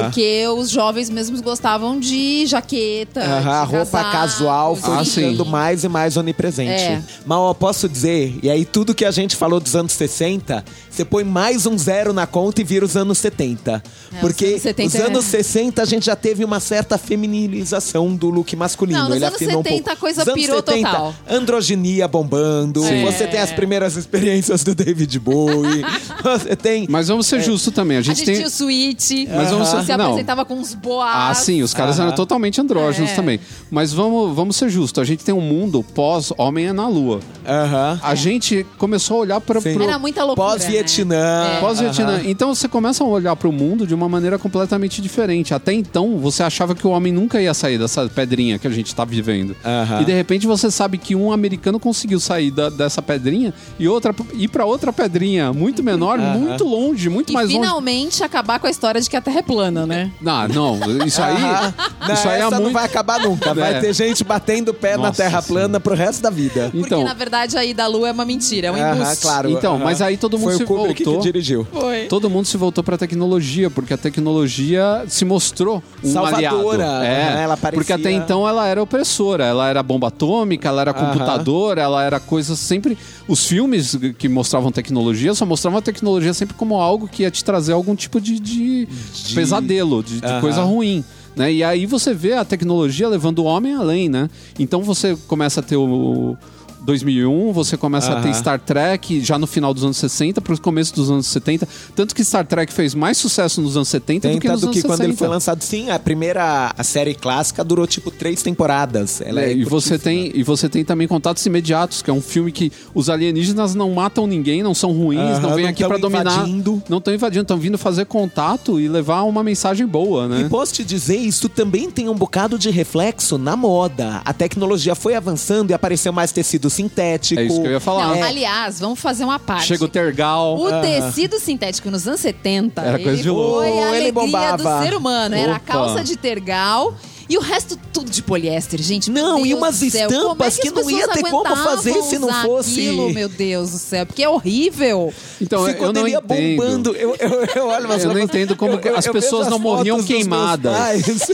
Porque 0.02 0.44
os 0.56 0.68
jovens 0.68 1.08
mesmos 1.08 1.40
gostavam 1.40 1.98
de 1.98 2.44
jaqueta, 2.46 3.20
Aham, 3.20 3.40
de 3.42 3.48
a 3.48 3.62
roupa 3.62 3.98
casaco, 4.02 4.12
casual 4.12 4.76
foi 4.76 4.94
Ah, 4.98 5.04
ficando 5.04 5.44
sim. 5.44 5.50
mais 5.50 5.84
e 5.84 5.88
mais 5.88 6.16
onipresente. 6.16 6.82
É. 6.82 7.02
Mas 7.24 7.38
ó, 7.38 7.54
posso 7.54 7.88
dizer, 7.88 8.38
e 8.42 8.50
aí 8.50 8.64
tudo 8.64 8.94
que 8.94 9.04
a 9.04 9.10
gente 9.10 9.36
falou 9.36 9.60
dos 9.60 9.74
anos 9.76 9.92
60, 9.92 10.64
você 10.90 11.04
põe 11.04 11.22
mais 11.24 11.66
um 11.66 11.78
zero 11.78 12.12
na 12.12 12.26
conta 12.26 12.60
e 12.60 12.64
vira 12.64 12.84
os 12.84 12.96
anos 12.96 13.18
70. 13.18 13.82
É, 14.12 14.14
os 14.16 14.20
Porque 14.20 14.44
anos 14.46 14.62
70 14.62 14.88
os 14.88 14.94
é- 14.94 15.06
anos 15.06 15.24
60 15.24 15.82
a 15.82 15.84
gente 15.84 16.06
já 16.06 16.16
teve 16.16 16.44
uma 16.44 16.58
certa 16.60 16.98
feminilização 16.98 18.14
do 18.14 18.28
look 18.30 18.54
masculino. 18.56 18.98
Não, 18.98 19.06
nos 19.08 19.16
Ele 19.16 19.24
anos 19.24 19.36
afinou 19.36 19.60
um 19.60 19.62
70 19.62 19.76
pouco. 19.82 19.90
a 19.90 19.96
coisa 19.96 20.22
Os 20.22 20.28
anos 20.28 20.40
pirou 20.40 20.56
70, 20.56 20.88
total. 20.90 21.14
Androginia 21.28 22.08
bombando, 22.08 22.82
Sim. 22.82 23.04
você 23.04 23.26
tem 23.26 23.40
as 23.40 23.52
primeiras 23.52 23.96
experiências 23.96 24.62
do 24.64 24.74
David 24.74 25.18
Bowie, 25.18 25.82
você 26.22 26.56
tem... 26.56 26.86
Mas 26.88 27.08
vamos 27.08 27.26
ser 27.26 27.40
justos 27.40 27.72
também. 27.72 27.96
A 27.96 28.00
A 28.00 28.02
gente, 28.02 28.16
gente 28.18 28.26
tem. 28.26 28.34
tinha 28.36 28.46
o 28.46 28.50
suíte, 28.50 29.28
Mas 29.34 29.50
vamos 29.50 29.68
se 29.68 29.84
ser- 29.84 29.96
não. 29.96 30.06
apresentava 30.06 30.44
com 30.44 30.54
uns 30.54 30.74
boas. 30.74 31.08
Ah, 31.12 31.32
sim, 31.34 31.62
os 31.62 31.72
caras 31.72 31.96
Aham. 31.98 32.08
eram 32.08 32.16
totalmente 32.16 32.60
andrógenos 32.60 33.10
É. 33.10 33.14
também. 33.14 33.40
Mas 33.70 33.92
vamos, 33.92 34.34
vamos 34.34 34.56
ser 34.56 34.68
justos, 34.68 35.00
a 35.00 35.04
gente 35.04 35.24
tem 35.24 35.34
um 35.34 35.40
mundo 35.40 35.84
pós-Homem 35.94 36.66
é 36.66 36.72
na 36.72 36.88
Lua. 36.88 37.20
Aham. 37.46 38.00
A 38.02 38.14
gente 38.14 38.66
começou 38.78 39.18
a 39.18 39.20
olhar 39.20 39.40
para 39.40 39.60
pro 39.60 39.82
Era 39.82 39.98
muita 39.98 40.24
loucura. 40.24 40.48
Pós-Vietnã. 40.82 41.44
É. 41.56 41.60
pós-Vietnã. 41.60 42.12
Aham. 42.14 42.22
Então 42.26 42.54
você 42.54 42.68
começa 42.68 43.04
a 43.04 43.06
olhar 43.06 43.34
para 43.36 43.48
o 43.48 43.52
mundo 43.52 43.86
de 43.86 43.94
uma 43.94 44.08
maneira 44.08 44.38
completamente 44.38 45.00
diferente. 45.00 45.52
Até 45.54 45.72
então 45.72 46.18
você 46.18 46.42
achava 46.42 46.74
que 46.74 46.86
o 46.86 46.90
homem 46.90 47.12
nunca 47.12 47.40
ia 47.40 47.52
sair 47.54 47.78
dessa 47.78 48.08
pedrinha 48.08 48.58
que 48.58 48.66
a 48.66 48.70
gente 48.70 48.86
está 48.88 49.04
vivendo. 49.04 49.56
Aham. 49.64 50.02
E 50.02 50.04
de 50.04 50.12
repente 50.12 50.46
você 50.46 50.70
sabe 50.70 50.98
que 50.98 51.14
um 51.14 51.32
americano 51.32 51.78
conseguiu 51.78 52.20
sair 52.20 52.50
da- 52.50 52.70
dessa 52.70 53.00
pedrinha 53.02 53.52
e 53.78 53.88
outra 53.88 54.14
ir 54.34 54.48
para 54.48 54.64
outra 54.64 54.92
pedrinha 54.92 55.52
muito 55.52 55.82
menor, 55.82 56.18
Aham. 56.18 56.38
muito 56.38 56.64
longe, 56.64 57.08
muito 57.08 57.30
E 57.30 57.32
mais 57.34 57.48
longe. 57.48 57.60
finalmente 57.60 58.22
acabar 58.24 58.58
com 58.58 58.66
a 58.66 58.70
história 58.70 59.00
de 59.00 59.08
que 59.08 59.16
a 59.16 59.20
Terra 59.20 59.40
é 59.40 59.42
plana, 59.42 59.86
né? 59.86 60.10
Não, 60.20 60.48
não, 60.48 60.78
isso 61.06 61.22
aí. 61.22 61.34
Não, 61.40 62.14
isso 62.14 62.28
aí 62.28 62.40
é 62.40 62.46
essa 62.46 62.50
não 62.56 62.62
muito 62.62 62.74
vai 62.74 62.84
acabar 62.84 63.20
nunca. 63.20 63.54
Vai 63.54 63.74
É. 63.74 63.80
ter 63.80 63.92
gente 63.94 64.24
batendo 64.24 64.70
o 64.70 64.74
pé 64.74 64.92
na 64.96 65.08
Nossa 65.08 65.22
terra 65.22 65.42
Senhora. 65.42 65.46
plana 65.62 65.80
pro 65.80 65.94
resto 65.94 66.22
da 66.22 66.30
vida. 66.30 66.70
Porque, 66.70 66.78
Então, 66.86 67.04
na 67.04 67.14
verdade, 67.14 67.56
a 67.56 67.64
ida 67.64 67.84
à 67.84 67.86
Lua 67.86 68.08
é 68.08 68.12
uma 68.12 68.24
mentira, 68.24 68.68
é 68.68 68.72
um 68.72 68.76
embuste. 68.76 69.22
claro. 69.22 69.50
Então, 69.50 69.78
mas 69.78 70.00
aí 70.02 70.16
todo 70.16 70.38
mundo 70.38 70.48
Foi 70.50 70.56
se 70.56 70.62
o 70.64 70.66
Kubrick 70.76 71.04
voltou. 71.04 71.20
que 71.22 71.26
dirigiu. 71.32 71.66
Foi. 71.72 72.06
Todo 72.06 72.28
mundo 72.30 72.46
se 72.46 72.56
voltou 72.56 72.82
para 72.84 72.94
a 72.94 72.98
tecnologia, 72.98 73.70
porque 73.70 73.92
a 73.94 73.96
tecnologia 73.98 75.04
se 75.08 75.24
mostrou 75.24 75.82
um 76.02 76.12
Salvadora, 76.12 76.84
aliado. 76.84 77.04
É, 77.04 77.34
né? 77.36 77.42
Ela 77.42 77.56
parecia- 77.56 77.78
porque 77.80 77.92
até 77.92 78.10
então 78.12 78.48
ela 78.48 78.66
era 78.66 78.82
opressora, 78.82 79.44
ela 79.44 79.68
era 79.68 79.82
bomba 79.82 80.08
atômica, 80.08 80.68
ela 80.68 80.80
era 80.82 80.90
Aham. 80.92 81.12
computador, 81.12 81.78
ela 81.78 82.02
era 82.04 82.18
coisa 82.20 82.56
sempre. 82.56 82.96
Os 83.28 83.46
filmes 83.46 83.96
que 84.18 84.28
mostravam 84.28 84.70
tecnologia 84.72 85.34
só 85.34 85.44
mostravam 85.46 85.78
a 85.78 85.82
tecnologia 85.82 86.32
sempre 86.34 86.54
como 86.54 86.80
algo 86.80 87.08
que 87.08 87.22
ia 87.22 87.30
te 87.30 87.44
trazer 87.44 87.72
algum 87.72 87.94
tipo 87.94 88.20
de, 88.20 88.38
de 88.38 88.86
De- 88.86 89.34
pesadelo, 89.34 90.02
de, 90.02 90.20
de 90.20 90.26
Aham. 90.26 90.40
coisa 90.40 90.62
ruim. 90.62 91.04
Né? 91.36 91.52
E 91.52 91.62
aí 91.64 91.86
você 91.86 92.12
vê 92.12 92.32
a 92.34 92.44
tecnologia 92.44 93.08
levando 93.08 93.38
o 93.38 93.44
homem 93.44 93.74
além, 93.74 94.08
né? 94.08 94.28
Então 94.58 94.82
você 94.82 95.16
começa 95.28 95.60
a 95.60 95.62
ter 95.62 95.76
o 95.76 96.36
2001, 96.82 97.52
você 97.52 97.76
começa 97.76 98.12
a 98.12 98.20
ter. 98.22 98.34
Star 98.34 98.58
Trek 98.60 99.20
já 99.20 99.38
no 99.38 99.46
final 99.46 99.74
dos 99.74 99.84
anos 99.84 99.96
60 99.96 100.40
para 100.40 100.54
o 100.54 100.60
começo 100.60 100.94
dos 100.94 101.10
anos 101.10 101.26
70. 101.26 101.68
Tanto 101.94 102.14
que 102.14 102.24
Star 102.24 102.46
Trek 102.46 102.72
fez 102.72 102.94
mais 102.94 103.18
sucesso 103.18 103.60
nos 103.60 103.76
anos 103.76 103.88
70 103.88 104.28
do 104.28 104.40
que 104.40 104.48
nos 104.48 104.60
do 104.60 104.66
anos 104.66 104.76
que 104.76 104.82
60. 104.82 104.88
quando 104.96 105.04
ele 105.08 105.16
foi 105.16 105.28
lançado. 105.28 105.62
Sim, 105.62 105.90
a 105.90 105.98
primeira 105.98 106.72
a 106.76 106.84
série 106.84 107.14
clássica 107.14 107.62
durou 107.62 107.86
tipo 107.86 108.10
três 108.10 108.42
temporadas. 108.42 109.20
Ela 109.20 109.42
é, 109.42 109.50
É, 109.50 109.52
e 109.56 109.64
você 109.64 109.98
tem 109.98 110.30
e 110.34 110.42
você 110.42 110.68
tem 110.68 110.84
também 110.84 111.06
Contatos 111.06 111.44
Imediatos, 111.44 112.02
que 112.02 112.10
é 112.10 112.12
um 112.12 112.20
filme 112.22 112.52
que 112.52 112.72
os 112.94 113.10
alienígenas 113.10 113.74
não 113.74 113.90
matam 113.92 114.26
ninguém, 114.26 114.62
não 114.62 114.74
são 114.74 114.92
ruins, 114.92 115.20
Aham, 115.20 115.40
não 115.40 115.54
vêm 115.54 115.66
aqui 115.66 115.84
para 115.84 115.98
dominar, 115.98 116.34
invadindo. 116.38 116.82
não 116.88 116.98
estão 116.98 117.12
invadindo, 117.12 117.42
estão 117.42 117.58
vindo 117.58 117.76
fazer 117.76 118.06
contato 118.06 118.80
e 118.80 118.88
levar 118.88 119.22
uma 119.24 119.42
mensagem 119.42 119.86
boa, 119.86 120.28
né? 120.28 120.42
E 120.42 120.48
posso 120.48 120.72
te 120.74 120.84
dizer, 120.84 121.16
isso 121.16 121.48
também 121.48 121.90
tem 121.90 122.08
um 122.08 122.14
bocado 122.14 122.58
de 122.58 122.70
reflexo 122.70 123.36
na 123.36 123.56
moda. 123.56 124.22
A 124.24 124.32
tecnologia 124.32 124.94
foi 124.94 125.14
avançando 125.14 125.70
e 125.70 125.74
apareceu 125.74 126.12
mais 126.12 126.32
tecido 126.32 126.69
sintético. 126.70 127.40
É 127.40 127.44
isso 127.44 127.60
que 127.60 127.66
eu 127.66 127.72
ia 127.72 127.80
falar. 127.80 128.06
Não, 128.08 128.14
É. 128.14 128.22
Aliás, 128.22 128.80
vamos 128.80 128.98
fazer 129.00 129.24
uma 129.24 129.38
parte. 129.38 129.66
Chega 129.66 129.84
o 129.84 129.88
Tergal. 129.88 130.56
O 130.58 130.70
tecido 130.80 131.38
sintético 131.38 131.90
nos 131.90 132.06
anos 132.08 132.20
70 132.20 132.80
Era 132.82 132.98
coisa 132.98 133.10
ele 133.10 133.22
de 133.22 133.30
louco. 133.30 133.56
foi 133.58 133.66
a 133.66 133.70
Ele 133.72 133.86
alegria 133.86 134.12
bombava. 134.12 134.56
do 134.80 134.84
ser 134.84 134.96
humano. 134.96 135.34
Era 135.34 135.52
a 135.52 135.56
Opa. 135.56 135.64
calça 135.66 136.04
de 136.04 136.16
tergal 136.16 136.94
e 137.28 137.36
o 137.36 137.40
resto 137.40 137.78
tudo 137.92 138.10
de 138.10 138.22
poliéster, 138.22 138.80
gente. 138.82 139.10
Não, 139.10 139.38
e 139.40 139.48
Deus 139.48 139.58
umas 139.58 139.76
céu. 139.76 140.08
Como 140.08 140.18
é 140.20 140.22
estampas 140.22 140.56
que, 140.56 140.62
que 140.62 140.68
as 140.68 140.74
não 140.74 140.90
ia 140.90 141.08
ter 141.08 141.22
como 141.30 141.56
fazer 141.56 142.02
se 142.02 142.18
não 142.18 142.32
fosse- 142.42 142.80
Aquilo, 142.88 143.12
meu 143.12 143.28
Deus 143.28 143.70
do 143.70 143.78
céu, 143.78 144.04
porque 144.06 144.22
é 144.22 144.28
horrível. 144.28 145.12
Então, 145.40 145.68
eu 145.68 145.92
não 145.92 146.08
entendo. 146.08 146.56
bombando. 146.56 146.96
Eu, 146.96 147.14
eu, 147.20 147.44
eu 147.54 147.66
olho 147.68 147.86
umas 147.86 148.02
Eu 148.02 148.08
não 148.08 148.16
roupas- 148.16 148.34
entendo 148.36 148.56
como 148.56 148.74
as 148.74 148.80
vejo 149.04 149.12
pessoas 149.12 149.46
as 149.46 149.50
não 149.52 149.58
morriam 149.60 150.02
queimadas. 150.02 150.72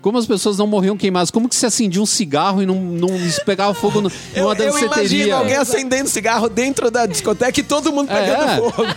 Como 0.00 0.16
as 0.16 0.26
pessoas 0.26 0.56
não 0.56 0.66
morriam 0.66 0.96
queimadas? 0.96 1.30
Como 1.30 1.48
que 1.48 1.54
se 1.54 1.66
acendia 1.66 2.00
um 2.00 2.06
cigarro 2.06 2.62
e 2.62 2.66
não, 2.66 2.76
não 2.76 3.08
pegava 3.44 3.74
fogo 3.74 4.00
no, 4.00 4.10
Eu, 4.34 4.44
numa 4.44 4.54
eu 4.54 4.68
imagino 4.70 4.88
danceteria? 4.88 5.36
alguém 5.36 5.56
acendendo 5.56 6.08
cigarro 6.08 6.48
dentro 6.48 6.90
da 6.90 7.04
discoteca 7.04 7.60
e 7.60 7.62
todo 7.62 7.92
mundo 7.92 8.10
É. 8.10 8.14
pegando 8.20 8.62
fogo. 8.72 8.88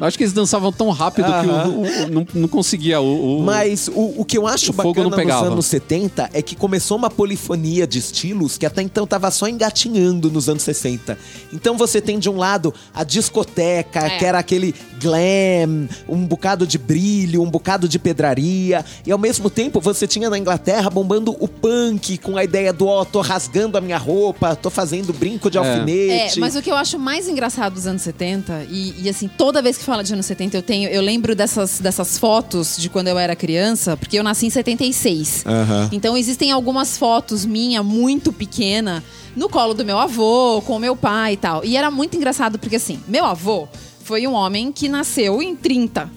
Acho 0.00 0.16
que 0.16 0.22
eles 0.24 0.32
dançavam 0.32 0.70
tão 0.72 0.90
rápido 0.90 1.26
que 1.26 1.46
o, 1.46 1.50
o- 1.50 1.82
o- 2.06 2.10
não, 2.10 2.26
não 2.34 2.48
conseguia 2.48 3.00
o. 3.00 3.38
o- 3.40 3.42
Mas 3.42 3.88
o, 3.88 4.20
o 4.20 4.24
que 4.24 4.38
eu 4.38 4.46
acho 4.46 4.72
bacana 4.72 5.08
nos 5.10 5.32
anos 5.52 5.66
70 5.66 6.30
é 6.32 6.40
que 6.42 6.54
começou 6.54 6.96
uma 6.96 7.10
polifonia 7.10 7.86
de 7.86 7.98
estilos 7.98 8.56
que 8.56 8.64
até 8.64 8.80
então 8.82 9.06
tava 9.06 9.30
só 9.30 9.48
engatinhando 9.48 10.30
nos 10.30 10.48
anos 10.48 10.62
60. 10.62 11.18
Então 11.52 11.76
você 11.76 12.00
tem 12.00 12.18
de 12.18 12.28
um 12.30 12.36
lado 12.36 12.72
a 12.94 13.02
discoteca, 13.04 14.00
É. 14.00 14.18
que 14.18 14.24
era 14.24 14.38
aquele 14.38 14.74
glam, 15.00 15.88
um 16.08 16.24
bocado 16.26 16.66
de 16.66 16.78
brilho, 16.78 17.42
um 17.42 17.50
bocado 17.50 17.88
de 17.88 17.98
pedraria, 17.98 18.84
e 19.06 19.10
ao 19.12 19.18
mesmo 19.18 19.48
tempo 19.50 19.80
você 19.80 20.06
tinha 20.06 20.28
na 20.30 20.38
Inglaterra 20.38 20.90
bombando 20.90 21.36
o 21.40 21.48
punk 21.48 22.18
com 22.18 22.36
a 22.36 22.44
ideia 22.44 22.72
do 22.72 22.86
ó, 22.86 23.04
tô 23.04 23.20
rasgando 23.20 23.76
a 23.78 23.80
minha 23.80 23.98
roupa, 23.98 24.54
tô 24.56 24.70
fazendo 24.70 25.12
brinco 25.12 25.50
de 25.50 25.58
É. 25.58 25.60
É, 25.62 25.72
alfinete. 25.72 26.40
mas 26.40 26.54
o 26.56 26.62
que 26.62 26.70
eu 26.70 26.76
acho 26.76 26.98
mais 26.98 27.28
engraçado 27.28 27.74
dos 27.74 27.86
anos 27.86 28.02
70, 28.02 28.66
e, 28.70 29.02
e, 29.02 29.08
assim, 29.08 29.28
toda 29.28 29.60
vez 29.62 29.76
que 29.78 29.84
fala 29.88 30.04
de 30.04 30.12
anos 30.12 30.26
70, 30.26 30.56
eu 30.56 30.62
tenho. 30.62 30.88
Eu 30.88 31.00
lembro 31.02 31.34
dessas, 31.34 31.80
dessas 31.80 32.18
fotos 32.18 32.76
de 32.76 32.88
quando 32.88 33.08
eu 33.08 33.18
era 33.18 33.34
criança, 33.34 33.96
porque 33.96 34.18
eu 34.18 34.22
nasci 34.22 34.46
em 34.46 34.50
76. 34.50 35.44
Aham. 35.46 35.88
Então 35.92 36.16
existem 36.16 36.52
algumas 36.52 36.96
fotos 36.98 37.44
minha 37.44 37.82
muito 37.82 38.32
pequena 38.32 39.02
no 39.34 39.48
colo 39.48 39.72
do 39.74 39.84
meu 39.84 39.98
avô, 39.98 40.62
com 40.66 40.76
o 40.76 40.78
meu 40.78 40.94
pai 40.94 41.32
e 41.32 41.36
tal. 41.36 41.64
E 41.64 41.76
era 41.76 41.90
muito 41.90 42.16
engraçado, 42.16 42.58
porque 42.58 42.76
assim, 42.76 43.00
meu 43.08 43.24
avô 43.24 43.66
foi 44.04 44.26
um 44.26 44.32
homem 44.34 44.70
que 44.72 44.88
nasceu 44.88 45.40
em 45.42 45.56
30. 45.56 46.10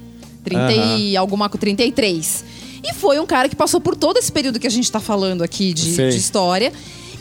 30 0.43 0.71
e 0.97 1.15
alguma 1.17 1.47
co- 1.49 1.57
33. 1.57 2.43
E 2.83 2.93
foi 2.95 3.19
um 3.19 3.25
cara 3.27 3.47
que 3.47 3.55
passou 3.55 3.79
por 3.79 3.95
todo 3.95 4.17
esse 4.17 4.31
período 4.31 4.59
que 4.59 4.65
a 4.65 4.71
gente 4.71 4.91
tá 4.91 4.99
falando 4.99 5.43
aqui 5.43 5.71
de, 5.73 5.91
de 6.11 6.17
história. 6.17 6.73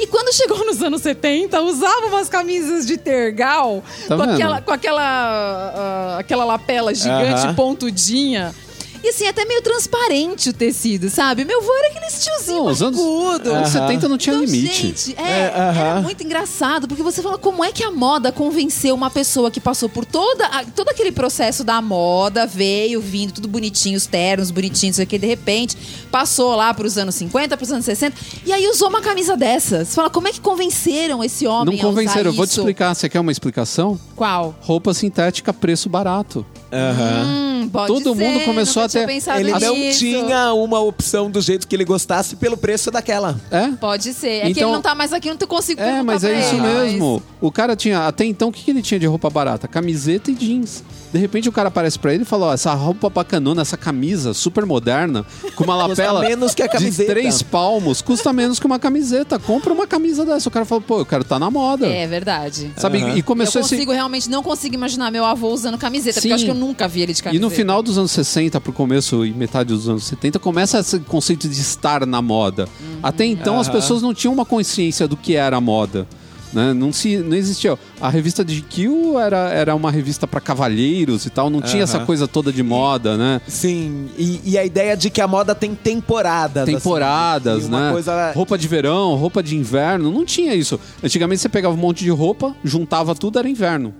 E 0.02 0.06
quando 0.06 0.32
chegou 0.34 0.64
nos 0.64 0.82
anos 0.82 1.02
70, 1.02 1.60
usava 1.60 2.06
umas 2.06 2.28
camisas 2.28 2.86
de 2.86 2.96
tergal 2.96 3.82
Tá 4.08 4.16
com, 4.16 4.22
vendo? 4.22 4.32
aquela, 4.34 4.60
com 4.62 4.72
aquela, 4.72 5.02
ah, 5.02 6.16
aquela 6.18 6.44
lapela 6.44 6.94
gigante, 6.94 7.44
Aham. 7.46 7.54
pontudinha. 7.54 8.54
E 9.02 9.08
assim, 9.08 9.26
até 9.26 9.44
meio 9.46 9.62
transparente 9.62 10.50
o 10.50 10.52
tecido, 10.52 11.08
sabe? 11.08 11.44
Meu 11.44 11.60
avô 11.60 11.72
era 11.78 11.88
aquele 11.88 12.06
tiozinho 12.10 12.58
Não, 12.58 12.66
os 12.66 12.82
anos, 12.82 12.98
barbudo. 13.00 13.50
anos 13.54 13.68
70 13.70 14.08
não 14.08 14.18
tinha 14.18 14.34
Então, 14.36 14.44
limite. 14.44 14.74
Gente, 14.88 15.14
é, 15.18 15.22
É, 15.22 15.54
aham. 15.56 15.80
era 15.80 16.00
muito 16.02 16.22
engraçado, 16.22 16.86
porque 16.86 17.02
você 17.02 17.22
fala 17.22 17.38
como 17.38 17.64
é 17.64 17.72
que 17.72 17.82
a 17.82 17.90
moda 17.90 18.30
convenceu 18.30 18.94
uma 18.94 19.10
pessoa 19.10 19.50
que 19.50 19.58
passou 19.60 19.88
por 19.88 20.04
toda, 20.04 20.44
a- 20.46 20.64
todo 20.64 20.90
aquele 20.90 21.10
processo 21.12 21.64
da 21.64 21.80
moda, 21.80 22.46
veio 22.46 23.00
vindo, 23.00 23.32
tudo 23.32 23.48
bonitinho, 23.48 23.96
os 23.96 24.06
ternos 24.06 24.50
bonitinhos, 24.50 24.96
isso 24.96 25.02
aqui, 25.02 25.18
de 25.18 25.26
repente, 25.26 25.76
passou 26.10 26.54
lá 26.54 26.72
pros 26.74 26.98
anos 26.98 27.14
50, 27.14 27.56
pros 27.56 27.72
anos 27.72 27.84
60, 27.86 28.14
e 28.44 28.52
aí 28.52 28.66
usou 28.68 28.88
uma 28.88 29.00
camisa 29.00 29.36
dessa. 29.36 29.84
Você 29.84 29.94
fala, 29.94 30.10
como 30.10 30.28
é 30.28 30.32
que 30.32 30.40
convenceram 30.40 31.24
esse 31.24 31.46
homem 31.46 31.76
Não 31.76 31.82
convenceram. 31.88 32.20
a 32.20 32.24
Eu 32.24 32.30
usar 32.32 32.36
vou 32.36 32.46
te 32.46 32.50
isso? 32.50 32.60
explicar. 32.60 32.94
Você 32.94 33.08
quer 33.08 33.20
uma 33.20 33.32
explicação? 33.32 33.98
Qual? 34.14 34.54
Roupa 34.60 34.92
sintética, 34.92 35.52
preço 35.54 35.88
barato. 35.88 36.44
Hum, 36.72 37.68
pode 37.72 37.86
Todo 37.88 38.14
ser, 38.14 38.24
mundo 38.24 38.44
começou 38.44 38.82
nunca 38.82 38.86
a 38.86 38.88
ter- 38.88 38.98
tinha 38.98 39.06
pensado 39.06 39.40
Ele 39.40 39.52
não 39.52 39.74
nisso. 39.74 39.98
tinha 39.98 40.52
uma 40.54 40.80
opção 40.80 41.30
do 41.30 41.40
jeito 41.40 41.66
que 41.66 41.74
ele 41.76 41.84
gostasse 41.84 42.36
pelo 42.36 42.56
preço 42.56 42.90
daquela. 42.90 43.38
É? 43.50 43.68
Pode 43.72 44.12
ser. 44.14 44.28
É 44.28 44.40
que 44.42 44.50
Então- 44.52 44.62
ele 44.68 44.72
não 44.72 44.82
tá 44.82 44.94
mais 44.94 45.12
aqui, 45.12 45.28
eu 45.28 45.36
não 45.38 45.48
consigo 45.48 45.80
É, 45.80 46.02
mas 46.02 46.24
é 46.24 46.38
isso 46.40 46.54
ele, 46.54 46.60
mas- 46.62 46.92
mesmo. 46.92 47.22
O 47.40 47.50
cara 47.50 47.74
tinha. 47.74 48.06
Até 48.06 48.24
então, 48.24 48.48
o 48.48 48.52
que, 48.52 48.62
que 48.64 48.70
ele 48.70 48.82
tinha 48.82 49.00
de 49.00 49.06
roupa 49.06 49.28
barata? 49.30 49.66
Camiseta 49.66 50.30
e 50.30 50.34
jeans. 50.34 50.82
De 51.12 51.18
repente 51.18 51.48
o 51.48 51.52
cara 51.52 51.68
aparece 51.68 51.98
pra 51.98 52.14
ele 52.14 52.22
e 52.22 52.26
fala: 52.26 52.46
Ó, 52.46 52.54
essa 52.54 52.72
roupa 52.74 53.10
bacanona, 53.10 53.62
essa 53.62 53.76
camisa 53.76 54.32
super 54.32 54.64
moderna, 54.64 55.24
com 55.56 55.64
uma 55.64 55.74
lapela 55.88 56.20
menos 56.20 56.54
que 56.54 56.62
a 56.62 56.66
de 56.66 56.72
camiseta. 56.72 57.10
três 57.12 57.42
palmos, 57.42 58.00
custa 58.00 58.32
menos 58.32 58.60
que 58.60 58.66
uma 58.66 58.78
camiseta. 58.78 59.38
Compra 59.38 59.72
uma 59.72 59.86
camisa 59.86 60.24
dessa. 60.24 60.48
O 60.48 60.52
cara 60.52 60.64
fala, 60.64 60.80
pô, 60.80 60.98
eu 61.00 61.06
quero 61.06 61.22
estar 61.22 61.38
na 61.38 61.50
moda. 61.50 61.86
É 61.86 62.06
verdade. 62.06 62.70
Sabe? 62.76 63.02
Aham. 63.02 63.16
E 63.16 63.22
começou 63.22 63.60
eu 63.60 63.64
esse. 63.64 63.74
consigo 63.74 63.92
realmente 63.92 64.30
não 64.30 64.42
consigo 64.42 64.74
imaginar 64.74 65.10
meu 65.10 65.24
avô 65.24 65.48
usando 65.48 65.76
camiseta, 65.78 66.20
porque 66.20 66.28
eu 66.28 66.34
acho 66.34 66.44
Sim. 66.44 66.52
que 66.52 66.56
eu 66.56 66.59
nunca 66.60 66.86
vi 66.86 67.00
ele 67.00 67.12
de 67.12 67.20
E 67.20 67.22
camiseta. 67.22 67.42
no 67.44 67.50
final 67.50 67.82
dos 67.82 67.98
anos 67.98 68.10
60 68.12 68.60
pro 68.60 68.72
começo 68.72 69.24
e 69.24 69.32
metade 69.32 69.70
dos 69.70 69.88
anos 69.88 70.04
70 70.04 70.38
começa 70.38 70.78
esse 70.78 71.00
conceito 71.00 71.48
de 71.48 71.60
estar 71.60 72.06
na 72.06 72.20
moda. 72.22 72.68
Uhum. 72.80 72.98
Até 73.02 73.24
então 73.24 73.58
as 73.58 73.68
pessoas 73.68 74.02
não 74.02 74.14
tinham 74.14 74.32
uma 74.34 74.44
consciência 74.44 75.08
do 75.08 75.16
que 75.16 75.34
era 75.34 75.56
a 75.56 75.60
moda. 75.60 76.06
Né? 76.52 76.74
Não, 76.74 76.92
se, 76.92 77.16
não 77.18 77.36
existia. 77.36 77.78
A 78.00 78.08
revista 78.08 78.44
de 78.44 78.60
GQ 78.60 79.16
era, 79.24 79.50
era 79.50 79.74
uma 79.74 79.88
revista 79.90 80.26
para 80.26 80.40
cavalheiros 80.40 81.24
e 81.24 81.30
tal, 81.30 81.48
não 81.48 81.62
tinha 81.62 81.84
essa 81.84 82.00
coisa 82.00 82.26
toda 82.26 82.52
de 82.52 82.60
moda, 82.62 83.16
né? 83.16 83.40
Sim, 83.46 84.08
e, 84.18 84.40
e 84.44 84.58
a 84.58 84.64
ideia 84.64 84.96
de 84.96 85.10
que 85.10 85.20
a 85.20 85.28
moda 85.28 85.54
tem 85.54 85.76
temporadas. 85.76 86.64
assim, 86.64 86.72
Temporadas, 86.74 87.64
e 87.64 87.66
uma 87.68 87.86
né? 87.86 87.92
Coisa... 87.92 88.32
Roupa 88.32 88.58
de 88.58 88.66
verão, 88.66 89.14
roupa 89.14 89.42
de 89.42 89.56
inverno, 89.56 90.10
não 90.10 90.24
tinha 90.24 90.52
isso. 90.54 90.80
Antigamente 91.02 91.40
você 91.40 91.48
pegava 91.48 91.74
um 91.74 91.78
monte 91.78 92.02
de 92.02 92.10
roupa, 92.10 92.52
juntava 92.64 93.14
tudo, 93.14 93.38
era 93.38 93.48
inverno. 93.48 93.94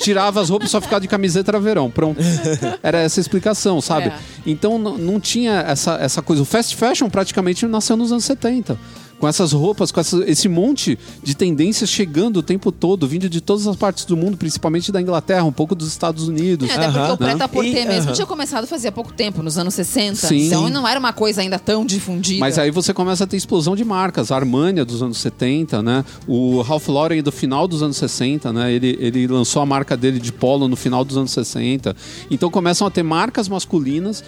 Tirava 0.00 0.40
as 0.40 0.48
roupas, 0.48 0.70
só 0.70 0.80
ficava 0.80 1.00
de 1.00 1.08
camiseta, 1.08 1.50
era 1.50 1.60
verão. 1.60 1.90
Pronto. 1.90 2.20
Era 2.82 2.98
essa 2.98 3.20
a 3.20 3.22
explicação, 3.22 3.80
sabe? 3.80 4.08
É. 4.08 4.18
Então 4.46 4.78
não 4.78 5.20
tinha 5.20 5.64
essa, 5.66 5.94
essa 6.00 6.22
coisa. 6.22 6.42
O 6.42 6.44
fast 6.44 6.74
fashion 6.74 7.08
praticamente 7.10 7.66
nasceu 7.66 7.96
nos 7.96 8.10
anos 8.10 8.24
70. 8.24 8.78
Com 9.20 9.28
essas 9.28 9.52
roupas, 9.52 9.92
com 9.92 10.00
essa- 10.00 10.24
esse 10.26 10.48
monte 10.48 10.98
de 11.22 11.34
tendências 11.36 11.90
chegando 11.90 12.38
o 12.38 12.42
tempo 12.42 12.72
todo, 12.72 13.06
vindo 13.06 13.28
de 13.28 13.40
todas 13.40 13.66
as 13.66 13.76
partes 13.76 14.06
do 14.06 14.16
mundo, 14.16 14.36
principalmente 14.38 14.90
da 14.90 15.00
Inglaterra, 15.00 15.44
um 15.44 15.52
pouco 15.52 15.74
dos 15.74 15.88
Estados 15.88 16.26
Unidos. 16.26 16.68
É, 16.70 16.72
até 16.72 16.86
porque 16.86 16.98
Aham. 16.98 17.12
o 17.12 17.16
preta 17.18 17.46
por 17.48 17.64
E- 17.64 17.72
ter 17.72 17.84
mesmo 17.86 18.06
aham. 18.08 18.12
tinha 18.14 18.26
começado 18.26 18.66
fazia 18.66 18.90
pouco 18.90 19.12
tempo, 19.12 19.42
nos 19.42 19.58
anos 19.58 19.74
60. 19.74 20.26
Sim. 20.26 20.46
Então 20.46 20.68
não 20.70 20.88
era 20.88 20.98
uma 20.98 21.12
coisa 21.12 21.42
ainda 21.42 21.58
tão 21.58 21.84
difundida. 21.84 22.40
Mas 22.40 22.58
aí 22.58 22.70
você 22.70 22.94
começa 22.94 23.24
a 23.24 23.26
ter 23.26 23.36
explosão 23.36 23.76
de 23.76 23.84
marcas. 23.84 24.32
A 24.32 24.36
Armania 24.36 24.86
dos 24.86 25.02
anos 25.02 25.18
70, 25.18 25.82
né? 25.82 26.02
O 26.26 26.62
Ralph 26.62 26.88
Lauren 26.88 27.22
do 27.22 27.30
final 27.30 27.68
dos 27.68 27.82
anos 27.82 27.98
60, 27.98 28.50
né? 28.54 28.72
Ele, 28.72 28.96
ele 29.00 29.26
lançou 29.26 29.60
a 29.60 29.66
marca 29.66 29.98
dele 29.98 30.18
de 30.18 30.32
polo 30.32 30.66
no 30.66 30.76
final 30.76 31.04
dos 31.04 31.18
anos 31.18 31.30
60. 31.30 31.94
Então 32.30 32.50
começam 32.50 32.86
a 32.86 32.90
ter 32.90 33.02
marcas 33.02 33.48
masculinas, 33.48 34.24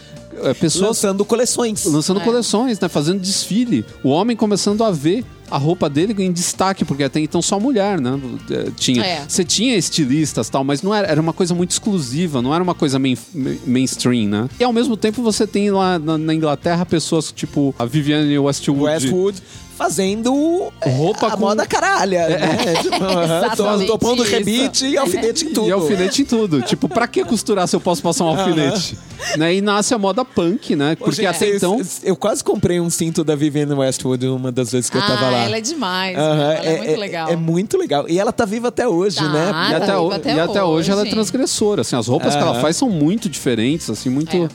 pessoas 0.59 0.89
Lançando 0.89 1.25
coleções. 1.25 1.85
lançando 1.87 2.21
É. 2.21 2.25
coleções, 2.25 2.79
né? 2.81 2.89
Fazendo 2.89 3.21
desfile. 3.21 3.85
O 4.03 4.09
homem 4.11 4.37
começando 4.37 4.83
a 4.83 4.91
ver 4.91 5.25
a 5.51 5.59
roupa 5.59 5.89
dele 5.91 6.15
em 6.23 6.33
destaque, 6.33 6.85
porque 6.85 7.05
até 7.05 7.21
então 7.21 7.43
só 7.43 7.61
mulher, 7.61 8.01
né? 8.01 8.19
Eh, 8.51 8.69
Tinha. 8.77 9.05
É. 9.05 9.25
Você 9.29 9.45
tinha 9.45 9.77
estilistas 9.77 10.49
tal, 10.49 10.65
mas 10.65 10.81
não 10.83 10.95
era, 10.95 11.07
era 11.09 11.21
uma 11.21 11.33
coisa 11.33 11.55
muito 11.55 11.71
exclusiva, 11.73 12.41
não 12.41 12.55
era 12.55 12.63
uma 12.65 12.75
coisa 12.75 12.99
main- 12.99 13.19
main- 13.35 13.59
mainstream, 13.67 14.29
né? 14.29 14.49
E 14.59 14.65
ao 14.65 14.73
mesmo 14.73 14.97
tempo 14.97 15.23
você 15.23 15.47
tem 15.47 15.71
lá 15.71 15.99
na, 15.99 16.17
na 16.17 16.33
Inglaterra 16.35 16.87
pessoas 16.87 17.31
tipo 17.33 17.75
a 17.79 17.85
Vivienne 17.85 18.39
Westwood. 18.39 18.83
Westwood 18.83 19.43
fazendo 19.77 20.71
é, 20.81 20.91
Roupa 20.91 21.27
a 21.27 21.31
com- 21.33 21.41
moda 21.41 21.67
caralha, 21.67 22.29
né? 22.29 22.39
Tipo, 22.83 23.87
tô, 23.87 23.99
pondo 23.99 24.23
isso. 24.23 24.31
rebite 24.33 24.87
e 24.87 24.97
alfinete 24.97 25.45
em 25.47 25.53
tudo. 25.53 25.69
E 25.69 25.73
alfinete 25.73 26.23
em 26.23 26.25
tudo. 26.25 26.63
tipo, 26.63 26.89
pra 26.89 27.07
que 27.07 27.25
costurar 27.25 27.67
se 27.67 27.75
eu 27.77 27.81
posso 27.81 28.03
passar 28.03 28.25
um 28.25 28.29
alfinete? 28.29 28.97
né? 29.37 29.55
E 29.55 29.61
nasce 29.61 29.93
a 29.95 29.99
moda 29.99 30.25
punk, 30.25 30.77
né? 30.77 30.95
Porque 30.97 31.17
gente, 31.17 31.27
até 31.27 31.39
vocês- 31.47 31.57
então. 31.57 31.81
Eu 32.05 32.17
quase 32.17 32.45
comprei 32.45 32.81
um 32.81 32.89
cinto 32.91 33.25
da 33.25 33.35
Vivienne 33.35 33.73
Westwood 33.75 34.27
uma 34.29 34.53
das 34.53 34.71
vezes 34.73 34.89
que 34.91 34.97
eu 34.97 35.03
tava 35.03 35.31
ah, 35.43 35.47
ela 35.47 35.57
é 35.57 35.61
demais. 35.61 36.17
Aham, 36.19 36.53
ela 36.53 36.65
é, 36.65 36.77
muito 36.79 37.01
legal. 37.01 37.29
É, 37.31 37.37
muito 37.37 37.79
legal. 37.79 38.05
E 38.09 38.19
ela 38.19 38.33
tá 38.33 38.45
viva 38.45 38.69
até 38.69 38.87
hoje, 38.89 39.17
Tá. 39.17 39.29
né? 39.29 39.49
E 39.49 39.71
tá 39.71 39.77
até, 39.77 39.87
viva 39.87 40.01
ho- 40.01 40.13
até 40.13 40.35
e 40.35 40.41
até 40.41 40.63
hoje 40.65 40.91
ela 40.91 41.01
é 41.01 41.03
hoje. 41.05 41.11
transgressora, 41.13 41.81
assim, 41.83 41.97
as 41.97 42.07
roupas 42.07 42.35
que 42.35 42.43
ela 42.43 42.61
faz 42.61 42.77
são 42.77 42.89
muito 42.91 43.29
diferentes, 43.29 43.89
assim, 43.91 44.09
muito... 44.11 44.37
É. 44.37 44.49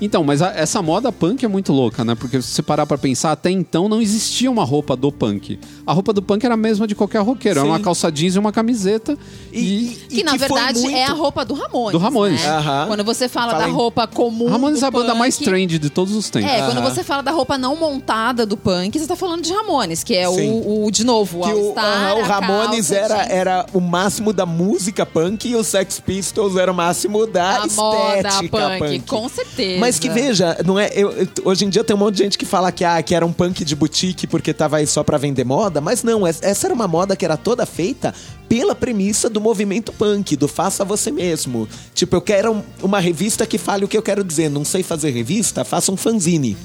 Então, 0.00 0.22
mas 0.24 0.42
a- 0.42 0.52
essa 0.54 0.82
moda 0.82 1.10
punk 1.12 1.44
é 1.44 1.48
muito 1.48 1.72
louca, 1.72 2.04
né? 2.04 2.14
Porque 2.14 2.40
se 2.42 2.48
você 2.48 2.62
parar 2.62 2.84
pra 2.86 2.98
pensar, 2.98 3.32
até 3.32 3.50
então 3.50 3.88
não 3.88 4.00
existia 4.02 4.50
uma 4.50 4.64
roupa 4.64 4.96
do 4.96 5.10
punk. 5.12 5.58
A 5.86 5.92
roupa 5.92 6.12
do 6.12 6.20
punk 6.22 6.44
era 6.44 6.54
a 6.54 6.56
mesma 6.56 6.86
de 6.86 6.94
qualquer 6.94 7.20
roqueiro, 7.22 7.60
era 7.60 7.66
Sim. 7.68 7.72
uma 7.72 7.80
calça 7.80 8.10
jeans 8.10 8.34
e 8.34 8.38
uma 8.38 8.52
camiseta 8.52 9.16
E, 9.52 9.58
e... 9.58 9.86
e- 9.92 9.96
Que, 10.08 10.20
e 10.20 10.24
na 10.24 10.30
foi 10.32 10.38
verdade 10.40 10.80
muito- 10.80 10.96
é 10.96 11.04
a 11.04 11.12
roupa 11.12 11.44
do 11.44 11.54
Ramones. 11.54 11.92
Do 11.92 11.98
Ramones. 11.98 12.40
né? 12.42 12.48
Aham. 12.48 12.86
Quando 12.88 13.04
você 13.04 13.28
fala 13.28 13.52
Fala 13.52 13.64
da 13.64 13.68
em- 13.68 13.72
roupa 13.72 14.06
comum. 14.06 14.48
Ramones 14.48 14.80
do 14.80 14.84
é 14.84 14.88
a 14.88 14.90
banda 14.90 15.08
punk, 15.10 15.18
mais 15.18 15.36
trend 15.36 15.78
de 15.78 15.90
todos 15.90 16.14
os 16.14 16.28
tempos. 16.30 16.50
É, 16.50 16.62
quando 16.62 16.78
Aham. 16.78 16.90
você 16.90 17.04
fala 17.04 17.22
da 17.22 17.30
roupa 17.30 17.56
não 17.56 17.76
montada 17.76 18.44
do 18.44 18.56
punk, 18.56 18.98
você 18.98 19.06
tá 19.06 19.16
falando 19.16 19.42
de 19.42 19.52
Ramones, 19.52 20.02
que 20.02 20.14
é 20.14 20.28
o, 20.28 20.84
o, 20.86 20.90
de 20.90 21.04
novo, 21.04 21.40
o 21.40 21.42
Que 21.44 21.52
o, 21.52 21.58
All-Star, 21.66 21.84
aham, 21.84 22.14
o 22.16 22.20
a 22.20 22.26
Ramones 22.26 22.88
calça 22.88 22.94
era, 22.96 23.16
jeans. 23.18 23.30
era 23.30 23.66
o 23.72 23.80
máximo 23.80 24.32
da 24.32 24.44
música 24.46 25.06
punk 25.06 25.48
e 25.48 25.54
o 25.56 25.62
Sex 25.64 26.00
Pistols 26.00 26.56
era 26.56 26.70
o 26.70 26.74
máximo 26.74 27.26
da 27.26 27.58
a 27.62 27.66
moda 27.66 28.16
estética 28.28 28.78
punk, 28.78 29.00
com 29.06 29.28
certeza. 29.28 29.80
Mas 29.86 29.98
que 29.98 30.08
veja, 30.08 30.56
não 30.64 30.78
é, 30.78 30.90
eu- 30.94 31.12
eu- 31.12 31.28
hoje 31.44 31.64
em 31.64 31.68
dia 31.68 31.84
tem 31.84 31.94
um 31.94 31.98
monte 31.98 32.16
de 32.16 32.22
gente 32.24 32.38
que 32.38 32.44
fala 32.44 32.70
que, 32.72 32.84
ah, 32.84 33.02
que 33.02 33.14
era 33.14 33.24
um 33.24 33.32
punk 33.32 33.64
de 33.64 33.76
boutique 33.76 34.26
porque 34.26 34.52
tava 34.52 34.76
aí 34.78 34.86
só 34.86 35.02
pra 35.02 35.18
vender 35.18 35.44
moda, 35.44 35.80
mas 35.80 36.02
não, 36.02 36.26
es- 36.26 36.42
essa 36.42 36.66
era 36.66 36.74
uma 36.74 36.88
moda 36.88 37.14
que 37.16 37.24
era 37.24 37.36
toda 37.36 37.64
feita 37.66 38.14
pela 38.48 38.74
premissa 38.74 39.28
do 39.28 39.40
movimento 39.40 39.92
punk, 39.92 40.36
do 40.36 40.46
faça 40.48 40.84
você 40.84 41.10
mesmo. 41.10 41.68
Tipo, 41.94 42.16
eu 42.16 42.20
quero 42.20 42.52
um- 42.52 42.62
uma 42.82 43.00
revista 43.00 43.46
que 43.46 43.58
fale 43.58 43.84
o 43.84 43.88
que 43.88 43.96
eu 43.96 44.02
quero 44.02 44.22
dizer, 44.24 44.48
não 44.50 44.64
sei 44.64 44.82
fazer 44.82 45.10
revista, 45.10 45.64
faça 45.64 45.90
um 45.92 45.96
fanzine. 45.96 46.56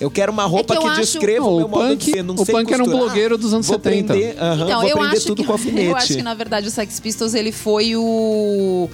Eu 0.00 0.10
quero 0.10 0.32
uma 0.32 0.44
roupa 0.44 0.74
É 0.74 0.76
que 0.78 0.82
que, 0.82 0.88
acho- 0.90 1.00
descreva 1.00 1.44
Não, 1.46 1.52
o 1.52 1.56
meu 1.58 1.66
o 1.66 1.70
modo 1.70 1.88
punk- 1.90 2.04
de 2.04 2.10
ser. 2.10 2.22
Não 2.24 2.34
o 2.34 2.44
sei 2.44 2.54
punk 2.54 2.72
era 2.72 2.82
um 2.82 2.86
costurar. 2.86 3.04
blogueiro 3.06 3.38
dos 3.38 3.52
anos 3.54 3.66
vou 3.66 3.76
70. 3.76 4.12
Prender, 4.14 4.36
aham, 4.42 4.64
Então, 4.64 4.80
vou 4.80 4.90
eu 4.90 5.02
acho, 5.02 5.26
tudo 5.26 5.42
que, 5.42 5.46
com 5.46 5.52
alfinete. 5.52 5.86
eu 5.90 5.96
acho 5.96 6.14
que, 6.16 6.22
na 6.22 6.34
verdade, 6.34 6.66
o 6.68 6.70
Sex 6.70 6.98
Pistols 7.00 7.34
ele 7.34 7.52
foi 7.52 7.94
o. 7.96 8.88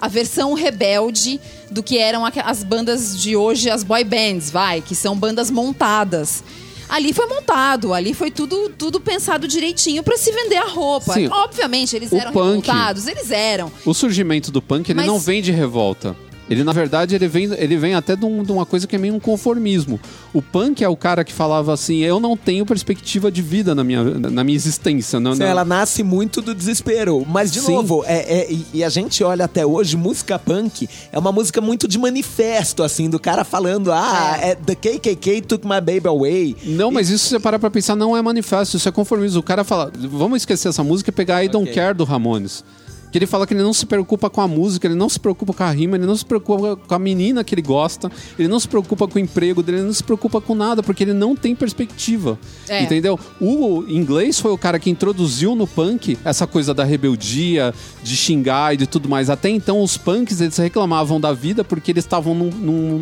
A 0.00 0.08
versão 0.08 0.54
rebelde 0.54 1.40
do 1.70 1.82
que 1.82 1.98
eram 1.98 2.24
as 2.24 2.62
bandas 2.64 3.20
de 3.20 3.36
hoje, 3.36 3.68
as 3.68 3.82
boy 3.84 4.02
bands, 4.02 4.50
vai, 4.50 4.80
que 4.80 4.94
são 4.94 5.16
bandas 5.16 5.50
montadas. 5.50 6.42
Ali 6.88 7.12
foi 7.12 7.26
montado, 7.26 7.94
ali 7.94 8.12
foi 8.14 8.30
tudo, 8.32 8.70
tudo 8.70 9.00
pensado 9.00 9.46
direitinho 9.46 10.02
pra 10.02 10.16
se 10.16 10.32
vender 10.32 10.56
a 10.56 10.66
roupa. 10.66 11.14
Sim. 11.14 11.28
Obviamente, 11.28 11.94
eles 11.94 12.12
eram 12.12 12.32
punk- 12.32 12.66
revoltados, 12.66 13.06
eles 13.06 13.30
eram. 13.30 13.70
O 13.84 13.94
surgimento 13.94 14.50
do 14.50 14.60
punk, 14.60 14.88
ele 14.90 14.96
Mas- 14.96 15.06
não 15.06 15.18
vem 15.18 15.40
de 15.40 15.52
revolta. 15.52 16.16
Ele, 16.50 16.64
na 16.64 16.72
verdade, 16.72 17.14
ele 17.14 17.28
vem, 17.28 17.44
ele 17.56 17.76
vem 17.76 17.94
até 17.94 18.16
de, 18.16 18.24
um- 18.26 18.42
de 18.42 18.50
uma 18.50 18.66
coisa 18.66 18.84
que 18.86 18.96
é 18.96 18.98
meio 18.98 19.14
um 19.14 19.20
conformismo. 19.20 20.00
O 20.34 20.42
punk 20.42 20.82
é 20.82 20.88
o 20.88 20.96
cara 20.96 21.22
que 21.22 21.32
falava 21.32 21.72
assim, 21.72 21.98
eu 22.00 22.18
não 22.18 22.36
tenho 22.36 22.66
perspectiva 22.66 23.30
de 23.30 23.40
vida 23.40 23.72
na 23.74 23.84
minha, 23.84 24.02
na 24.02 24.42
minha 24.42 24.56
existência. 24.56 25.20
Não, 25.20 25.32
Sim, 25.34 25.40
não- 25.40 25.46
Ela 25.46 25.64
nasce 25.64 26.02
muito 26.02 26.42
do 26.42 26.52
desespero. 26.54 27.24
Mas, 27.28 27.52
de 27.52 27.60
Sim. 27.60 27.72
novo, 27.72 28.02
é, 28.04 28.40
é- 28.40 28.52
e- 28.52 28.66
e 28.74 28.84
a 28.84 28.88
gente 28.88 29.22
olha 29.22 29.44
até 29.44 29.64
hoje, 29.64 29.96
música 29.96 30.38
punk 30.40 30.88
é 31.12 31.18
uma 31.18 31.30
música 31.30 31.60
muito 31.60 31.86
de 31.86 31.98
manifesto, 31.98 32.82
assim, 32.82 33.08
do 33.08 33.20
cara 33.20 33.44
falando, 33.44 33.92
ah, 33.92 34.36
é. 34.42 34.54
the 34.56 34.74
KKK 34.74 35.42
took 35.42 35.64
my 35.64 35.80
baby 35.80 36.08
away. 36.08 36.56
Não, 36.64 36.90
mas 36.90 37.10
isso 37.10 37.28
você 37.28 37.38
parar 37.38 37.58
pra 37.60 37.70
pensar, 37.70 37.94
não 37.94 38.16
é 38.16 38.22
manifesto, 38.22 38.76
isso 38.76 38.88
é 38.88 38.92
conformismo. 38.92 39.38
O 39.38 39.42
cara 39.42 39.62
fala, 39.62 39.92
vamos 39.96 40.38
esquecer 40.38 40.68
essa 40.68 40.82
música 40.82 41.10
e 41.10 41.12
pegar 41.12 41.44
I 41.44 41.48
Don't 41.48 41.70
Ok. 41.70 41.74
Care 41.80 41.94
do 41.94 42.02
Ramones. 42.04 42.64
Que 43.10 43.18
ele 43.18 43.26
fala 43.26 43.46
que 43.46 43.52
ele 43.54 43.62
não 43.62 43.72
se 43.72 43.84
preocupa 43.86 44.30
com 44.30 44.40
a 44.40 44.46
música, 44.46 44.86
ele 44.86 44.94
não 44.94 45.08
se 45.08 45.18
preocupa 45.18 45.52
com 45.52 45.62
a 45.64 45.70
rima, 45.70 45.96
ele 45.96 46.06
não 46.06 46.16
se 46.16 46.24
preocupa 46.24 46.76
com 46.76 46.94
a 46.94 46.98
menina 46.98 47.42
que 47.42 47.54
ele 47.54 47.62
gosta, 47.62 48.10
ele 48.38 48.46
não 48.48 48.60
se 48.60 48.68
preocupa 48.68 49.08
com 49.08 49.18
o 49.18 49.20
emprego 49.20 49.62
dele, 49.62 49.78
ele 49.78 49.86
não 49.86 49.92
se 49.92 50.04
preocupa 50.04 50.40
com 50.40 50.54
nada, 50.54 50.82
porque 50.82 51.02
ele 51.02 51.12
não 51.12 51.34
tem 51.34 51.54
perspectiva. 51.56 52.38
É. 52.68 52.82
Entendeu? 52.82 53.18
O 53.40 53.84
inglês 53.88 54.38
foi 54.38 54.52
o 54.52 54.58
cara 54.58 54.78
que 54.78 54.88
introduziu 54.90 55.54
no 55.56 55.66
punk 55.66 56.16
essa 56.24 56.46
coisa 56.46 56.72
da 56.72 56.84
rebeldia, 56.84 57.74
de 58.02 58.16
xingar 58.16 58.74
e 58.74 58.76
de 58.76 58.86
tudo 58.86 59.08
mais. 59.08 59.28
Até 59.28 59.48
então, 59.48 59.82
os 59.82 59.96
punks, 59.96 60.40
eles 60.40 60.56
reclamavam 60.56 61.20
da 61.20 61.32
vida 61.32 61.64
porque 61.64 61.90
eles 61.90 62.04
estavam 62.04 62.34
num, 62.34 62.50
num- 62.50 62.98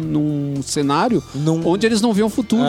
num 0.54 0.62
cenário 0.62 1.22
Num- 1.34 1.66
onde 1.66 1.86
eles 1.86 2.00
não 2.00 2.12
viam 2.14 2.30
futuro 2.30 2.62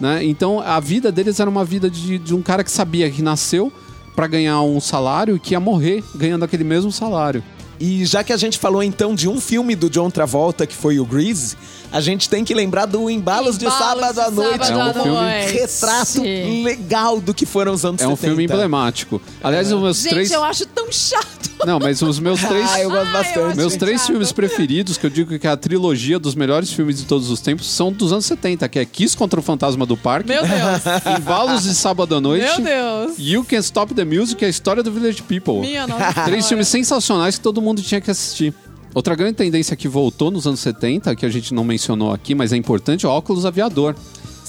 né? 0.00 0.24
Então 0.24 0.60
a 0.60 0.80
vida 0.80 1.12
deles 1.12 1.38
era 1.38 1.48
uma 1.48 1.64
vida 1.64 1.88
de, 1.90 2.18
de 2.18 2.34
um 2.34 2.42
cara 2.42 2.64
que 2.64 2.70
sabia 2.70 3.08
que 3.10 3.22
nasceu 3.22 3.72
pra 4.20 4.26
ganhar 4.26 4.60
um 4.60 4.78
salário 4.82 5.36
e 5.36 5.40
que 5.40 5.54
ia 5.54 5.60
morrer 5.60 6.04
ganhando 6.14 6.44
aquele 6.44 6.62
mesmo 6.62 6.92
salário. 6.92 7.42
E 7.80 8.04
já 8.04 8.22
que 8.22 8.34
a 8.34 8.36
gente 8.36 8.58
falou 8.58 8.82
então 8.82 9.14
de 9.14 9.26
um 9.26 9.40
filme 9.40 9.74
do 9.74 9.88
John 9.88 10.10
Travolta, 10.10 10.66
que 10.66 10.76
foi 10.76 11.00
o 11.00 11.06
Grease, 11.06 11.56
a 11.92 12.00
gente 12.00 12.28
tem 12.28 12.44
que 12.44 12.54
lembrar 12.54 12.86
do 12.86 13.08
Embalos, 13.10 13.58
de 13.58 13.64
Sábado 13.70 14.20
à 14.20 14.30
Noite. 14.30 14.66
Sábado 14.66 14.98
É 14.98 15.02
um 15.02 15.02
filme-. 15.02 15.52
Retrato 15.52 16.22
legal 16.62 17.20
do 17.20 17.34
que 17.34 17.44
foram 17.46 17.72
os 17.72 17.84
anos 17.84 18.00
É 18.00 18.06
um 18.06 18.10
70. 18.16 18.26
filme 18.28 18.44
emblemático. 18.44 19.20
Aliás, 19.42 19.70
os 19.72 19.80
meus 19.82 19.98
Gente, 20.02 20.10
três. 20.12 20.30
eu 20.30 20.42
acho 20.44 20.66
tão 20.66 20.90
chato. 20.92 21.50
Não, 21.66 21.78
mas 21.78 22.00
os 22.00 22.18
meus 22.18 22.40
três. 22.40 22.70
Ah, 22.70 22.80
eu 22.80 22.90
gosto 22.90 23.12
bastante. 23.12 23.56
Meus 23.56 23.76
três 23.76 24.00
chato. 24.00 24.06
filmes 24.08 24.32
preferidos, 24.32 24.96
que 24.96 25.04
eu 25.04 25.10
digo 25.10 25.38
que 25.38 25.46
é 25.46 25.50
a 25.50 25.56
trilogia 25.56 26.18
dos 26.18 26.34
melhores 26.34 26.72
filmes 26.72 26.96
de 26.98 27.04
todos 27.04 27.30
os 27.30 27.40
tempos, 27.40 27.66
são 27.70 27.92
dos 27.92 28.12
anos 28.12 28.24
70, 28.24 28.66
que 28.68 28.78
é 28.78 28.84
Kiss 28.84 29.16
contra 29.16 29.38
o 29.38 29.42
Fantasma 29.42 29.84
do 29.84 29.96
Parque, 29.96 30.28
Meu 30.30 30.42
Deus. 30.42 30.82
Embalos 31.20 31.64
de 31.64 31.74
Sábado 31.74 32.14
à 32.14 32.20
Noite, 32.20 32.46
Meu 32.62 33.06
Deus. 33.06 33.14
You 33.18 33.44
Can 33.44 33.58
Stop 33.58 33.92
the 33.94 34.04
Music, 34.04 34.42
é 34.42 34.46
a 34.46 34.50
história 34.50 34.82
do 34.82 34.90
Village 34.90 35.22
People. 35.22 35.60
Minha 35.60 35.86
nossa 35.86 36.24
Três 36.24 36.48
filmes 36.48 36.68
sensacionais 36.68 37.36
que 37.36 37.42
todo 37.42 37.60
mundo 37.60 37.82
tinha 37.82 38.00
que 38.00 38.10
assistir. 38.10 38.54
Outra 38.92 39.14
grande 39.14 39.34
tendência 39.34 39.76
que 39.76 39.86
voltou 39.86 40.30
nos 40.30 40.46
anos 40.46 40.60
70, 40.60 41.14
que 41.14 41.24
a 41.24 41.28
gente 41.28 41.54
não 41.54 41.62
mencionou 41.62 42.12
aqui, 42.12 42.34
mas 42.34 42.52
é 42.52 42.56
importante, 42.56 43.06
é 43.06 43.08
o 43.08 43.12
óculos 43.12 43.46
aviador. 43.46 43.94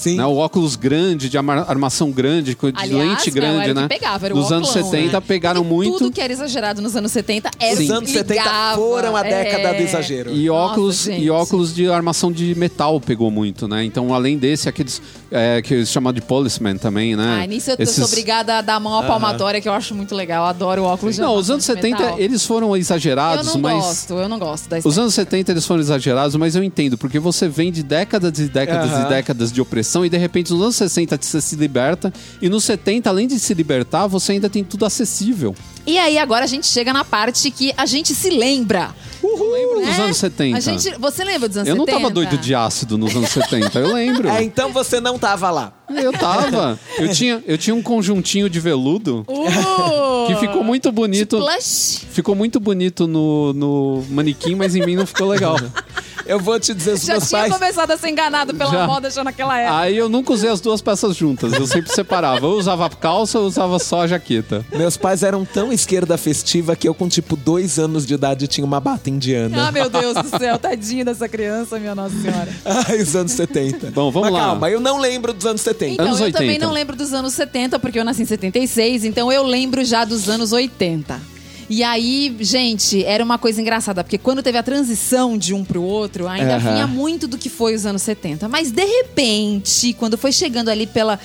Sim. 0.02 0.16
Né, 0.16 0.26
o 0.26 0.36
óculos 0.36 0.74
grande, 0.76 1.28
de 1.28 1.36
arma- 1.36 1.64
armação 1.68 2.10
grande, 2.10 2.54
com- 2.56 2.70
de 2.70 2.78
Aliás, 2.80 3.08
lente 3.10 3.30
grande, 3.30 3.72
né? 3.74 3.82
que 3.82 3.88
pegava, 3.88 4.26
era 4.26 4.34
o 4.34 4.38
Nos 4.38 4.50
anos 4.52 4.68
óculão, 4.70 4.90
70 4.90 5.20
né? 5.20 5.24
pegaram 5.26 5.62
Porque 5.62 5.74
muito. 5.74 5.98
Tudo 5.98 6.10
que 6.12 6.20
era 6.20 6.32
exagerado 6.32 6.82
nos 6.82 6.96
anos 6.96 7.12
70 7.12 7.50
era 7.58 7.80
Os 7.80 7.90
anos 7.90 8.10
70 8.10 8.34
ligava. 8.34 8.76
foram 8.76 9.16
a 9.16 9.22
década 9.22 9.68
É. 9.68 9.74
do 9.74 9.82
exagero. 9.82 10.32
E 10.34 10.46
Nossa, 10.46 10.72
óculos, 10.72 11.04
gente. 11.04 11.22
e 11.22 11.30
óculos 11.30 11.74
de 11.74 11.88
armação 11.88 12.32
de 12.32 12.54
metal 12.54 13.00
pegou 13.00 13.30
muito, 13.30 13.68
né? 13.68 13.84
Então, 13.84 14.12
além 14.14 14.36
desse, 14.38 14.68
aqueles 14.68 15.00
é, 15.30 15.62
que 15.62 15.72
eles 15.74 15.88
chamam 15.88 16.12
de 16.12 16.20
policeman 16.20 16.76
também, 16.76 17.16
né? 17.16 17.38
Ai, 17.40 17.46
nisso 17.46 17.70
eu 17.70 17.76
Esses- 17.78 17.96
sou 17.96 18.04
obrigada 18.04 18.58
a 18.58 18.60
dar 18.60 18.74
a 18.76 18.80
mão 18.80 18.98
à 18.98 19.02
palmatória, 19.04 19.60
que 19.60 19.68
eu 19.68 19.72
acho 19.72 19.94
muito 19.94 20.14
legal. 20.14 20.44
Eu 20.44 20.48
adoro 20.50 20.82
o 20.82 20.84
óculos 20.84 21.14
de 21.14 21.20
Não, 21.20 21.34
os 21.36 21.48
anos 21.50 21.62
de 21.64 21.72
70, 21.72 22.02
metal. 22.02 22.18
eles 22.18 22.44
foram 22.44 22.68
Eu 22.70 22.76
exagerados, 22.76 23.46
não 23.54 23.60
mas. 23.60 23.74
gosto, 23.84 24.14
eu 24.14 24.28
não 24.28 24.38
gosto 24.38 24.68
da 24.68 24.78
Os 24.84 24.98
anos 24.98 25.14
70 25.14 25.50
eles 25.52 25.64
foram 25.66 25.80
exagerados, 25.80 26.34
mas 26.36 26.54
eu 26.56 26.62
entendo, 26.62 26.98
porque 26.98 27.18
você 27.18 27.48
vem 27.48 27.70
de 27.72 27.82
décadas 27.82 28.38
e 28.38 28.48
décadas 28.48 28.90
Aham. 28.90 29.06
e 29.06 29.08
décadas 29.08 29.52
de 29.52 29.60
opressão 29.60 29.91
e 30.04 30.08
de 30.08 30.16
repente 30.16 30.52
nos 30.52 30.62
anos 30.62 30.76
60 30.76 31.18
você 31.20 31.40
se 31.40 31.56
liberta 31.56 32.12
e 32.40 32.48
nos 32.48 32.64
70, 32.64 33.08
além 33.10 33.26
de 33.26 33.38
se 33.38 33.52
libertar, 33.52 34.06
você 34.06 34.32
ainda 34.32 34.48
tem 34.48 34.64
tudo 34.64 34.86
acessível. 34.86 35.54
E 35.86 35.98
aí 35.98 36.16
agora 36.16 36.44
a 36.44 36.48
gente 36.48 36.66
chega 36.66 36.92
na 36.92 37.04
parte 37.04 37.50
que 37.50 37.74
a 37.76 37.86
gente 37.86 38.14
se 38.14 38.30
lembra. 38.30 38.94
Eu 39.22 39.52
lembro 39.52 39.80
dos 39.80 39.96
né? 39.98 40.04
anos 40.04 40.16
70. 40.16 40.56
A 40.56 40.60
gente, 40.60 40.98
você 40.98 41.24
lembra 41.24 41.48
dos 41.48 41.56
anos 41.56 41.68
eu 41.68 41.76
não 41.76 41.84
70? 41.84 42.02
tava 42.02 42.14
doido 42.14 42.38
de 42.38 42.54
ácido 42.54 42.96
nos 42.96 43.14
anos 43.14 43.30
70, 43.30 43.78
eu 43.78 43.92
lembro. 43.92 44.28
É, 44.32 44.42
então 44.42 44.72
você 44.72 45.00
não 45.00 45.18
tava 45.18 45.50
lá. 45.50 45.72
Eu 45.88 46.12
tava. 46.12 46.78
Eu 46.98 47.12
tinha, 47.12 47.42
eu 47.46 47.58
tinha 47.58 47.74
um 47.74 47.82
conjuntinho 47.82 48.48
de 48.48 48.58
veludo 48.58 49.26
Uh! 49.28 50.26
que 50.26 50.36
ficou 50.36 50.64
muito 50.64 50.90
bonito. 50.90 51.36
Plush. 51.38 52.06
Ficou 52.10 52.34
muito 52.34 52.58
bonito 52.58 53.06
no, 53.06 53.52
no 53.52 54.04
manequim, 54.10 54.54
mas 54.54 54.74
em 54.74 54.86
mim 54.86 54.96
não 54.96 55.06
ficou 55.06 55.28
legal. 55.28 55.56
Eu 56.26 56.38
vou 56.38 56.58
te 56.58 56.72
dizer, 56.74 56.92
os 56.94 57.02
Já 57.04 57.14
meus 57.14 57.28
tinha 57.28 57.40
pais... 57.42 57.52
começado 57.52 57.90
a 57.90 57.96
ser 57.96 58.08
enganado 58.08 58.54
pela 58.54 58.70
Já. 58.70 58.86
moda 58.86 59.10
já 59.10 59.22
naquela 59.24 59.58
época. 59.58 59.78
Aí 59.78 59.96
eu 59.96 60.08
nunca 60.08 60.32
usei 60.32 60.50
as 60.50 60.60
duas 60.60 60.80
peças 60.80 61.16
juntas, 61.16 61.52
eu 61.52 61.66
sempre 61.66 61.92
separava. 61.92 62.46
Eu 62.46 62.52
usava 62.52 62.86
a 62.86 62.90
calça, 62.90 63.38
eu 63.38 63.42
usava 63.42 63.78
só 63.78 64.02
a 64.02 64.06
jaqueta. 64.06 64.64
Meus 64.74 64.96
pais 64.96 65.22
eram 65.22 65.44
tão 65.44 65.72
esquerda 65.72 66.16
festiva 66.16 66.74
que 66.76 66.88
eu, 66.88 66.94
com 66.94 67.08
tipo 67.08 67.36
dois 67.36 67.78
anos 67.78 68.06
de 68.06 68.14
idade, 68.14 68.46
tinha 68.46 68.64
uma 68.64 68.80
bata 68.80 69.10
indiana. 69.10 69.68
Ah, 69.68 69.72
meu 69.72 69.88
Deus 69.88 70.14
do 70.14 70.38
céu, 70.38 70.58
tadinho 70.58 71.04
dessa 71.04 71.28
criança, 71.28 71.78
minha 71.78 71.94
Nossa 71.94 72.14
Senhora. 72.20 72.48
Ai, 72.88 72.98
os 73.02 73.14
anos 73.16 73.32
70. 73.32 73.90
Bom, 73.90 74.10
vamos 74.10 74.30
Mas 74.30 74.38
lá. 74.40 74.46
calma, 74.48 74.70
eu 74.70 74.80
não 74.80 74.98
lembro 74.98 75.32
dos 75.32 75.46
anos 75.46 75.60
70. 75.60 75.92
Então, 75.94 76.06
Anos 76.06 76.20
eu 76.20 76.26
80. 76.26 76.38
também 76.44 76.58
não 76.58 76.72
lembro 76.72 76.96
dos 76.96 77.12
anos 77.12 77.32
70, 77.34 77.78
porque 77.78 77.98
eu 77.98 78.04
nasci 78.04 78.22
em 78.22 78.26
76, 78.26 79.04
então 79.04 79.30
eu 79.32 79.42
lembro 79.42 79.84
já 79.84 80.04
dos 80.04 80.28
anos 80.28 80.52
80. 80.52 81.31
E 81.68 81.82
aí, 81.82 82.36
gente, 82.40 83.04
era 83.04 83.22
uma 83.24 83.38
coisa 83.38 83.60
engraçada, 83.60 84.02
porque 84.04 84.18
quando 84.18 84.42
teve 84.42 84.58
a 84.58 84.62
transição 84.62 85.38
de 85.38 85.54
um 85.54 85.64
pro 85.64 85.82
outro, 85.82 86.28
ainda 86.28 86.56
Aham. 86.56 86.72
vinha 86.72 86.86
muito 86.86 87.26
do 87.26 87.38
que 87.38 87.48
foi 87.48 87.74
os 87.74 87.86
anos 87.86 88.02
70. 88.02 88.48
Mas 88.48 88.70
de 88.70 88.84
repente, 88.84 89.92
quando 89.94 90.18
foi 90.18 90.32
chegando 90.32 90.68
ali 90.68 90.86
pela 90.86 91.18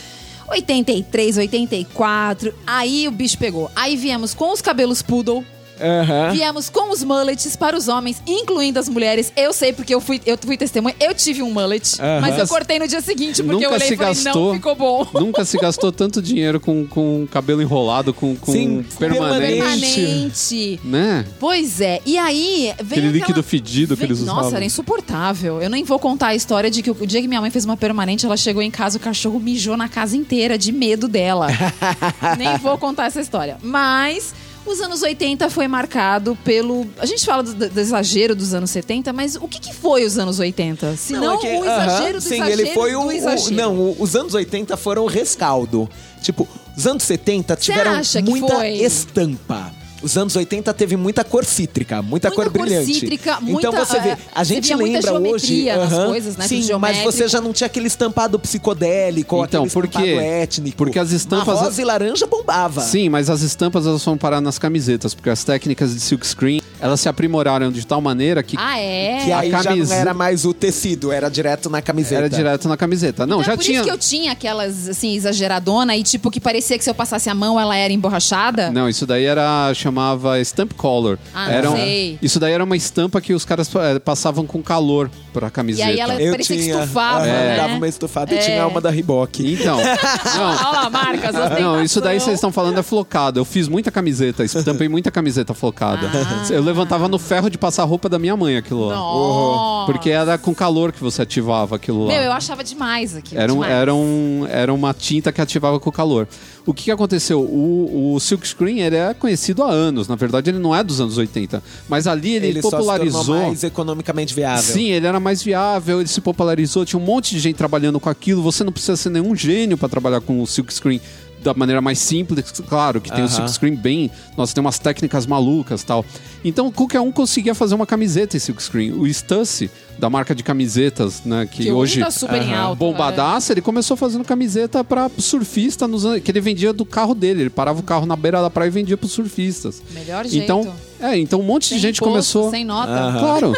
83, 0.49 1.37
84, 1.37 2.53
aí 2.65 3.07
o 3.07 3.11
bicho 3.11 3.37
pegou. 3.37 3.69
Aí 3.75 3.95
viemos 3.95 4.33
com 4.33 4.51
os 4.51 4.61
cabelos 4.61 5.01
poodle. 5.01 5.43
Aham. 5.79 6.31
Viemos 6.31 6.69
com 6.69 6.91
os 6.91 7.03
mullets 7.03 7.55
para 7.55 7.75
os 7.77 7.87
homens, 7.87 8.21
incluindo 8.27 8.79
as 8.79 8.87
mulheres. 8.89 9.31
Eu 9.35 9.53
sei 9.53 9.73
porque 9.73 9.93
eu 9.93 10.01
fui, 10.01 10.21
eu 10.25 10.37
fui 10.41 10.57
testemunha. 10.57 10.95
Eu 10.99 11.13
tive 11.13 11.41
um 11.43 11.51
mullet, 11.51 11.99
Aham. 12.01 12.21
mas 12.21 12.37
eu 12.37 12.47
cortei 12.47 12.79
no 12.79 12.87
dia 12.87 13.01
seguinte 13.01 13.41
porque 13.43 13.65
eu 13.65 13.69
Nunca 13.69 13.75
olhei 13.75 13.87
se 13.87 13.93
e 13.93 13.97
falei, 13.97 14.13
gastou. 14.13 14.47
não 14.49 14.55
ficou 14.55 14.75
bom. 14.75 15.07
Nunca 15.19 15.45
se 15.45 15.57
gastou 15.57 15.91
tanto 15.91 16.21
dinheiro 16.21 16.59
com, 16.59 16.85
com 16.87 17.27
cabelo 17.31 17.61
enrolado, 17.61 18.13
com, 18.13 18.35
com 18.35 18.51
Sim, 18.51 18.85
permanente. 18.97 19.57
Permanente. 19.57 20.79
Né? 20.83 21.25
Pois 21.39 21.81
é. 21.81 22.01
E 22.05 22.17
aí 22.17 22.73
veio 22.77 22.77
Aquele 22.77 22.97
aquela- 23.07 23.11
líquido 23.11 23.43
fedido 23.43 23.95
que 23.95 24.01
Vem- 24.01 24.09
eles 24.09 24.19
usavam. 24.21 24.43
Nossa, 24.43 24.55
era 24.55 24.65
insuportável. 24.65 25.61
Eu 25.61 25.69
nem 25.69 25.83
vou 25.83 25.99
contar 25.99 26.27
a 26.27 26.35
história 26.35 26.69
de 26.69 26.81
que 26.81 26.91
o 26.91 27.05
dia 27.05 27.21
que 27.21 27.27
minha 27.27 27.41
mãe 27.41 27.51
fez 27.51 27.65
uma 27.65 27.77
permanente, 27.77 28.25
ela 28.25 28.37
chegou 28.37 28.61
em 28.61 28.71
casa, 28.71 28.97
o 28.97 28.99
cachorro 29.01 29.39
mijou 29.39 29.75
na 29.77 29.87
casa 29.89 30.15
inteira 30.15 30.57
de 30.57 30.71
medo 30.71 31.07
dela. 31.07 31.47
nem 32.37 32.57
vou 32.57 32.77
contar 32.77 33.05
essa 33.07 33.21
história. 33.21 33.57
Mas 33.61 34.33
os 34.67 34.81
anos 34.81 35.01
80 35.01 35.49
foi 35.49 35.67
marcado 35.67 36.35
pelo. 36.43 36.85
A 36.97 37.05
gente 37.05 37.25
fala 37.25 37.43
do, 37.43 37.53
do 37.69 37.79
exagero 37.79 38.35
dos 38.35 38.53
anos 38.53 38.69
70, 38.71 39.11
mas 39.13 39.35
o 39.35 39.47
que, 39.47 39.59
que 39.59 39.73
foi 39.73 40.05
os 40.05 40.17
anos 40.17 40.39
80? 40.39 40.95
Se 40.97 41.13
não, 41.13 41.35
é 41.35 41.37
que- 41.37 41.47
o 41.47 41.63
exagero 41.65 42.03
aham, 42.03 42.11
do 42.13 42.21
Sim, 42.21 42.35
exagero 42.35 42.61
ele 42.61 42.73
foi 42.73 42.95
o, 42.95 43.01
o-. 43.07 43.51
Não, 43.51 43.95
os 43.99 44.15
anos 44.15 44.33
80 44.33 44.75
foram 44.77 45.03
o 45.03 45.07
rescaldo. 45.07 45.89
Tipo, 46.21 46.47
os 46.75 46.85
anos 46.85 47.03
70 47.03 47.55
tiveram 47.55 48.01
muita 48.23 48.67
estampa. 48.67 49.71
Os 50.01 50.15
anos 50.15 50.35
80 50.35 50.71
teve 50.73 50.95
muita 50.95 51.23
cor 51.23 51.43
cítrica, 51.43 52.01
muita, 52.03 52.27
Muita 52.29 52.31
cor 52.31 52.51
cor 52.51 52.61
brilhante. 52.61 52.93
cítrica, 52.93 53.39
então 53.41 53.71
muita, 53.71 53.71
você 53.85 53.99
vê, 53.99 54.09
é, 54.09 54.17
a 54.33 54.43
gente 54.43 54.73
lembra 54.75 55.13
hoje, 55.19 55.65
nas 55.65 55.91
aham, 55.91 56.07
coisas, 56.09 56.37
né, 56.37 56.47
sim, 56.47 56.67
mas 56.79 56.97
você 56.99 57.27
já 57.27 57.41
não 57.41 57.51
tinha 57.51 57.65
aquele 57.65 57.87
estampado 57.87 58.37
psicodélico, 58.39 59.35
Então, 59.43 59.61
aquele 59.63 59.73
por 59.73 59.85
estampado 59.85 60.05
quê? 60.05 60.13
étnico. 60.15 60.77
Porque 60.77 60.99
as 60.99 61.11
estampas- 61.11 61.57
A 61.57 61.61
rosa 61.63 61.81
e 61.81 61.85
laranja 61.85 62.27
bombava. 62.27 62.81
Sim, 62.81 63.09
mas 63.09 63.29
as 63.29 63.41
estampas 63.41 63.85
elas 63.87 64.03
foram 64.03 64.17
parar 64.17 64.39
nas 64.41 64.59
camisetas, 64.59 65.13
porque 65.13 65.29
as 65.29 65.43
técnicas 65.43 65.93
de 65.93 65.99
silk 65.99 66.25
screen, 66.25 66.61
elas 66.79 66.99
se 66.99 67.09
aprimoraram 67.09 67.71
de 67.71 67.85
tal 67.85 67.99
maneira 68.01 68.41
que 68.43 68.55
Ah, 68.59 68.79
é? 68.79 69.21
Que 69.25 69.31
aí 69.31 69.51
já 69.51 69.63
camisa- 69.63 69.93
não 69.93 70.01
era 70.01 70.13
mais 70.13 70.45
o 70.45 70.53
tecido, 70.53 71.11
era 71.11 71.29
direto 71.29 71.69
na 71.69 71.81
camiseta. 71.81 72.15
era 72.15 72.29
direto 72.29 72.67
na 72.67 72.77
camiseta. 72.77 73.25
Não, 73.25 73.37
Então 73.41 73.45
já 73.47 73.53
é 73.53 73.55
por 73.57 73.63
tinha. 73.63 73.75
isso 73.79 73.83
que 73.85 73.91
eu 73.93 73.97
tinha 73.97 74.31
aquelas, 74.31 74.87
assim, 74.89 75.15
exageradona 75.15 75.95
e 75.95 76.03
tipo, 76.03 76.29
que 76.31 76.39
parecia 76.39 76.77
que 76.77 76.83
se 76.83 76.89
eu 76.89 76.95
passasse 76.95 77.29
a 77.29 77.35
mão 77.35 77.59
ela 77.59 77.75
era 77.75 77.91
emborrachada. 77.93 78.69
Não, 78.71 78.87
isso 78.89 79.05
daí 79.05 79.25
era 79.25 79.71
chamava 79.73 80.39
stamp 80.41 80.73
color. 80.73 81.17
Ah, 81.33 81.45
não 81.47 81.53
era 81.53 81.71
um- 81.71 81.75
sei. 81.75 82.19
Isso 82.21 82.39
daí 82.39 82.53
era 82.53 82.63
uma 82.63 82.75
estampa 82.77 83.19
que 83.21 83.33
os 83.33 83.43
caras 83.45 83.69
eh, 83.75 83.99
passavam 83.99 84.45
com 84.45 84.61
calor 84.61 85.09
pra 85.33 85.47
E 85.47 85.51
camiseta. 85.51 85.87
aí 85.89 85.99
ela 85.99 86.13
Eu 86.21 86.31
parecia 86.31 86.55
que 86.55 86.63
tinha, 86.63 86.75
estufava, 86.79 87.19
aham, 87.19 87.25
né? 87.27 87.55
dava 87.57 87.73
uma 87.75 87.87
estufada 87.87 88.33
e 88.33 88.37
É. 88.37 88.41
tinha 88.41 88.67
uma 88.67 88.81
da 88.81 88.89
Reebok. 88.89 89.53
Então, 89.53 89.77
não, 90.35 90.47
Olha 90.49 90.69
lá, 90.81 90.89
marcas. 90.89 91.35
Não, 91.59 91.83
isso 91.83 92.01
daí 92.01 92.19
vocês 92.19 92.35
estão 92.35 92.51
falando 92.51 92.77
é 92.79 92.83
flocado. 92.83 93.39
Eu 93.39 93.45
fiz 93.45 93.67
muita 93.67 93.91
camiseta, 93.91 94.43
estampei 94.43 94.87
muita 94.89 95.11
camiseta 95.11 95.53
flocada. 95.53 96.09
Ah. 96.13 96.45
Eu 96.51 96.63
levantava 96.67 97.07
no 97.07 97.17
ferro 97.17 97.49
de 97.49 97.57
passar 97.57 97.83
roupa 97.85 98.07
da 98.09 98.19
minha 98.19 98.35
mãe 98.35 98.57
aquilo 98.57 98.87
lá. 98.87 98.95
Nossa. 98.95 99.91
Porque 99.91 100.09
era 100.09 100.37
com 100.37 100.53
calor 100.53 100.91
que 100.91 101.01
você 101.01 101.21
ativava 101.21 101.75
aquilo 101.75 102.05
lá. 102.05 102.13
Meu, 102.13 102.23
eu 102.23 102.31
achava 102.31 102.63
demais 102.63 103.15
aquilo. 103.15 103.41
Era, 103.41 103.51
um, 103.51 103.55
demais. 103.55 103.73
era, 103.73 103.95
um, 103.95 104.47
era 104.49 104.73
uma 104.73 104.93
tinta 104.93 105.31
que 105.31 105.41
ativava 105.41 105.79
com 105.79 105.89
o 105.89 105.93
calor. 105.93 106.27
O 106.65 106.73
que, 106.73 106.85
que 106.85 106.91
aconteceu? 106.91 107.39
O, 107.39 108.13
o 108.13 108.19
Silk 108.19 108.45
Screen 108.45 108.81
ele 108.81 108.97
é 108.97 109.13
conhecido 109.13 109.63
há 109.63 109.69
anos. 109.69 110.07
Na 110.07 110.15
verdade, 110.15 110.49
ele 110.49 110.59
não 110.59 110.75
é 110.75 110.83
dos 110.83 110.99
anos 110.99 111.17
80. 111.17 111.63
Mas 111.87 112.07
ali 112.07 112.35
ele, 112.35 112.47
Ele 112.47 112.61
só 112.61 112.69
se 112.69 112.75
popularizou. 112.75 113.23
tornou 113.23 113.47
mais 113.47 113.63
economicamente 113.63 114.33
viável. 114.33 114.73
Sim, 114.73 114.91
ele 114.91 115.07
era 115.07 115.19
mais 115.19 115.41
viável, 115.41 115.99
ele 116.01 116.09
se 116.09 116.19
popularizou, 116.19 116.85
tinha 116.85 116.99
um 116.99 117.03
monte 117.03 117.31
de 117.31 117.39
gente 117.39 117.55
trabalhando 117.55 117.99
com 117.99 118.09
aquilo. 118.09 118.41
Você 118.43 118.63
não 118.65 118.71
precisa 118.73 118.97
ser 118.97 119.09
nenhum 119.09 119.33
gênio 119.33 119.77
para 119.77 119.87
trabalhar 119.87 120.19
com 120.19 120.41
o 120.41 120.45
Silk 120.45 120.73
Screen 120.73 120.99
da 121.43 121.53
maneira 121.53 121.81
mais 121.81 121.99
simples, 121.99 122.51
claro, 122.67 122.99
que 122.99 123.11
tem 123.11 123.23
o. 123.23 123.29
Silk 123.29 123.51
Screen 123.51 123.75
bem, 123.75 124.09
nossa, 124.35 124.53
tem 124.53 124.61
umas 124.61 124.79
técnicas 124.79 125.25
malucas 125.25 125.83
tal. 125.83 126.05
Então, 126.43 126.71
qualquer 126.71 126.99
um 126.99 127.11
conseguia 127.11 127.53
fazer 127.53 127.75
uma 127.75 127.85
camiseta 127.85 128.35
em 128.35 128.39
Silk 128.39 128.61
Screen. 128.61 128.91
O 128.91 129.11
Stussy, 129.11 129.69
da 129.97 130.09
marca 130.09 130.33
de 130.33 130.43
camisetas, 130.43 131.23
né, 131.23 131.47
que, 131.49 131.63
Que 131.63 131.71
hoje 131.71 131.99
tá 131.99 132.11
super 132.11 132.41
em 132.41 132.53
alta. 132.53 132.75
bombadaça, 132.75 133.53
ele 133.53 133.61
começou 133.61 133.97
fazendo 133.97 134.23
camiseta 134.23 134.83
para 134.83 135.09
surfista 135.17 135.87
nos 135.87 136.03
que 136.21 136.31
ele 136.31 136.41
vendia 136.41 136.71
do 136.73 136.85
carro 136.85 137.13
dele. 137.13 137.41
Ele 137.43 137.49
parava 137.49 137.79
o 137.79 137.83
carro 137.83 138.05
na 138.05 138.15
beira 138.15 138.41
da 138.41 138.49
praia 138.49 138.67
e 138.67 138.71
vendia 138.71 138.97
para 138.97 139.09
surfistas. 139.09 139.81
Melhor 139.91 140.25
jeito. 140.25 140.43
Então, 140.43 140.73
é, 140.99 141.17
então 141.17 141.39
um 141.39 141.43
monte 141.43 141.67
Sem 141.67 141.77
de 141.77 141.81
gente 141.81 141.97
imposto, 141.97 142.11
começou. 142.11 142.51
Sem 142.51 142.65
nota. 142.65 143.15
Claro. 143.19 143.53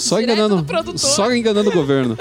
Só 0.00 0.18
Direto 0.20 0.38
enganando, 0.38 0.98
só 0.98 1.32
enganando 1.34 1.70
o 1.70 1.72
governo. 1.72 2.16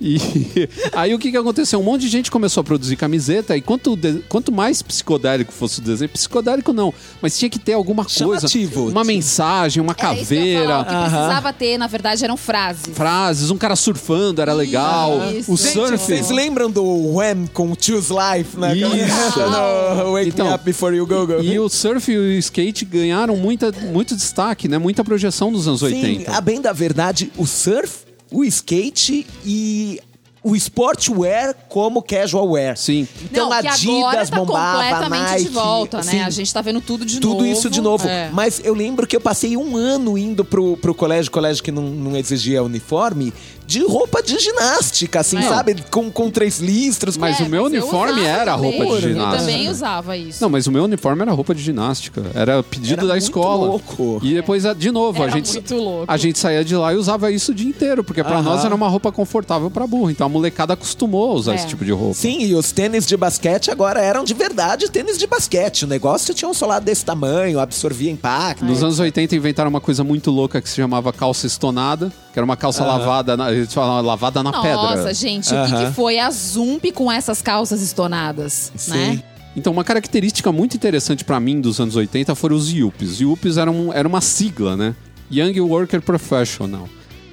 E 0.00 0.18
aí 0.92 1.14
o 1.14 1.18
que, 1.18 1.30
que 1.30 1.36
aconteceu? 1.36 1.80
Um 1.80 1.82
monte 1.82 2.02
de 2.02 2.08
gente 2.08 2.30
começou 2.30 2.60
a 2.60 2.64
produzir 2.64 2.96
camiseta 2.96 3.56
e 3.56 3.60
quanto, 3.60 3.98
quanto 4.28 4.52
mais 4.52 4.82
psicodélico 4.82 5.52
fosse 5.52 5.78
o 5.78 5.82
desenho, 5.82 6.08
psicodélico 6.10 6.72
não, 6.72 6.92
mas 7.22 7.38
tinha 7.38 7.48
que 7.48 7.58
ter 7.58 7.72
alguma 7.72 8.04
coisa, 8.04 8.48
Chamativo. 8.48 8.88
uma 8.88 9.04
mensagem, 9.04 9.82
uma 9.82 9.94
Era 9.98 10.14
isso 10.14 10.26
que 10.28 10.34
eu 10.34 10.44
ia 10.44 10.62
falar, 10.62 10.80
O 10.80 10.84
caveira, 10.84 11.04
que 11.04 11.10
precisava 11.10 11.52
ter, 11.52 11.78
na 11.78 11.86
verdade, 11.86 12.24
eram 12.24 12.36
frases. 12.36 12.82
frases, 12.92 13.50
um 13.50 13.56
cara 13.56 13.76
surfando 13.76 14.42
era 14.42 14.52
legal, 14.52 15.20
Isso. 15.32 15.52
o 15.52 15.56
Gente, 15.56 15.72
surf. 15.72 15.98
Vocês 15.98 16.30
lembram 16.30 16.70
do 16.70 16.84
Wham 17.14 17.46
com 17.52 17.74
Choose 17.78 18.12
Life, 18.12 18.58
né? 18.58 18.76
Isso. 18.76 19.40
no 20.04 20.12
Wake 20.12 20.28
Então, 20.28 20.46
Me 20.48 20.54
Up 20.54 20.64
Before 20.64 20.96
You 20.96 21.06
Go 21.06 21.26
Go. 21.26 21.40
E 21.42 21.58
o 21.58 21.68
surf 21.68 22.10
e 22.10 22.16
o 22.16 22.32
skate 22.38 22.84
ganharam 22.84 23.36
muita, 23.36 23.72
muito 23.72 24.14
destaque, 24.16 24.68
né? 24.68 24.78
Muita 24.78 25.04
projeção 25.04 25.50
nos 25.50 25.66
anos 25.66 25.80
Sim, 25.80 25.86
80. 25.86 26.32
a 26.36 26.40
bem 26.40 26.60
da 26.60 26.72
verdade, 27.14 27.32
o 27.38 27.46
surf, 27.46 28.04
o 28.30 28.44
skate 28.44 29.26
e 29.44 30.00
o 30.42 30.54
sportwear 30.54 31.54
como 31.70 32.02
casual 32.02 32.50
wear. 32.50 32.76
Sim. 32.76 33.08
Então 33.22 33.48
Não, 33.48 33.60
que 33.62 33.66
Adidas 33.66 33.96
agora 33.96 34.26
tá 34.26 34.36
bombava, 34.36 34.82
completamente 34.82 35.30
Nike, 35.30 35.44
de 35.44 35.48
volta, 35.48 35.96
né? 35.98 36.02
sim. 36.02 36.20
A 36.20 36.28
gente 36.28 36.52
tá 36.52 36.60
vendo 36.60 36.82
tudo 36.82 37.06
de 37.06 37.18
tudo 37.18 37.36
novo. 37.36 37.46
isso 37.46 37.70
de 37.70 37.80
novo. 37.80 38.06
É. 38.06 38.28
Mas 38.30 38.60
eu 38.62 38.74
lembro 38.74 39.06
que 39.06 39.16
eu 39.16 39.20
passei 39.20 39.56
um 39.56 39.74
ano 39.74 40.18
indo 40.18 40.44
pro, 40.44 40.76
pro 40.76 40.94
colégio, 40.94 41.30
colégio 41.30 41.62
que 41.62 41.72
não, 41.72 41.84
não 41.84 42.16
exigia 42.16 42.62
uniforme, 42.62 43.32
de 43.66 43.84
roupa 43.84 44.22
de 44.22 44.38
ginástica, 44.38 45.20
assim, 45.20 45.38
É. 45.38 45.42
sabe? 45.48 45.76
Com, 45.90 46.10
com 46.10 46.30
três 46.30 46.58
listros. 46.60 47.16
Mas 47.16 47.40
É, 47.40 47.44
o 47.44 47.48
meu 47.48 47.60
eu 47.62 47.66
uniforme 47.66 48.20
usava 48.20 48.26
era 48.28 48.54
também. 48.56 48.78
roupa 48.78 48.96
de 48.96 49.02
ginástica. 49.08 49.34
Eu 49.34 49.38
também 49.40 49.68
usava 49.70 50.16
isso. 50.16 50.42
Não, 50.42 50.50
mas 50.50 50.66
o 50.66 50.72
meu 50.72 50.84
uniforme 50.84 51.22
era 51.22 51.32
roupa 51.32 51.54
de 51.54 51.62
ginástica. 51.62 52.22
Era 52.34 52.62
pedido 52.62 52.92
Era 53.00 53.06
da 53.08 53.14
muito 53.14 53.22
escola. 53.24 53.66
louco. 53.66 54.20
E 54.22 54.34
depois, 54.34 54.64
de 54.76 54.90
novo, 54.90 55.20
a 55.22 55.26
Era 55.26 55.32
gente, 55.32 55.52
muito 55.52 55.74
louco. 55.76 56.04
a 56.12 56.16
gente 56.16 56.38
saía 56.38 56.64
de 56.64 56.74
lá 56.76 56.92
e 56.92 56.96
usava 56.96 57.30
isso 57.30 57.52
o 57.52 57.54
dia 57.54 57.68
inteiro, 57.68 58.02
porque 58.04 58.22
pra 58.22 58.34
Aham. 58.36 58.42
nós 58.42 58.64
era 58.64 58.74
uma 58.74 58.88
roupa 58.88 59.10
confortável 59.12 59.70
pra 59.70 59.86
burro. 59.86 60.10
Então 60.10 60.26
a 60.26 60.30
molecada 60.30 60.74
acostumou 60.74 61.30
a 61.30 61.34
usar 61.34 61.52
É. 61.52 61.54
esse 61.56 61.66
tipo 61.66 61.84
de 61.84 61.92
roupa. 61.92 62.14
Sim, 62.14 62.40
e 62.40 62.54
os 62.54 62.72
tênis 62.72 63.06
de 63.06 63.16
basquete 63.16 63.70
agora 63.70 64.00
eram 64.00 64.24
de 64.24 64.34
verdade 64.34 64.90
tênis 64.90 65.18
de 65.18 65.26
basquete. 65.26 65.84
O 65.84 65.86
negócio 65.88 66.34
tinha 66.34 66.48
um 66.48 66.54
solado 66.54 66.84
desse 66.84 67.04
tamanho, 67.04 67.58
absorvia 67.60 68.10
impacto. 68.10 68.64
Nos 68.64 68.82
anos 68.82 68.98
80 68.98 69.34
inventaram 69.36 69.70
uma 69.70 69.80
coisa 69.80 70.02
muito 70.04 70.30
louca 70.30 70.60
que 70.60 70.68
se 70.68 70.76
chamava 70.76 71.12
calça 71.12 71.46
estonada, 71.46 72.12
que 72.32 72.38
era 72.38 72.44
uma 72.44 72.56
calça 72.56 72.84
lavada, 72.84 73.36
na, 73.36 73.53
eles 73.56 73.72
falavam 73.72 74.02
lavada 74.04 74.42
na 74.42 74.52
pedra. 74.52 74.74
Nossa, 74.76 75.14
gente, 75.14 75.54
o 75.54 75.66
que, 75.66 75.86
que 75.86 75.92
foi 75.92 76.18
a 76.18 76.30
Zump 76.30 76.84
com 76.92 77.10
essas 77.10 77.40
calças 77.42 77.82
estonadas, 77.82 78.72
né? 78.88 79.22
Então, 79.56 79.72
uma 79.72 79.84
característica 79.84 80.50
muito 80.50 80.76
interessante 80.76 81.24
pra 81.24 81.38
mim 81.38 81.60
dos 81.60 81.80
anos 81.80 81.94
80 81.94 82.34
foram 82.34 82.56
os 82.56 82.72
YUPs. 82.72 83.20
YUPs 83.20 83.56
eram, 83.56 83.92
era 83.92 84.06
uma 84.06 84.20
sigla, 84.20 84.76
né? 84.76 84.96
Young 85.30 85.60
Worker 85.60 86.02
Professional. 86.02 86.88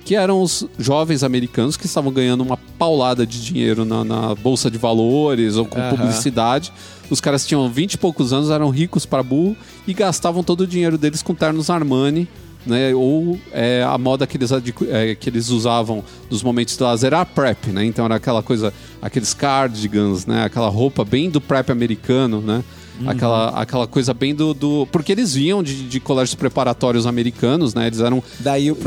Que 0.06 0.16
eram 0.16 0.42
os 0.42 0.66
jovens 0.78 1.24
americanos 1.24 1.78
que 1.78 1.86
estavam 1.86 2.12
ganhando 2.12 2.42
uma 2.42 2.58
paulada 2.58 3.26
de 3.26 3.44
dinheiro 3.44 3.86
na, 3.86 4.04
na 4.04 4.36
bolsa 4.36 4.70
de 4.70 4.78
valores 4.78 5.56
ou 5.56 5.66
com 5.66 5.80
publicidade. 5.90 6.72
Os 7.10 7.22
caras 7.22 7.46
tinham 7.46 7.70
20 7.70 7.94
e 7.94 7.98
poucos 7.98 8.34
anos, 8.34 8.50
eram 8.50 8.70
ricos 8.70 9.06
para 9.06 9.22
burro 9.22 9.56
e 9.88 9.94
gastavam 9.94 10.44
todo 10.44 10.62
o 10.62 10.68
dinheiro 10.68 10.98
deles 10.98 11.22
com 11.22 11.36
ternos 11.36 11.70
Armani, 11.70 12.28
né? 12.66 12.94
Ou 12.94 13.40
é, 13.52 13.84
a 13.84 13.98
moda 13.98 14.28
que 14.28 14.38
eles, 14.38 14.52
é, 14.52 15.16
que 15.16 15.30
eles 15.30 15.50
usavam 15.50 16.04
nos 16.30 16.44
momentos 16.44 16.78
de 16.78 16.84
lazer 16.84 17.08
era 17.08 17.22
a 17.22 17.26
prep, 17.26 17.72
né? 17.72 17.86
Então 17.86 18.06
era 18.06 18.16
aquela 18.16 18.44
coisa, 18.44 18.74
aqueles 19.02 19.34
cardigans, 19.34 20.26
né? 20.26 20.44
Aquela 20.44 20.70
roupa 20.70 21.04
bem 21.04 21.30
do 21.30 21.42
prep 21.42 21.72
americano, 21.72 22.42
né? 22.42 22.64
Aquela, 23.08 23.50
aquela 23.50 23.88
coisa 23.88 24.14
bem 24.14 24.34
do, 24.36 24.54
do. 24.54 24.88
Porque 24.92 25.12
eles 25.12 25.34
vinham 25.34 25.62
de, 25.64 25.84
de 25.88 26.00
colégios 26.00 26.36
preparatórios 26.36 27.06
americanos, 27.06 27.74
né? 27.74 27.88
Eles 27.88 28.00
eram 28.00 28.24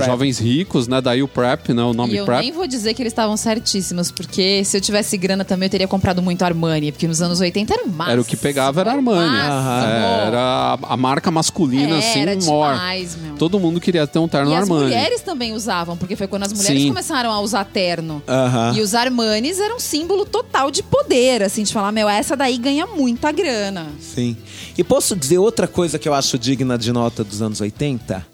jovens 0.05 0.39
ricos, 0.39 0.87
né? 0.89 1.01
Daí 1.01 1.23
o 1.23 1.29
prep, 1.29 1.73
né? 1.73 1.83
O 1.83 1.93
nome 1.93 2.15
E 2.15 2.17
eu 2.19 2.25
prep. 2.25 2.41
nem 2.43 2.53
vou 2.53 2.67
dizer 2.67 2.95
que 2.95 3.03
eles 3.03 3.13
estavam 3.13 3.37
certíssimos, 3.37 4.11
porque 4.11 4.65
se 4.65 4.77
eu 4.77 4.81
tivesse 4.81 5.17
grana 5.17 5.45
também 5.45 5.67
eu 5.67 5.71
teria 5.71 5.89
comprado 5.89 6.23
muito 6.23 6.43
Armani, 6.43 6.93
porque 6.93 7.07
nos 7.09 7.21
anos 7.23 7.41
80 7.41 7.73
era 7.75 7.85
o 7.85 7.89
máximo. 7.89 8.13
Era 8.13 8.21
o 8.21 8.25
que 8.25 8.37
pegava, 8.37 8.81
era 8.81 8.93
Armani. 8.93 9.31
máximo. 9.31 10.05
É, 10.05 10.27
era 10.29 10.79
a, 10.83 10.97
marca 10.97 11.31
masculina, 11.31 11.97
É, 11.97 11.99
assim, 11.99 12.21
era 12.21 12.35
mor. 12.37 12.73
demais, 12.73 13.17
meu. 13.17 13.37
Todo 13.37 13.59
mundo 13.59 13.81
queria 13.81 14.07
ter 14.07 14.19
um 14.19 14.29
terno 14.29 14.51
E 14.51 14.55
as 14.55 14.63
Armani. 14.63 14.85
mulheres 14.85 15.21
também 15.23 15.53
usavam, 15.53 15.97
porque 15.97 16.17
foi 16.17 16.27
quando 16.27 16.45
as 16.45 16.53
mulheres 16.53 16.83
Sim. 16.83 16.89
começaram 16.89 17.31
a 17.31 17.41
usar 17.41 17.65
terno. 17.65 18.23
Aham. 18.29 18.75
E 18.77 18.81
os 18.81 18.95
Armanis 18.95 19.59
eram 19.59 19.77
um 19.77 19.81
símbolo 19.81 20.25
total 20.25 20.71
de 20.71 20.83
poder, 20.83 21.43
assim, 21.43 21.63
de 21.63 21.73
falar, 21.73 21.93
meu, 21.93 22.09
essa 22.09 22.37
daí 22.37 22.59
ganha 22.59 22.87
muita 22.87 23.33
grana. 23.33 23.87
Sim. 24.15 24.37
E 24.77 24.85
posso 24.85 25.17
dizer 25.17 25.39
outra 25.39 25.67
coisa 25.67 25.99
que 25.99 26.09
eu 26.09 26.15
acho 26.15 26.39
digna 26.39 26.77
de 26.77 26.93
nota 26.93 27.25
dos 27.25 27.41
anos 27.41 27.61
80? 27.61 28.27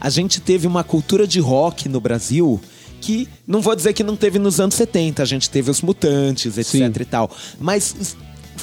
A 0.00 0.10
gente 0.10 0.40
teve 0.40 0.66
uma 0.66 0.84
cultura 0.84 1.26
de 1.26 1.40
rock 1.40 1.88
no 1.88 2.00
Brasil 2.00 2.60
que 3.00 3.28
não 3.46 3.60
vou 3.60 3.76
dizer 3.76 3.92
que 3.92 4.02
não 4.02 4.16
teve 4.16 4.38
nos 4.38 4.58
anos 4.58 4.74
70, 4.74 5.22
a 5.22 5.26
gente 5.26 5.48
teve 5.48 5.70
os 5.70 5.80
mutantes, 5.82 6.58
etc 6.58 6.70
Sim. 6.70 6.92
e 7.00 7.04
tal. 7.04 7.30
Mas 7.60 8.16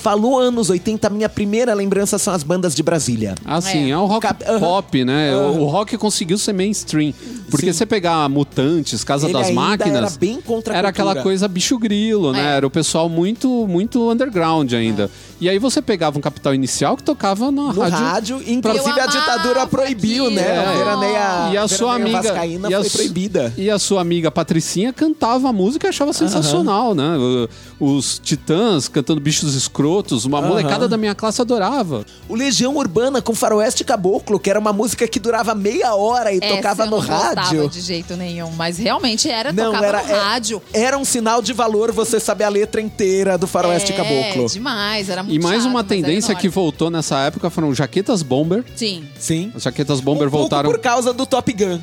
falou 0.06 0.38
anos 0.38 0.70
80, 0.70 1.08
a 1.08 1.10
minha 1.10 1.28
primeira 1.28 1.74
lembrança 1.74 2.20
são 2.20 2.32
as 2.32 2.44
bandas 2.44 2.76
de 2.76 2.84
Brasília. 2.84 3.34
Ah, 3.44 3.60
sim, 3.60 3.88
é, 3.88 3.90
É. 3.90 3.98
um 3.98 4.06
rock 4.06 4.22
Cap- 4.28 4.44
pop, 4.60 5.04
né? 5.04 5.32
Aham. 5.34 5.60
O, 5.62 5.66
rock 5.66 5.98
conseguiu 5.98 6.38
ser 6.38 6.54
mainstream. 6.54 7.12
Porque 7.50 7.74
você 7.74 7.88
pegar 7.88 8.30
Mutantes, 8.30 9.04
Casa 9.04 9.26
Ele 9.26 9.34
das 9.34 9.48
ainda 9.48 9.60
Máquinas. 9.60 9.96
era 9.96 10.10
bem 10.12 10.40
contra 10.42 10.76
a 10.76 10.78
Era 10.78 10.90
aquela 10.90 11.16
coisa 11.24 11.48
bicho 11.48 11.80
grilo, 11.80 12.32
né? 12.32 12.54
É. 12.54 12.58
Era 12.58 12.68
o 12.68 12.70
pessoal 12.70 13.10
muito, 13.10 13.66
muito 13.68 14.12
underground 14.12 14.72
ainda. 14.74 15.10
E 15.42 15.50
aí 15.50 15.58
você 15.58 15.82
pegava 15.82 16.18
um 16.20 16.22
capital 16.22 16.54
inicial 16.54 16.96
que 16.96 17.02
tocava 17.04 17.46
na 17.52 17.74
No 17.74 17.82
rádio. 17.82 17.98
rádio, 17.98 18.44
inclusive 18.48 19.00
a 19.00 19.08
ditadura 19.08 19.66
proibiu, 19.66 20.26
aquilo. 20.26 20.40
né? 20.40 20.60
A 20.68 20.72
É. 20.74 20.78
veraneia, 20.78 21.50
E 21.54 21.58
a 21.58 21.68
sua 21.68 21.94
veraneia 21.96 22.18
amiga. 22.20 22.22
vascaína 22.34 22.70
e 22.70 22.74
a 22.76 22.82
foi 22.82 22.90
proibida. 22.92 23.54
E 23.58 23.70
a 23.72 23.80
sua 23.80 24.02
amiga 24.02 24.30
Patricinha 24.30 24.94
cantava 24.94 25.50
a 25.50 25.54
música 25.54 25.88
e 25.88 25.90
achava 25.90 26.14
sensacional, 26.14 26.94
né? 26.94 27.18
O- 27.18 27.96
Os 27.96 28.20
Titãs 28.24 28.88
cantando 28.88 29.20
bichos 29.20 29.54
escrotos, 29.56 29.95
uma 30.26 30.42
molecada 30.42 30.88
da 30.88 30.98
minha 30.98 31.14
classe 31.16 31.42
adorava. 31.42 32.06
O 32.28 32.36
Legião 32.36 32.76
Urbana 32.76 33.22
com 33.22 33.34
Faroeste 33.36 33.84
Caboclo, 33.84 34.40
que 34.40 34.50
era 34.50 34.60
uma 34.60 34.74
música 34.74 35.08
que 35.08 35.20
durava 35.20 35.54
meia 35.56 35.96
hora 35.96 36.32
e 36.34 36.40
Essa 36.42 36.56
tocava 36.56 36.84
eu 36.84 36.86
no 36.86 36.92
não 36.92 36.98
gostava 37.06 37.42
rádio. 37.42 37.70
de 37.70 37.82
jeito 37.82 38.16
nenhum, 38.16 38.50
mas 38.52 38.78
realmente 38.78 39.30
era, 39.30 39.52
Não, 39.54 39.66
tocava 39.68 39.86
era, 39.86 40.04
no 40.04 40.10
é- 40.10 40.14
rádio. 40.20 40.62
era 40.74 40.98
um 40.98 41.06
sinal 41.06 41.42
de 41.42 41.54
valor 41.54 41.92
você 41.92 42.20
saber 42.20 42.44
a 42.46 42.50
letra 42.50 42.82
inteira 42.82 43.38
do 43.38 43.48
Faroeste 43.48 43.92
é, 43.94 43.96
Caboclo. 43.96 44.48
demais, 44.50 45.10
era 45.10 45.24
muito 45.24 45.36
E 45.36 45.40
mais 45.44 45.64
chato, 45.64 45.72
uma 45.72 45.84
tendência 45.84 46.34
que 46.36 46.50
voltou 46.50 46.90
nessa 46.90 47.20
época 47.20 47.50
foram 47.50 47.74
jaquetas 47.74 48.22
bomber. 48.24 48.64
Sim. 48.76 49.06
Sim. 49.20 49.52
As 49.56 49.64
jaquetas 49.64 50.00
bomber 50.00 50.28
um 50.28 50.32
pouco 50.32 50.44
voltaram 50.50 50.70
por 50.70 50.80
causa 50.80 51.14
do 51.14 51.26
Top 51.26 51.52
Gun. 51.54 51.80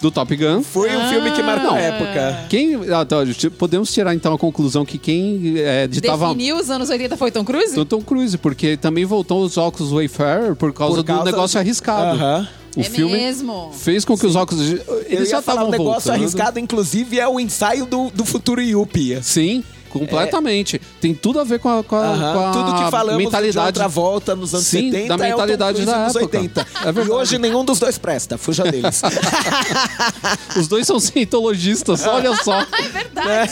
Do 0.00 0.10
Top 0.10 0.34
Gun. 0.36 0.62
Foi 0.62 0.94
um 0.96 1.08
filme 1.08 1.30
que 1.32 1.42
marcou 1.42 1.70
a 1.70 1.78
época. 1.80 2.46
Quem, 2.48 2.74
ah, 2.92 3.04
t- 3.34 3.50
podemos 3.50 3.92
tirar 3.92 4.14
então 4.14 4.34
a 4.34 4.38
conclusão 4.38 4.84
que 4.84 4.98
quem 4.98 5.54
é, 5.58 5.86
ditava 5.86 6.26
Definiu 6.28 6.56
os 6.58 6.70
anos 6.70 6.90
80 6.90 7.16
foi 7.16 7.30
Tom 7.30 7.44
Cruise? 7.44 7.74
do 7.74 7.84
Tom 7.84 8.02
Cruise, 8.02 8.36
porque 8.38 8.76
também 8.76 9.04
voltou 9.04 9.42
os 9.42 9.56
óculos 9.56 9.92
Wayfarer 9.92 10.54
por 10.54 10.72
causa, 10.72 10.96
Por 10.96 11.02
do 11.02 11.06
causa 11.06 11.24
negócio 11.24 11.54
do- 11.58 11.60
arriscado. 11.60 12.16
Aham. 12.18 12.48
O 12.76 12.80
é 12.80 12.84
filme 12.84 13.12
mesmo. 13.14 13.70
fez 13.72 14.04
com 14.04 14.18
que 14.18 14.26
os 14.26 14.36
óculos 14.36 14.62
Ele 14.70 14.82
eles 15.06 15.30
já 15.30 15.38
ia 15.38 15.42
falar 15.42 15.62
estavam 15.62 15.68
um 15.68 15.70
negócio 15.70 15.92
voltando. 16.10 16.14
arriscado, 16.22 16.58
inclusive 16.60 17.18
é 17.18 17.26
o 17.26 17.40
ensaio 17.40 17.86
do, 17.86 18.10
do 18.10 18.22
futuro 18.26 18.60
Yuppie. 18.60 19.18
Sim. 19.22 19.64
Completamente. 19.98 20.80
Tem 21.00 21.14
tudo 21.14 21.40
a 21.40 21.44
ver 21.44 21.58
com 21.58 21.68
a, 21.78 21.82
com 21.84 21.96
a, 21.96 22.00
Aham. 22.00 22.32
com 22.32 22.46
a 22.46 22.50
Tudo 22.52 22.74
que 22.84 22.90
falamos 22.90 23.18
de 23.18 23.24
mentalidade. 23.24 23.66
outra 23.68 23.88
volta 23.88 24.34
nos 24.36 24.54
anos 24.54 24.66
Sim, 24.66 24.90
70 24.90 25.16
da 25.16 25.26
é 25.26 25.30
mentalidade 25.30 25.72
Cruise 25.82 25.92
da 25.92 26.04
nos 26.06 26.16
época. 26.16 26.36
80. 26.38 26.60
É 26.84 27.04
e 27.06 27.10
hoje 27.10 27.38
nenhum 27.38 27.64
dos 27.64 27.78
dois 27.78 27.98
presta, 27.98 28.36
fuja 28.38 28.64
deles. 28.64 29.02
Os 30.56 30.68
dois 30.68 30.86
são 30.86 30.98
cientologistas, 30.98 32.06
olha 32.06 32.34
só. 32.42 32.64
É 32.76 32.88
verdade. 32.88 33.50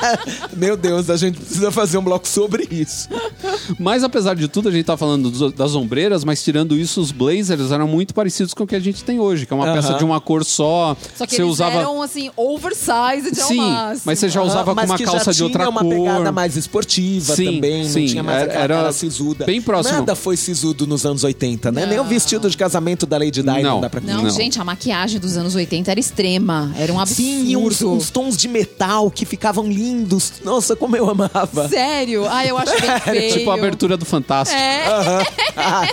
Meu 0.56 0.76
Deus, 0.76 1.08
a 1.10 1.16
gente 1.16 1.38
precisa 1.38 1.70
fazer 1.70 1.98
um 1.98 2.02
bloco 2.02 2.26
sobre 2.26 2.66
isso. 2.70 3.08
Mas 3.78 4.02
apesar 4.02 4.34
de 4.34 4.48
tudo, 4.48 4.68
a 4.68 4.72
gente 4.72 4.84
tá 4.84 4.96
falando 4.96 5.30
do- 5.30 5.52
das 5.52 5.74
ombreiras, 5.74 6.24
mas 6.24 6.42
tirando 6.42 6.76
isso, 6.76 7.00
os 7.00 7.12
blazers 7.12 7.70
eram 7.70 7.86
muito 7.86 8.14
parecidos 8.14 8.54
com 8.54 8.64
o 8.64 8.66
que 8.66 8.74
a 8.74 8.80
gente 8.80 9.04
tem 9.04 9.20
hoje, 9.20 9.46
que 9.46 9.52
é 9.52 9.56
uma 9.56 9.66
Aham. 9.66 9.74
peça 9.74 9.94
de 9.94 10.04
uma 10.04 10.20
cor 10.20 10.44
só. 10.44 10.96
Só 11.16 11.26
que 11.26 11.34
você 11.36 11.42
eles 11.42 11.52
usava. 11.52 11.76
eram, 11.76 12.00
assim, 12.02 12.30
oversized 12.36 13.40
ao 13.40 13.48
Sim, 13.48 13.56
máximo. 13.56 14.02
mas 14.06 14.18
você 14.18 14.28
já 14.28 14.42
usava 14.42 14.72
Aham, 14.72 14.80
com 14.80 14.86
uma 14.92 14.98
calça 14.98 15.32
de 15.32 15.42
outra 15.44 15.70
uma 15.74 15.82
cor. 15.82 15.94
pegada 15.94 16.32
mais 16.32 16.56
esportiva 16.56 17.34
Sim, 17.36 17.54
também, 17.56 17.88
sim, 17.88 18.00
não 18.00 18.06
tinha 18.08 18.22
mais 18.22 18.36
era- 18.42 18.46
aquela 18.50 18.64
era 18.64 18.74
cara 18.76 18.92
sisuda. 18.92 19.44
bem 19.44 19.60
próximo. 19.60 19.98
Nada 19.98 20.14
foi 20.14 20.36
sisudo 20.36 20.86
nos 20.86 21.04
anos 21.06 21.24
80, 21.24 21.70
né? 21.72 21.86
Nem 21.86 21.98
o 21.98 22.02
Não. 22.02 22.08
vestido 22.08 22.48
de 22.48 22.56
casamento 22.56 23.04
da 23.06 23.16
Lady 23.18 23.32
Di 23.32 23.42
não, 23.42 23.60
Não. 23.62 23.80
dá 23.80 23.90
pra 23.90 24.00
Não, 24.00 24.22
Não. 24.22 24.30
gente, 24.30 24.60
a 24.60 24.64
maquiagem 24.64 25.18
dos 25.20 25.36
anos 25.36 25.54
80 25.54 25.90
era 25.90 26.00
extrema. 26.00 26.72
Era 26.78 26.92
um 26.92 27.00
absurdo. 27.00 27.22
Sim, 27.22 27.44
e 27.48 27.56
uns, 27.56 27.82
uns 27.82 28.10
tons 28.10 28.36
de 28.36 28.48
metal 28.48 29.10
que 29.10 29.24
ficavam 29.26 29.66
lindos. 29.66 30.32
Nossa, 30.44 30.74
como 30.76 30.96
eu 30.96 31.08
amava. 31.10 31.68
Sério? 31.68 32.26
Ah, 32.28 32.46
eu 32.46 32.56
acho 32.58 32.72
bem 32.80 33.00
feio. 33.00 33.32
Tipo 33.32 33.50
a 33.50 33.54
abertura 33.54 33.96
do 33.96 34.04
Fantástico. 34.04 34.58
É, 34.58 34.84
Ah, 35.56 35.88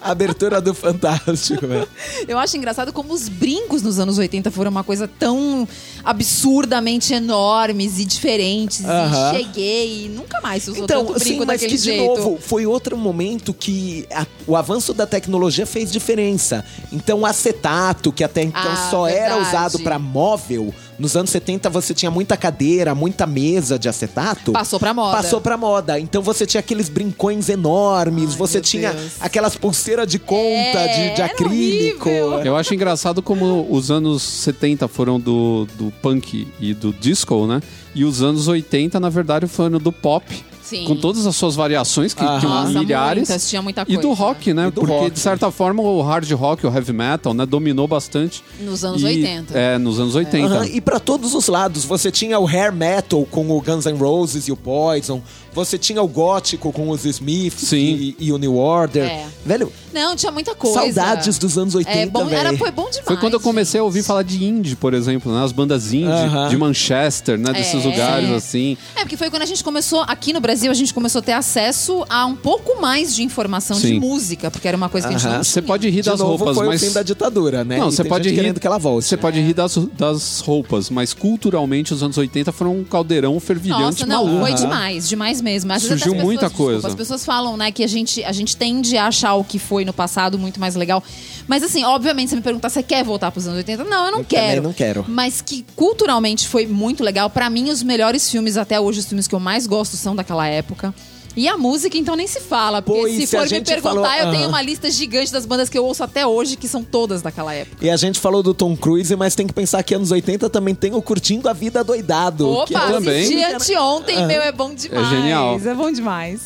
a 0.00 0.10
abertura 0.10 0.60
do 0.60 0.74
Fantástico, 0.74 1.66
velho. 1.66 1.88
eu 2.28 2.38
acho 2.38 2.56
engraçado 2.56 2.92
como 2.92 3.12
os 3.12 3.28
brincos 3.28 3.82
nos 3.82 3.98
anos 3.98 4.18
80 4.18 4.50
foram 4.50 4.70
uma 4.70 4.84
coisa 4.84 5.08
tão 5.08 5.66
absurdamente 6.04 7.12
enormes 7.14 7.98
e 7.98 8.04
diferentes. 8.04 8.84
Aham. 8.84 9.13
E 9.14 9.36
cheguei 9.36 10.04
e 10.04 10.08
nunca 10.08 10.40
mais 10.40 10.66
usou 10.68 10.84
Então, 10.84 11.04
tanto 11.06 11.18
brinco 11.18 11.40
sim, 11.40 11.46
mas 11.46 11.60
que, 11.60 11.68
de 11.68 11.76
jeito. 11.76 12.04
novo, 12.04 12.38
foi 12.40 12.66
outro 12.66 12.96
momento 12.96 13.52
que 13.54 14.06
a- 14.12 14.26
o 14.46 14.56
avanço 14.56 14.92
da 14.94 15.06
tecnologia 15.06 15.66
fez 15.66 15.90
diferença. 15.90 16.64
Então, 16.92 17.20
o 17.20 17.26
acetato, 17.26 18.12
que 18.12 18.24
até 18.24 18.42
então 18.42 18.60
Ah, 18.72 18.88
só 18.90 19.06
era 19.06 19.34
verdade. 19.34 19.48
usado 19.48 19.78
para 19.80 19.98
móvel, 19.98 20.74
nos 20.98 21.16
anos 21.16 21.30
70 21.30 21.68
você 21.70 21.92
tinha 21.94 22.10
muita 22.10 22.36
cadeira, 22.36 22.94
muita 22.94 23.26
mesa 23.26 23.78
de 23.78 23.88
acetato. 23.88 24.52
Passou 24.52 24.78
pra 24.78 24.94
moda. 24.94 25.16
Passou 25.16 25.40
pra 25.40 25.56
moda. 25.56 25.98
Então 25.98 26.22
você 26.22 26.46
tinha 26.46 26.60
aqueles 26.60 26.88
brincões 26.88 27.48
enormes, 27.48 28.30
Ai, 28.32 28.36
você 28.36 28.60
tinha 28.60 28.92
Deus. 28.92 29.12
aquelas 29.20 29.56
pulseiras 29.56 30.06
de 30.06 30.18
conta, 30.18 30.40
É, 30.78 31.08
de, 31.10 31.16
de 31.16 31.22
acrílico. 31.22 32.08
horrível. 32.08 32.40
Eu 32.44 32.56
acho 32.56 32.74
engraçado 32.74 33.22
como 33.22 33.66
os 33.70 33.90
anos 33.90 34.22
70 34.22 34.86
foram 34.88 35.18
do, 35.18 35.66
do 35.76 35.92
punk 36.02 36.46
e 36.60 36.74
do 36.74 36.92
disco, 36.92 37.46
né? 37.46 37.60
E 37.94 38.04
os 38.04 38.22
anos 38.22 38.48
80, 38.48 38.98
na 38.98 39.08
verdade, 39.08 39.46
foram 39.46 39.78
do 39.78 39.92
pop. 39.92 40.24
Sim. 40.64 40.84
Com 40.86 40.96
todas 40.96 41.26
as 41.26 41.36
suas 41.36 41.54
variações, 41.54 42.14
que 42.14 42.24
Aham. 42.24 42.40
tinham 42.40 42.54
Nossa, 42.54 42.78
milhares. 42.78 43.28
muitas, 43.28 43.48
tinha 43.50 43.60
muita 43.60 43.82
E 43.82 43.84
coisa. 43.86 44.00
do 44.00 44.12
rock, 44.14 44.54
né? 44.54 44.68
E 44.68 44.70
do 44.70 44.80
Porque, 44.80 44.92
rock. 44.94 45.10
de 45.10 45.20
certa 45.20 45.50
forma, 45.50 45.82
o 45.82 46.00
hard 46.00 46.30
rock, 46.32 46.66
o 46.66 46.74
heavy 46.74 46.92
metal, 46.92 47.34
né? 47.34 47.44
Dominou 47.44 47.86
bastante. 47.86 48.42
Nos 48.58 48.82
anos 48.82 49.02
E- 49.02 49.04
80. 49.06 49.58
É, 49.58 49.76
nos 49.76 50.00
anos 50.00 50.14
80. 50.14 50.46
Aham, 50.54 50.64
E 50.66 50.80
pra 50.80 50.98
todos 50.98 51.34
os 51.34 51.48
lados, 51.48 51.84
você 51.84 52.10
tinha 52.10 52.38
o 52.40 52.46
hair 52.46 52.72
metal 52.72 53.26
com 53.30 53.50
o 53.50 53.60
Guns 53.60 53.84
N' 53.84 53.98
Roses 53.98 54.48
e 54.48 54.52
o 54.52 54.56
Poison, 54.56 55.20
você 55.54 55.78
tinha 55.78 56.02
o 56.02 56.08
gótico 56.08 56.72
com 56.72 56.90
os 56.90 57.04
Smiths 57.04 57.72
e, 57.72 58.16
e 58.18 58.32
o 58.32 58.38
New 58.38 58.56
Order. 58.56 59.04
É. 59.04 59.26
Velho, 59.46 59.72
Não, 59.92 60.16
tinha 60.16 60.32
muita 60.32 60.54
coisa. 60.54 60.80
saudades 60.80 61.38
dos 61.38 61.56
anos 61.56 61.74
80, 61.74 61.98
é, 61.98 62.06
bom, 62.06 62.28
era. 62.28 62.56
Foi 62.56 62.70
bom 62.70 62.88
demais. 62.90 63.06
Foi 63.06 63.16
quando 63.16 63.34
eu 63.34 63.40
comecei 63.40 63.80
a 63.80 63.84
ouvir 63.84 64.02
falar 64.02 64.22
de 64.22 64.44
indie, 64.44 64.74
por 64.76 64.92
exemplo, 64.94 65.32
né? 65.32 65.44
As 65.44 65.52
bandas 65.52 65.92
indie 65.92 66.06
Aham. 66.08 66.48
de 66.48 66.56
Manchester, 66.56 67.38
né? 67.38 67.52
Desses 67.52 67.84
É. 67.84 67.88
lugares 67.88 68.28
Sim. 68.28 68.34
assim. 68.34 68.76
É, 68.96 69.00
porque 69.00 69.16
foi 69.16 69.30
quando 69.30 69.42
a 69.42 69.46
gente 69.46 69.62
começou, 69.62 70.00
aqui 70.08 70.32
no 70.32 70.40
Brasil, 70.40 70.70
a 70.70 70.74
gente 70.74 70.92
começou 70.92 71.18
a 71.20 71.22
ter 71.22 71.32
acesso 71.32 72.04
a 72.08 72.26
um 72.26 72.34
pouco 72.34 72.80
mais 72.80 73.14
de 73.14 73.22
informação 73.22 73.76
de 73.76 73.88
Sim. 73.88 74.00
música, 74.00 74.50
porque 74.50 74.66
era 74.66 74.76
uma 74.76 74.88
coisa 74.88 75.06
que 75.08 75.14
a 75.14 75.18
gente 75.18 75.28
não 75.30 75.44
Você 75.44 75.60
tinha. 75.60 75.62
pode 75.62 75.88
rir 75.88 76.02
De 76.02 76.10
das 76.10 76.20
novo, 76.20 76.36
roupas, 76.36 76.56
foi 76.56 76.66
mas. 76.66 76.82
o 76.82 76.86
fim 76.86 76.92
da 76.92 77.02
ditadura, 77.02 77.64
né? 77.64 77.78
Não, 77.78 77.88
E 77.88 77.92
você 77.92 78.02
tem 78.02 78.08
pode 78.10 78.28
gente 78.28 78.40
rir. 78.40 78.54
que 78.60 78.66
ela 78.66 78.78
volte. 78.78 79.06
Você 79.06 79.16
pode 79.16 79.40
rir 79.40 79.54
das, 79.54 79.76
das 79.96 80.40
roupas, 80.40 80.90
mas 80.90 81.12
culturalmente 81.12 81.92
os 81.94 82.02
anos 82.02 82.16
80 82.18 82.50
foram 82.52 82.78
um 82.78 82.84
caldeirão 82.84 83.38
fervilhante 83.38 83.82
Nossa, 84.02 84.06
não, 84.06 84.24
maluco. 84.24 84.40
foi 84.46 84.54
demais, 84.54 85.08
demais 85.08 85.40
mesmo. 85.44 85.72
Às 85.72 85.82
Surgiu 85.82 85.96
as 85.96 86.02
pessoas- 86.04 86.22
muita 86.24 86.46
desculpa, 86.48 86.72
coisa. 86.72 86.88
As 86.88 86.94
pessoas 86.94 87.24
falam, 87.24 87.56
né, 87.56 87.70
que 87.70 87.84
a 87.84 87.86
gente, 87.86 88.24
a 88.24 88.32
gente 88.32 88.56
tende 88.56 88.96
a 88.96 89.06
achar 89.06 89.34
o 89.34 89.44
que 89.44 89.58
foi 89.58 89.84
no 89.84 89.92
passado 89.92 90.38
muito 90.38 90.58
mais 90.58 90.74
legal. 90.74 91.04
Mas 91.46 91.62
assim, 91.62 91.84
obviamente, 91.84 92.30
você 92.30 92.36
me 92.36 92.42
perguntar, 92.42 92.70
você 92.70 92.82
quer 92.82 93.04
voltar 93.04 93.30
pros 93.30 93.46
anos 93.46 93.58
80? 93.58 93.84
Não, 93.84 94.06
eu 94.06 94.12
não 94.12 94.18
Eu 94.20 94.24
quero. 94.24 94.62
não 94.62 94.72
quero. 94.72 95.04
Mas 95.06 95.40
que 95.42 95.64
culturalmente 95.76 96.48
foi 96.48 96.66
muito 96.66 97.04
legal. 97.04 97.28
Pra 97.30 97.48
mim, 97.50 97.70
os 97.70 97.82
melhores 97.82 98.30
filmes, 98.30 98.56
até 98.56 98.80
hoje, 98.80 99.00
os 99.00 99.06
filmes 99.06 99.28
que 99.28 99.34
eu 99.34 99.40
mais 99.40 99.66
gosto 99.66 99.96
são 99.96 100.16
daquela 100.16 100.46
época. 100.48 100.94
E 101.36 101.48
a 101.48 101.56
música, 101.56 101.96
então, 101.98 102.14
nem 102.16 102.26
se 102.26 102.40
fala. 102.40 102.80
Porque 102.82 103.08
e 103.10 103.26
se 103.26 103.36
for 103.36 103.42
me 103.48 103.60
perguntar, 103.60 103.80
falou- 103.82 104.04
eu 104.06 104.30
tenho 104.30 104.42
Aham. 104.44 104.48
uma 104.48 104.62
lista 104.62 104.90
gigante 104.90 105.32
das 105.32 105.44
bandas 105.46 105.68
que 105.68 105.76
eu 105.76 105.84
ouço 105.84 106.02
até 106.04 106.26
hoje, 106.26 106.56
que 106.56 106.68
são 106.68 106.82
todas 106.82 107.22
daquela 107.22 107.52
época. 107.54 107.84
E 107.84 107.90
a 107.90 107.96
gente 107.96 108.20
falou 108.20 108.42
do 108.42 108.54
Tom 108.54 108.76
Cruise, 108.76 109.14
mas 109.16 109.34
tem 109.34 109.46
que 109.46 109.52
pensar 109.52 109.82
que 109.82 109.94
anos 109.94 110.10
80 110.10 110.48
também 110.48 110.74
tem 110.74 110.94
o 110.94 111.02
Curtindo 111.02 111.48
a 111.48 111.52
Vida 111.52 111.82
Doidado. 111.82 112.44
que 112.66 112.74
Opa, 112.74 112.88
é- 112.88 112.92
também. 112.92 113.22
assisti 113.24 113.42
anteontem, 113.74 114.26
meu, 114.26 114.42
é 114.42 114.52
bom 114.52 114.72
demais. 114.74 115.08
genial. 115.08 115.60
É 115.64 115.74
bom 115.74 115.90
demais. 115.90 116.40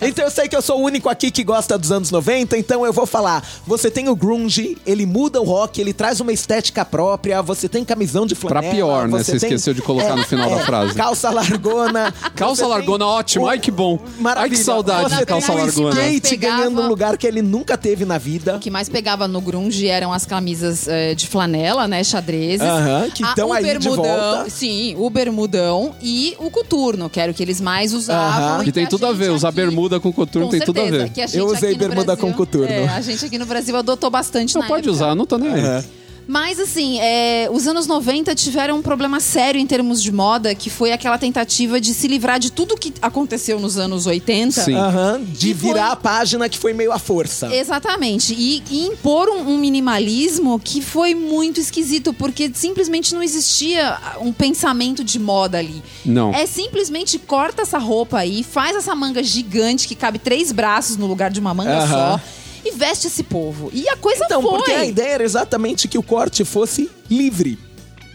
Então 0.00 0.24
eu 0.24 0.30
sei 0.30 0.48
que 0.48 0.56
eu 0.56 0.62
sou 0.62 0.80
o 0.80 0.82
único 0.84 1.08
aqui 1.08 1.30
que 1.30 1.44
gosta 1.44 1.76
dos 1.76 1.90
anos 1.92 2.10
90, 2.10 2.56
então 2.56 2.84
eu 2.86 2.92
vou 2.92 3.06
falar. 3.06 3.46
Você 3.66 3.90
tem 3.90 4.08
o 4.08 4.16
grunge, 4.16 4.78
ele 4.86 5.04
muda 5.04 5.40
o 5.40 5.44
rock, 5.44 5.80
ele 5.80 5.92
traz 5.92 6.20
uma 6.20 6.32
estética 6.32 6.84
própria, 6.84 7.42
você 7.42 7.68
tem 7.68 7.84
camisão 7.84 8.24
de 8.26 8.34
Pra 8.34 8.48
flanela. 8.62 8.74
pior, 8.74 9.08
né? 9.08 9.18
Você 9.18 9.32
Você 9.32 9.40
tem- 9.40 9.48
esqueceu 9.50 9.74
de 9.74 9.82
colocar 9.82 10.16
no 10.16 10.24
final 10.24 10.48
da 10.50 10.58
frase. 10.64 10.94
Calça 10.94 11.30
largona. 11.30 12.14
Calça 12.34 12.66
largona, 12.66 13.06
ótimo. 13.06 13.46
Ai, 13.46 13.58
que 13.58 13.70
bom. 13.70 13.98
Maravilha. 14.30 14.42
Ai, 14.42 14.50
que 14.50 14.64
saudade 14.64 15.16
de 15.16 15.26
calça 15.26 15.46
tem 15.48 15.56
o 15.56 15.58
largona. 15.58 15.90
skate 15.90 16.30
Pegava- 16.30 16.56
ganhando 16.58 16.82
um 16.82 16.88
lugar 16.88 17.16
que 17.16 17.26
ele 17.26 17.42
nunca 17.42 17.76
teve 17.76 18.04
na 18.04 18.18
vida. 18.18 18.56
O 18.56 18.60
que 18.60 18.70
mais 18.70 18.88
pegava 18.88 19.26
no 19.28 19.40
grunge 19.40 19.86
eram 19.88 20.12
as 20.12 20.24
camisas 20.26 20.86
eh, 20.88 21.14
de 21.14 21.26
flanela, 21.26 21.86
né, 21.88 22.02
xadrezes. 22.04 22.60
Aham, 22.66 23.10
que 23.10 23.22
A- 23.24 23.34
tão 23.34 23.48
o 23.48 23.52
aí 23.52 23.62
de 23.64 23.70
bermudão, 23.70 24.04
volta. 24.04 24.50
Sim, 24.50 24.94
o 24.98 25.08
bermudão 25.10 25.94
e 26.02 26.34
o 26.38 26.50
coturno, 26.50 27.08
que 27.10 27.20
era 27.20 27.30
o 27.30 27.34
que 27.34 27.42
eles 27.42 27.60
mais 27.60 27.92
usavam. 27.94 28.54
Aham. 28.56 28.62
e 28.62 28.64
Que 28.64 28.72
tem 28.72 28.86
tudo 28.86 29.06
a 29.06 29.12
ver. 29.12 29.30
Usar 29.30 29.48
aqui- 29.48 29.56
bermuda 29.56 30.00
com 30.00 30.12
coturno 30.12 30.46
Com 30.46 30.50
tem 30.50 30.60
tudo 30.60 30.78
a 30.80 30.82
certeza, 30.84 31.04
ver. 31.04 31.10
que 31.10 31.20
a 31.20 31.26
gente 31.26 31.38
Eu 31.38 31.46
usei 31.46 31.70
aqui 31.70 31.72
no 31.72 31.78
bermuda 31.78 32.04
Brasil- 32.16 32.22
com 32.24 32.32
coturno. 32.32 32.68
É, 32.72 32.88
a 32.88 33.00
gente 33.00 33.24
aqui 33.24 33.38
no 33.38 33.46
Brasil 33.46 33.76
adotou 33.76 34.10
bastante 34.10 34.54
Não 34.54 34.62
na 34.62 34.68
pode 34.68 34.88
época. 34.88 34.92
usar, 35.04 35.14
não 35.14 35.26
tô 35.26 35.38
nem 35.38 35.52
aí. 35.52 35.60
Aham. 35.60 35.84
Mas 36.30 36.60
assim, 36.60 37.00
é, 37.00 37.48
os 37.50 37.66
anos 37.66 37.88
90 37.88 38.32
tiveram 38.36 38.78
um 38.78 38.82
problema 38.82 39.18
sério 39.18 39.60
em 39.60 39.66
termos 39.66 40.00
de 40.00 40.12
moda, 40.12 40.54
que 40.54 40.70
foi 40.70 40.92
aquela 40.92 41.18
tentativa 41.18 41.80
de 41.80 41.92
se 41.92 42.06
livrar 42.06 42.38
de 42.38 42.52
tudo 42.52 42.76
que 42.76 42.94
aconteceu 43.02 43.58
nos 43.58 43.76
anos 43.76 44.06
80. 44.06 44.60
Sim. 44.62 44.76
Aham, 44.76 45.20
de 45.24 45.50
E 45.50 45.54
foi- 45.54 45.70
virar 45.70 45.90
a 45.90 45.96
página 45.96 46.48
que 46.48 46.56
foi 46.56 46.72
meio 46.72 46.92
à 46.92 47.00
força. 47.00 47.52
Exatamente. 47.52 48.32
E, 48.32 48.62
e 48.70 48.86
impor 48.86 49.28
um, 49.28 49.40
um 49.54 49.58
minimalismo 49.58 50.60
que 50.62 50.80
foi 50.80 51.16
muito 51.16 51.58
esquisito, 51.58 52.14
porque 52.14 52.48
simplesmente 52.54 53.12
não 53.12 53.24
existia 53.24 53.98
um 54.20 54.32
pensamento 54.32 55.02
de 55.02 55.18
moda 55.18 55.58
ali. 55.58 55.82
Não. 56.06 56.32
É 56.32 56.46
simplesmente 56.46 57.18
corta 57.18 57.62
essa 57.62 57.78
roupa 57.78 58.18
aí, 58.18 58.44
faz 58.44 58.76
essa 58.76 58.94
manga 58.94 59.20
gigante 59.20 59.88
que 59.88 59.96
cabe 59.96 60.20
três 60.20 60.52
braços 60.52 60.96
no 60.96 61.08
lugar 61.08 61.32
de 61.32 61.40
uma 61.40 61.52
manga 61.52 61.78
Aham. 61.78 61.88
só. 62.18 62.20
E 62.64 62.70
veste 62.72 63.06
esse 63.06 63.22
povo. 63.22 63.70
E 63.72 63.88
a 63.88 63.96
coisa 63.96 64.24
Então, 64.24 64.42
foi. 64.42 64.50
porque 64.52 64.72
a 64.72 64.84
ideia 64.84 65.14
era 65.14 65.24
exatamente 65.24 65.88
que 65.88 65.96
o 65.98 66.02
corte 66.02 66.44
fosse 66.44 66.90
livre. 67.10 67.58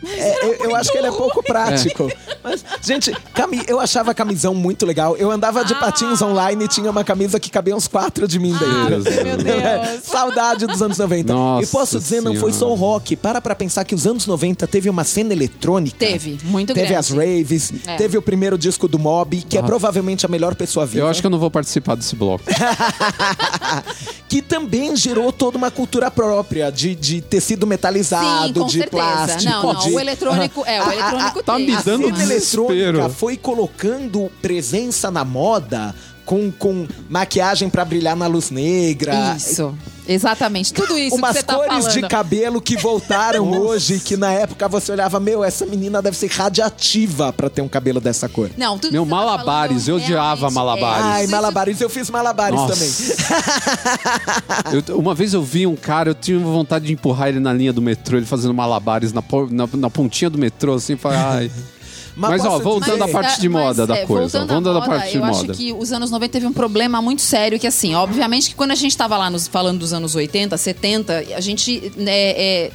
É, 0.08 0.46
eu, 0.46 0.54
eu 0.70 0.76
acho 0.76 0.92
que 0.92 0.98
ele 0.98 1.08
é 1.08 1.12
pouco 1.12 1.42
prático. 1.44 2.12
Mas, 2.44 2.64
gente, 2.82 3.12
cami- 3.34 3.64
eu 3.68 3.80
achava 3.80 4.12
a 4.12 4.14
camisão 4.14 4.54
muito 4.54 4.86
legal. 4.86 5.16
Eu 5.18 5.32
andava 5.32 5.64
de 5.66 5.74
Ah. 5.74 5.78
patins 5.78 6.22
online 6.22 6.66
e 6.66 6.68
tinha 6.68 6.90
uma 6.92 7.04
camisa 7.04 7.40
que 7.40 7.50
cabia 7.50 7.76
uns 7.76 7.88
quatro 7.88 8.28
de 8.28 8.40
mim 8.40 8.54
dentro. 8.54 9.04
Deus. 9.04 9.24
Meu 9.24 9.38
Deus. 9.38 10.04
Saudade 10.04 10.68
dos 10.68 10.82
anos 10.82 10.98
90. 10.98 11.34
Nossa 11.34 11.64
e 11.64 11.68
posso 11.68 11.98
dizer, 12.00 12.22
não 12.22 12.36
foi 12.36 12.52
só 12.52 12.66
o 12.72 12.76
Senhora. 12.76 12.80
rock. 12.94 13.16
Para 13.16 13.42
pra 13.42 13.56
pensar 13.56 13.84
que 13.84 13.96
os 13.96 14.06
anos 14.06 14.26
90 14.28 14.68
teve 14.68 14.90
uma 14.90 15.04
cena 15.04 15.34
eletrônica. 15.34 15.98
Teve, 15.98 16.38
muito 16.44 16.74
Teve 16.74 16.88
grande. 16.88 16.96
as 16.96 17.10
raves, 17.10 17.74
É. 17.88 17.96
teve 17.96 18.18
o 18.18 18.22
primeiro 18.22 18.58
disco 18.58 18.88
do 18.88 19.00
Mob, 19.00 19.42
que 19.48 19.58
é 19.58 19.62
provavelmente 19.62 20.26
a 20.26 20.30
melhor 20.30 20.56
pessoa 20.56 20.86
viva. 20.86 21.06
Eu 21.06 21.08
acho 21.08 21.22
que 21.22 21.28
eu 21.28 21.32
não 21.32 21.40
vou 21.40 21.50
participar 21.52 21.96
desse 21.96 22.16
bloco. 22.16 22.44
que 24.30 24.42
também 24.42 24.96
gerou 24.96 25.32
toda 25.32 25.58
uma 25.58 25.72
cultura 25.72 26.10
própria 26.12 26.72
de, 26.72 26.96
de 26.96 27.22
tecido 27.22 27.66
metalizado, 27.68 28.48
Sim, 28.48 28.54
com 28.54 28.66
de 28.66 28.72
certeza. 28.80 28.90
plástico. 29.04 29.52
Não, 29.52 29.74
não, 29.74 29.80
de- 29.80 29.95
o 29.96 30.00
eletrônico- 30.00 30.64
é, 30.66 30.80
o 30.82 30.84
A- 30.84 30.88
a- 30.90 30.94
eletrônico 30.94 31.40
a- 31.40 31.44
Tá 31.44 31.60
me 31.60 31.74
A 31.76 31.82
dando 31.82 32.06
cena 32.08 32.24
eletrônica 32.24 33.10
foi 33.10 33.38
colocando 33.38 34.32
presença 34.42 35.10
na 35.12 35.24
moda 35.26 35.94
com, 36.26 36.52
com 36.52 36.88
maquiagem 37.10 37.70
pra 37.70 37.86
brilhar 37.86 38.16
na 38.16 38.28
luz 38.28 38.50
negra. 38.50 39.36
Isso. 39.38 39.74
Exatamente. 40.08 40.72
Tudo 40.72 40.98
isso 41.00 41.16
Umas 41.16 41.32
que 41.32 41.38
você 41.40 41.44
tá 41.44 41.56
cores 41.56 41.84
falando. 41.86 41.92
de 42.04 42.08
cabelo 42.08 42.62
que 42.62 42.78
voltaram 42.78 43.50
hoje, 43.60 44.00
que 44.00 44.16
na 44.16 44.32
época 44.32 44.68
você 44.68 44.92
olhava, 44.92 45.20
meu, 45.20 45.44
essa 45.44 45.66
menina 45.66 46.00
deve 46.00 46.16
ser 46.16 46.30
radiativa 46.30 47.34
pra 47.34 47.50
ter 47.50 47.62
um 47.64 47.68
cabelo 47.68 48.00
dessa 48.00 48.30
cor. 48.30 48.52
Não, 48.56 48.78
tudo 48.78 48.92
Meu, 48.94 49.04
tá 49.04 49.10
malabares, 49.10 49.86
falando 49.86 50.00
eu 50.00 50.06
odiava 50.06 50.36
realmente 50.48 50.54
malabares. 50.54 51.06
é- 51.06 51.10
Ai, 51.10 51.28
malabares, 51.28 51.82
eu 51.82 51.90
fiz 51.90 52.10
malabares 52.12 52.56
Nossa. 52.60 52.74
também. 52.74 52.90
Eu- 54.88 55.00
uma 55.00 55.14
vez 55.16 55.34
eu 55.34 55.42
vi 55.42 55.66
um 55.66 55.76
cara, 55.76 56.12
eu 56.12 56.16
tinha 56.16 56.38
vontade 56.40 56.86
de 56.86 56.94
empurrar 56.94 57.30
ele 57.30 57.40
na 57.40 57.52
linha 57.54 57.74
do 57.74 57.82
metrô, 57.82 58.18
ele 58.18 58.26
fazendo 58.26 58.54
malabares 58.54 59.12
na, 59.12 59.24
na, 59.50 59.68
na 59.74 59.90
pontinha 59.90 60.30
do 60.30 60.38
metrô, 60.38 60.76
assim, 60.76 60.96
falei, 60.96 61.18
ai. 61.20 61.52
Mas, 62.16 62.42
ó, 62.46 62.52
posso 62.52 62.64
voltando 62.64 63.04
à 63.04 63.08
parte 63.08 63.42
de 63.42 63.48
é, 63.48 63.50
moda 63.50 63.86
mas, 63.86 63.88
da 63.88 63.98
é, 63.98 64.06
coisa. 64.06 64.22
voltando 64.40 64.48
Voltando 64.48 64.70
à 64.70 64.74
moda, 64.74 64.86
parte 64.86 65.12
de 65.12 65.18
eu 65.18 65.26
moda. 65.26 65.52
acho 65.52 65.60
que 65.60 65.74
os 65.74 65.92
anos 65.92 66.10
90 66.10 66.32
teve 66.32 66.48
um 66.48 66.54
problema 66.54 67.02
muito 67.02 67.22
sério, 67.22 67.60
que 67.60 67.68
assim, 67.68 67.94
obviamente 67.94 68.50
que 68.50 68.56
quando 68.56 68.72
a 68.72 68.76
gente 68.76 68.96
tava 68.96 69.18
lá 69.18 69.30
nos, 69.30 69.48
falando 69.48 69.80
dos 69.80 69.92
anos 69.92 70.16
80, 70.16 70.58
70, 70.58 71.26
a 71.36 71.42
gente 71.42 71.92
né, 71.98 72.12
é, 72.12 72.72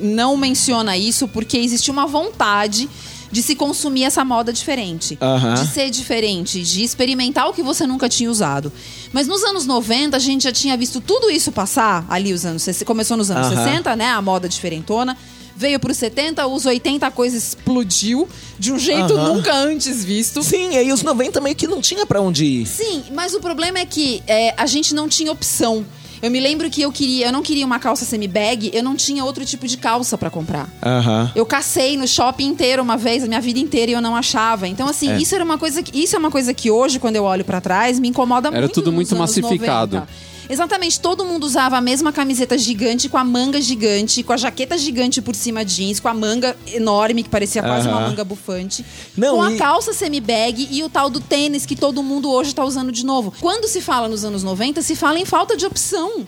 não 0.00 0.36
menciona 0.36 0.96
isso 0.96 1.28
porque 1.28 1.58
existia 1.58 1.92
uma 1.92 2.06
vontade 2.06 2.88
de 3.30 3.42
se 3.42 3.54
consumir 3.54 4.04
essa 4.04 4.24
moda 4.24 4.52
diferente. 4.52 5.18
Aham. 5.20 5.54
De 5.54 5.66
ser 5.66 5.90
diferente, 5.90 6.62
de 6.62 6.82
experimentar 6.82 7.48
o 7.48 7.52
que 7.52 7.62
você 7.62 7.86
nunca 7.86 8.08
tinha 8.08 8.30
usado. 8.30 8.72
Mas 9.12 9.26
nos 9.26 9.42
anos 9.44 9.66
90, 9.66 10.16
a 10.16 10.20
gente 10.20 10.44
já 10.44 10.52
tinha 10.52 10.76
visto 10.76 11.00
tudo 11.00 11.30
isso 11.30 11.52
passar, 11.52 12.06
ali 12.08 12.32
os 12.32 12.46
anos... 12.46 12.66
Começou 12.86 13.16
nos 13.18 13.30
anos 13.30 13.48
Aham. 13.48 13.64
60, 13.64 13.96
né? 13.96 14.06
A 14.06 14.22
moda 14.22 14.48
diferentona. 14.48 15.16
Veio 15.58 15.80
para 15.80 15.90
os 15.90 15.98
70, 15.98 16.46
os 16.46 16.64
80 16.66 17.04
a 17.04 17.10
coisa 17.10 17.36
explodiu 17.36 18.28
de 18.56 18.72
um 18.72 18.78
jeito 18.78 19.12
Aham. 19.12 19.34
nunca 19.34 19.52
antes 19.52 20.04
visto. 20.04 20.40
Sim, 20.40 20.74
e 20.74 20.76
aí 20.78 20.92
os 20.92 21.02
90 21.02 21.40
meio 21.40 21.56
que 21.56 21.66
não 21.66 21.80
tinha 21.80 22.06
pra 22.06 22.20
onde 22.20 22.44
ir. 22.44 22.64
Sim, 22.66 23.02
mas 23.12 23.34
o 23.34 23.40
problema 23.40 23.80
é 23.80 23.84
que 23.84 24.22
é, 24.28 24.54
a 24.56 24.66
gente 24.66 24.94
não 24.94 25.08
tinha 25.08 25.32
opção. 25.32 25.84
Eu 26.22 26.30
me 26.30 26.38
lembro 26.40 26.68
que 26.70 26.82
eu 26.82 26.92
queria, 26.92 27.26
eu 27.26 27.32
não 27.32 27.42
queria 27.42 27.66
uma 27.66 27.78
calça 27.80 28.04
semi-bag, 28.04 28.70
eu 28.72 28.82
não 28.84 28.94
tinha 28.94 29.24
outro 29.24 29.44
tipo 29.44 29.66
de 29.66 29.76
calça 29.76 30.16
pra 30.16 30.30
comprar. 30.30 30.68
Aham. 30.80 31.30
Eu 31.34 31.44
cacei 31.46 31.96
no 31.96 32.06
shopping 32.06 32.46
inteiro 32.46 32.80
uma 32.80 32.96
vez, 32.96 33.24
a 33.24 33.26
minha 33.26 33.40
vida 33.40 33.58
inteira, 33.58 33.90
e 33.90 33.94
eu 33.94 34.00
não 34.00 34.14
achava. 34.16 34.66
Então, 34.68 34.88
assim, 34.88 35.10
É. 35.10 35.18
isso 35.18 35.34
era 35.34 35.44
uma 35.44 35.58
coisa 35.58 35.82
que. 35.82 35.96
Isso 36.00 36.14
é 36.14 36.18
uma 36.20 36.30
coisa 36.30 36.52
que 36.54 36.70
hoje, 36.70 36.98
quando 37.00 37.16
eu 37.16 37.24
olho 37.24 37.44
pra 37.44 37.60
trás, 37.60 37.98
me 37.98 38.08
incomoda 38.08 38.48
muito. 38.50 38.68
tudo 38.72 38.86
nos 38.86 38.94
muito 38.94 39.14
anos 39.14 39.36
massificado. 39.36 39.96
90. 39.96 40.08
Exatamente, 40.48 41.00
todo 41.00 41.24
mundo 41.24 41.44
usava 41.44 41.76
a 41.76 41.80
mesma 41.80 42.12
camiseta 42.12 42.56
gigante, 42.56 43.08
com 43.08 43.18
a 43.18 43.24
manga 43.24 43.60
gigante, 43.60 44.22
com 44.22 44.32
a 44.32 44.36
jaqueta 44.36 44.78
gigante 44.78 45.20
por 45.20 45.34
cima 45.34 45.64
jeans, 45.64 46.00
com 46.00 46.08
a 46.08 46.14
manga 46.14 46.56
enorme, 46.66 47.22
que 47.22 47.28
parecia 47.28 47.62
quase 47.62 47.86
uma 47.86 48.00
manga 48.00 48.24
bufante. 48.24 48.84
Não, 49.16 49.36
com 49.36 49.42
a 49.42 49.52
e- 49.52 49.58
calça 49.58 49.92
semi-bag 49.92 50.68
e 50.70 50.82
o 50.82 50.88
tal 50.88 51.10
do 51.10 51.20
tênis 51.20 51.66
que 51.66 51.76
todo 51.76 52.02
mundo 52.02 52.30
hoje 52.30 52.54
tá 52.54 52.64
usando 52.64 52.90
de 52.90 53.04
novo. 53.04 53.32
Quando 53.40 53.68
se 53.68 53.80
fala 53.80 54.08
nos 54.08 54.24
anos 54.24 54.42
90, 54.42 54.80
se 54.80 54.96
fala 54.96 55.18
em 55.18 55.24
falta 55.24 55.56
de 55.56 55.66
opção. 55.66 56.26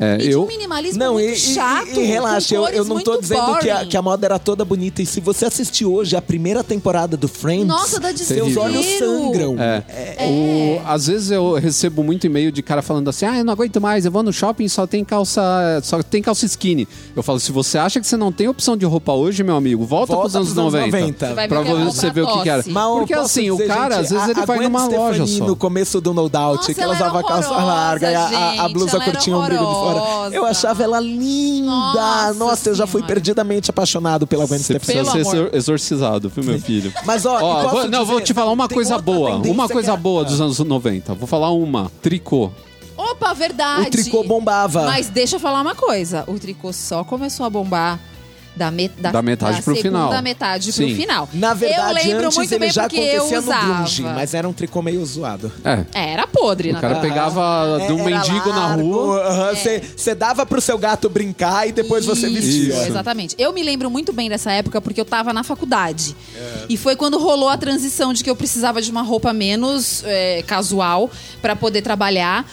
É, 0.00 0.14
E 0.14 0.18
de 0.18 0.30
eu, 0.30 0.44
um 0.44 0.46
minimalismo 0.46 0.98
Não, 0.98 1.12
muito 1.14 1.28
e, 1.28 1.32
e- 1.32 1.36
chato. 1.36 1.88
e 2.00 2.04
relaxa, 2.04 2.56
com 2.56 2.66
eu, 2.66 2.68
eu 2.74 2.84
não 2.86 3.00
tô 3.00 3.20
dizendo 3.20 3.58
que 3.58 3.68
a, 3.68 3.84
que 3.84 3.96
a 3.96 4.00
moda 4.02 4.26
era 4.26 4.38
toda 4.38 4.64
bonita. 4.64 5.02
E 5.02 5.06
se 5.06 5.20
você 5.20 5.44
assistir 5.44 5.84
hoje 5.84 6.16
a 6.16 6.22
primeira 6.22 6.64
temporada 6.64 7.16
do 7.18 7.28
Friends, 7.28 7.66
Nossa, 7.66 8.00
dá 8.00 8.10
seus 8.16 8.56
olhos 8.56 8.84
sangram. 8.98 9.56
É. 9.58 10.24
O- 10.26 10.80
às 10.86 11.06
vezes 11.06 11.30
eu 11.30 11.54
recebo 11.54 12.02
muito 12.02 12.26
e-mail 12.26 12.50
de 12.50 12.62
cara 12.62 12.80
falando 12.82 13.08
assim: 13.08 13.26
ah, 13.26 13.38
eu 13.38 13.44
não 13.44 13.52
aguento 13.52 13.80
mais, 13.80 14.04
eu 14.06 14.10
vou 14.10 14.22
no 14.22 14.32
shopping 14.32 14.68
só 14.68 14.86
tem 14.86 15.04
calça. 15.04 15.42
Só 15.82 16.02
tem 16.02 16.22
calça 16.22 16.46
skinny. 16.46 16.88
Eu 17.14 17.22
falo, 17.22 17.38
se 17.38 17.52
você 17.52 17.76
acha 17.76 18.00
que 18.00 18.06
você 18.06 18.16
não 18.16 18.32
tem 18.32 18.48
opção 18.48 18.76
de 18.76 18.86
roupa 18.86 19.12
hoje, 19.12 19.42
meu 19.42 19.56
amigo, 19.56 19.84
volta, 19.84 20.14
Volta 20.14 20.22
pros 20.30 20.36
anos 20.36 20.58
anos 20.58 20.72
90. 20.72 20.86
90. 20.96 21.26
Você 21.28 21.34
vai 21.34 21.48
pra 21.48 21.60
é 21.60 21.84
você 21.84 22.10
ver 22.10 22.22
o 22.22 22.26
que, 22.26 22.42
que 22.42 22.48
era. 22.48 22.64
Mas 22.66 22.98
Porque 22.98 23.14
assim, 23.14 23.50
o 23.50 23.56
dizer, 23.56 23.68
cara, 23.68 23.96
gente, 23.96 24.04
às 24.04 24.10
vezes 24.10 24.24
a- 24.26 24.30
ele 24.30 24.40
a 24.40 24.44
vai 24.46 24.56
Gwen 24.56 24.68
numa 24.68 24.86
loja 24.86 25.26
só. 25.26 25.44
no 25.46 25.56
começo 25.56 26.00
do 26.00 26.14
No 26.14 26.28
Doubt, 26.28 26.56
Nossa, 26.56 26.74
que 26.74 26.80
ela 26.80 26.94
usava 26.94 27.22
calça 27.22 27.50
larga 27.62 28.10
e 28.10 28.14
a, 28.14 28.68
blusa 28.68 28.98
curtinha 29.00 29.36
o 29.36 29.40
umbigo 29.40 29.58
de 29.66 29.72
fora. 29.74 29.89
Eu 30.32 30.44
achava 30.44 30.82
ela 30.82 31.00
linda. 31.00 31.70
Nossa 31.70 32.34
Nossa, 32.34 32.68
eu 32.70 32.74
já 32.74 32.86
fui 32.86 33.02
perdidamente 33.02 33.70
apaixonado 33.70 34.26
pela 34.26 34.46
Gwen 34.46 34.58
Você 34.58 34.74
Stefani. 34.78 35.04
precisa 35.04 35.30
Pelo 35.30 35.48
ser 35.50 35.54
exorcizado, 35.56 36.28
viu, 36.28 36.44
meu 36.44 36.60
filho? 36.60 36.92
Mas 37.04 37.24
ó, 37.26 37.38
Ó, 37.40 37.68
vou- 37.68 37.88
não, 37.88 38.04
vou 38.04 38.20
te 38.20 38.32
falar 38.34 38.52
uma 38.52 38.68
coisa 38.68 38.98
boa. 38.98 39.36
Uma 39.36 39.68
coisa 39.68 39.92
é- 39.92 39.96
boa 39.96 40.24
dos 40.24 40.40
anos 40.40 40.58
90. 40.58 41.14
Vou 41.14 41.26
falar 41.26 41.50
uma. 41.50 41.90
Tricô. 42.02 42.50
Opa, 42.96 43.32
verdade. 43.32 43.88
O 43.88 43.90
tricô 43.90 44.22
bombava. 44.24 44.84
Mas 44.84 45.08
deixa 45.08 45.36
eu 45.36 45.40
falar 45.40 45.62
uma 45.62 45.74
coisa. 45.74 46.24
O 46.26 46.38
tricô 46.38 46.72
só 46.72 47.02
começou 47.02 47.46
a 47.46 47.50
bombar 47.50 47.98
da, 48.60 48.70
me- 48.70 48.88
Da 48.88 49.22
metade 49.22 49.62
pro 49.62 49.74
segunda 49.74 50.06
final. 50.08 50.22
metade 50.22 50.70
Sim. 50.70 50.86
pro 50.88 50.96
final. 50.96 51.28
Na 51.32 51.54
verdade, 51.54 51.88
eu 51.88 51.94
lembro 52.10 52.26
antes 52.26 52.36
muito 52.36 52.52
ele 52.52 52.58
bem 52.60 52.70
já 52.70 52.82
porque 52.82 52.96
eu 52.98 53.16
acontecia 53.24 53.40
no 53.40 53.42
usava. 53.46 53.74
grunge, 53.74 54.02
mas 54.02 54.34
era 54.34 54.46
um 54.46 54.52
tricô 54.52 54.82
meio 54.82 55.04
zoado. 55.06 55.50
É. 55.64 55.84
É, 55.94 56.12
Era 56.12 56.26
podre, 56.26 56.68
O 56.70 56.72
na 56.74 56.80
cara 56.80 56.94
verdade. 57.00 57.14
pegava 57.14 57.78
de 57.86 57.92
um 57.94 58.00
É, 58.00 58.10
mendigo 58.12 58.48
na 58.50 58.66
largo, 58.68 58.82
rua. 58.82 59.22
aham, 59.22 59.54
Você 59.54 59.82
você 59.96 60.14
dava 60.14 60.44
pro 60.44 60.60
seu 60.60 60.76
gato 60.76 61.08
brincar 61.08 61.66
e 61.66 61.72
depois 61.72 62.04
você 62.04 62.26
Isso, 62.28 62.34
vestia. 62.34 62.86
Exatamente. 62.86 63.34
Eu 63.38 63.52
me 63.54 63.62
lembro 63.62 63.90
muito 63.90 64.12
bem 64.12 64.28
dessa 64.28 64.52
época 64.52 64.78
porque 64.80 65.00
eu 65.00 65.04
tava 65.06 65.32
na 65.32 65.42
faculdade. 65.42 66.14
É. 66.36 66.66
E 66.68 66.76
foi 66.76 66.96
quando 66.96 67.18
rolou 67.18 67.48
a 67.48 67.56
transição 67.56 68.12
de 68.12 68.22
que 68.22 68.28
eu 68.28 68.36
precisava 68.36 68.82
de 68.82 68.90
uma 68.90 69.02
roupa 69.02 69.32
menos 69.32 70.02
é, 70.04 70.42
casual 70.46 71.10
pra 71.40 71.56
poder 71.56 71.80
trabalhar. 71.80 72.44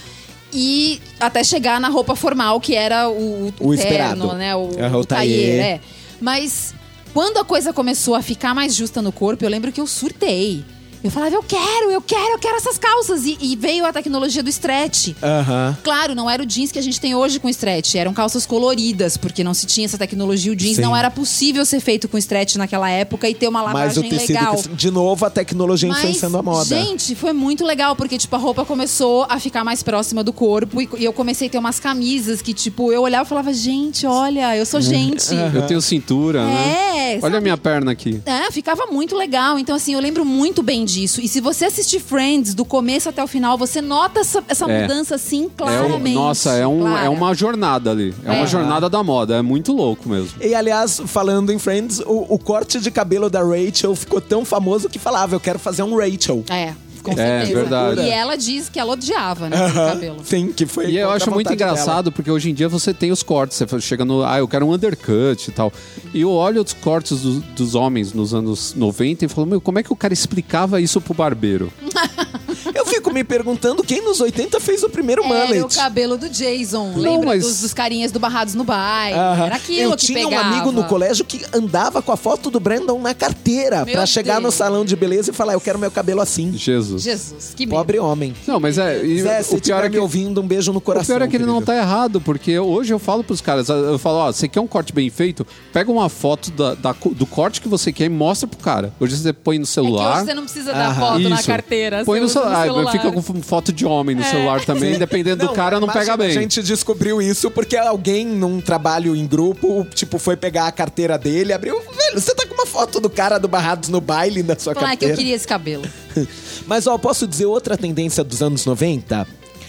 E 0.54 1.02
até 1.20 1.44
chegar 1.44 1.80
na 1.82 1.90
roupa 1.90 2.16
formal, 2.16 2.58
que 2.62 2.74
era 2.74 3.10
o, 3.10 3.48
O 3.60 3.72
terno, 3.72 3.74
esperado. 3.74 4.34
né? 4.36 4.56
O, 4.56 4.70
Aham, 4.80 4.98
o 4.98 5.02
o 5.02 5.06
é. 5.16 5.80
Mas 6.20 6.74
quando 7.14 7.38
a 7.38 7.46
coisa 7.46 7.74
começou 7.74 8.16
a 8.16 8.22
ficar 8.22 8.54
mais 8.54 8.76
justa 8.76 9.02
no 9.02 9.12
corpo, 9.12 9.44
eu 9.44 9.50
lembro 9.50 9.72
que 9.72 9.82
eu 9.82 9.88
surtei. 9.88 10.64
Eu 11.04 11.12
falava, 11.12 11.36
eu 11.36 11.44
quero, 11.44 11.92
eu 11.92 12.02
quero, 12.02 12.34
eu 12.34 12.40
quero 12.40 12.56
essas 12.58 12.78
calças. 12.78 13.24
E, 13.26 13.38
e 13.40 13.56
veio 13.56 13.86
a 13.86 13.94
tecnologia 13.94 14.42
do 14.44 14.50
stretch. 14.50 15.10
Aham. 15.22 15.78
Claro, 15.84 16.16
não 16.16 16.30
era 16.30 16.42
o 16.42 16.46
jeans 16.46 16.72
que 16.72 16.80
a 16.80 16.82
gente 16.82 17.00
tem 17.00 17.14
hoje 17.16 17.40
com 17.40 17.48
stretch, 17.50 17.96
eram 17.96 18.14
calças 18.14 18.46
coloridas, 18.46 19.16
porque 19.16 19.44
não 19.44 19.54
se 19.54 19.66
tinha 19.66 19.86
essa 19.86 19.98
tecnologia. 19.98 20.52
O 20.52 20.56
jeans 20.56 20.76
Sim. 20.78 20.82
não 20.82 20.96
era 20.96 21.10
possível 21.12 21.66
ser 21.66 21.80
feito 21.80 22.08
com 22.08 22.18
stretch 22.18 22.56
naquela 22.56 22.90
época 22.90 23.30
e 23.30 23.36
ter 23.36 23.48
uma 23.48 23.64
Mas 23.64 23.74
lavagem 23.74 24.06
o 24.06 24.10
tecido, 24.10 24.36
legal. 24.38 24.56
que- 24.58 24.70
de 24.70 24.92
novo, 24.92 25.26
a 25.26 25.30
tecnologia 25.30 25.88
Mas, 25.90 26.00
influenciando 26.00 26.38
a 26.38 26.44
moda. 26.44 26.66
gente, 26.66 27.16
foi 27.16 27.32
muito 27.32 27.64
legal, 27.66 27.96
porque, 27.96 28.18
tipo, 28.18 28.36
a 28.36 28.40
roupa 28.40 28.66
começou 28.66 29.26
a 29.30 29.40
ficar 29.40 29.64
mais 29.64 29.84
próxima 29.84 30.24
do 30.24 30.34
corpo 30.34 30.82
e, 30.82 30.90
e 30.98 31.06
eu 31.06 31.14
comecei 31.14 31.48
a 31.48 31.52
ter 31.52 31.58
umas 31.58 31.80
camisas 31.80 32.42
que, 32.42 32.54
tipo, 32.54 32.92
eu 32.92 33.02
olhava 33.04 33.26
e 33.26 33.30
falava, 33.30 33.54
gente, 33.54 34.06
olha, 34.06 34.56
eu 34.58 34.66
sou 34.66 34.82
gente. 34.82 35.34
Eu 35.54 35.66
tenho 35.68 35.82
cintura, 35.82 36.44
né? 36.46 36.88
É, 36.98 37.12
Olha 37.14 37.22
sabe? 37.22 37.38
a 37.38 37.42
minha 37.42 37.58
perna 37.58 37.92
aqui. 37.92 38.22
É, 38.26 38.52
ficava 38.52 38.88
muito 38.88 39.16
legal. 39.16 39.58
Então, 39.60 39.76
assim, 39.76 39.94
eu 39.94 40.00
lembro 40.00 40.26
muito 40.26 40.62
bem 40.64 40.87
disso. 40.88 41.22
E 41.22 41.28
se 41.28 41.40
você 41.42 41.66
assistir 41.66 42.00
Friends 42.00 42.54
do 42.54 42.66
começo 42.66 43.10
até 43.10 43.24
o 43.24 43.28
final, 43.28 43.58
você 43.58 43.82
nota 43.82 44.22
essa, 44.22 44.44
essa 44.48 44.66
É. 44.66 44.82
mudança, 44.82 45.16
assim, 45.16 45.44
É 45.44 45.46
um- 45.46 45.50
claramente. 45.50 46.16
nossa, 46.16 46.52
é, 46.54 46.66
um, 46.66 46.80
Clara. 46.82 47.06
é 47.06 47.10
uma 47.10 47.34
jornada 47.34 47.92
ali. 47.92 48.14
É, 48.26 48.32
uma 48.32 48.44
É. 48.44 48.48
jornada 48.48 48.90
da 48.90 49.04
moda. 49.04 49.36
É 49.36 49.42
muito 49.42 49.72
louco 49.74 50.10
mesmo. 50.10 50.30
E 50.42 50.56
aliás, 50.56 51.00
falando 51.06 51.52
em 51.52 51.60
Friends, 51.60 52.00
o, 52.00 52.26
o 52.34 52.40
corte 52.40 52.80
de 52.80 52.90
cabelo 52.90 53.30
da 53.30 53.42
Rachel 53.44 53.96
ficou 53.96 54.20
tão 54.22 54.44
famoso 54.46 54.90
que 54.90 54.98
falava: 54.98 55.36
Eu 55.36 55.40
quero 55.40 55.60
fazer 55.60 55.84
um 55.84 55.96
Rachel. 55.98 56.44
É, 56.50 56.74
com 57.02 57.12
É, 57.12 57.16
certeza. 57.16 57.54
verdade. 57.60 58.02
E 58.02 58.10
ela 58.10 58.36
diz 58.36 58.70
que 58.70 58.80
ela 58.80 58.94
odiava, 58.94 59.50
né, 59.50 59.68
o 59.68 59.74
cabelo. 59.74 60.18
Sim, 60.24 60.52
que 60.52 60.66
foi. 60.66 60.92
E 60.92 60.98
eu 60.98 61.10
acho 61.10 61.30
muito 61.32 61.52
engraçado 61.54 62.12
porque 62.12 62.30
hoje 62.32 62.50
em 62.50 62.54
dia 62.54 62.68
você 62.70 62.94
tem 62.94 63.12
os 63.12 63.24
cortes. 63.24 63.58
Você 63.58 63.80
chega 63.82 64.04
no. 64.06 64.24
Ah, 64.24 64.40
eu 64.40 64.48
quero 64.48 64.66
um 64.66 64.74
undercut 64.74 65.48
e 65.48 65.52
tal. 65.52 65.72
E 66.14 66.22
eu 66.22 66.32
olho 66.32 66.62
os 66.62 66.74
cortes 66.74 67.22
do- 67.22 67.40
dos 67.56 67.76
homens 67.76 68.14
nos 68.14 68.34
anos 68.34 68.74
90 68.76 69.26
e 69.26 69.28
falo, 69.28 69.48
meu, 69.48 69.62
como 69.62 69.80
é 69.80 69.84
que 69.84 69.92
o 69.92 69.96
cara 69.96 70.14
explicava 70.14 70.80
isso 70.82 71.00
pro 71.02 71.14
barbeiro? 71.14 71.72
Eu 72.74 72.86
fico 72.86 73.12
me 73.14 73.24
perguntando 73.24 73.84
quem 73.84 74.02
nos 74.04 74.20
80 74.22 74.60
fez 74.60 74.84
o 74.84 74.90
primeiro 74.90 75.24
Era 75.24 75.34
o 75.46 75.48
mullet. 75.48 75.76
cabelo 75.76 76.18
do 76.18 76.30
Jason. 76.30 76.94
Lembra 76.96 77.28
mas- 77.28 77.44
dos, 77.44 77.62
dos 77.62 77.74
carinhas 77.74 78.12
do 78.12 78.20
Barrados 78.20 78.54
no 78.56 78.64
Baile? 78.64 79.18
Aham. 79.18 79.46
Era 79.46 79.56
aquilo 79.56 79.92
eu 79.94 79.98
que 79.98 80.06
tinha 80.06 80.24
pegava. 80.28 80.50
um 80.50 80.52
amigo 80.54 80.72
no 80.72 80.84
colégio 80.86 81.24
que 81.26 81.44
andava 81.54 82.02
com 82.02 82.12
a 82.12 82.18
foto 82.18 82.50
do 82.50 82.60
Brandon 82.60 83.00
na 83.00 83.14
carteira 83.14 83.86
pra 83.86 84.06
chegar 84.06 84.40
no 84.42 84.52
salão 84.52 84.84
de 84.86 84.96
beleza 84.96 85.32
e 85.32 85.34
falar: 85.34 85.54
Eu 85.54 85.62
quero 85.62 85.78
meu 85.80 85.92
cabelo 85.92 86.22
assim. 86.22 86.52
Jesus. 86.54 87.04
Jesus, 87.04 87.54
que. 87.56 87.66
Pobre 87.68 88.00
homem. 88.00 88.34
Não, 88.48 88.60
mas 88.60 88.78
é. 88.78 89.04
e 89.06 89.22
Zé, 89.22 89.40
o 89.42 89.44
se 89.44 89.62
pior 89.62 89.84
é 89.84 89.90
que. 89.90 89.98
ouvindo, 89.98 90.42
um 90.42 90.48
beijo 90.48 90.72
no 90.72 90.78
O 90.80 90.82
coração. 90.82 91.16
pior 91.16 91.26
é 91.26 91.28
que 91.30 91.36
ele 91.36 91.46
não 91.46 91.56
querido. 91.56 91.72
tá 91.72 91.76
errado, 91.78 92.22
porque 92.22 92.58
hoje 92.60 92.94
eu 92.94 93.00
falo 93.00 93.24
pros 93.24 93.42
caras, 93.42 93.70
eu 93.70 93.98
falo, 94.00 94.18
ó, 94.18 94.32
você 94.32 94.48
quer 94.48 94.60
um 94.60 94.68
corte 94.68 94.94
bem 94.94 95.10
feito? 95.10 95.46
Pega 95.74 95.92
uma 95.92 96.10
foto 96.10 96.52
da, 96.52 96.74
da 96.76 96.96
do 97.12 97.26
corte 97.26 97.62
que 97.62 97.68
você 97.68 97.92
quer 97.92 98.06
e 98.06 98.10
mostra 98.10 98.48
pro 98.48 98.58
cara. 98.60 98.94
Hoje 99.00 99.16
você 99.18 99.32
põe 99.34 99.58
no 99.58 99.64
É 99.64 99.68
que 99.68 99.72
celular. 99.74 100.16
hoje 100.18 100.26
você 100.26 100.34
não 100.34 100.44
precisa 100.44 100.74
dar 100.74 100.90
Aham. 100.90 101.00
foto 101.00 101.30
na 101.30 101.36
Isso. 101.38 101.48
carteira. 101.48 102.04
Põe 102.06 102.20
no 102.20 102.30
celular. 102.30 102.57
Celular. 102.64 102.92
Fica 102.92 103.12
com 103.12 103.22
foto 103.42 103.72
de 103.74 103.86
homem 103.86 104.16
no 104.16 104.24
celular 104.24 104.64
também, 104.66 104.98
dependendo 104.98 105.48
do 105.48 105.54
cara, 105.54 105.80
não 105.80 105.88
pega 105.88 106.16
bem. 106.18 106.30
A 106.30 106.32
gente 106.32 106.62
descobriu 106.62 107.22
isso 107.22 107.50
porque 107.52 107.76
alguém 107.76 108.26
num 108.26 108.60
trabalho 108.62 109.16
em 109.16 109.26
grupo, 109.26 109.86
tipo, 109.94 110.18
foi 110.18 110.36
pegar 110.36 110.68
a 110.68 110.72
carteira 110.72 111.18
dele, 111.18 111.54
abriu. 111.54 111.80
Velho, 111.80 112.20
você 112.20 112.34
tá 112.34 112.46
com 112.46 112.54
uma 112.54 112.66
foto 112.66 113.00
do 113.00 113.10
cara 113.10 113.38
do 113.38 113.48
Barrados 113.48 113.90
no 113.90 114.02
baile 114.02 114.44
na 114.44 114.58
sua 114.58 114.74
Falar 114.74 114.88
que 114.88 114.92
carteira. 114.92 115.14
eu 115.14 115.18
queria 115.18 115.36
esse 115.36 115.48
cabelo. 115.48 115.84
Mas, 116.66 116.88
ó, 116.88 116.98
posso 116.98 117.28
dizer 117.28 117.46
outra 117.46 117.78
tendência 117.78 118.24
dos 118.24 118.42
anos 118.42 118.66
90? 118.66 119.28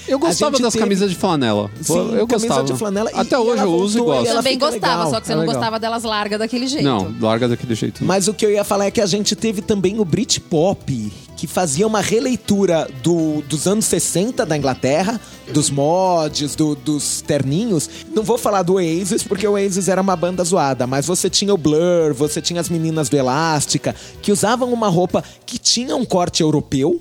Eu 0.09 0.19
gostava 0.19 0.59
das 0.59 0.73
teve- 0.73 0.85
camisas 0.85 1.11
de 1.11 1.17
flanela. 1.17 1.71
Sim, 1.83 2.15
eu 2.17 2.27
camisa 2.27 2.49
gostava. 2.49 2.65
de 2.65 2.75
flanela. 2.77 3.11
E 3.13 3.19
Até 3.19 3.35
ela 3.35 3.45
hoje 3.45 3.63
eu 3.63 3.75
uso 3.75 3.99
e 3.99 4.01
e 4.01 4.05
gosto. 4.05 4.27
ela 4.29 4.37
Também 4.39 4.59
gostava, 4.59 4.97
legal, 5.05 5.11
só 5.11 5.21
que 5.21 5.27
você 5.27 5.33
é 5.33 5.37
não 5.37 5.43
legal. 5.43 5.55
gostava 5.57 5.79
delas 5.79 6.03
largas 6.03 6.39
daquele 6.39 6.67
jeito. 6.67 6.85
Não, 6.85 7.15
larga 7.21 7.47
daquele 7.49 7.75
jeito. 7.75 8.05
Mas 8.05 8.27
o 8.27 8.35
que 8.35 8.45
eu 8.47 8.51
ia 8.51 8.65
falar 8.65 8.87
é 8.87 8.91
que 8.91 9.01
a 9.01 9.07
gente 9.07 9.37
teve 9.37 9.61
também 9.63 10.01
o 10.01 10.05
Britpop, 10.05 11.13
que 11.37 11.47
fazia 11.47 11.87
uma 11.87 12.01
releitura 12.01 12.89
do- 13.03 13.43
dos 13.43 13.67
anos 13.69 13.85
60 13.85 14.45
da 14.45 14.57
Inglaterra, 14.57 15.21
dos 15.53 15.71
mods, 15.71 16.55
do- 16.57 16.75
dos 16.75 17.21
terninhos. 17.21 17.89
Não 18.15 18.23
vou 18.23 18.37
falar 18.39 18.63
do 18.63 18.75
Oasis, 18.75 19.23
porque 19.23 19.47
o 19.47 19.53
Oasis 19.53 19.89
era 19.89 20.01
uma 20.01 20.17
banda 20.17 20.43
zoada, 20.43 20.87
mas 20.87 21.07
você 21.07 21.31
tinha 21.31 21.53
o 21.55 21.57
Blur, 21.57 22.13
você 22.15 22.41
tinha 22.41 22.61
as 22.61 22.69
meninas 22.69 23.09
do 23.09 23.17
Elástica, 23.17 23.95
que 24.21 24.33
usavam 24.33 24.73
uma 24.73 24.89
roupa 24.89 25.23
que 25.47 25.59
tinha 25.59 25.95
um 25.95 26.05
corte 26.05 26.43
europeu, 26.43 26.99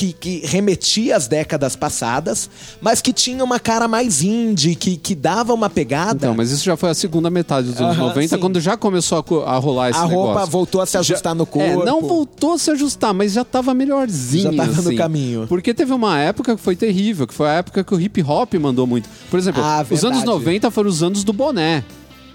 que, 0.00 0.12
que 0.14 0.46
remetia 0.46 1.14
às 1.14 1.28
décadas 1.28 1.76
passadas, 1.76 2.48
mas 2.80 3.02
que 3.02 3.12
tinha 3.12 3.44
uma 3.44 3.60
cara 3.60 3.86
mais 3.86 4.22
indie, 4.22 4.74
que, 4.74 4.96
que 4.96 5.14
dava 5.14 5.52
uma 5.52 5.68
pegada. 5.68 6.14
Então, 6.16 6.34
mas 6.34 6.50
isso 6.50 6.64
já 6.64 6.74
foi 6.74 6.88
a 6.88 6.94
segunda 6.94 7.28
metade 7.28 7.68
dos 7.68 7.78
anos 7.78 7.96
Aham, 7.98 8.06
90, 8.08 8.34
sim. 8.36 8.40
quando 8.40 8.58
já 8.60 8.78
começou 8.78 9.18
a, 9.44 9.50
a 9.50 9.58
rolar 9.58 9.90
esse 9.90 9.98
a 9.98 10.04
roupa 10.04 10.28
negócio. 10.28 10.50
voltou 10.50 10.80
a 10.80 10.86
se 10.86 10.96
ajustar 10.96 11.34
no 11.34 11.44
corpo. 11.44 11.82
É, 11.82 11.84
não 11.84 12.00
voltou 12.00 12.54
a 12.54 12.58
se 12.58 12.70
ajustar, 12.70 13.12
mas 13.12 13.32
já 13.32 13.44
tava 13.44 13.74
melhorzinho. 13.74 14.44
Já 14.54 14.64
tava 14.64 14.80
no 14.80 14.88
assim. 14.88 14.96
caminho. 14.96 15.46
Porque 15.46 15.74
teve 15.74 15.92
uma 15.92 16.18
época 16.18 16.56
que 16.56 16.62
foi 16.62 16.74
terrível, 16.74 17.26
que 17.26 17.34
foi 17.34 17.48
a 17.48 17.52
época 17.52 17.84
que 17.84 17.94
o 17.94 18.00
hip 18.00 18.22
hop 18.22 18.54
mandou 18.54 18.86
muito. 18.86 19.06
Por 19.30 19.38
exemplo, 19.38 19.62
Ah, 19.62 19.82
os 19.82 20.02
anos 20.02 20.20
verdade. 20.20 20.26
90 20.26 20.70
foram 20.70 20.88
os 20.88 21.02
anos 21.02 21.22
do 21.24 21.32
boné. 21.34 21.84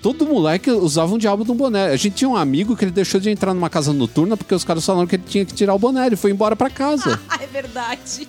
Todo 0.05 0.23
moleque 0.27 0.69
usava 0.69 1.15
um 1.15 1.17
diabo 1.17 1.43
de 1.43 1.51
um 1.51 1.55
boné. 1.55 1.87
A 1.87 1.95
gente 1.95 2.13
tinha 2.13 2.29
um 2.29 2.35
amigo 2.35 2.75
que 2.75 2.85
ele 2.85 2.91
deixou 2.91 3.19
de 3.19 3.31
entrar 3.31 3.55
numa 3.55 3.71
casa 3.71 3.91
noturna 3.91 4.37
porque 4.37 4.53
os 4.53 4.63
caras 4.63 4.85
falaram 4.85 5.07
que 5.07 5.15
ele 5.15 5.23
tinha 5.27 5.43
que 5.43 5.51
tirar 5.51 5.73
o 5.73 5.79
boné. 5.79 6.05
Ele 6.05 6.15
foi 6.15 6.29
embora 6.29 6.55
pra 6.55 6.69
casa. 6.69 7.19
Ah, 7.27 7.39
é 7.41 7.47
verdade. 7.47 8.27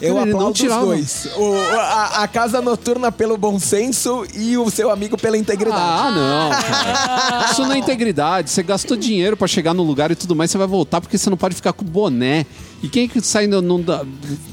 Eu 0.00 0.16
Ele 0.16 0.32
não 0.32 0.48
aplaudo 0.48 0.64
os 0.64 0.86
dois. 0.86 1.28
O- 1.36 1.56
a, 1.76 2.22
a 2.22 2.28
casa 2.28 2.62
noturna 2.62 3.10
pelo 3.10 3.36
bom 3.36 3.58
senso 3.58 4.24
e 4.36 4.56
o 4.56 4.70
seu 4.70 4.88
amigo 4.88 5.18
pela 5.18 5.36
integridade. 5.36 5.82
Ah, 5.82 6.10
não. 6.12 6.50
cara. 6.62 7.50
Isso 7.50 7.62
não 7.62 7.72
é 7.72 7.78
integridade. 7.78 8.50
Você 8.50 8.62
gastou 8.62 8.96
dinheiro 8.96 9.36
pra 9.36 9.48
chegar 9.48 9.74
no 9.74 9.82
lugar 9.82 10.12
e 10.12 10.14
tudo 10.14 10.36
mais, 10.36 10.50
você 10.52 10.58
vai 10.58 10.66
voltar 10.68 11.00
porque 11.00 11.18
você 11.18 11.28
não 11.28 11.36
pode 11.36 11.56
ficar 11.56 11.72
com 11.72 11.84
boné. 11.84 12.46
E 12.84 12.88
quem 12.90 13.04
é 13.04 13.08
que 13.08 13.18
sai 13.22 13.46
no, 13.46 13.62
no- 13.62 13.82
da- 13.82 14.04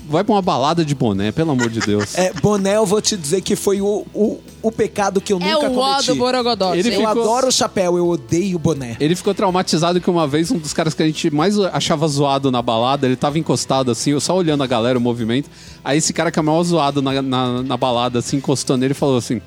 vai 0.07 0.23
pra 0.23 0.33
uma 0.33 0.41
balada 0.41 0.85
de 0.85 0.95
boné, 0.95 1.31
pelo 1.33 1.51
amor 1.51 1.69
de 1.69 1.81
Deus. 1.81 2.17
É, 2.17 2.31
boné, 2.33 2.77
eu 2.77 2.85
vou 2.85 3.01
te 3.01 3.17
dizer 3.17 3.41
que 3.41 3.57
foi 3.57 3.81
o, 3.81 4.05
o, 4.13 4.39
o 4.61 4.71
pecado 4.71 5.19
que 5.19 5.33
eu 5.33 5.37
É 5.41 5.53
nunca 5.53 5.69
o 5.69 5.73
cometi. 5.73 6.07
do 6.07 6.15
Borogodó. 6.15 6.73
Ele 6.73 6.87
Eu 6.87 6.93
ficou- 6.93 7.07
adoro 7.07 7.47
o 7.47 7.51
chapéu, 7.51 7.97
eu 7.97 8.07
odeio 8.07 8.55
o 8.55 8.59
boné. 8.59 8.95
Ele 9.01 9.15
ficou 9.17 9.33
traumatizado 9.33 9.99
que 9.99 10.09
uma 10.09 10.25
vez 10.27 10.49
um 10.49 10.57
dos 10.57 10.71
caras 10.71 10.93
que 10.93 11.03
a 11.03 11.05
gente 11.05 11.29
mais 11.29 11.59
achava 11.59 12.07
zoado 12.07 12.49
na 12.49 12.61
balada, 12.61 13.05
ele 13.05 13.17
tava 13.17 13.37
encostado 13.37 13.91
assim, 13.91 14.17
só 14.19 14.35
olhando 14.35 14.63
a 14.63 14.67
galera, 14.67 14.97
o 14.97 15.01
movimento. 15.01 15.49
Aí 15.83 15.97
esse 15.97 16.13
cara 16.13 16.31
que 16.31 16.39
é 16.39 16.41
o 16.41 16.45
maior 16.45 16.63
zoado 16.63 17.01
na, 17.01 17.21
na, 17.21 17.61
na 17.63 17.75
balada, 17.75 18.19
assim, 18.19 18.37
encostou 18.37 18.77
nele 18.77 18.91
e 18.93 18.95
falou 18.95 19.17
assim: 19.17 19.41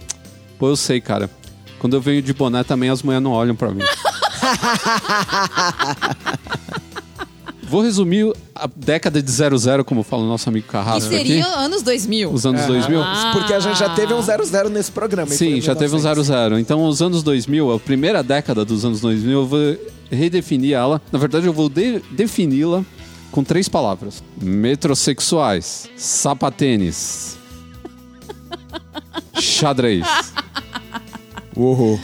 Pô, 0.58 0.68
eu 0.68 0.76
sei, 0.76 1.00
cara. 1.00 1.30
Quando 1.78 1.94
eu 1.94 2.00
venho 2.02 2.20
de 2.20 2.32
boné 2.34 2.62
também 2.64 2.90
as 2.90 3.02
mulheres 3.02 3.24
não 3.24 3.32
olham 3.32 3.56
pra 3.56 3.70
mim. 3.70 3.80
Vou 7.68 7.82
resumir 7.82 8.32
a 8.54 8.66
década 8.76 9.20
de 9.22 9.30
00, 9.30 9.84
como 9.84 10.02
fala 10.02 10.22
o 10.22 10.26
nosso 10.28 10.48
amigo 10.48 10.66
Que 10.66 10.72
Carrasco 10.72 11.06
aqui. 11.08 11.16
seria 11.16 11.46
anos 11.46 11.82
2000. 11.82 12.30
Os 12.32 12.44
anos 12.46 12.64
2000. 12.66 13.00
Porque 13.32 13.52
a 13.52 13.60
gente 13.60 13.78
já 13.78 13.88
teve 13.94 14.12
um 14.14 14.22
00 14.22 14.68
nesse 14.70 14.92
programa. 14.92 15.30
Sim, 15.30 15.60
já 15.60 15.74
teve 15.74 15.94
um 15.94 15.98
1900. 15.98 16.26
00. 16.26 16.58
Então, 16.58 16.84
os 16.86 17.00
anos 17.02 17.22
2000, 17.22 17.72
a 17.72 17.80
primeira 17.80 18.22
década 18.22 18.64
dos 18.64 18.84
anos 18.84 19.00
2000, 19.00 19.32
eu 19.40 19.46
vou 19.46 19.76
redefinir 20.10 20.74
ela. 20.76 21.00
Na 21.10 21.18
verdade, 21.18 21.46
eu 21.46 21.52
vou 21.52 21.68
de- 21.68 22.00
defini-la 22.10 22.84
com 23.32 23.42
três 23.42 23.68
palavras: 23.68 24.22
metrosexuais, 24.40 25.88
sapatênis, 25.96 27.36
xadrez, 29.40 30.04
Uhul. 31.56 31.98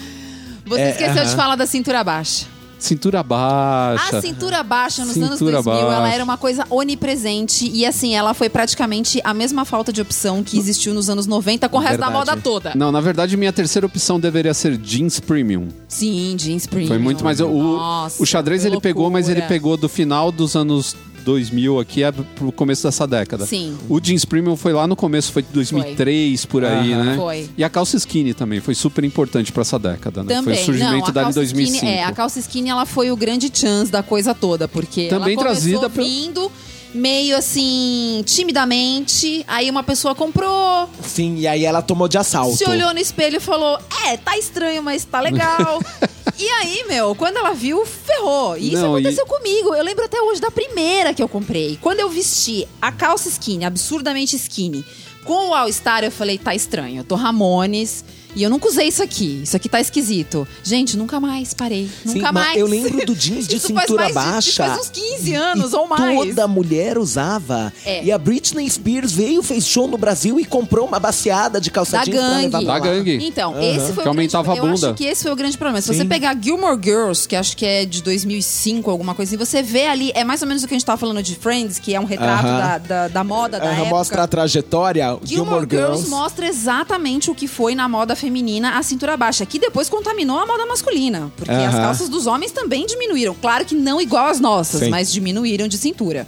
Você 0.67 0.81
É, 0.81 0.91
esqueceu 0.91 1.15
de 1.15 1.21
aham. 1.21 1.37
falar 1.37 1.57
da 1.57 1.67
cintura 1.67 2.05
baixa. 2.05 2.47
Cintura 2.81 3.23
baixa. 3.23 4.19
A 4.19 4.21
cintura 4.23 4.63
baixa 4.63 5.05
nos 5.05 5.17
anos 5.17 5.39
Cintura 5.39 5.63
2000, 5.63 5.87
ela 5.87 6.01
baixa. 6.01 6.15
era 6.15 6.25
uma 6.25 6.37
coisa 6.37 6.67
onipresente 6.71 7.71
e 7.73 7.87
assim, 7.87 8.15
ela 8.15 8.35
foi 8.35 8.49
praticamente 8.49 9.21
a 9.25 9.33
mesma 9.33 9.65
falta 9.65 9.93
de 9.93 10.01
opção 10.01 10.43
que 10.43 10.59
existiu 10.59 10.93
nos 10.95 11.09
anos 11.09 11.27
90 11.27 11.69
com 11.69 11.77
o 11.77 11.81
resto 11.81 12.01
da 12.01 12.11
moda 12.11 12.37
toda. 12.37 12.73
Não, 12.75 12.91
na 12.91 13.01
verdade, 13.01 13.37
minha 13.37 13.53
terceira 13.53 13.87
opção 13.87 14.19
deveria 14.19 14.55
ser 14.55 14.77
jeans 14.77 15.21
premium. 15.21 15.69
Sim, 15.89 16.35
jeans 16.37 16.67
premium. 16.67 16.89
Foi 16.89 16.99
muito 16.99 17.23
mais. 17.25 17.41
O, 17.41 17.49
Nossa, 17.49 18.23
o 18.23 18.27
xadrez 18.27 18.65
ele 18.65 18.81
pegou, 18.81 19.11
mas 19.11 19.29
ele 19.29 19.41
loucura. 19.41 19.49
pegou 19.55 19.77
do 19.77 19.89
final 19.89 20.33
dos 20.33 20.57
anos 20.57 20.97
2000 21.25 21.79
aqui 21.81 22.03
é 22.03 22.11
pro 22.13 22.51
começo 22.53 22.83
dessa 22.83 23.07
década. 23.07 23.47
Sim. 23.47 23.77
O 23.89 24.01
jeans 24.01 24.25
premium 24.25 24.57
foi 24.57 24.73
lá 24.73 24.87
no 24.87 24.97
começo, 24.97 25.33
foi 25.33 25.43
2003 25.43 26.45
por 26.47 26.65
aí, 26.65 26.93
Aham. 26.93 27.05
né? 27.05 27.17
Foi. 27.17 27.51
E 27.57 27.65
a 27.65 27.69
calça 27.71 27.97
skinny 27.97 28.35
também 28.35 28.61
foi 28.61 28.75
super 28.75 29.05
importante 29.05 29.53
pra 29.53 29.63
essa 29.63 29.79
década, 29.79 30.23
né? 30.23 30.35
Também. 30.35 30.55
Foi 30.55 30.63
o 30.63 30.67
surgimento 30.67 30.99
não, 30.99 31.07
a 31.07 31.11
dela 31.11 31.21
em 31.21 31.25
calça 31.27 31.39
2005. 31.41 31.77
Skinny, 31.77 31.93
é, 31.93 32.05
a 32.05 32.13
calça 32.13 32.39
skinny 32.39 32.69
ela 32.71 32.87
foi 32.87 33.11
o 33.11 33.17
grande 33.17 33.51
chance 33.53 33.91
da 33.91 34.03
coisa 34.03 34.35
toda, 34.35 34.67
porque 34.69 35.09
Também 35.09 35.35
ela 35.35 35.43
trazida 35.45 35.89
pelo- 35.91 36.07
vindo 36.07 36.51
meio 36.93 37.37
assim, 37.37 38.21
timidamente, 38.27 39.45
aí 39.47 39.71
uma 39.71 39.83
pessoa 39.85 40.13
comprou, 40.13 40.91
Sim, 41.03 41.37
e 41.39 41.47
aí 41.47 41.65
ela 41.65 41.81
tomou 41.83 42.09
de 42.09 42.19
assalto. 42.19 42.57
se 42.57 42.69
olhou 42.69 42.93
no 42.93 42.99
espelho 42.99 43.37
e 43.37 43.41
falou: 43.41 43.79
É, 44.07 44.17
tá 44.17 44.37
estranho, 44.37 44.83
mas 44.83 45.05
tá 45.05 45.21
legal. 45.21 45.81
e 46.41 46.49
aí, 46.49 46.85
meu, 46.89 47.15
quando 47.15 47.37
ela 47.37 47.53
viu, 47.53 47.85
ferrou. 47.85 48.57
E 48.57 48.73
isso 48.73 48.83
Não, 48.83 48.95
aconteceu 48.95 49.27
comigo. 49.27 49.75
Eu 49.75 49.83
lembro 49.85 50.05
até 50.05 50.21
hoje 50.21 50.41
da 50.41 50.51
primeira 50.51 51.13
que 51.13 51.23
eu 51.23 51.29
comprei. 51.29 51.79
Quando 51.81 52.01
eu 52.01 52.09
vesti 52.09 52.67
a 52.81 52.91
calça 52.91 53.29
skinny, 53.29 53.65
absurdamente 53.65 54.37
skinny, 54.37 54.85
com 55.25 55.51
o 55.51 55.55
All-Star, 55.55 56.03
eu 56.05 56.11
falei: 56.11 56.39
Tá 56.39 56.55
estranho. 56.55 57.01
Eu 57.01 57.05
tô 57.05 57.15
Ramones. 57.15 58.05
E 58.35 58.43
eu 58.43 58.51
nunca 58.51 58.69
usei 58.69 58.89
isso 58.89 59.03
aqui. 59.03 59.41
Isso 59.43 59.57
aqui 59.57 59.69
tá 59.69 59.81
esquisito. 59.81 60.47
Gente, 60.63 60.97
nunca 60.97 61.19
mais 61.21 61.53
parei. 61.55 61.89
Sim, 62.05 62.15
nunca 62.19 62.33
mais. 62.33 62.59
eu 62.59 62.67
lembro 62.67 63.05
do 63.07 63.15
jeans 63.15 63.47
de 63.47 63.59
faz 63.61 63.65
cintura 63.67 64.03
mais 64.03 64.09
de- 64.09 64.15
baixa. 64.15 64.49
isso 64.51 64.57
faz 64.63 64.79
uns 64.81 64.89
15 64.91 65.35
anos 65.35 65.73
E 65.73 65.77
ou 65.77 65.87
mais. 65.89 66.29
Toda 66.29 66.49
mulher 66.49 66.99
usava. 66.99 67.73
É. 67.85 68.05
E 68.05 68.13
a 68.13 68.19
Britney 68.19 68.69
Spears 68.71 69.13
veio, 69.13 69.43
fez 69.43 69.67
show 69.67 69.89
no 69.89 69.99
Brasil 69.99 70.39
e 70.39 70.45
comprou 70.45 70.87
uma 70.87 70.99
baciada 70.99 71.61
de 71.61 71.71
calça 71.71 71.99
Da 71.99 72.05
jeans 72.05 72.17
pra 72.17 72.29
gangue. 72.29 72.43
levar 72.43 72.59
pra 72.59 72.67
Da 72.67 72.73
lá. 72.73 72.79
gangue. 72.79 73.19
Então, 73.25 73.53
Aham. 73.53 73.63
esse 73.77 73.93
foi 73.93 74.03
Que 74.03 74.09
o 74.09 74.13
aumentava 74.13 74.45
grande, 74.55 74.61
a 74.61 74.63
bunda. 74.73 74.87
Eu 74.87 74.91
acho 74.91 74.97
que 74.99 75.05
esse 75.05 75.23
foi 75.23 75.33
o 75.33 75.37
grande 75.37 75.59
problema. 75.59 75.81
Se 75.81 75.89
Sim. 75.89 75.95
você 75.99 76.05
pegar 76.05 76.37
Gilmore 76.41 76.79
Girls, 76.83 77.27
que 77.29 77.37
acho 77.37 77.57
que 77.57 77.65
é 77.67 77.85
de 77.85 78.03
2005, 78.03 78.91
alguma 78.91 79.15
coisa 79.15 79.31
assim, 79.35 79.39
você 79.45 79.63
vê 79.63 79.87
ali, 79.87 80.13
é 80.15 80.25
mais 80.25 80.41
ou 80.43 80.49
menos 80.49 80.63
o 80.63 80.69
que 80.69 80.75
a 80.75 80.77
gente 80.79 80.87
tava 80.87 80.99
falando 80.99 81.23
de 81.23 81.35
Friends, 81.37 81.79
que 81.79 81.95
é 81.95 82.01
um 82.01 82.05
retrato 82.05 82.45
da, 82.45 82.79
da, 82.79 83.09
da 83.09 83.25
moda 83.25 83.59
da 83.59 83.65
Aham, 83.67 83.75
época. 83.75 83.91
mostra 83.91 84.23
a 84.23 84.27
trajetória. 84.27 85.19
Gilmore 85.25 85.67
Girls 85.69 86.09
mostra 86.09 86.47
exatamente 86.47 87.31
o 87.31 87.35
que 87.35 87.47
foi 87.49 87.75
na 87.75 87.89
moda 87.89 88.15
feminina 88.21 88.79
a 88.79 88.83
cintura 88.83 89.17
baixa, 89.17 89.45
que 89.47 89.59
depois 89.59 89.89
contaminou 89.89 90.39
a 90.39 90.47
moda 90.47 90.67
masculina. 90.67 91.33
Porque 91.37 91.51
as 91.51 91.75
calças 91.75 92.09
dos 92.09 92.27
homens 92.27 92.53
também 92.53 92.87
diminuíram. 92.87 93.35
Claro 93.35 93.65
que 93.65 93.75
não 93.75 94.01
igual 94.01 94.27
as 94.27 94.39
nossas, 94.39 94.81
Sim. 94.83 94.91
mas 94.91 95.13
diminuíram 95.13 95.67
de 95.67 95.79
cintura. 95.79 96.27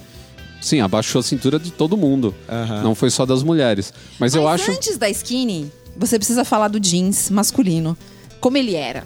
Sim, 0.61 0.79
abaixou 0.81 1.19
a 1.19 1.23
cintura 1.23 1.59
de 1.59 1.71
todo 1.71 1.95
mundo. 1.95 2.33
Não 2.83 2.95
foi 2.95 3.09
só 3.09 3.25
das 3.25 3.43
mulheres. 3.43 3.93
Mas, 4.19 4.33
eu 4.33 4.43
mas 4.43 4.61
acho. 4.61 4.71
antes 4.71 4.97
da 4.97 5.09
skinny, 5.09 5.71
você 5.95 6.17
precisa 6.17 6.43
falar 6.43 6.69
do 6.69 6.79
jeans 6.79 7.29
masculino. 7.29 7.97
Como 8.39 8.57
ele 8.57 8.75
era. 8.75 9.05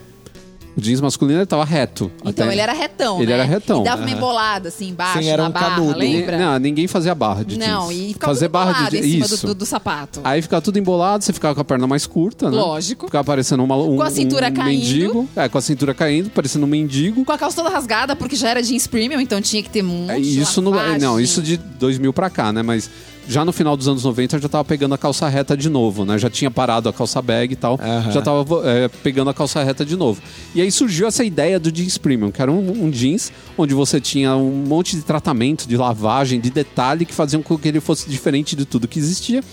O 0.77 0.81
jeans 0.81 1.01
masculino 1.01 1.39
ele 1.39 1.45
tava 1.47 1.65
reto. 1.65 2.11
Então 2.23 2.45
até. 2.45 2.53
ele 2.53 2.61
era 2.61 2.71
retão, 2.71 3.17
Ele 3.17 3.25
né? 3.25 3.33
era 3.33 3.43
retão. 3.43 3.81
E 3.81 3.83
dava 3.83 4.03
uma 4.03 4.11
embolada 4.11 4.69
assim 4.69 4.89
embaixo 4.89 5.23
Sim, 5.23 5.29
era 5.29 5.43
um 5.43 5.49
barra, 5.49 5.69
canudo. 5.75 5.97
lembra? 5.97 6.37
Não, 6.37 6.59
ninguém 6.59 6.87
fazia 6.87 7.15
barra 7.15 7.43
de 7.43 7.55
jeans. 7.57 7.67
Não, 7.67 7.91
e 7.91 8.13
ficava 8.13 8.31
Fazer 8.33 8.47
barra 8.47 8.89
de 8.89 8.97
em 8.99 9.01
cima 9.01 9.25
Isso. 9.25 9.41
do, 9.47 9.53
do, 9.53 9.59
do 9.59 9.65
sapato. 9.65 10.21
Aí 10.23 10.39
ficava 10.39 10.61
tudo 10.61 10.77
embolado, 10.77 11.23
você 11.23 11.33
ficava 11.33 11.55
com 11.55 11.61
a 11.61 11.65
perna 11.65 11.87
mais 11.87 12.05
curta, 12.05 12.51
né? 12.51 12.57
Lógico. 12.57 13.07
Ficava 13.07 13.23
parecendo 13.23 13.63
uma, 13.63 13.75
um, 13.75 13.97
Com 13.97 14.03
a 14.03 14.11
cintura 14.11 14.49
um 14.49 14.53
caindo. 14.53 14.79
mendigo. 14.79 15.29
É, 15.35 15.49
com 15.49 15.57
a 15.57 15.61
cintura 15.61 15.95
caindo, 15.95 16.29
parecendo 16.29 16.65
um 16.65 16.69
mendigo. 16.69 17.25
Com 17.25 17.31
a 17.31 17.37
calça 17.39 17.57
toda 17.63 17.73
rasgada, 17.73 18.15
porque 18.15 18.35
já 18.35 18.49
era 18.49 18.61
jeans 18.61 18.85
premium, 18.85 19.19
então 19.19 19.41
tinha 19.41 19.63
que 19.63 19.69
ter 19.71 19.81
muito 19.81 20.11
É, 20.11 20.19
isso 20.19 20.61
lavagem. 20.61 20.99
não, 20.99 21.19
isso 21.19 21.41
de 21.41 21.57
2000 21.57 22.13
pra 22.13 22.29
cá, 22.29 22.53
né? 22.53 22.61
Mas 22.61 22.87
já 23.27 23.43
no 23.43 23.51
final 23.51 23.75
dos 23.75 23.87
anos 23.87 24.03
90 24.03 24.37
eu 24.37 24.41
já 24.41 24.49
tava 24.49 24.63
pegando 24.63 24.95
a 24.95 24.97
calça 24.97 25.27
reta 25.27 25.55
de 25.55 25.69
novo, 25.69 26.05
né? 26.05 26.17
Já 26.17 26.29
tinha 26.29 26.49
parado 26.49 26.87
a 26.87 26.93
calça 26.93 27.21
bag 27.21 27.53
e 27.53 27.55
tal. 27.55 27.77
Já 28.11 28.21
tava 28.21 28.61
é, 28.65 28.87
pegando 28.87 29.29
a 29.29 29.33
calça 29.33 29.63
reta 29.63 29.85
de 29.85 29.95
novo. 29.95 30.21
E 30.55 30.61
aí 30.61 30.71
surgiu 30.71 31.07
essa 31.07 31.23
ideia 31.23 31.59
do 31.59 31.71
jeans 31.71 31.97
premium, 31.97 32.31
que 32.31 32.41
era 32.41 32.51
um, 32.51 32.85
um 32.85 32.89
jeans 32.89 33.31
onde 33.57 33.73
você 33.73 33.99
tinha 33.99 34.35
um 34.35 34.63
monte 34.65 34.95
de 34.95 35.01
tratamento, 35.01 35.67
de 35.67 35.75
lavagem, 35.75 36.39
de 36.39 36.49
detalhe 36.49 37.05
que 37.05 37.13
faziam 37.13 37.43
com 37.43 37.57
que 37.57 37.67
ele 37.67 37.79
fosse 37.79 38.09
diferente 38.09 38.55
de 38.55 38.65
tudo 38.65 38.87
que 38.87 38.99
existia. 38.99 39.43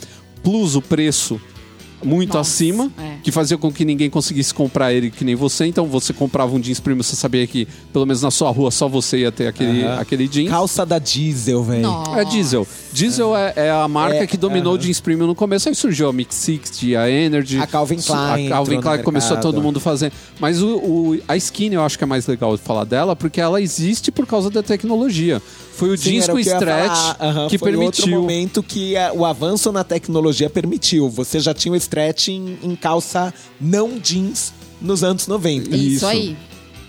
Plus 0.42 0.76
o 0.76 0.82
preço 0.82 1.40
muito 2.02 2.36
Nossa, 2.36 2.50
acima, 2.50 2.90
é. 2.98 3.16
que 3.22 3.30
fazia 3.32 3.56
com 3.56 3.72
que 3.72 3.84
ninguém 3.84 4.10
conseguisse 4.10 4.52
comprar 4.52 4.92
ele 4.92 5.10
que 5.10 5.24
nem 5.24 5.34
você. 5.34 5.66
Então 5.66 5.86
você 5.86 6.12
comprava 6.12 6.54
um 6.54 6.60
jeans 6.60 6.80
premium, 6.80 7.02
você 7.02 7.16
sabia 7.16 7.46
que 7.46 7.66
pelo 7.92 8.04
menos 8.06 8.22
na 8.22 8.30
sua 8.30 8.50
rua 8.50 8.70
só 8.70 8.88
você 8.88 9.18
ia 9.18 9.32
ter 9.32 9.46
aquele, 9.46 9.82
Aham. 9.84 10.00
aquele 10.00 10.28
jeans. 10.28 10.50
Calça 10.50 10.84
da 10.84 10.98
diesel, 10.98 11.62
velho. 11.62 11.88
É 12.16 12.24
Diesel. 12.24 12.66
Diesel 12.92 13.36
é, 13.36 13.52
é 13.56 13.70
a 13.70 13.88
marca 13.88 14.16
É, 14.16 14.26
que 14.26 14.36
dominou 14.36 14.72
o 14.72 14.76
aham. 14.76 14.82
jeans 14.84 15.00
premium 15.00 15.26
no 15.26 15.34
começo. 15.34 15.68
Aí 15.68 15.74
surgiu 15.74 16.08
a 16.08 16.12
Mix 16.12 16.34
60, 16.34 16.98
a 17.00 17.10
Energy. 17.10 17.58
A 17.58 17.66
Calvin 17.66 17.96
Klein 17.96 18.46
A 18.46 18.50
Calvin 18.50 18.80
Klein 18.80 19.02
começou 19.02 19.30
mercado. 19.36 19.52
todo 19.52 19.62
mundo 19.62 19.80
fazer. 19.80 20.12
Mas 20.38 20.62
o, 20.62 20.76
o- 20.76 21.18
a 21.26 21.36
Skinny 21.36 21.74
eu 21.74 21.82
acho 21.82 21.96
que 21.98 22.04
é 22.04 22.06
mais 22.06 22.26
legal 22.26 22.56
falar 22.58 22.84
dela, 22.84 23.16
porque 23.16 23.40
ela 23.40 23.60
existe 23.60 24.10
por 24.12 24.26
causa 24.26 24.50
da 24.50 24.62
tecnologia. 24.62 25.40
Foi 25.76 25.90
o 25.90 25.98
Sim, 25.98 26.20
com 26.32 26.32
o 26.32 26.36
que 26.36 26.48
stretch. 26.48 27.16
Aham, 27.20 27.48
que 27.48 27.58
foi 27.58 27.74
outro 27.74 28.02
permitiu. 28.02 28.20
momento 28.20 28.62
que 28.62 28.96
é, 28.96 29.12
o 29.12 29.24
avanço 29.24 29.72
na 29.72 29.82
tecnologia 29.82 30.48
permitiu. 30.48 31.08
Você 31.10 31.40
já 31.40 31.52
tinha 31.52 31.72
o 31.72 31.76
stretch 31.76 32.28
em, 32.28 32.58
em 32.62 32.76
calça 32.76 33.34
não 33.60 33.98
jeans 33.98 34.52
nos 34.80 35.02
anos 35.02 35.26
90. 35.26 35.70
Isso, 35.70 35.76
Isso. 35.76 36.06
aí. 36.06 36.36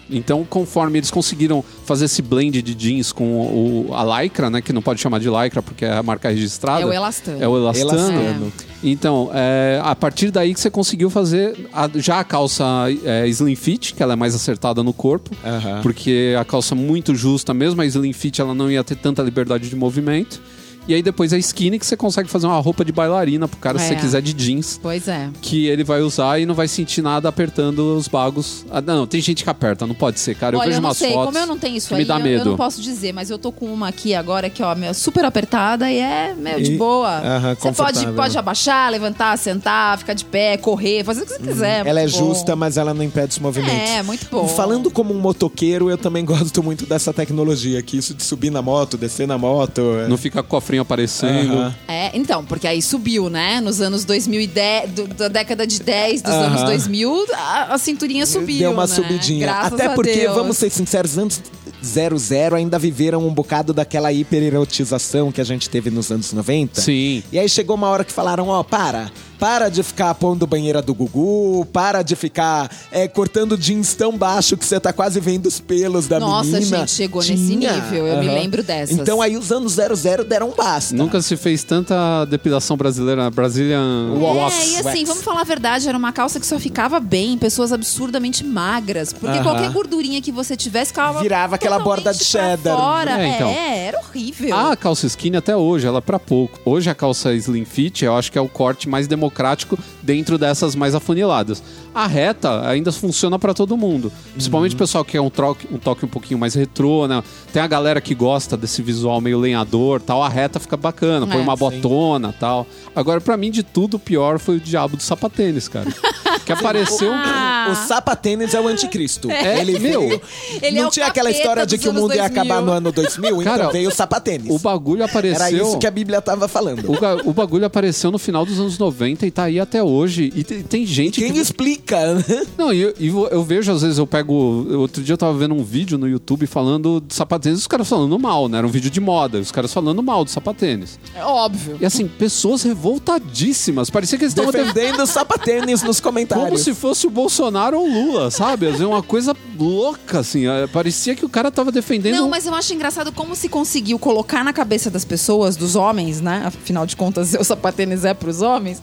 Então, 0.10 0.46
conforme 0.48 1.00
eles 1.00 1.10
conseguiram 1.10 1.64
fazer 1.86 2.06
esse 2.06 2.22
blend 2.22 2.62
de 2.62 2.76
jeans 2.76 3.12
com 3.12 3.24
o, 3.26 3.94
a 3.94 4.22
Lycra, 4.22 4.50
né? 4.50 4.62
Que 4.62 4.72
não 4.72 4.82
pode 4.82 5.00
chamar 5.02 5.20
de 5.20 5.30
Lycra 5.30 5.62
porque 5.62 5.84
é 5.86 5.94
a 5.94 6.04
marca 6.04 6.30
registrada. 6.30 6.82
É 6.82 6.86
o 6.86 6.94
elastano. 6.94 7.44
É 7.44 7.48
o 7.48 7.58
elastano. 7.58 7.92
Elastano. 7.92 8.54
Então, 8.84 9.32
é, 9.34 9.80
a 9.84 9.96
partir 9.96 10.30
daí 10.30 10.54
que 10.54 10.60
você 10.60 10.70
conseguiu 10.70 11.10
fazer 11.10 11.56
a- 11.74 11.90
já 11.96 12.20
a 12.20 12.24
calça 12.24 12.64
é, 13.04 13.28
slim 13.30 13.56
fit, 13.56 13.94
que 13.96 14.04
ela 14.04 14.14
é 14.14 14.16
mais 14.16 14.36
acertada 14.36 14.84
no 14.84 14.94
corpo, 14.94 15.32
Aham. 15.44 15.82
porque 15.82 16.36
a 16.40 16.46
calça 16.46 16.76
muito 16.76 17.16
justa, 17.16 17.54
mesmo 17.54 17.82
a 17.82 17.86
slim 17.86 18.14
fit, 18.14 18.40
ela 18.40 18.54
não 18.54 18.70
ia 18.70 18.84
ter 18.84 18.96
tanta 18.96 19.24
liberdade 19.24 19.68
de 19.70 19.76
movimento. 19.76 20.40
E 20.88 20.94
aí 20.94 21.02
depois 21.02 21.34
a 21.34 21.38
skinny 21.38 21.80
que 21.80 21.86
você 21.86 21.98
consegue 21.98 22.30
fazer 22.30 22.46
uma 22.48 22.60
roupa 22.60 22.86
de 22.86 22.92
bailarina 22.92 23.48
pro 23.48 23.58
cara 23.58 23.80
se 23.80 23.86
É. 23.86 23.88
você 23.90 23.96
quiser 23.96 24.22
de 24.22 24.34
jeans. 24.34 24.80
Pois 24.82 25.08
é. 25.08 25.30
Que 25.42 25.66
ele 25.68 25.84
vai 25.84 26.02
usar 26.02 26.40
e 26.40 26.46
não 26.46 26.54
vai 26.54 26.68
sentir 26.68 27.02
nada 27.02 27.28
apertando 27.28 27.96
os 27.98 28.08
bagos. 28.08 28.66
Ah, 28.70 28.82
não, 28.82 29.08
tem 29.08 29.20
gente 29.22 29.44
que 29.44 29.50
aperta, 29.50 29.88
não 29.88 29.96
pode 29.96 30.20
ser, 30.20 30.36
cara. 30.36 30.56
Eu 30.56 30.60
Olha, 30.60 30.68
vejo 30.68 30.78
eu 30.78 30.82
não 30.82 30.90
umas 30.90 30.98
sei, 30.98 31.12
fotos. 31.12 31.26
como 31.26 31.38
eu 31.38 31.48
não 31.48 31.58
tenho 31.58 31.76
isso 31.78 31.88
que 31.88 31.94
aí, 31.96 32.02
me 32.02 32.06
dá 32.08 32.18
eu- 32.20 32.24
medo. 32.24 32.42
Eu, 32.42 32.46
não 32.46 32.58
posso 32.58 32.82
dizer, 32.82 33.14
mas 33.14 33.30
eu 33.30 33.38
tô 33.38 33.52
com 33.52 33.66
uma 33.66 33.88
aqui 33.88 34.14
agora 34.14 34.50
que, 34.50 34.62
ó, 34.62 34.76
meu, 34.76 34.94
super 34.94 35.26
apertada 35.26 35.92
e 35.92 35.98
é, 35.98 36.36
meu, 36.38 36.62
de 36.62 36.74
E- 36.74 36.78
boa. 36.78 37.10
Aham, 37.18 37.40
você 37.56 37.56
pode, 37.56 37.78
confortável. 37.78 38.14
pode 38.14 38.38
abaixar, 38.38 38.92
levantar, 38.92 39.38
sentar, 39.38 39.98
ficar 39.98 40.14
de 40.14 40.24
pé, 40.26 40.56
correr, 40.58 41.04
fazer 41.04 41.24
o 41.24 41.26
que 41.26 41.34
você 41.34 41.40
quiser. 41.40 41.86
Ela 41.88 42.02
é 42.02 42.08
bom. 42.08 42.10
justa, 42.10 42.56
mas 42.56 42.78
ela 42.78 42.94
não 42.94 43.04
impede 43.04 43.30
os 43.32 43.40
movimentos. 43.40 43.90
É, 43.90 44.04
muito 44.04 44.28
bom. 44.32 44.48
Falando 44.48 44.92
como 44.92 45.14
um 45.14 45.20
motoqueiro, 45.20 45.90
eu 45.90 45.98
também 45.98 46.24
gosto 46.26 46.62
muito 46.62 46.86
dessa 46.86 47.12
tecnologia 47.12 47.80
aqui. 47.80 47.98
Isso 47.98 48.14
de 48.14 48.24
subir 48.24 48.52
na 48.52 48.62
moto, 48.62 48.98
descer 48.98 49.28
na 49.28 49.38
moto. 49.38 49.82
é- 50.04 50.08
Não 50.08 50.18
fica 50.18 50.44
cofrinho 50.76 50.82
aparecendo. 50.82 51.54
Aham. 51.54 51.76
É, 51.88 52.12
então, 52.18 52.44
porque 52.46 52.68
aí 52.68 52.82
subiu, 52.82 53.30
né? 53.30 53.62
Nos 53.62 53.82
anos 53.82 54.04
2010, 54.06 54.92
do- 54.92 55.08
da 55.08 55.28
década 55.28 55.66
de 55.66 55.80
10, 55.82 56.22
dos 56.22 56.32
Aham. 56.34 56.46
anos 56.48 56.64
2000, 56.64 57.26
a, 57.34 57.74
a 57.74 57.78
cinturinha 57.78 58.26
subiu, 58.26 58.60
Deu 58.60 58.72
uma 58.72 58.88
né? 58.88 58.94
subidinha. 58.94 59.46
Graças 59.46 59.74
Até 59.74 59.86
a 59.88 59.90
porque, 59.92 60.14
Deus. 60.14 60.36
vamos 60.36 60.58
ser 60.58 60.70
sinceros, 60.70 61.18
anos 61.18 61.42
00 61.84 62.56
ainda 62.56 62.80
viveram 62.80 63.26
um 63.28 63.34
bocado 63.34 63.74
daquela 63.74 64.12
hipererotização 64.12 65.32
que 65.32 65.40
a 65.42 65.44
gente 65.44 65.70
teve 65.70 65.90
nos 65.92 66.12
anos 66.12 66.32
90. 66.34 66.82
Sim. 66.82 67.24
E 67.32 67.38
aí 67.40 67.48
chegou 67.48 67.76
uma 67.76 67.88
hora 67.90 68.04
que 68.04 68.12
falaram, 68.12 68.48
ó, 68.48 68.64
para. 68.64 69.12
Para 69.40 69.70
de 69.70 69.84
ficar 69.84 70.14
pondo 70.16 70.48
banheira 70.48 70.82
do 70.82 70.94
Gugu, 70.94 71.66
para 71.74 72.02
de 72.02 72.16
ficar 72.16 72.70
é, 72.92 73.08
cortando 73.08 73.58
jeans 73.58 73.94
tão 73.94 74.18
baixo 74.18 74.56
que 74.58 74.66
você 74.66 74.80
tá 74.80 74.94
quase 74.94 75.20
vendo 75.20 75.46
os 75.48 75.60
pelos 75.60 76.08
da 76.08 76.20
Nossa, 76.20 76.50
menina. 76.52 76.80
gente, 76.80 76.92
chegou 76.92 77.22
nesse 77.22 77.56
nível, 77.56 78.08
eu 78.08 78.20
me 78.20 78.28
lembro 78.28 78.64
dessas. 78.64 78.98
Então 78.98 79.22
aí 79.22 79.36
os 79.38 79.52
anos 79.52 79.74
00 79.74 80.24
deram 80.26 80.50
um 80.50 80.56
basta. 80.56 80.96
Nunca 80.96 81.22
se 81.22 81.36
fez 81.36 81.64
tanta 81.64 82.26
depilação 82.26 82.78
brasileira, 82.78 83.30
Brazilian 83.30 84.12
É, 84.16 84.18
Wax. 84.20 84.56
e 84.56 84.76
assim, 84.78 84.84
wax. 85.00 85.08
vamos 85.10 85.24
falar 85.24 85.42
a 85.42 85.46
verdade, 85.46 85.88
era 85.90 85.98
uma 85.98 86.12
calça 86.14 86.40
que 86.40 86.46
só 86.48 86.58
ficava 86.60 87.00
bem 87.00 87.34
em 87.34 87.38
pessoas 87.38 87.72
absurdamente 87.74 88.44
magras. 88.46 89.12
Porque 89.14 89.38
Aham. 89.38 89.44
qualquer 89.44 89.70
gordurinha 89.72 90.22
que 90.22 90.32
você 90.32 90.56
tivesse 90.56 90.92
ficava. 90.92 91.22
Virava 91.22 91.56
aquela 91.56 91.80
borda 91.80 92.14
de 92.14 92.24
cheddar. 92.24 92.78
Fora. 92.78 93.12
É, 93.22 93.26
É, 93.26 93.36
então. 93.36 93.50
era 93.50 94.00
horrível. 94.00 94.56
A 94.56 94.76
calça 94.76 95.06
skinny 95.08 95.38
até 95.38 95.56
hoje, 95.56 95.88
ela 95.88 95.98
é 95.98 96.02
pra 96.02 96.20
pouco. 96.20 96.60
Hoje 96.66 96.90
a 96.90 96.96
calça 96.96 97.34
slim 97.34 97.66
fit, 97.66 98.06
eu 98.06 98.16
acho 98.16 98.32
que 98.32 98.38
é 98.38 98.42
o 98.42 98.48
corte 98.48 98.88
mais 98.88 99.08
democrático 99.30 99.78
dentro 100.02 100.38
dessas 100.38 100.76
mais 100.76 100.94
afuniladas. 100.96 101.62
A 101.94 102.08
reta 102.08 102.68
ainda 102.68 102.92
funciona 102.92 103.40
pra 103.40 103.54
todo 103.54 103.76
mundo. 103.78 104.12
Principalmente 104.34 104.72
Uhum. 104.72 104.76
o 104.76 104.80
pessoal 104.80 105.06
que 105.06 105.14
quer 105.14 105.22
um, 105.22 105.30
troque, 105.30 105.68
um 105.72 105.78
toque 105.78 106.06
um 106.06 106.08
pouquinho 106.10 106.40
mais 106.40 106.54
retrô, 106.54 107.08
né? 107.08 107.24
Tem 107.54 107.62
a 107.62 107.68
galera 107.68 108.00
que 108.02 108.14
gosta 108.14 108.56
desse 108.58 108.82
visual 108.82 109.20
meio 109.22 109.40
lenhador, 109.40 110.02
tal. 110.02 110.22
A 110.22 110.30
reta 110.30 110.60
fica 110.60 110.76
bacana, 110.78 111.26
põe 111.26 111.38
É, 111.38 111.42
uma 111.42 111.54
sim. 111.54 111.60
botona, 111.60 112.34
tal. 112.40 112.68
Agora 112.96 113.20
pra 113.22 113.38
mim 113.38 113.50
de 113.52 113.64
tudo 113.64 113.96
o 113.96 114.00
pior 114.00 114.40
foi 114.40 114.58
o 114.58 114.60
diabo 114.60 114.98
do 114.98 115.04
sapatênis, 115.04 115.68
cara. 115.68 115.88
que 116.46 116.52
apareceu 116.52 117.12
Ah. 117.14 117.70
O 117.72 117.88
sapatênis 117.88 118.54
é 118.54 118.60
o 118.62 118.68
anticristo. 118.68 119.30
Ele 119.32 119.78
meu, 119.80 120.02
veio. 120.02 120.22
ele 120.62 120.78
é 120.78 120.82
não 120.82 120.88
o 120.88 120.92
tinha 120.92 121.08
aquela 121.08 121.32
história 121.32 121.66
de 121.66 121.78
que 121.78 121.88
o 121.90 121.94
mundo 121.94 122.14
ia 122.14 122.24
2000. 122.28 122.42
acabar 122.42 122.62
no 122.62 122.72
ano 122.72 122.92
2000? 122.92 123.38
Cara, 123.44 123.58
então 123.64 123.72
veio 123.72 123.90
o 123.90 123.92
sapatênis. 123.94 124.50
o 124.52 124.60
bagulho 124.60 125.04
apareceu. 125.04 125.36
Era 125.46 125.52
isso 125.52 125.78
que 125.80 125.88
a 125.88 125.92
Bíblia 125.92 126.22
tava 126.22 126.48
falando. 126.48 126.86
O, 126.90 127.30
o 127.30 127.34
bagulho 127.34 127.66
apareceu 127.66 128.12
no 128.12 128.18
final 128.20 128.46
dos 128.46 128.60
anos 128.60 128.78
90 128.78 129.26
e 129.26 129.32
tá 129.32 129.44
aí 129.44 129.60
até 129.60 129.82
hoje. 129.82 130.32
E 130.36 130.44
tem, 130.44 130.62
tem 130.64 130.86
gente 130.86 131.20
Quem 131.22 131.32
que. 131.34 131.40
explica? 131.40 132.16
né? 132.16 132.24
Não, 132.58 132.72
e 132.74 132.82
eu, 132.82 132.94
e 133.00 133.08
eu- 133.08 133.28
eu 133.28 133.44
vejo, 133.44 133.72
às 133.72 133.82
vezes, 133.82 133.98
eu 133.98 134.06
pego. 134.08 134.34
Outro 134.78 135.02
dia 135.04 135.14
eu 135.14 135.18
tava 135.18 135.38
vendo 135.38 135.54
um 135.56 135.64
vídeo 135.64 135.98
no 135.98 136.08
YouTube 136.08 136.46
falando 136.48 137.02
de 137.06 137.14
sapatênis, 137.14 137.60
os 137.60 137.68
caras 137.68 137.88
falando 137.88 138.18
mal, 138.20 138.48
né? 138.48 138.58
Era 138.60 138.68
um 138.68 138.70
vídeo 138.70 138.90
de 138.92 139.00
moda, 139.00 139.40
os 139.40 139.52
caras 139.52 139.74
falando 139.74 140.02
mal 140.04 140.24
do 140.24 140.30
sapatênis. 140.32 141.00
É 141.16 141.24
óbvio. 141.24 141.78
E 141.82 141.86
assim, 141.86 142.08
pessoas 142.08 142.64
revoltadíssimas. 142.64 143.90
Parecia 143.90 144.18
que 144.18 144.24
eles 144.24 144.32
estavam 144.32 144.52
defendendo. 144.52 144.74
Defendendo 144.76 145.04
o 145.04 145.08
sapatênis 145.08 145.84
nos 145.84 146.00
comentários. 146.00 146.25
Como 146.28 146.58
se 146.58 146.74
fosse 146.74 147.08
o 147.08 147.10
Bolsonaro 147.10 147.78
ou 147.80 147.88
o 147.88 147.92
Lula, 147.92 148.32
sabe? 148.32 148.68
Assim, 148.68 148.84
uma 148.86 149.04
coisa 149.04 149.36
louca, 149.58 150.20
assim. 150.20 150.48
É, 150.48 150.68
Parecia 150.68 151.16
que 151.16 151.26
o 151.26 151.30
cara 151.30 151.52
tava 151.52 151.72
defendendo. 151.72 152.16
Não, 152.16 152.30
mas 152.30 152.46
eu 152.46 152.54
acho 152.54 152.74
engraçado 152.74 153.12
como 153.12 153.36
se 153.36 153.50
conseguiu 153.50 153.98
colocar 154.00 154.44
na 154.44 154.54
cabeça 154.54 154.90
das 154.90 155.06
pessoas, 155.06 155.56
dos 155.56 155.76
homens, 155.76 156.22
né? 156.22 156.44
Afinal 156.46 156.86
de 156.86 156.96
contas, 156.96 157.34
o 157.34 157.44
sapatênis 157.44 158.06
é 158.06 158.14
pros 158.14 158.42
homens. 158.42 158.82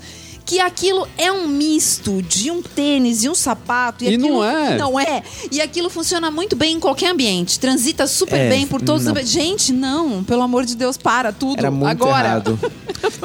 Que 0.52 0.60
aquilo 0.60 1.08
é 1.16 1.32
um 1.32 1.48
misto 1.48 2.20
de 2.20 2.50
um 2.50 2.60
tênis 2.60 3.24
e 3.24 3.28
um 3.30 3.34
sapato. 3.34 4.04
E, 4.04 4.12
E 4.12 4.18
não 4.18 4.44
é. 4.44 4.76
Não 4.76 5.00
é. 5.00 5.22
E 5.50 5.62
aquilo 5.62 5.88
funciona 5.88 6.30
muito 6.30 6.54
bem 6.54 6.74
em 6.76 6.78
qualquer 6.80 7.10
ambiente. 7.10 7.58
Transita 7.58 8.06
super 8.06 8.38
É, 8.38 8.50
bem 8.50 8.66
por 8.66 8.82
todos 8.82 9.06
não. 9.06 9.14
os. 9.14 9.30
Gente, 9.30 9.72
não. 9.72 10.22
Pelo 10.22 10.42
amor 10.42 10.66
de 10.66 10.76
Deus, 10.76 10.98
para 10.98 11.32
tudo. 11.32 11.58
Era 11.58 11.70
muito 11.70 11.88
Agora. 11.88 12.26
errado. 12.28 12.58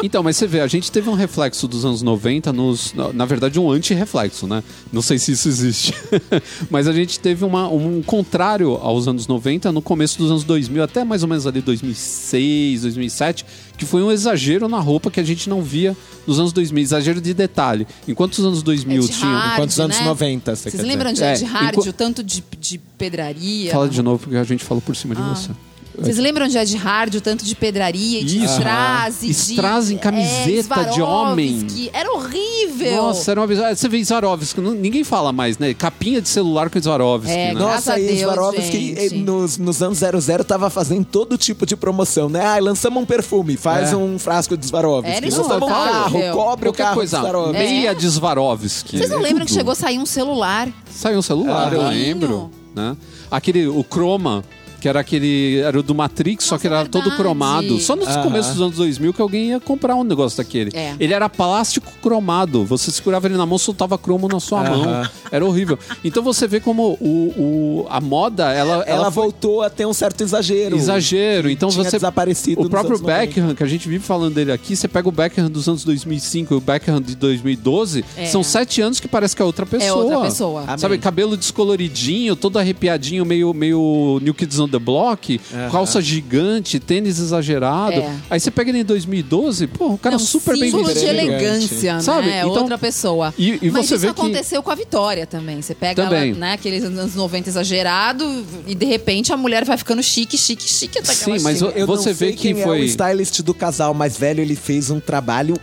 Então, 0.02 0.24
mas 0.24 0.38
você 0.38 0.48
vê, 0.48 0.62
a 0.62 0.68
gente 0.68 0.92
teve 0.92 1.08
um 1.10 1.14
reflexo 1.14 1.68
dos 1.68 1.84
anos 1.86 2.02
90 2.02 2.52
nos. 2.54 2.94
Na, 2.94 3.12
na 3.14 3.26
verdade, 3.26 3.60
um 3.60 3.70
anti-reflexo, 3.72 4.48
né? 4.48 4.64
Não 4.92 5.02
sei 5.04 5.18
se 5.20 5.32
isso 5.32 5.48
existe. 5.48 5.94
mas 6.70 6.88
a 6.88 6.94
gente 6.94 7.20
teve 7.20 7.44
uma- 7.46 7.68
um 7.68 8.02
contrário 8.04 8.76
aos 8.76 9.08
anos 9.08 9.28
90 9.28 9.72
no 9.72 9.82
começo 9.82 10.18
dos 10.20 10.30
anos 10.32 10.44
2000, 10.44 10.84
até 10.84 11.04
mais 11.04 11.22
ou 11.24 11.30
menos 11.30 11.46
ali 11.48 11.62
2006, 11.62 12.82
2007, 12.84 13.46
que 13.78 13.86
foi 13.86 14.02
um 14.02 14.12
exagero 14.12 14.68
na 14.68 14.80
roupa 14.80 15.12
que 15.12 15.20
a 15.20 15.24
gente 15.24 15.48
não 15.50 15.62
via 15.62 15.96
nos 16.26 16.40
anos 16.40 16.52
2000. 16.52 16.84
Exagero 16.84 17.22
de 17.22 17.34
detalhe. 17.34 17.86
Enquanto 18.08 18.34
os 18.34 18.44
anos 18.46 18.64
2000 18.64 19.04
Ed 19.04 19.12
tinham. 19.14 19.32
Hard, 19.34 19.56
Quantos 19.58 19.80
anos 19.80 19.98
né? 20.00 20.06
90 20.06 20.56
você 20.56 20.72
Vocês 20.72 20.84
lembram 20.84 21.12
de 21.14 21.20
dizer? 21.22 21.34
Ed 21.36 21.44
É, 21.44 21.48
Hard, 21.48 21.78
enqu- 21.78 21.90
o 21.90 21.94
tanto 21.94 22.24
de, 22.24 22.44
de 22.60 22.78
pedraria? 22.98 23.72
Fala 23.72 23.88
de 23.88 24.02
novo, 24.02 24.20
porque 24.24 24.36
a 24.38 24.44
gente 24.44 24.64
falou 24.64 24.82
por 24.82 24.96
cima 24.96 25.14
de 25.16 25.22
Ah. 25.22 25.34
você. 25.34 25.52
Vocês 25.98 26.18
lembram 26.18 26.48
de 26.48 26.58
Ed 26.58 26.76
Hard, 26.78 27.16
o 27.16 27.22
tanto 27.22 27.44
de 27.44 27.56
pedraria 27.56 28.22
e 28.22 28.24
de 28.24 28.44
Isso. 28.44 28.54
strass 28.54 29.24
e 29.24 29.28
de... 29.28 29.32
Strass 29.32 29.90
em 29.92 29.98
camiseta 29.98 30.82
é, 30.82 30.84
de 30.92 31.02
homem. 31.02 31.66
Era 31.92 32.12
horrível. 32.14 32.96
Nossa, 32.98 33.32
era 33.32 33.42
uma 33.42 33.66
ah, 33.68 33.76
Você 33.76 33.90
vê 33.90 34.04
Swarovski, 34.06 34.62
não- 34.62 34.72
ninguém 34.74 35.04
fala 35.04 35.32
mais, 35.34 35.58
né? 35.58 35.74
Capinha 35.74 36.22
de 36.22 36.30
celular 36.30 36.70
com 36.70 36.82
Swarovski, 36.82 37.32
É, 37.32 37.54
né? 37.54 37.60
Nossa, 37.60 38.00
e 38.00 38.20
Swarovski 38.22 39.10
nos, 39.26 39.58
nos 39.58 39.82
anos 39.82 39.98
00 39.98 40.44
tava 40.44 40.70
fazendo 40.70 41.04
todo 41.06 41.38
tipo 41.38 41.66
de 41.66 41.76
promoção, 41.76 42.30
né? 42.30 42.46
Ah, 42.46 42.60
lançamos 42.60 43.02
um 43.02 43.06
perfume, 43.06 43.58
faz 43.58 43.92
É. 43.92 43.96
um 43.98 44.20
frasco 44.20 44.56
de 44.56 44.66
Swarovski. 44.68 45.10
Era 45.12 45.26
lançamos 45.26 45.52
um 45.64 45.68
carro, 45.68 46.20
cobre 46.34 46.70
o 46.70 46.72
Qualquer 46.74 46.84
carro 46.84 46.96
coisa, 46.96 47.18
de 47.18 47.24
Swarovski. 47.24 47.58
meia 47.58 47.94
de 47.96 48.12
Swarovski. 48.12 48.98
Vocês 48.98 49.10
não 49.10 49.20
É 49.20 49.24
lembram 49.24 49.46
que 49.46 49.52
chegou 49.52 49.72
a 49.72 49.76
sair 49.76 49.98
um 49.98 50.06
celular? 50.06 50.70
Saiu 50.92 51.20
um 51.20 51.22
celular, 51.22 51.74
eu 51.74 51.82
Carrinho. 51.82 52.04
lembro. 52.06 52.52
Né? 52.76 52.96
Aquele, 53.32 53.68
o 53.68 53.84
Chroma, 53.84 54.44
que 54.80 54.88
era 54.88 55.00
aquele. 55.00 55.60
Era 55.60 55.80
o 55.80 55.84
do 55.84 55.94
Matrix, 55.96 56.46
só 56.46 56.56
Nossa, 56.56 56.62
que 56.62 56.68
era 56.68 56.82
é 56.82 56.86
todo 56.86 57.02
verdade. 57.04 57.22
cromado. 57.22 57.80
Só 57.80 57.96
nos 57.96 58.08
Aham. 58.08 58.24
começos 58.24 58.54
dos 58.54 58.62
anos 58.62 58.76
2000 58.78 59.14
que 59.14 59.22
alguém 59.22 59.50
ia 59.50 59.60
comprar 59.60 59.96
um 59.96 60.04
negócio 60.04 60.38
daquele. 60.38 60.72
É. 60.76 60.96
Ele 61.00 61.14
era 61.14 61.28
plástico 61.30 61.92
cromado. 62.02 62.64
Você 62.66 62.92
segurava 62.92 63.28
ele 63.28 63.38
na 63.38 63.46
mão, 63.46 63.58
soltava 63.58 63.98
cromo 63.98 64.28
na 64.28 64.40
sua 64.40 64.64
mão. 64.64 65.04
Era 65.32 65.46
horrível. 65.46 65.78
Então 66.04 66.22
você 66.24 66.48
vê 66.48 66.60
como 66.60 66.98
o, 67.02 67.34
o- 67.38 67.88
a 67.90 68.00
moda, 68.00 68.52
ela. 68.54 68.84
Ela, 68.88 69.12
foi 69.12 69.24
voltou 69.24 69.62
a 69.62 69.70
ter 69.70 69.86
um 69.86 69.94
certo 69.94 70.22
exagero. 70.22 70.76
Exagero. 70.76 71.50
Então 71.50 71.70
Tinha 71.70 71.84
você. 71.84 71.98
desaparecido 71.98 72.62
O 72.62 72.70
próprio 72.70 72.96
anos 72.96 73.02
90. 73.02 73.20
Beckham, 73.20 73.56
que 73.56 73.64
a 73.64 73.68
gente 73.68 73.88
vive 73.90 74.04
falando 74.04 74.34
dele 74.36 74.52
aqui, 74.52 74.76
você 74.76 74.88
pega 74.88 75.08
o 75.10 75.12
Beckham 75.12 75.50
dos 75.50 75.68
anos 75.68 75.84
2005 75.84 76.54
e 76.54 76.58
o 76.58 76.62
Beckham 76.62 77.02
de 77.02 77.16
2012, 77.16 78.06
É. 78.16 78.26
são 78.28 78.44
sete 78.44 78.82
anos 78.82 79.00
que 79.00 79.08
parece 79.08 79.36
que 79.36 79.42
é 79.42 79.46
outra 79.46 79.66
pessoa. 79.66 79.90
É 79.90 79.94
outra 79.94 80.22
pessoa. 80.22 80.64
Amém. 80.66 80.78
Sabe, 80.78 80.98
cabelo 80.98 81.36
descoloridinho, 81.36 82.36
todo 82.36 82.58
arrepiadinho, 82.60 83.26
meio, 83.26 83.54
meio 83.54 84.20
New 84.22 84.34
Kids 84.34 84.60
on 84.68 84.72
the 84.72 84.80
Block, 84.80 85.40
calça 85.72 86.02
gigante, 86.02 86.80
tênis 86.80 87.20
exagerado. 87.20 87.94
É. 88.00 88.16
Aí 88.30 88.40
você 88.40 88.52
pega 88.52 88.70
ele 88.70 88.80
em 88.80 88.86
2012, 88.86 89.68
pô, 89.68 89.94
o 89.94 89.98
cara 89.98 90.18
Não, 90.18 90.20
super 90.26 90.58
bem 90.58 90.70
símbolo 90.70 90.88
de 90.90 90.94
vestido. 90.94 91.10
elegância, 91.12 92.00
Sabe? 92.02 92.28
né? 92.28 92.40
Então- 92.42 92.52
Outra 92.58 92.78
pessoa. 92.78 93.34
E- 93.38 93.60
e 93.62 93.72
Mas 93.72 93.86
você 93.88 93.96
isso 93.96 94.00
vê 94.00 94.14
que- 94.14 94.20
aconteceu 94.22 94.62
com 94.64 94.72
a 94.72 94.76
Vitória 94.76 95.26
também. 95.26 95.62
Você 95.62 95.74
pega 95.74 96.04
Também. 96.04 96.32
ela, 96.32 96.40
né, 96.40 96.54
aqueles 96.54 96.84
anos 96.84 97.16
90 97.16 97.50
exagerado 97.50 98.46
e 98.66 98.76
de 98.76 98.86
repente 98.86 99.32
a 99.34 99.38
mulher 99.38 99.64
vai 99.66 99.78
ficando 99.78 100.04
chique, 100.04 100.38
chique, 100.38 100.68
chique 100.70 101.00
até 101.00 101.10
que 101.14 101.16
Sim, 101.16 101.40
mas 101.42 101.62
Eu 101.62 101.88
Você 101.88 102.10
não 102.10 102.16
vê 102.16 102.34
quem 102.34 102.54
foi- 102.56 102.80
é 102.80 102.82
o 102.82 102.84
stylist 102.86 103.42
do 103.42 103.54
casal 103.54 103.94
mais 103.94 104.18
velho, 104.18 104.42
ele 104.42 104.56
fez 104.56 104.90
um 104.92 105.00
trabalho 105.00 105.56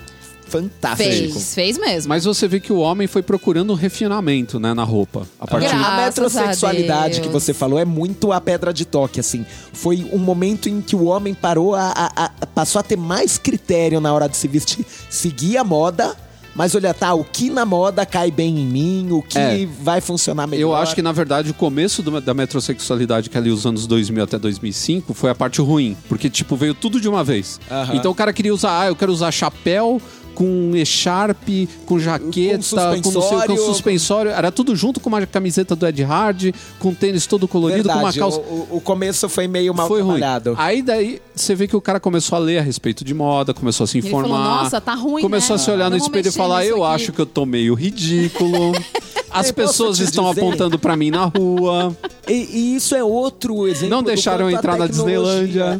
fantástico. 0.46 1.32
Fez, 1.34 1.54
fez 1.54 1.78
mesmo. 1.78 2.08
Mas 2.08 2.24
você 2.24 2.46
vê 2.48 2.60
que 2.60 2.72
o 2.72 2.78
homem 2.78 3.06
foi 3.06 3.22
procurando 3.22 3.72
um 3.72 3.76
refinamento, 3.76 4.58
né, 4.60 4.72
na 4.74 4.84
roupa. 4.84 5.26
A 5.40 5.46
partir 5.46 5.68
Graças 5.68 5.86
A 5.86 5.96
metrosexualidade 6.04 7.18
a 7.20 7.22
que 7.22 7.28
você 7.28 7.52
falou 7.54 7.78
é 7.78 7.84
muito 7.84 8.32
a 8.32 8.40
pedra 8.40 8.72
de 8.72 8.84
toque, 8.84 9.20
assim. 9.20 9.44
Foi 9.72 10.06
um 10.12 10.18
momento 10.18 10.68
em 10.68 10.80
que 10.80 10.94
o 10.96 11.04
homem 11.04 11.34
parou 11.34 11.74
a, 11.74 11.92
a- 11.94 12.24
a- 12.26 12.46
passou 12.46 12.78
a 12.78 12.82
ter 12.82 12.96
mais 12.96 13.38
critério 13.38 14.00
na 14.00 14.12
hora 14.12 14.28
de 14.28 14.36
se 14.36 14.46
vestir. 14.48 14.84
Seguir 15.10 15.56
a 15.56 15.64
moda, 15.64 16.14
mas 16.54 16.74
olha, 16.74 16.94
tá, 16.94 17.12
o 17.14 17.24
que 17.24 17.50
na 17.50 17.64
moda 17.66 18.06
cai 18.06 18.30
bem 18.30 18.60
em 18.60 18.66
mim, 18.66 19.08
o 19.10 19.20
que 19.22 19.38
É. 19.38 19.66
vai 19.80 20.00
funcionar 20.00 20.46
melhor. 20.46 20.62
Eu 20.62 20.74
acho 20.76 20.94
que, 20.94 21.02
na 21.02 21.10
verdade, 21.12 21.50
o 21.50 21.54
começo 21.54 22.00
do- 22.02 22.20
da 22.20 22.32
metrosexualidade, 22.34 23.28
que 23.28 23.36
é 23.36 23.40
ali 23.40 23.50
os 23.50 23.66
anos 23.66 23.86
2000 23.86 24.22
até 24.22 24.38
2005, 24.38 25.12
foi 25.14 25.30
a 25.30 25.34
parte 25.34 25.60
ruim. 25.60 25.96
Porque, 26.08 26.30
tipo, 26.30 26.54
veio 26.56 26.74
tudo 26.74 27.00
de 27.00 27.08
uma 27.08 27.24
vez. 27.24 27.58
Aham. 27.70 27.96
Então 27.96 28.10
o 28.10 28.14
cara 28.14 28.32
queria 28.32 28.54
usar, 28.54 28.82
ah, 28.82 28.86
eu 28.86 28.96
quero 28.96 29.12
usar 29.12 29.30
chapéu 29.32 30.00
com 30.34 30.72
echarpe, 30.74 31.68
com 31.86 31.98
jaqueta, 31.98 33.00
com, 33.02 33.10
não 33.12 33.22
sei, 33.22 33.38
com 33.48 33.56
suspensório. 33.56 33.56
suspensório. 33.64 34.30
Era 34.30 34.50
tudo 34.52 34.74
junto 34.76 35.00
com 35.00 35.08
uma 35.08 35.24
camiseta 35.26 35.74
do 35.76 35.86
Ed 35.86 36.02
Hard, 36.02 36.54
com 36.78 36.88
um 36.88 36.94
tênis 36.94 37.26
todo 37.26 37.46
colorido, 37.48 37.88
com 37.88 37.94
uma 37.94 38.10
Verdade, 38.12 38.18
calça. 38.18 38.40
o, 38.40 38.68
o- 38.76 38.80
começo 38.80 39.28
foi 39.28 39.46
meio 39.48 39.74
mal 39.74 39.88
Foi 39.88 40.02
ruim. 40.02 40.20
Aí 40.56 40.82
daí 40.82 41.20
você 41.34 41.54
vê 41.54 41.66
que 41.66 41.76
o 41.76 41.80
cara 41.80 41.98
começou 42.00 42.36
a 42.36 42.38
ler 42.38 42.58
a 42.58 42.62
respeito 42.62 43.04
de 43.04 43.12
moda, 43.14 43.52
começou 43.54 43.84
a 43.84 43.86
se 43.86 43.98
Ele 43.98 44.06
informar. 44.08 44.28
falou, 44.28 44.44
"Nossa, 44.62 44.80
tá 44.80 44.94
ruim, 44.94 45.22
Começou 45.22 45.56
né? 45.56 45.62
a 45.62 45.64
se 45.64 45.70
olhar 45.70 45.90
no 45.90 45.96
espelho 45.96 46.28
e 46.28 46.32
falar: 46.32 46.64
Eu 46.64 46.84
aqui." 46.84 46.94
acho 47.02 47.12
que 47.12 47.20
eu 47.20 47.26
tô 47.26 47.44
meio 47.44 47.74
ridículo. 47.74 48.72
As 49.30 49.48
Eu 49.48 49.54
pessoas 49.54 49.98
estão 49.98 50.28
dizer- 50.30 50.42
apontando 50.42 50.78
pra 50.78 50.96
mim 50.96 51.10
na 51.10 51.24
rua. 51.24 51.96
E, 52.28 52.32
e 52.32 52.76
isso 52.76 52.94
é 52.94 53.02
outro 53.02 53.66
exemplo. 53.66 53.88
Não 53.90 54.00
do 54.00 54.06
deixaram 54.06 54.46
a 54.46 54.52
entrar 54.52 54.76
na 54.78 54.86
Disneylândia. 54.86 55.76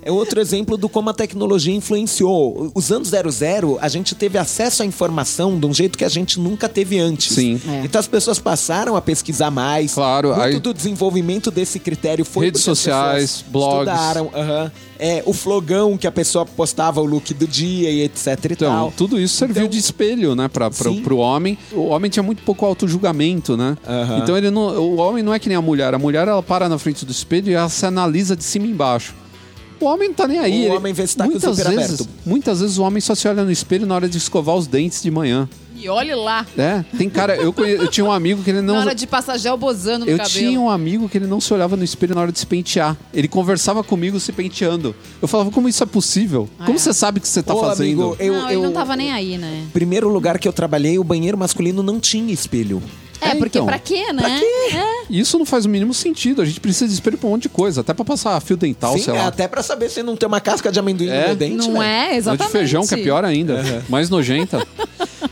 É 0.00 0.10
outro 0.10 0.40
exemplo 0.40 0.78
do 0.78 0.88
como 0.88 1.10
a 1.10 1.12
tecnologia 1.12 1.74
influenciou. 1.74 2.72
Os 2.74 2.90
anos 2.90 3.08
00, 3.10 3.76
a 3.82 3.88
gente 3.88 4.14
teve 4.14 4.38
acesso 4.38 4.82
à 4.82 4.86
informação 4.86 5.58
de 5.60 5.66
um 5.66 5.74
jeito 5.74 5.98
que 5.98 6.04
a 6.06 6.08
gente 6.08 6.40
nunca 6.40 6.70
teve 6.70 6.98
antes. 6.98 7.34
Sim. 7.34 7.60
É. 7.68 7.82
Então 7.84 7.98
as 7.98 8.06
pessoas 8.06 8.38
passaram 8.38 8.96
a 8.96 9.02
pesquisar 9.02 9.50
mais. 9.50 9.92
Claro, 9.92 10.28
Muito 10.28 10.40
aí- 10.40 10.58
do 10.58 10.72
desenvolvimento 10.72 11.50
desse 11.50 11.78
critério 11.78 12.24
foi 12.24 12.46
Redes 12.46 12.62
sociais, 12.62 13.44
blogs. 13.48 13.92
Estudaram, 13.92 14.30
aham. 14.34 14.72
É, 14.98 15.22
o 15.26 15.32
flogão 15.32 15.96
que 15.96 16.06
a 16.06 16.12
pessoa 16.12 16.44
postava 16.46 17.00
o 17.00 17.04
look 17.04 17.32
do 17.34 17.46
dia 17.46 17.90
e 17.90 18.02
etc 18.02 18.26
e 18.26 18.52
Então, 18.52 18.72
tal. 18.72 18.92
tudo 18.96 19.20
isso 19.20 19.36
serviu 19.36 19.62
Então- 19.64 19.68
de 19.70 19.78
espelho, 19.78 20.34
né, 20.34 20.48
pra, 20.48 20.70
pra, 20.70 20.90
Sim. 20.90 21.02
pro 21.02 21.18
homem. 21.18 21.58
O 21.72 21.86
homem 21.88 22.10
tinha 22.10 22.22
muito 22.22 22.42
pouco 22.42 22.64
auto-julgamento, 22.66 23.56
né? 23.56 23.76
Então, 24.22 24.36
ele 24.36 24.50
não, 24.50 24.76
o 24.78 24.96
homem 24.96 25.22
não 25.22 25.32
é 25.34 25.38
que 25.38 25.48
nem 25.48 25.56
a 25.56 25.62
mulher. 25.62 25.94
A 25.94 25.98
mulher, 25.98 26.26
ela 26.28 26.42
para 26.42 26.68
na 26.68 26.78
frente 26.78 27.04
do 27.04 27.12
espelho 27.12 27.50
e 27.50 27.54
ela 27.54 27.68
se 27.68 27.84
analisa 27.86 28.34
de 28.36 28.44
cima 28.44 28.66
e 28.66 28.70
embaixo. 28.70 29.14
O 29.80 29.84
homem 29.86 30.08
não 30.08 30.14
tá 30.14 30.26
nem 30.26 30.38
aí. 30.38 30.62
O 30.62 30.64
Ele- 30.68 30.76
homem 30.76 30.92
vê 30.92 31.06
se 31.06 31.16
tá 31.16 31.24
com 31.24 31.30
o 31.30 31.32
muitas 31.32 31.56
zíper 31.56 31.76
vezes, 31.76 32.00
aberto. 32.00 32.08
Muitas 32.24 32.60
vezes 32.60 32.78
o 32.78 32.82
homem 32.82 33.00
só 33.00 33.14
se 33.14 33.28
olha 33.28 33.44
no 33.44 33.50
espelho 33.50 33.86
na 33.86 33.94
hora 33.94 34.08
de 34.08 34.16
escovar 34.18 34.56
os 34.56 34.66
dentes 34.66 35.02
de 35.02 35.10
manhã. 35.10 35.48
E 35.78 35.90
olhe 35.90 36.14
lá. 36.14 36.46
É, 36.56 36.82
tem 36.96 37.10
cara... 37.10 37.36
Eu, 37.36 37.52
conhe- 37.52 37.74
eu 37.76 37.86
tinha 37.88 38.02
um 38.06 38.10
amigo 38.10 38.42
que 38.42 38.48
ele 38.48 38.62
não... 38.62 38.76
Na 38.76 38.80
hora 38.80 38.94
de 38.94 39.06
passar 39.06 39.36
gel 39.36 39.58
bozando 39.58 40.06
no 40.06 40.10
Eu 40.10 40.16
cabelo. 40.16 40.32
tinha 40.34 40.58
um 40.58 40.70
amigo 40.70 41.06
que 41.06 41.18
ele 41.18 41.26
não 41.26 41.38
se 41.38 41.52
olhava 41.52 41.76
no 41.76 41.84
espelho 41.84 42.14
na 42.14 42.22
hora 42.22 42.32
de 42.32 42.38
se 42.38 42.46
pentear. 42.46 42.96
Ele 43.12 43.28
conversava 43.28 43.84
comigo 43.84 44.18
se 44.18 44.32
penteando. 44.32 44.96
Eu 45.20 45.28
falava, 45.28 45.50
como 45.50 45.68
isso 45.68 45.82
é 45.82 45.86
possível? 45.86 46.48
Ah, 46.58 46.64
como 46.64 46.78
é. 46.78 46.80
você 46.80 46.94
sabe 46.94 47.20
que 47.20 47.28
você 47.28 47.42
tá 47.42 47.54
Ô, 47.54 47.60
fazendo? 47.60 47.84
amigo, 47.84 48.16
eu, 48.18 48.32
não, 48.32 48.46
ele 48.48 48.56
eu- 48.56 48.62
não 48.62 48.72
tava 48.72 48.96
nem 48.96 49.12
aí, 49.12 49.36
né? 49.36 49.64
Primeiro 49.74 50.08
lugar 50.08 50.38
que 50.38 50.48
eu 50.48 50.52
trabalhei, 50.52 50.98
o 50.98 51.04
banheiro 51.04 51.36
masculino 51.36 51.82
não 51.82 52.00
tinha 52.00 52.32
espelho. 52.32 52.82
É, 53.26 53.32
É, 53.32 53.34
porque 53.36 53.58
então. 53.58 53.66
pra 53.66 53.78
quê, 53.78 54.12
né? 54.12 54.22
Pra 54.22 54.38
quê? 54.38 54.76
É. 54.76 54.86
Isso 55.10 55.38
não 55.38 55.46
faz 55.46 55.64
o 55.64 55.68
mínimo 55.68 55.92
sentido. 55.94 56.42
A 56.42 56.44
gente 56.44 56.60
precisa 56.60 56.86
de 56.88 56.94
espelho 56.94 57.16
pra 57.18 57.26
um 57.28 57.32
monte 57.32 57.42
de 57.42 57.48
coisa. 57.48 57.80
Até 57.80 57.92
pra 57.94 58.04
passar 58.04 58.40
fio 58.40 58.56
dental, 58.56 58.92
Sim, 58.96 59.04
sei 59.04 59.14
lá. 59.14 59.26
até 59.28 59.46
pra 59.48 59.62
saber 59.62 59.90
se 59.90 60.02
não 60.02 60.16
tem 60.16 60.26
uma 60.26 60.40
casca 60.40 60.70
de 60.72 60.78
amendoim 60.78 61.08
É. 61.08 61.20
no 61.20 61.26
meu 61.28 61.36
dente, 61.36 61.68
Não 61.68 61.78
né? 61.78 62.06
é, 62.06 62.10
Ou 62.12 62.16
exatamente. 62.18 62.46
de 62.46 62.52
feijão, 62.52 62.86
que 62.86 62.94
é 62.94 62.98
pior 62.98 63.24
ainda. 63.24 63.84
Mais 63.88 64.08
nojenta. 64.10 64.66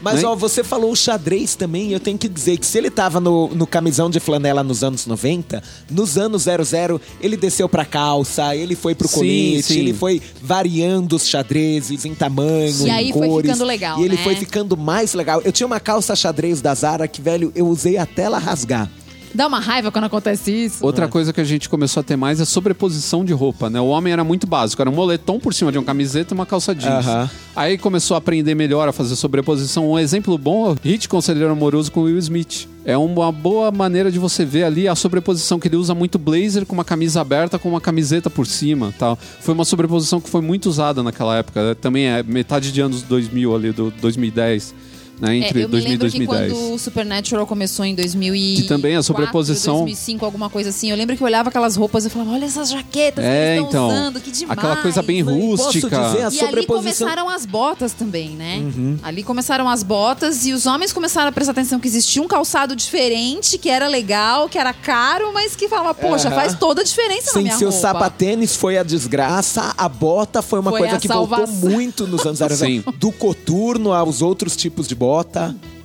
Mas, 0.01 0.23
Né? 0.23 0.29
ó, 0.29 0.35
você 0.35 0.63
falou 0.63 0.91
o 0.93 0.97
xadrez 0.97 1.55
também, 1.55 1.91
eu 1.93 2.01
tenho 2.01 2.19
que 2.19 2.29
dizer 2.29 2.59
que 2.59 2.67
se 2.67 2.77
ele 2.77 2.91
tava 2.91 3.21
no, 3.21 3.49
no 3.49 3.67
camisão 3.67 4.11
de 4.11 4.21
flanela 4.21 4.63
nos 4.63 4.83
anos 4.85 5.07
90, 5.07 5.63
nos 5.91 6.19
anos 6.19 6.43
00, 6.43 7.01
ele 7.21 7.37
desceu 7.37 7.69
pra 7.69 7.85
calça, 7.87 8.55
ele 8.55 8.75
foi 8.75 8.95
pro 8.95 9.09
Sim, 9.09 9.15
colete, 9.15 9.63
sim. 9.63 9.79
ele 9.79 9.95
foi 9.95 10.21
variando 10.43 11.17
os 11.17 11.27
xadrezes 11.27 12.05
em 12.05 12.15
tamanho, 12.15 12.69
E 12.87 12.89
em 12.89 12.91
aí 12.91 13.13
foi 13.13 13.29
cores. 13.29 13.51
ficando 13.51 13.67
legal, 13.67 13.99
E 14.01 14.05
ele 14.05 14.17
né? 14.17 14.23
foi 14.23 14.35
ficando 14.37 14.77
mais 14.77 15.15
legal. 15.15 15.41
Eu 15.45 15.53
tinha 15.53 15.67
uma 15.67 15.81
calça 15.81 16.15
xadrez 16.15 16.61
da 16.61 16.75
Zara 16.75 17.09
que, 17.09 17.21
velho, 17.23 17.51
eu 17.55 17.67
usei 17.67 17.84
até 17.99 18.23
ela 18.23 18.39
rasgar. 18.39 18.91
Dá 19.35 19.49
uma 19.49 19.59
raiva 19.59 19.91
quando 19.91 20.05
acontece 20.05 20.53
isso. 20.53 20.87
Outra 20.87 21.09
coisa 21.09 21.33
que 21.33 21.41
a 21.41 21.45
gente 21.45 21.69
começou 21.69 22.01
a 22.01 22.05
ter 22.05 22.15
mais 22.15 22.41
é 22.41 22.45
sobreposição 22.45 23.25
de 23.25 23.33
roupa, 23.33 23.69
né? 23.69 23.81
O 23.81 23.87
homem 23.87 24.13
era 24.13 24.23
muito 24.23 24.47
básico, 24.47 24.81
era 24.81 24.89
um 24.89 24.95
moletom 24.95 25.41
por 25.41 25.53
cima 25.53 25.73
de 25.73 25.79
uma 25.79 25.85
camiseta 25.85 26.33
e 26.33 26.35
uma 26.37 26.47
calça 26.47 26.73
jeans. 26.73 27.05
Aham. 27.05 27.29
Aí 27.57 27.77
começou 27.77 28.15
a 28.15 28.19
aprender 28.19 28.55
melhor 28.55 28.89
a 28.89 28.93
fazer 28.93 29.17
sobreposição. 29.17 29.91
Um 29.91 29.99
exemplo 29.99 30.39
bom 30.39 30.69
é 30.69 30.71
o 30.71 30.77
Hit 30.81 31.09
Conselheiro 31.09 31.51
Amoroso 31.51 31.91
com 31.91 32.03
Will 32.03 32.17
Smith. 32.19 32.69
É 32.85 32.97
uma 32.97 33.33
boa 33.33 33.73
maneira 33.73 34.09
de 34.09 34.21
você 34.21 34.45
ver 34.45 34.63
ali 34.63 34.87
a 34.87 34.95
sobreposição 34.95 35.59
que 35.59 35.67
ele 35.67 35.77
usa 35.77 35.97
muito 35.97 36.17
blazer 36.17 36.65
com 36.65 36.75
uma 36.75 36.85
camisa 36.85 37.21
aberta 37.21 37.59
com 37.59 37.69
uma 37.69 37.81
camiseta 37.81 38.31
por 38.31 38.47
cima, 38.47 38.95
tal. 38.97 39.19
Foi 39.41 39.53
uma 39.53 39.65
sobreposição 39.65 40.21
que 40.21 40.31
foi 40.31 40.43
muito 40.43 40.67
usada 40.67 41.03
naquela 41.03 41.37
época. 41.37 41.77
Também 41.81 42.07
é 42.07 42.23
metade 42.23 42.71
de 42.71 42.81
anos 42.81 43.03
2000 43.03 43.53
ali 43.53 43.73
do 43.73 43.91
2010, 44.01 44.75
né? 45.21 45.37
Entre 45.37 45.61
é, 45.61 45.65
eu 45.65 45.69
me 45.69 45.73
2000 45.73 45.79
e 45.79 45.91
lembro 45.93 46.11
que 46.11 46.19
2010. 46.27 46.53
quando 46.53 46.75
o 46.75 46.79
Supernatural 46.79 47.47
começou 47.47 47.85
em 47.85 47.95
2000 47.95 48.35
e 48.35 48.55
Que 48.57 48.63
também 48.65 48.97
a 48.97 49.03
sobreposição- 49.03 49.75
2005, 49.85 50.25
alguma 50.25 50.51
coisa 50.51 50.71
assim. 50.71 50.91
Eu 50.91 50.97
lembro 50.97 51.17
que 51.17 51.23
eu 51.23 51.27
olhava 51.27 51.49
aquelas 51.49 51.77
roupas 51.77 52.05
e 52.05 52.11
falava, 52.11 52.33
olha 52.33 52.45
essas 52.45 52.71
jaquetas 52.71 53.25
É, 53.25 53.55
que 53.55 53.59
eles 53.61 53.65
estão 53.67 53.87
então. 53.87 53.89
usando, 53.89 54.21
que 54.21 54.31
demais. 54.31 54.59
Aquela 54.59 54.77
coisa 54.77 55.03
bem 55.03 55.21
e 55.21 55.25
posso 55.25 55.37
rústica. 55.39 55.89
dizer, 55.89 56.19
a 56.19 56.21
E 56.23 56.25
ali 56.27 56.37
sobreposição... 56.37 57.07
começaram 57.07 57.29
as 57.29 57.47
botas 57.47 57.93
também, 57.93 58.31
né? 58.31 58.59
Uhum. 58.59 58.99
Ali 59.03 59.23
começaram 59.23 59.69
as 59.69 59.83
botas 59.83 60.47
e 60.47 60.53
os 60.53 60.67
homens 60.67 60.93
começaram 60.93 61.29
a 61.29 61.33
prestar 61.33 61.53
atenção 61.53 61.79
que 61.81 61.89
existia 61.89 62.23
um 62.23 62.27
calçado 62.29 62.75
diferente, 62.77 63.57
que 63.59 63.69
era 63.71 63.87
legal, 63.89 64.49
que 64.49 64.59
era 64.59 64.73
caro, 64.73 65.33
mas 65.33 65.55
que 65.55 65.69
falava, 65.69 65.95
poxa, 65.95 66.29
Aham. 66.29 66.37
faz 66.37 66.55
toda 66.59 66.81
a 66.81 66.85
diferença 66.85 67.27
na 67.27 67.33
Sim, 67.33 67.43
minha 67.45 67.57
se 67.59 67.65
o 67.65 67.69
roupa. 67.71 67.81
sapatênis 67.81 68.57
foi 68.57 68.79
a 68.79 68.83
desgraça, 68.83 69.75
a 69.77 69.89
bota 69.89 70.43
foi 70.43 70.59
uma 70.61 70.71
Foi 70.71 70.81
coisa 70.81 70.99
que 70.99 71.09
voltou 71.09 71.39
salvação. 71.47 71.71
muito 71.71 72.07
nos 72.07 72.25
anos 72.27 72.39
00. 72.45 72.57
Sim. 72.57 72.85
Do 72.99 73.13
coturno 73.13 73.93
aos 73.93 74.21
outros 74.23 74.57
tipos 74.57 74.87
de 74.89 74.95
bota. 74.95 75.04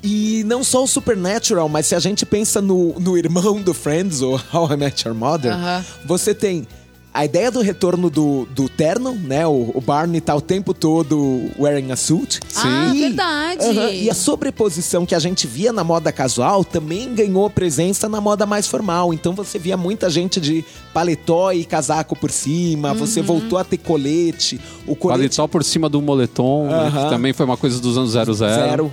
E 0.02 0.44
não 0.46 0.64
só 0.64 0.84
o 0.84 0.88
Supernatural, 0.88 1.68
mas 1.68 1.86
se 1.88 1.94
a 1.96 2.00
gente 2.00 2.26
pensa 2.26 2.62
no, 2.62 2.98
no 3.00 3.18
irmão 3.18 3.62
do 3.62 3.74
Friends, 3.74 4.22
ou 4.22 4.40
How 4.54 4.72
I 4.74 4.78
Met 4.78 5.06
Your 5.08 5.16
Mother, 5.16 5.52
Aham. 5.54 5.84
você 6.06 6.34
tem 6.34 6.66
a 7.14 7.26
ideia 7.26 7.52
do 7.52 7.60
retorno 7.60 8.10
do, 8.10 8.48
do 8.56 8.70
terno, 8.70 9.12
né? 9.14 9.46
O, 9.46 9.72
o 9.76 9.82
Barney 9.82 10.22
tá 10.22 10.34
o 10.36 10.40
tempo 10.40 10.74
todo 10.76 11.50
wearing 11.60 11.92
a 11.92 11.96
suit. 11.98 12.40
Ah, 12.56 12.94
E- 12.96 13.00
verdade. 13.02 13.66
Aham, 13.66 13.90
E 13.90 14.10
a 14.10 14.14
sobreposição 14.14 15.06
que 15.06 15.14
a 15.16 15.20
gente 15.20 15.46
via 15.48 15.74
na 15.74 15.84
moda 15.84 16.12
casual 16.14 16.64
também 16.64 17.14
ganhou 17.14 17.50
presença 17.50 18.08
na 18.08 18.22
moda 18.22 18.46
mais 18.46 18.68
formal. 18.68 19.14
Então 19.14 19.34
você 19.34 19.60
via 19.60 19.76
muita 19.76 20.08
gente 20.10 20.40
de 20.40 20.64
paletó 20.94 21.52
e 21.52 21.66
casaco 21.66 22.16
por 22.16 22.32
cima, 22.32 22.92
Uhum. 22.94 23.00
você 23.00 23.22
voltou 23.22 23.58
a 23.60 23.66
ter 23.66 23.78
colete, 23.80 24.62
o 24.88 24.96
colete 24.96 25.20
Paletó 25.20 25.48
por 25.48 25.64
cima 25.64 25.90
do 25.90 26.02
moletom, 26.02 26.68
né, 26.68 26.74
Aham. 26.88 27.04
que 27.04 27.10
também 27.10 27.34
foi 27.34 27.46
uma 27.46 27.58
coisa 27.58 27.82
dos 27.82 27.98
anos 27.98 28.12
00. 28.12 28.34
zero. 28.36 28.92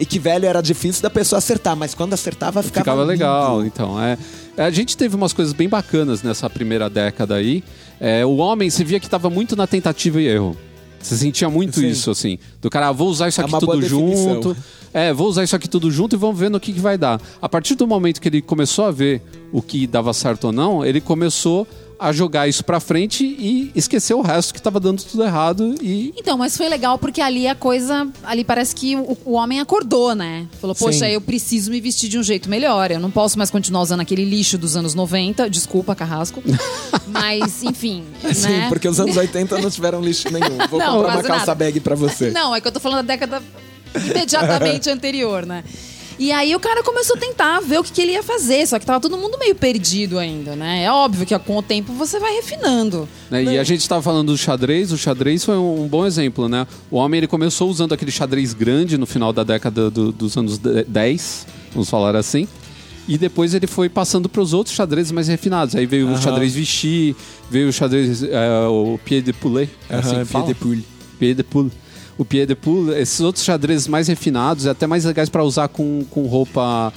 E 0.00 0.06
que, 0.06 0.18
velho, 0.18 0.46
era 0.46 0.60
difícil 0.60 1.02
da 1.02 1.10
pessoa 1.10 1.38
acertar, 1.38 1.76
mas 1.76 1.94
quando 1.94 2.12
acertava 2.14 2.62
ficava, 2.62 2.84
Ficava 2.84 3.00
lindo. 3.00 3.12
legal, 3.12 3.64
então. 3.64 4.00
É, 4.02 4.16
É, 4.56 4.64
a 4.64 4.70
gente 4.70 4.96
teve 4.96 5.14
umas 5.16 5.32
coisas 5.32 5.52
bem 5.54 5.68
bacanas 5.68 6.22
nessa 6.22 6.48
primeira 6.50 6.88
década 6.90 7.34
aí. 7.36 7.62
É, 8.00 8.24
o 8.24 8.36
homem, 8.36 8.70
você 8.70 8.84
via 8.84 8.98
que 9.00 9.08
tava 9.08 9.28
muito 9.30 9.54
na 9.56 9.66
tentativa 9.66 10.20
e 10.20 10.26
erro. 10.26 10.56
Você 11.00 11.16
sentia 11.16 11.48
muito 11.48 11.78
Sim. 11.78 11.88
isso, 11.88 12.10
assim. 12.10 12.38
Do 12.60 12.68
cara, 12.68 12.88
ah, 12.88 12.92
vou 12.92 13.08
usar 13.08 13.28
isso 13.28 13.40
É 13.40 13.44
aqui 13.44 13.50
boa 13.52 13.60
tudo 13.60 13.82
junto. 13.86 14.56
É, 14.92 15.12
vou 15.12 15.28
usar 15.28 15.44
isso 15.44 15.54
aqui 15.54 15.68
tudo 15.68 15.90
junto 15.90 16.16
e 16.16 16.18
vamos 16.18 16.38
ver 16.38 16.50
no 16.50 16.58
que, 16.58 16.72
que 16.72 16.80
vai 16.80 16.98
dar. 16.98 17.20
A 17.40 17.48
partir 17.48 17.74
do 17.76 17.86
momento 17.86 18.20
que 18.20 18.28
ele 18.28 18.42
começou 18.42 18.84
a 18.86 18.90
ver 18.90 19.22
o 19.52 19.62
que 19.62 19.86
dava 19.86 20.12
certo 20.12 20.44
ou 20.46 20.52
não, 20.52 20.84
ele 20.84 21.00
começou 21.00 21.66
a 21.98 22.12
jogar 22.12 22.48
isso 22.48 22.64
pra 22.64 22.78
frente 22.80 23.24
e 23.24 23.70
esqueceu 23.74 24.18
o 24.18 24.22
resto 24.22 24.54
que 24.54 24.62
tava 24.62 24.78
dando 24.78 25.02
tudo 25.02 25.24
errado 25.24 25.74
e 25.82 26.12
Então, 26.16 26.38
mas 26.38 26.56
foi 26.56 26.68
legal 26.68 26.98
porque 26.98 27.20
ali 27.20 27.46
a 27.48 27.54
coisa. 27.54 28.08
Ali 28.22 28.44
parece 28.44 28.74
que 28.74 28.94
o, 28.96 29.16
o 29.24 29.32
homem 29.32 29.60
acordou, 29.60 30.14
né? 30.14 30.46
Falou, 30.60 30.76
poxa, 30.76 31.06
Sim. 31.06 31.12
eu 31.12 31.20
preciso 31.20 31.70
me 31.70 31.80
vestir 31.80 32.08
de 32.08 32.18
um 32.18 32.22
jeito 32.22 32.48
melhor. 32.48 32.90
Eu 32.90 33.00
não 33.00 33.10
posso 33.10 33.36
mais 33.36 33.50
continuar 33.50 33.82
usando 33.82 34.00
aquele 34.00 34.24
lixo 34.24 34.56
dos 34.56 34.76
anos 34.76 34.94
90. 34.94 35.50
Desculpa, 35.50 35.94
Carrasco. 35.94 36.42
mas, 37.08 37.62
enfim. 37.62 38.04
Sim, 38.32 38.48
né? 38.48 38.68
porque 38.68 38.88
os 38.88 39.00
anos 39.00 39.16
80 39.16 39.58
não 39.58 39.70
tiveram 39.70 40.00
lixo 40.00 40.28
nenhum. 40.30 40.56
Vou 40.68 40.78
Não, 40.80 40.96
comprar 40.98 41.14
uma 41.14 41.22
calça 41.22 41.46
nada. 41.46 41.54
bag 41.54 41.80
pra 41.80 41.94
você. 41.94 42.30
Não, 42.30 42.54
é 42.54 42.60
que 42.60 42.68
eu 42.68 42.72
tô 42.72 42.80
falando 42.80 43.06
da 43.06 43.14
década 43.14 43.42
imediatamente 43.94 44.88
anterior, 44.90 45.44
né? 45.46 45.64
E 46.18 46.32
aí 46.32 46.54
o 46.56 46.58
cara 46.60 46.82
começou 46.82 47.16
a 47.16 47.20
tentar 47.20 47.60
ver 47.60 47.78
o 47.78 47.84
que, 47.84 47.92
que 47.92 48.00
ele 48.02 48.12
ia 48.12 48.22
fazer, 48.24 48.66
só 48.66 48.78
que 48.78 48.84
tava 48.84 48.98
todo 49.00 49.16
mundo 49.16 49.38
meio 49.38 49.54
perdido 49.54 50.18
ainda, 50.18 50.56
né? 50.56 50.82
É 50.84 50.90
óbvio 50.90 51.24
que 51.24 51.38
com 51.38 51.56
o 51.56 51.62
tempo 51.62 51.92
você 51.92 52.18
vai 52.18 52.34
refinando. 52.34 53.08
Né? 53.30 53.44
E 53.44 53.58
a 53.58 53.62
gente 53.62 53.80
estava 53.82 54.02
falando 54.02 54.32
do 54.32 54.36
xadrez, 54.36 54.90
o 54.90 54.98
xadrez 54.98 55.44
foi 55.44 55.56
um, 55.56 55.84
um 55.84 55.86
bom 55.86 56.04
exemplo, 56.04 56.48
né? 56.48 56.66
O 56.90 56.96
homem 56.96 57.18
ele 57.18 57.26
começou 57.28 57.70
usando 57.70 57.92
aquele 57.92 58.10
xadrez 58.10 58.52
grande 58.52 58.98
no 58.98 59.06
final 59.06 59.32
da 59.32 59.44
década 59.44 59.90
do- 59.90 60.10
dos 60.10 60.36
anos 60.36 60.58
de- 60.58 60.84
10, 60.84 61.46
vamos 61.72 61.88
falar 61.88 62.16
assim. 62.16 62.48
E 63.06 63.16
depois 63.16 63.54
ele 63.54 63.66
foi 63.66 63.88
passando 63.88 64.28
para 64.28 64.42
os 64.42 64.52
outros 64.52 64.74
xadrezes 64.74 65.12
mais 65.12 65.28
refinados. 65.28 65.74
Aí 65.76 65.86
veio 65.86 66.06
o 66.08 66.10
Aham. 66.10 66.20
xadrez 66.20 66.52
Vichy, 66.52 67.16
veio 67.50 67.68
o 67.68 67.72
xadrez 67.72 68.22
é, 68.22 68.66
o 68.68 68.98
Pied 69.04 69.24
de 69.24 69.32
Poulet. 69.32 69.70
é 69.88 69.96
assim 69.96 70.18
que 70.18 70.24
fala? 70.26 70.44
pied 70.44 70.54
de 70.54 70.60
poule. 70.60 70.84
Pied 71.18 71.34
de 71.36 71.42
Poule. 71.44 71.72
O 72.18 72.24
Pied 72.24 72.46
de 72.46 72.54
Poule, 72.54 72.98
esses 73.00 73.20
outros 73.20 73.44
xadrezes 73.44 73.86
mais 73.86 74.08
refinados 74.08 74.64
e 74.64 74.68
até 74.68 74.86
mais 74.86 75.04
legais 75.04 75.28
para 75.28 75.44
usar 75.44 75.68
com, 75.68 76.04
com 76.10 76.26
roupa 76.26 76.92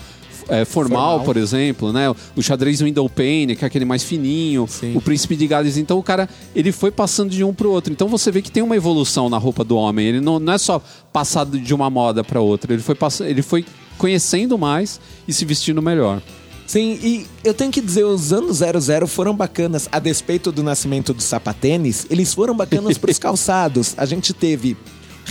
é, 0.49 0.65
formal, 0.65 1.19
Formal. 1.19 1.25
por 1.25 1.37
exemplo, 1.37 1.93
né? 1.93 2.09
O 2.35 2.41
xadrez 2.41 2.81
Window 2.81 3.07
Pane, 3.09 3.55
que 3.55 3.63
é 3.63 3.67
aquele 3.67 3.85
mais 3.85 4.03
fininho, 4.03 4.67
Sim. 4.67 4.95
o 4.95 5.01
Príncipe 5.01 5.35
de 5.35 5.47
Gales. 5.47 5.77
Então 5.77 5.97
o 5.97 6.03
cara, 6.03 6.27
ele 6.55 6.71
foi 6.71 6.91
passando 6.91 7.29
de 7.29 7.43
um 7.43 7.53
pro 7.53 7.71
outro. 7.71 7.93
Então 7.93 8.07
você 8.07 8.31
vê 8.31 8.41
que 8.41 8.51
tem 8.51 8.63
uma 8.63 8.75
evolução 8.75 9.29
na 9.29 9.37
roupa 9.37 9.63
do 9.63 9.77
homem. 9.77 10.07
Ele 10.07 10.19
não, 10.19 10.39
não 10.39 10.53
é 10.53 10.57
só 10.57 10.81
passado 11.13 11.59
de 11.59 11.73
uma 11.73 11.89
moda 11.89 12.23
para 12.23 12.41
outra. 12.41 12.73
Ele 12.73 12.81
foi, 12.81 12.95
pass... 12.95 13.21
ele 13.21 13.41
foi 13.41 13.65
conhecendo 13.97 14.57
mais 14.57 14.99
e 15.27 15.33
se 15.33 15.45
vestindo 15.45 15.81
melhor. 15.81 16.21
Sim, 16.67 16.97
e 17.03 17.27
eu 17.43 17.53
tenho 17.53 17.69
que 17.69 17.81
dizer, 17.81 18.05
os 18.05 18.31
anos 18.31 18.57
00 18.57 19.05
foram 19.07 19.35
bacanas. 19.35 19.89
A 19.91 19.99
despeito 19.99 20.51
do 20.51 20.63
nascimento 20.63 21.13
do 21.13 21.21
sapatênis, 21.21 22.07
eles 22.09 22.33
foram 22.33 22.55
bacanas 22.55 22.97
pros 22.97 23.19
calçados. 23.19 23.93
A 23.97 24.05
gente 24.05 24.33
teve 24.33 24.77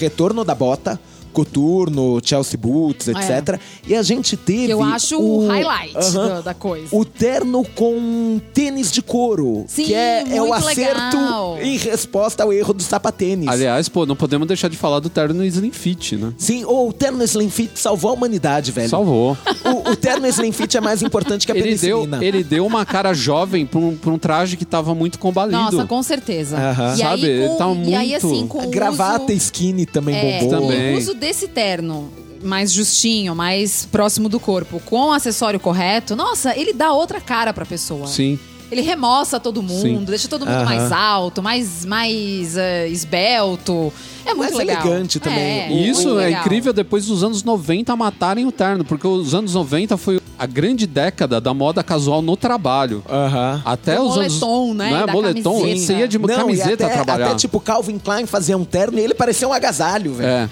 retorno 0.00 0.44
da 0.44 0.54
bota. 0.54 0.98
Coturno, 1.32 2.20
Chelsea 2.22 2.58
Boots, 2.58 3.08
etc. 3.08 3.58
E 3.86 3.94
a 3.94 4.02
gente 4.02 4.36
teve. 4.36 4.64
É. 4.64 4.66
Que 4.66 4.72
eu 4.72 4.82
acho 4.82 5.18
o 5.20 5.46
highlight 5.48 5.96
Aham. 5.96 6.36
do- 6.36 6.42
da 6.42 6.54
coisa. 6.54 6.88
O 6.92 7.04
terno 7.04 7.64
com 7.74 8.40
tênis 8.54 8.90
de 8.92 9.02
couro. 9.02 9.64
Sim, 9.66 9.84
que 9.84 9.94
é, 9.94 10.24
é 10.36 10.42
o 10.42 10.46
muito 10.48 10.54
acerto 10.68 11.16
legal. 11.16 11.58
em 11.60 11.76
resposta 11.76 12.42
ao 12.44 12.52
erro 12.52 12.72
do 12.72 12.82
sapatênis. 12.82 13.48
Aliás, 13.48 13.88
pô, 13.88 14.06
não 14.06 14.16
podemos 14.16 14.46
deixar 14.46 14.68
de 14.68 14.76
falar 14.76 15.00
do 15.00 15.08
terno 15.08 15.44
Slim 15.44 15.72
Fit, 15.72 16.16
né? 16.16 16.32
Sim, 16.38 16.64
ou 16.64 16.88
o 16.88 16.92
terno 16.92 17.22
Slim 17.24 17.50
Fit 17.50 17.78
salvou 17.78 18.10
a 18.10 18.14
humanidade, 18.14 18.70
velho. 18.72 18.88
Salvou. 18.88 19.36
O, 19.64 19.90
o 19.90 19.96
terno 19.96 20.26
Slim 20.26 20.52
Fit 20.52 20.76
é 20.76 20.80
mais 20.80 21.02
importante 21.02 21.46
que 21.46 21.52
a 21.52 21.56
Ele 21.56 21.74
deu, 21.76 22.08
ele 22.20 22.44
deu 22.44 22.66
uma 22.66 22.84
cara 22.84 23.12
jovem 23.12 23.66
pra 23.66 23.78
um, 23.78 23.96
pra 23.96 24.10
um 24.10 24.18
traje 24.18 24.56
que 24.56 24.64
tava 24.64 24.94
muito 24.94 25.18
combalido. 25.18 25.58
Nossa, 25.60 25.86
com 25.86 26.02
certeza. 26.02 26.56
Aham. 26.56 26.94
E 26.94 26.98
Sabe, 26.98 27.24
aí, 27.24 27.30
ele 27.30 27.48
com, 27.48 27.56
tá 27.56 27.66
e 27.66 27.94
aí, 27.94 28.10
muito- 28.10 28.26
assim, 28.26 28.46
com 28.46 28.70
gravata 28.70 29.24
uso, 29.24 29.32
skinny 29.32 29.86
também 29.86 30.14
é, 30.16 30.40
bombou. 30.40 30.60
Também. 30.60 30.94
o 30.94 30.98
uso 30.98 31.14
desse 31.20 31.46
terno 31.46 32.10
mais 32.42 32.72
justinho, 32.72 33.34
mais 33.36 33.84
próximo 33.84 34.26
do 34.28 34.40
corpo, 34.40 34.80
com 34.86 35.08
o 35.08 35.12
acessório 35.12 35.60
correto, 35.60 36.16
nossa, 36.16 36.56
ele 36.58 36.72
dá 36.72 36.90
outra 36.92 37.20
cara 37.20 37.52
pra 37.52 37.66
pessoa. 37.66 38.06
Sim. 38.06 38.38
Ele 38.72 38.82
remoça 38.82 39.40
todo 39.40 39.60
mundo, 39.62 39.82
Sim. 39.82 40.04
deixa 40.04 40.28
todo 40.28 40.46
mundo 40.46 40.54
Aham. 40.54 40.64
mais 40.64 40.92
alto, 40.92 41.42
mais, 41.42 41.84
mais 41.84 42.56
eh, 42.56 42.86
esbelto. 42.88 43.92
É 44.24 44.32
muito 44.32 44.54
Mais 44.54 44.54
legal. 44.66 44.86
elegante 44.86 45.18
também. 45.18 45.38
É, 45.42 45.72
E 45.72 45.88
isso 45.88 46.04
muito 46.04 46.20
é 46.20 46.24
legal. 46.26 46.40
incrível 46.42 46.72
depois 46.72 47.04
dos 47.06 47.24
anos 47.24 47.42
90 47.42 47.94
matarem 47.96 48.46
o 48.46 48.52
terno, 48.52 48.84
porque 48.84 49.06
os 49.08 49.34
anos 49.34 49.54
90 49.54 49.96
foi 49.96 50.20
a 50.38 50.46
grande 50.46 50.86
década 50.86 51.40
da 51.40 51.52
moda 51.52 51.82
casual 51.82 52.22
no 52.22 52.36
trabalho. 52.36 53.02
Aham. 53.10 53.60
Até 53.64 53.96
Do 53.96 54.02
os 54.04 54.14
moletom, 54.14 54.64
anos. 54.66 54.76
né? 54.76 54.90
Não 54.90 54.96
é 54.98 55.06
Da 55.06 55.12
moletom? 55.12 55.60
camiseta. 55.62 55.86
Você 55.86 55.92
ia 55.98 56.08
de 56.08 56.18
Não, 56.18 56.28
e 56.30 56.36
camiseta 56.36 56.86
até, 56.86 56.94
trabalhar. 56.94 57.26
Até 57.26 57.34
tipo 57.34 57.58
Calvin 57.58 57.98
Klein 57.98 58.24
fazia 58.26 58.56
um 58.56 58.64
terno 58.64 58.98
e 58.98 59.02
ele 59.02 59.14
parecia 59.14 59.48
um 59.48 59.52
agasalho, 59.52 60.14
velho. 60.14 60.28
É. 60.28 60.48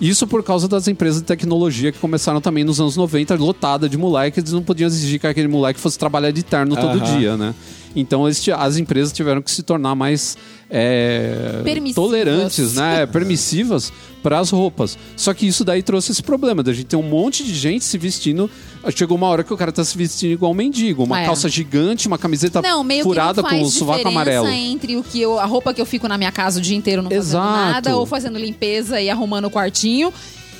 Isso 0.00 0.26
por 0.26 0.42
causa 0.42 0.68
das 0.68 0.88
empresas 0.88 1.20
de 1.20 1.26
tecnologia 1.26 1.90
que 1.90 1.98
começaram 1.98 2.40
também 2.40 2.64
nos 2.64 2.80
anos 2.80 2.96
90, 2.96 3.34
lotada 3.36 3.88
de 3.88 3.96
moleque, 3.96 4.40
eles 4.40 4.52
não 4.52 4.62
podiam 4.62 4.86
exigir 4.86 5.18
que 5.18 5.26
aquele 5.26 5.48
moleque 5.48 5.80
fosse 5.80 5.98
trabalhar 5.98 6.30
de 6.30 6.42
terno 6.42 6.76
todo 6.76 6.98
Aham. 6.98 7.18
dia, 7.18 7.36
né? 7.36 7.54
Então 7.96 8.26
as 8.26 8.76
empresas 8.76 9.12
tiveram 9.12 9.40
que 9.40 9.50
se 9.50 9.62
tornar 9.62 9.94
mais 9.94 10.36
é, 10.70 11.62
tolerantes, 11.94 12.74
né? 12.74 13.06
Permissivas 13.10 13.92
para 14.22 14.38
as 14.38 14.50
roupas. 14.50 14.98
Só 15.16 15.32
que 15.32 15.46
isso 15.46 15.64
daí 15.64 15.82
trouxe 15.82 16.12
esse 16.12 16.22
problema 16.22 16.62
da 16.62 16.72
gente 16.72 16.86
ter 16.86 16.96
um 16.96 17.02
monte 17.02 17.42
de 17.44 17.54
gente 17.54 17.84
se 17.84 17.96
vestindo. 17.96 18.50
Chegou 18.94 19.16
uma 19.16 19.26
hora 19.28 19.42
que 19.42 19.52
o 19.52 19.56
cara 19.56 19.72
tá 19.72 19.84
se 19.84 19.96
vestindo 19.96 20.32
igual 20.32 20.52
um 20.52 20.54
mendigo, 20.54 21.04
uma 21.04 21.20
É. 21.20 21.24
calça 21.24 21.48
gigante, 21.48 22.06
uma 22.06 22.18
camiseta 22.18 22.60
Não, 22.60 22.84
meio 22.84 23.02
furada 23.02 23.42
que 23.42 23.42
não 23.42 23.50
faz 23.50 23.62
com 23.62 23.68
o 23.68 23.70
sovaco 23.70 23.98
diferença 23.98 24.20
amarelo. 24.40 24.48
entre 24.48 24.96
o 24.96 25.02
que 25.02 25.20
eu, 25.20 25.38
a 25.38 25.44
roupa 25.46 25.72
que 25.72 25.80
eu 25.80 25.86
fico 25.86 26.06
na 26.06 26.18
minha 26.18 26.30
casa 26.32 26.58
o 26.58 26.62
dia 26.62 26.76
inteiro 26.76 27.02
não 27.02 27.10
fazendo 27.10 27.22
Exato. 27.24 27.46
nada, 27.72 27.96
ou 27.96 28.04
fazendo 28.06 28.38
limpeza 28.38 29.00
e 29.00 29.08
arrumando 29.08 29.46
o 29.46 29.50
quartinho, 29.50 30.12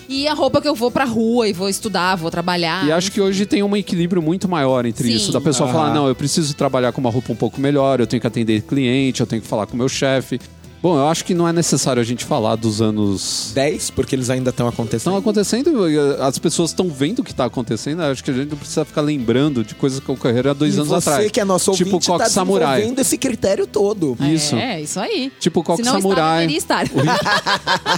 e 0.09 0.29
a 0.29 0.35
roupa 0.35 0.61
que 0.61 0.69
eu 0.69 0.75
vou 0.75 0.91
pra 0.91 1.05
rua 1.05 1.49
e 1.49 1.53
vou 1.53 1.69
estudar, 1.69 2.17
vou 2.17 2.31
trabalhar. 2.31 2.87
E 2.87 2.93
acho 2.93 3.11
que 3.11 3.21
hoje 3.21 3.47
tem 3.47 3.63
um 3.63 3.77
equilíbrio 3.77 4.23
muito 4.23 4.49
maior 4.49 4.87
entre 4.87 5.09
Sim. 5.09 5.15
isso. 5.15 5.33
Da 5.33 5.41
pessoa 5.41 5.69
Aham. 5.69 5.79
falar, 5.79 5.95
não, 5.95 6.09
eu 6.09 6.15
preciso 6.15 6.55
trabalhar 6.55 6.93
com 6.93 7.01
uma 7.01 7.11
roupa 7.11 7.33
um 7.33 7.37
pouco 7.37 7.61
melhor, 7.61 8.01
eu 8.01 8.07
tenho 8.07 8.21
que 8.21 8.27
atender 8.27 8.63
cliente, 8.63 9.21
eu 9.21 9.27
tenho 9.27 9.43
que 9.43 9.49
falar 9.49 9.67
com 9.67 9.75
o 9.75 9.77
meu 9.77 9.89
chefe. 9.89 10.41
Bom, 10.87 10.97
eu 10.97 11.09
acho 11.09 11.25
que 11.25 11.35
não 11.35 11.49
é 11.49 11.53
necessário 11.53 12.01
a 12.01 12.05
gente 12.05 12.25
falar 12.25 12.55
dos 12.55 12.81
anos 12.81 13.51
10, 13.53 13.91
porque 13.91 14.15
eles 14.15 14.31
ainda 14.31 14.51
estão 14.51 14.69
acontecendo. 14.69 14.99
estão 14.99 15.17
acontecendo, 15.17 15.91
e 15.91 15.99
as 16.21 16.39
pessoas 16.39 16.71
estão 16.71 16.89
vendo 16.89 17.19
o 17.19 17.25
que 17.25 17.33
está 17.33 17.45
acontecendo. 17.45 18.03
Eu 18.05 18.13
acho 18.13 18.23
que 18.23 18.31
a 18.31 18.35
gente 18.35 18.51
não 18.51 18.57
precisa 18.57 18.85
ficar 18.85 19.01
lembrando 19.01 19.65
de 19.65 19.75
coisas 19.75 19.99
que 19.99 20.09
ocorreram 20.09 20.53
há 20.53 20.55
dois 20.55 20.77
e 20.77 20.79
anos 20.79 20.91
você 20.91 21.11
atrás. 21.11 21.33
que 21.33 21.41
é 21.41 21.45
nosso 21.45 21.73
tipo 21.73 21.91
ouvinte, 21.95 22.07
Coque 22.07 22.23
tá 22.23 22.31
Samurai. 22.31 22.77
desenvolvendo 22.77 23.01
esse 23.01 23.19
critério 23.19 23.67
todo. 23.67 24.17
Isso. 24.33 24.55
É, 24.55 24.81
isso 24.81 25.01
aí. 25.01 25.33
Tipo 25.41 25.65
Coque 25.65 25.83
Se 25.83 25.91
não 25.91 26.01
Samurai. 26.01 26.47
Está, 26.47 26.85
estar. 26.85 26.95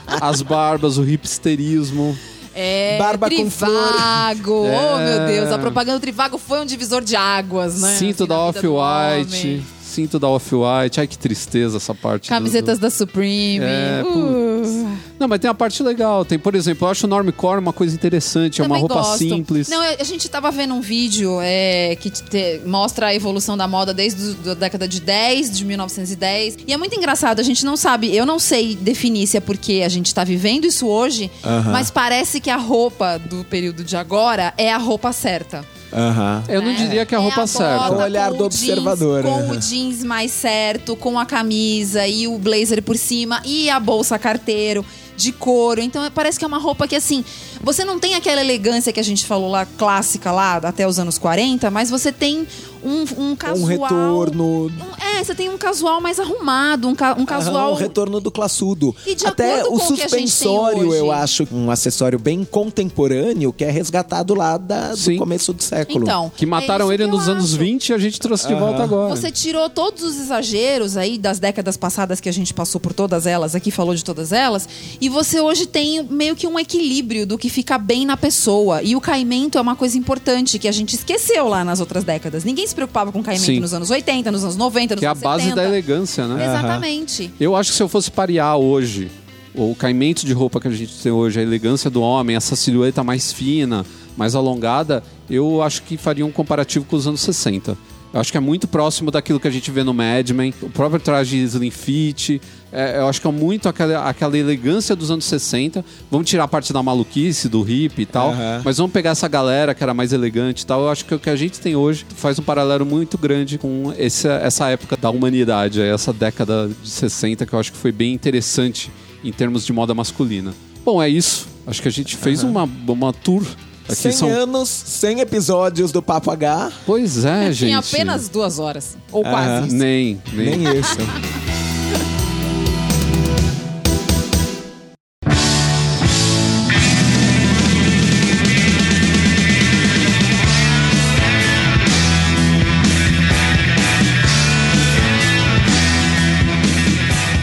As 0.26 0.40
barbas, 0.40 0.96
o 0.96 1.04
hipsterismo. 1.04 2.16
É, 2.54 2.96
Barba 2.98 3.28
com 3.28 3.36
Trivago. 3.36 4.64
É. 4.64 4.94
Oh, 4.94 4.98
meu 4.98 5.26
Deus. 5.26 5.52
A 5.52 5.58
propaganda 5.58 5.98
do 5.98 6.00
Trivago 6.00 6.38
foi 6.38 6.58
um 6.58 6.64
divisor 6.64 7.04
de 7.04 7.14
águas, 7.14 7.82
né? 7.82 7.96
Cinto 7.96 8.24
assim, 8.24 8.28
da 8.28 8.38
Off-White. 8.38 9.62
Cinto 9.98 10.18
da 10.18 10.28
Off-White. 10.28 11.00
Ai, 11.00 11.06
que 11.08 11.18
tristeza 11.18 11.76
essa 11.78 11.92
parte. 11.94 12.26
do- 12.26 12.28
Camisetas 12.28 12.78
da 12.78 12.88
Supreme. 12.90 13.64
É, 13.64 14.02
Uh. 14.04 14.98
Não, 15.18 15.26
mas 15.26 15.40
tem 15.40 15.50
a 15.50 15.54
parte 15.54 15.82
legal. 15.82 16.24
Tem, 16.24 16.38
por 16.38 16.54
exemplo, 16.54 16.86
eu 16.86 16.90
acho 16.92 17.06
o 17.06 17.08
normcore 17.08 17.58
uma 17.58 17.72
coisa 17.72 17.94
interessante. 17.94 18.60
É 18.60 18.64
uma 18.64 18.68
Também 18.76 18.80
roupa 18.82 18.94
gosto. 18.94 19.18
simples. 19.18 19.68
Não, 19.68 19.80
a 19.80 20.04
gente 20.04 20.28
tava 20.28 20.50
vendo 20.52 20.74
um 20.74 20.80
vídeo 20.80 21.38
é, 21.42 21.96
que 21.96 22.10
te- 22.10 22.60
mostra 22.64 23.06
a 23.08 23.14
evolução 23.14 23.56
da 23.56 23.66
moda 23.66 23.92
desde 23.92 24.36
a 24.48 24.54
década 24.54 24.86
de 24.86 25.00
10, 25.00 25.50
de 25.56 25.64
1910. 25.64 26.58
E 26.66 26.72
é 26.72 26.76
muito 26.76 26.94
engraçado, 26.96 27.40
a 27.40 27.42
gente 27.42 27.64
não 27.64 27.76
sabe, 27.76 28.14
eu 28.14 28.24
não 28.24 28.38
sei 28.38 28.76
definir 28.76 29.26
se 29.26 29.36
é 29.36 29.40
porque 29.40 29.82
a 29.84 29.88
gente 29.88 30.14
tá 30.14 30.22
vivendo 30.22 30.64
isso 30.66 30.86
hoje, 30.86 31.30
Aham. 31.44 31.72
mas 31.72 31.90
parece 31.90 32.40
que 32.40 32.50
a 32.50 32.56
roupa 32.56 33.18
do 33.18 33.42
período 33.44 33.82
de 33.82 33.96
agora 33.96 34.54
é 34.56 34.72
a 34.72 34.78
roupa 34.78 35.12
certa. 35.12 35.64
Aham. 35.92 36.44
Eu 36.48 36.60
não 36.60 36.72
né? 36.72 36.76
diria 36.76 37.06
que 37.06 37.14
é 37.14 37.18
a 37.18 37.20
roupa 37.20 37.46
certa. 37.46 37.92
O 37.92 38.02
olhar 38.02 38.30
com 38.30 38.38
do 38.38 38.44
observador, 38.44 39.22
Com 39.22 39.40
né? 39.40 39.52
o 39.52 39.56
jeans 39.56 40.04
mais 40.04 40.30
certo, 40.30 40.94
com 40.96 41.18
a 41.18 41.24
camisa 41.24 42.06
e 42.06 42.26
o 42.28 42.38
blazer 42.38 42.82
por 42.82 42.96
cima 42.96 43.40
e 43.44 43.70
a 43.70 43.80
bolsa 43.80 44.18
carteiro 44.18 44.84
de 45.16 45.32
couro. 45.32 45.80
Então 45.80 46.04
é- 46.04 46.10
parece 46.10 46.38
que 46.38 46.44
é 46.44 46.48
uma 46.48 46.58
roupa 46.58 46.86
que 46.86 46.94
assim, 46.94 47.24
você 47.60 47.84
não 47.84 47.98
tem 47.98 48.14
aquela 48.14 48.40
elegância 48.40 48.92
que 48.92 49.00
a 49.00 49.04
gente 49.04 49.26
falou 49.26 49.50
lá, 49.50 49.66
clássica 49.76 50.30
lá, 50.30 50.56
até 50.56 50.86
os 50.86 50.98
anos 50.98 51.18
40, 51.18 51.70
mas 51.70 51.90
você 51.90 52.12
tem 52.12 52.46
um, 52.84 53.04
um 53.30 53.36
casual. 53.36 53.58
Um 53.62 53.64
retorno. 53.64 54.66
um- 54.66 54.70
É, 55.18 55.24
você 55.24 55.34
tem 55.34 55.48
um 55.48 55.58
casual 55.58 56.00
mais 56.00 56.18
arrumado, 56.20 56.86
um, 56.88 56.94
ca- 56.94 57.16
um 57.18 57.24
casual. 57.26 57.68
Aham, 57.68 57.72
um 57.72 57.76
retorno 57.76 58.20
do 58.20 58.30
classudo. 58.30 58.94
E 59.06 59.14
de 59.14 59.26
Até 59.26 59.64
o 59.64 59.70
com 59.70 59.76
o 59.76 59.78
que 59.78 60.02
a 60.02 60.08
gente 60.08 60.10
tem 60.10 60.26
suspensório, 60.26 60.88
hoje. 60.88 60.98
eu 60.98 61.10
acho 61.12 61.48
um 61.52 61.70
acessório 61.70 62.18
bem 62.18 62.44
contemporâneo 62.44 63.52
que 63.52 63.64
é 63.64 63.70
resgatado 63.70 64.34
lá 64.34 64.56
da- 64.56 64.94
do 64.94 65.16
começo 65.16 65.52
do 65.52 65.62
século. 65.62 66.04
Então, 66.04 66.30
Que 66.36 66.46
mataram 66.46 66.90
é 66.90 66.94
ele 66.94 67.04
que 67.04 67.10
nos 67.10 67.28
anos 67.28 67.50
acho. 67.50 67.58
20 67.58 67.88
e 67.88 67.92
a 67.92 67.98
gente 67.98 68.18
trouxe 68.20 68.46
de 68.48 68.54
volta 68.54 68.82
agora. 68.82 69.14
Você 69.14 69.30
tirou 69.30 69.68
todos 69.68 70.02
os 70.02 70.16
exageros 70.20 70.96
aí 70.96 71.18
das 71.18 71.38
décadas 71.38 71.76
passadas 71.76 72.20
que 72.20 72.28
a 72.28 72.32
gente 72.32 72.54
passou 72.54 72.80
por 72.80 72.92
todas 72.92 73.26
elas, 73.26 73.54
aqui 73.54 73.70
falou 73.70 73.94
de 73.94 74.04
todas 74.04 74.32
elas, 74.32 74.68
e 75.00 75.08
você 75.08 75.40
hoje 75.40 75.66
tem 75.66 76.02
meio 76.04 76.36
que 76.36 76.46
um 76.46 76.58
equilíbrio 76.58 77.26
do 77.26 77.36
que 77.38 77.48
fica 77.48 77.76
bem 77.78 78.06
na 78.06 78.16
pessoa. 78.16 78.82
E 78.82 78.94
o 78.94 79.00
caimento 79.00 79.58
é 79.58 79.60
uma 79.60 79.74
coisa 79.76 79.96
importante 79.98 80.58
que 80.58 80.68
a 80.68 80.72
gente 80.72 80.94
esqueceu 80.94 81.48
lá 81.48 81.64
nas 81.64 81.80
outras 81.80 82.04
décadas. 82.04 82.44
Ninguém 82.44 82.64
se 82.68 82.74
preocupava 82.74 83.10
com 83.10 83.22
caimento 83.22 83.44
Sim. 83.44 83.60
nos 83.60 83.74
anos 83.74 83.90
80, 83.90 84.30
nos 84.30 84.44
anos 84.44 84.56
90, 84.56 84.94
nos 84.94 85.00
Que 85.00 85.06
é 85.06 85.08
a 85.08 85.12
anos 85.12 85.22
base 85.22 85.44
70. 85.44 85.60
da 85.60 85.68
elegância, 85.68 86.26
né? 86.26 86.44
Exatamente. 86.44 87.30
Eu 87.40 87.56
acho 87.56 87.70
que 87.70 87.76
se 87.76 87.82
eu 87.82 87.88
fosse 87.88 88.10
parear 88.10 88.56
hoje 88.56 89.10
o 89.54 89.74
caimento 89.74 90.24
de 90.24 90.32
roupa 90.32 90.60
que 90.60 90.68
a 90.68 90.70
gente 90.70 90.94
tem 91.02 91.10
hoje, 91.10 91.40
a 91.40 91.42
elegância 91.42 91.90
do 91.90 92.00
homem, 92.00 92.36
essa 92.36 92.54
silhueta 92.54 93.02
mais 93.02 93.32
fina, 93.32 93.84
mais 94.16 94.34
alongada, 94.34 95.02
eu 95.28 95.62
acho 95.62 95.82
que 95.82 95.96
faria 95.96 96.24
um 96.24 96.30
comparativo 96.30 96.84
com 96.84 96.96
os 96.96 97.06
anos 97.06 97.20
60. 97.20 97.76
Eu 98.12 98.20
acho 98.20 98.30
que 98.32 98.38
é 98.38 98.40
muito 98.40 98.66
próximo 98.66 99.10
daquilo 99.10 99.38
que 99.38 99.48
a 99.48 99.50
gente 99.50 99.70
vê 99.70 99.84
no 99.84 99.92
Mad 99.92 100.30
Men, 100.30 100.54
o 100.62 100.70
próprio 100.70 101.00
traje 101.00 101.36
Slim 101.38 101.70
Fit. 101.70 102.40
É, 102.72 102.98
eu 102.98 103.08
acho 103.08 103.20
que 103.20 103.26
é 103.26 103.30
muito 103.30 103.68
aquela, 103.68 104.08
aquela 104.08 104.36
elegância 104.36 104.94
dos 104.94 105.10
anos 105.10 105.24
60. 105.24 105.84
Vamos 106.10 106.28
tirar 106.28 106.44
a 106.44 106.48
parte 106.48 106.72
da 106.72 106.82
maluquice, 106.82 107.48
do 107.48 107.68
hip 107.68 108.00
e 108.00 108.06
tal, 108.06 108.30
Aham. 108.30 108.62
mas 108.64 108.76
vamos 108.76 108.92
pegar 108.92 109.10
essa 109.10 109.26
galera 109.28 109.74
que 109.74 109.82
era 109.82 109.94
mais 109.94 110.12
elegante 110.12 110.62
e 110.62 110.66
tal. 110.66 110.82
Eu 110.82 110.90
acho 110.90 111.04
que 111.04 111.14
o 111.14 111.18
que 111.18 111.30
a 111.30 111.36
gente 111.36 111.60
tem 111.60 111.76
hoje 111.76 112.04
faz 112.16 112.38
um 112.38 112.42
paralelo 112.42 112.84
muito 112.84 113.16
grande 113.16 113.58
com 113.58 113.92
esse, 113.96 114.28
essa 114.28 114.68
época 114.68 114.96
da 114.96 115.10
humanidade, 115.10 115.80
essa 115.80 116.12
década 116.12 116.70
de 116.82 116.88
60, 116.88 117.46
que 117.46 117.52
eu 117.52 117.58
acho 117.58 117.72
que 117.72 117.78
foi 117.78 117.92
bem 117.92 118.12
interessante 118.12 118.90
em 119.24 119.32
termos 119.32 119.64
de 119.64 119.72
moda 119.72 119.94
masculina. 119.94 120.52
Bom, 120.84 121.02
é 121.02 121.08
isso. 121.08 121.46
Acho 121.66 121.82
que 121.82 121.88
a 121.88 121.92
gente 121.92 122.16
fez 122.16 122.42
uma, 122.42 122.68
uma 122.86 123.12
tour. 123.12 123.42
Aqui 123.84 123.96
100 123.96 124.12
são. 124.12 124.28
anos, 124.28 124.68
100 124.68 125.20
episódios 125.20 125.90
do 125.90 126.02
Papo 126.02 126.30
H. 126.30 126.70
Pois 126.84 127.24
é, 127.24 127.50
gente. 127.52 127.70
Em 127.70 127.74
apenas 127.74 128.28
duas 128.28 128.58
horas. 128.58 128.98
Ou 129.10 129.22
quase. 129.22 129.74
Nem, 129.74 130.20
nem. 130.32 130.58
Nem 130.58 130.78
isso. 130.78 130.96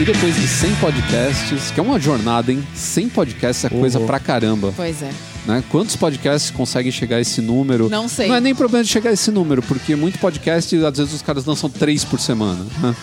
E 0.08 0.14
depois 0.14 0.36
de 0.36 0.48
100 0.48 0.76
podcasts, 0.76 1.72
que 1.72 1.80
é 1.80 1.84
uma 1.84 2.00
jornada, 2.00 2.52
hein? 2.52 2.64
100 2.76 3.10
podcasts 3.10 3.66
é 3.66 3.70
coisa 3.70 3.98
Uhum. 4.00 4.06
pra 4.06 4.20
caramba. 4.20 4.72
Pois 4.76 5.02
é. 5.02 5.10
Né? 5.48 5.64
Quantos 5.72 5.96
podcasts 5.96 6.52
conseguem 6.52 6.92
chegar 6.92 7.16
a 7.16 7.22
esse 7.22 7.42
número? 7.42 7.90
Não 7.90 8.08
sei. 8.08 8.28
Não 8.28 8.36
é 8.36 8.40
nem 8.40 8.54
problema 8.54 8.84
de 8.84 8.90
chegar 8.92 9.10
a 9.10 9.14
esse 9.14 9.32
número, 9.32 9.64
porque 9.64 9.96
muito 9.96 10.20
podcast, 10.20 10.76
às 10.86 10.98
vezes, 11.00 11.12
os 11.14 11.24
caras 11.24 11.46
lançam 11.46 11.70
três 11.72 12.04
por 12.04 12.20
semana. 12.20 12.64
né? 12.82 12.96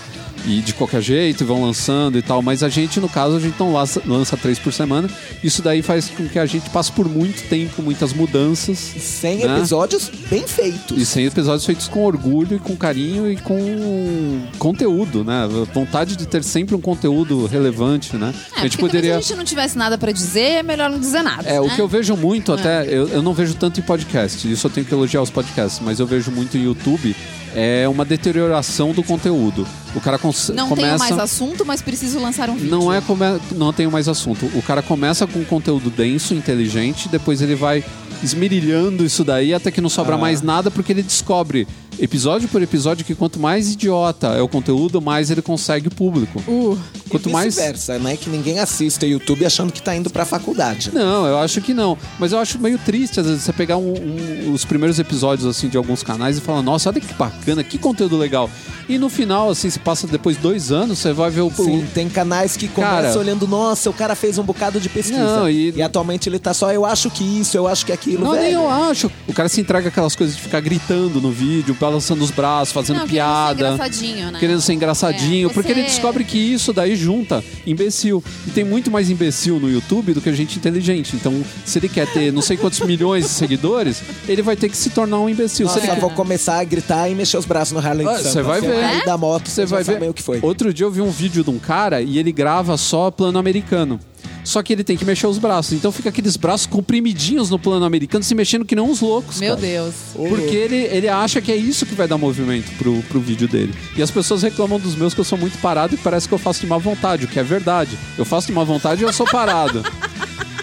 E 0.46 0.60
de 0.60 0.74
qualquer 0.74 1.00
jeito, 1.02 1.42
e 1.42 1.46
vão 1.46 1.62
lançando 1.64 2.18
e 2.18 2.22
tal. 2.22 2.42
Mas 2.42 2.62
a 2.62 2.68
gente, 2.68 3.00
no 3.00 3.08
caso, 3.08 3.36
a 3.36 3.40
gente 3.40 3.58
não 3.58 3.72
lança, 3.72 4.02
lança 4.06 4.36
três 4.36 4.58
por 4.58 4.72
semana. 4.72 5.08
Isso 5.42 5.62
daí 5.62 5.82
faz 5.82 6.08
com 6.08 6.28
que 6.28 6.38
a 6.38 6.46
gente 6.46 6.68
passe 6.70 6.90
por 6.92 7.08
muito 7.08 7.48
tempo, 7.48 7.82
muitas 7.82 8.12
mudanças. 8.12 8.78
100 8.78 9.38
Né? 9.46 9.56
episódios 9.58 10.10
bem 10.30 10.46
feitos. 10.46 10.96
E 11.00 11.04
sem 11.06 11.26
episódios 11.26 11.64
feitos 11.64 11.88
com 11.88 12.04
orgulho 12.04 12.56
e 12.56 12.58
com 12.58 12.76
carinho 12.76 13.30
e 13.30 13.36
com 13.36 14.40
conteúdo, 14.58 15.24
né? 15.24 15.48
Vontade 15.72 16.16
de 16.16 16.26
ter 16.26 16.42
sempre 16.42 16.74
um 16.74 16.80
conteúdo 16.80 17.46
relevante, 17.46 18.16
né? 18.16 18.34
É, 18.56 18.68
porque 18.68 18.76
também 18.88 19.02
se 19.02 19.10
a 19.10 19.20
gente 19.20 19.34
não 19.36 19.44
tivesse 19.44 19.76
nada 19.78 19.96
pra 19.98 20.12
dizer, 20.12 20.58
é 20.58 20.62
melhor 20.62 20.90
não 20.90 20.98
dizer 20.98 21.22
nada. 21.22 21.48
É, 21.48 21.60
o 21.60 21.66
né? 21.66 21.74
que 21.74 21.80
eu 21.80 21.88
vejo 21.88 22.16
muito 22.16 22.52
até, 22.52 22.84
eu, 22.86 23.08
eu 23.08 23.22
não 23.22 23.32
vejo 23.32 23.54
tanto 23.54 23.80
em 23.80 23.82
podcast, 23.82 24.50
isso 24.50 24.66
eu 24.66 24.70
tenho 24.70 24.86
que 24.86 24.92
elogiar 24.92 25.22
os 25.22 25.30
podcasts, 25.30 25.80
mas 25.84 26.00
eu 26.00 26.06
vejo 26.06 26.30
muito 26.30 26.56
em 26.56 26.64
YouTube, 26.64 27.14
é 27.54 27.88
uma 27.88 28.04
deterioração 28.04 28.92
do 28.92 29.02
conteúdo. 29.02 29.66
O 29.94 30.00
cara 30.00 30.18
Não 30.54 30.68
começa... 30.68 30.74
tenho 30.74 30.98
mais 30.98 31.18
assunto, 31.18 31.64
mas 31.66 31.82
preciso 31.82 32.18
lançar 32.18 32.48
um 32.48 32.54
vídeo. 32.54 32.70
Não 32.70 32.92
é 32.92 33.00
come... 33.00 33.24
não 33.52 33.72
tenho 33.72 33.90
mais 33.90 34.08
assunto. 34.08 34.46
O 34.54 34.62
cara 34.62 34.82
começa 34.82 35.26
com 35.26 35.44
conteúdo 35.44 35.90
denso, 35.90 36.34
inteligente, 36.34 37.08
depois 37.08 37.42
ele 37.42 37.54
vai 37.54 37.84
esmerilhando 38.22 39.04
isso 39.04 39.24
daí 39.24 39.52
até 39.52 39.70
que 39.70 39.80
não 39.80 39.88
sobra 39.88 40.16
mais 40.16 40.42
nada 40.42 40.70
porque 40.70 40.92
ele 40.92 41.02
descobre 41.02 41.66
episódio 41.98 42.48
por 42.48 42.62
episódio 42.62 43.04
que 43.04 43.14
quanto 43.14 43.38
mais 43.38 43.72
idiota 43.72 44.28
é 44.28 44.42
o 44.42 44.48
conteúdo, 44.48 45.00
mais 45.00 45.30
ele 45.30 45.42
consegue 45.42 45.88
público. 45.90 46.42
Uh, 46.48 46.78
Quanto 47.08 47.28
e 47.28 47.32
mais 47.32 47.54
vice-versa, 47.54 47.98
né? 47.98 48.16
Que 48.16 48.30
ninguém 48.30 48.58
assista 48.58 49.06
YouTube 49.06 49.44
achando 49.44 49.72
que 49.72 49.82
tá 49.82 49.94
indo 49.94 50.08
pra 50.10 50.24
faculdade. 50.24 50.90
Não, 50.92 51.26
eu 51.26 51.38
acho 51.38 51.60
que 51.60 51.74
não. 51.74 51.96
Mas 52.18 52.32
eu 52.32 52.38
acho 52.38 52.58
meio 52.58 52.78
triste, 52.78 53.20
às 53.20 53.26
vezes, 53.26 53.42
você 53.42 53.52
pegar 53.52 53.76
um- 53.76 53.92
um- 53.94 54.52
os 54.52 54.64
primeiros 54.64 54.98
episódios, 54.98 55.46
assim, 55.46 55.68
de 55.68 55.76
alguns 55.76 56.02
canais 56.02 56.38
e 56.38 56.40
falar, 56.40 56.62
nossa, 56.62 56.88
olha 56.88 57.00
que 57.00 57.12
bacana, 57.14 57.62
que 57.62 57.76
conteúdo 57.78 58.16
legal. 58.16 58.50
E 58.88 58.98
no 58.98 59.08
final, 59.08 59.50
assim, 59.50 59.70
se 59.70 59.78
passa 59.78 60.06
depois 60.06 60.36
dois 60.36 60.72
anos, 60.72 60.98
você 60.98 61.12
vai 61.12 61.30
ver 61.30 61.42
o... 61.42 61.50
Sim, 61.50 61.82
o- 61.82 61.86
tem 61.94 62.08
canais 62.08 62.56
que 62.56 62.66
começam 62.68 63.02
Cara- 63.02 63.18
olhando, 63.18 63.46
nossa, 63.46 63.88
o 63.90 63.92
cara 63.92 64.14
fez 64.14 64.38
um 64.38 64.42
bocado 64.42 64.80
de 64.80 64.88
pesquisa. 64.88 65.22
Não, 65.40 65.48
e- 65.48 65.80
atualmente 65.82 66.28
ele 66.28 66.38
tá 66.38 66.52
só, 66.52 66.72
eu 66.72 66.84
acho 66.84 67.10
que 67.10 67.22
isso, 67.22 67.56
eu 67.56 67.68
acho 67.68 67.86
que 67.86 67.92
aquilo, 67.92 68.24
Não, 68.24 68.32
nem 68.32 68.42
velho. 68.42 68.54
eu 68.54 68.68
acho. 68.70 69.10
O 69.28 69.32
cara 69.32 69.48
se 69.48 69.60
entrega 69.60 69.88
aquelas 69.88 70.16
coisas 70.16 70.34
de 70.34 70.42
ficar 70.42 70.60
gritando 70.60 71.20
no 71.20 71.30
vídeo, 71.30 71.74
balançando 71.82 72.22
os 72.22 72.30
braços, 72.30 72.72
fazendo 72.72 72.98
não, 72.98 73.06
querendo 73.08 73.08
ser 73.08 73.14
piada. 73.16 73.52
engraçadinho, 73.74 74.30
né? 74.30 74.38
Querendo 74.38 74.60
ser 74.60 74.72
engraçadinho, 74.74 75.50
É, 75.50 75.52
porque 75.52 75.72
ele 75.72 75.80
você- 75.82 75.88
descobre 75.88 76.22
que 76.22 76.38
isso 76.38 76.72
daí 76.72 76.94
junta 76.94 77.42
imbecil. 77.66 78.22
E 78.46 78.50
tem 78.50 78.62
muito 78.62 78.88
mais 78.88 79.10
imbecil 79.10 79.58
no 79.58 79.68
YouTube 79.68 80.14
do 80.14 80.20
que 80.20 80.32
gente 80.32 80.56
inteligente. 80.58 81.16
Então, 81.16 81.42
se 81.64 81.78
ele 81.80 81.88
quer 81.88 82.06
ter 82.12 82.32
não 82.32 82.40
sei 82.40 82.56
quantos 82.56 82.78
milhões 82.86 83.24
de 83.24 83.30
seguidores, 83.30 84.00
ele 84.28 84.42
vai 84.42 84.54
ter 84.54 84.68
que 84.68 84.76
se 84.76 84.90
tornar 84.90 85.18
um 85.18 85.28
imbecil. 85.28 85.66
Nossa, 85.66 85.80
se 85.80 85.86
ele 85.90 86.00
vou 86.00 86.10
começar 86.10 86.60
a 86.60 86.64
gritar 86.64 87.08
e 87.10 87.14
mexer 87.16 87.36
os 87.36 87.44
braços 87.44 87.72
no 87.72 87.80
Harley 87.80 88.06
Ah, 88.06 88.10
Davidson. 88.12 88.30
você 88.32 88.42
vai 88.42 88.60
ver. 88.60 88.80
cair 88.80 89.04
da 89.04 89.18
moto, 89.18 89.48
Você 89.50 89.66
vai 89.66 89.82
ver. 89.82 90.08
o 90.08 90.14
que 90.14 90.22
foi. 90.22 90.38
Outro 90.40 90.72
dia 90.72 90.86
eu 90.86 90.90
vi 90.90 91.00
um 91.00 91.10
vídeo 91.10 91.42
de 91.42 91.50
um 91.50 91.58
cara 91.58 92.00
e 92.00 92.16
ele 92.16 92.30
grava 92.30 92.76
só 92.76 93.10
plano 93.10 93.38
americano. 93.38 93.98
Só 94.44 94.62
que 94.62 94.72
ele 94.72 94.82
tem 94.82 94.96
que 94.96 95.04
mexer 95.04 95.26
os 95.26 95.38
braços. 95.38 95.72
Então 95.72 95.92
fica 95.92 96.08
aqueles 96.08 96.36
braços 96.36 96.66
comprimidinhos 96.66 97.50
no 97.50 97.58
plano 97.58 97.84
americano, 97.84 98.24
se 98.24 98.34
mexendo 98.34 98.64
que 98.64 98.74
nem 98.74 98.84
uns 98.84 99.00
loucos. 99.00 99.38
Meu 99.38 99.56
cara. 99.56 99.66
Deus. 99.66 99.94
Porque 100.14 100.56
ele, 100.56 100.76
ele 100.76 101.08
acha 101.08 101.40
que 101.40 101.52
é 101.52 101.56
isso 101.56 101.86
que 101.86 101.94
vai 101.94 102.08
dar 102.08 102.18
movimento 102.18 102.70
pro, 102.76 103.02
pro 103.02 103.20
vídeo 103.20 103.46
dele. 103.48 103.74
E 103.96 104.02
as 104.02 104.10
pessoas 104.10 104.42
reclamam 104.42 104.78
dos 104.78 104.94
meus 104.94 105.14
que 105.14 105.20
eu 105.20 105.24
sou 105.24 105.38
muito 105.38 105.58
parado 105.58 105.94
e 105.94 105.98
parece 105.98 106.28
que 106.28 106.34
eu 106.34 106.38
faço 106.38 106.60
de 106.60 106.66
má 106.66 106.78
vontade, 106.78 107.24
o 107.24 107.28
que 107.28 107.38
é 107.38 107.42
verdade. 107.42 107.96
Eu 108.18 108.24
faço 108.24 108.48
de 108.48 108.52
má 108.52 108.64
vontade 108.64 109.02
e 109.02 109.04
eu 109.04 109.12
sou 109.12 109.26
parado. 109.26 109.84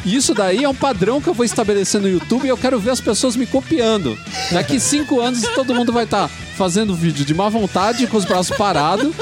E 0.06 0.16
Isso 0.16 0.34
daí 0.34 0.64
é 0.64 0.70
um 0.70 0.76
padrão 0.76 1.22
que 1.22 1.28
eu 1.28 1.34
vou 1.34 1.46
estabelecer 1.46 2.02
no 2.02 2.10
YouTube 2.10 2.46
e 2.46 2.50
eu 2.50 2.58
quero 2.58 2.80
ver 2.80 2.92
as 2.92 3.02
pessoas 3.02 3.36
me 3.36 3.46
copiando. 3.46 4.18
Daqui 4.52 4.80
cinco 4.80 5.20
anos 5.20 5.42
todo 5.56 5.74
mundo 5.74 5.92
vai 5.92 6.04
estar 6.04 6.28
fazendo 6.28 6.96
vídeo 6.96 7.24
de 7.24 7.34
má 7.34 7.48
vontade, 7.48 8.08
com 8.08 8.18
os 8.18 8.26
braços 8.26 8.56
parados. 8.58 9.14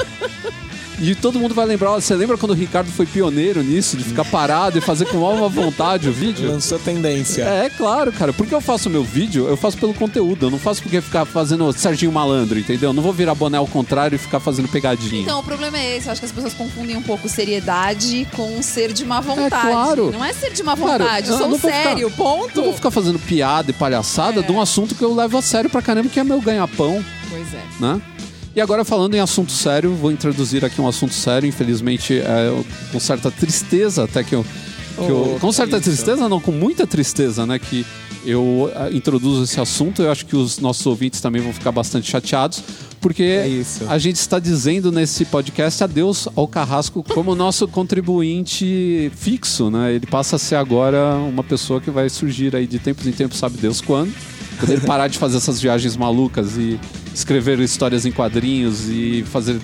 E 1.00 1.14
todo 1.14 1.38
mundo 1.38 1.54
vai 1.54 1.64
lembrar, 1.64 1.90
você 1.92 2.12
lembra 2.16 2.36
quando 2.36 2.50
o 2.50 2.54
Ricardo 2.54 2.90
foi 2.90 3.06
pioneiro 3.06 3.62
nisso, 3.62 3.96
de 3.96 4.02
ficar 4.02 4.24
parado 4.24 4.78
e 4.78 4.80
fazer 4.80 5.04
com 5.06 5.18
má 5.18 5.46
vontade 5.46 6.08
o 6.08 6.12
vídeo? 6.12 6.50
Lançou 6.50 6.76
tendência. 6.78 7.42
É, 7.44 7.66
é 7.66 7.70
claro, 7.70 8.10
cara. 8.12 8.32
Porque 8.32 8.52
eu 8.52 8.60
faço 8.60 8.90
meu 8.90 9.04
vídeo, 9.04 9.46
eu 9.48 9.56
faço 9.56 9.78
pelo 9.78 9.94
conteúdo. 9.94 10.46
Eu 10.46 10.50
não 10.50 10.58
faço 10.58 10.82
porque 10.82 11.00
ficar 11.00 11.24
fazendo 11.24 11.72
Serginho 11.72 12.10
Malandro, 12.10 12.58
entendeu? 12.58 12.90
Eu 12.90 12.92
não 12.92 13.02
vou 13.02 13.12
virar 13.12 13.36
boné 13.36 13.58
ao 13.58 13.66
contrário 13.66 14.16
e 14.16 14.18
ficar 14.18 14.40
fazendo 14.40 14.66
pegadinha. 14.68 15.22
Então, 15.22 15.38
o 15.38 15.42
problema 15.44 15.78
é 15.78 15.96
esse. 15.96 16.08
Eu 16.08 16.12
acho 16.12 16.20
que 16.20 16.26
as 16.26 16.32
pessoas 16.32 16.52
confundem 16.54 16.96
um 16.96 17.02
pouco 17.02 17.28
seriedade 17.28 18.26
com 18.34 18.60
ser 18.60 18.92
de 18.92 19.04
má 19.04 19.20
vontade. 19.20 19.50
claro. 19.68 20.10
Não 20.10 20.24
é 20.24 20.32
ser 20.32 20.50
de 20.52 20.62
má 20.64 20.74
vontade. 20.74 21.28
eu 21.28 21.34
eu 21.34 21.38
sou 21.38 21.48
não 21.48 21.58
sério, 21.60 22.10
ficar- 22.10 22.22
ponto. 22.24 22.58
Eu 22.58 22.64
vou 22.64 22.72
ficar 22.72 22.90
fazendo 22.90 23.18
piada 23.20 23.70
e 23.70 23.74
palhaçada 23.74 24.40
É. 24.40 24.42
de 24.42 24.50
um 24.50 24.60
assunto 24.60 24.96
que 24.96 25.02
eu 25.02 25.14
levo 25.14 25.38
a 25.38 25.42
sério 25.42 25.70
pra 25.70 25.80
caramba, 25.80 26.08
que 26.08 26.18
é 26.18 26.24
meu 26.24 26.40
ganha-pão, 26.40 27.04
Pois 27.30 27.46
é. 27.54 27.62
né? 27.78 28.00
E 28.56 28.60
agora, 28.60 28.84
falando 28.84 29.14
em 29.14 29.20
assunto 29.20 29.52
sério, 29.52 29.94
vou 29.94 30.10
introduzir 30.10 30.64
aqui 30.64 30.80
um 30.80 30.88
assunto 30.88 31.14
sério, 31.14 31.48
infelizmente, 31.48 32.18
é, 32.18 32.62
com 32.90 32.98
certa 32.98 33.30
tristeza, 33.30 34.04
até 34.04 34.24
que 34.24 34.34
eu. 34.34 34.44
que 34.96 35.00
eu- 35.02 35.34
Oh, 35.36 35.38
com 35.40 35.52
certa 35.52 35.76
isso. 35.76 35.84
tristeza, 35.84 36.28
não, 36.28 36.40
com 36.40 36.50
muita 36.50 36.84
tristeza, 36.86 37.46
né? 37.46 37.56
Que 37.58 37.86
eu 38.26 38.68
ah, 38.74 38.90
introduzo 38.90 39.44
esse 39.44 39.60
assunto. 39.60 40.02
Eu 40.02 40.10
acho 40.10 40.26
que 40.26 40.34
os 40.34 40.58
nossos 40.58 40.84
ouvintes 40.86 41.20
também 41.20 41.40
vão 41.40 41.52
ficar 41.52 41.70
bastante 41.70 42.10
chateados, 42.10 42.60
porque 43.00 43.22
É 43.22 43.62
a 43.88 43.96
gente 43.96 44.16
está 44.16 44.40
dizendo 44.40 44.90
nesse 44.90 45.24
podcast 45.24 45.84
adeus 45.84 46.26
ao 46.34 46.48
Carrasco 46.48 47.04
como 47.04 47.36
nosso 47.36 47.68
contribuinte 47.68 49.12
fixo, 49.14 49.70
né? 49.70 49.94
Ele 49.94 50.06
passa 50.06 50.34
a 50.34 50.38
ser 50.38 50.56
agora 50.56 51.14
uma 51.14 51.44
pessoa 51.44 51.80
que 51.80 51.90
vai 51.92 52.08
surgir 52.10 52.56
aí 52.56 52.66
de 52.66 52.80
tempos 52.80 53.06
em 53.06 53.12
tempos, 53.12 53.38
sabe 53.38 53.56
Deus 53.58 53.80
quando. 53.80 54.12
Quando 54.58 54.72
ele 54.72 54.80
parar 54.80 55.06
de 55.06 55.16
fazer 55.16 55.36
essas 55.36 55.60
viagens 55.60 55.96
malucas 55.96 56.56
e 56.56 56.80
escrever 57.18 57.58
histórias 57.58 58.06
em 58.06 58.12
quadrinhos 58.12 58.88
e 58.88 59.24
fazer 59.26 59.60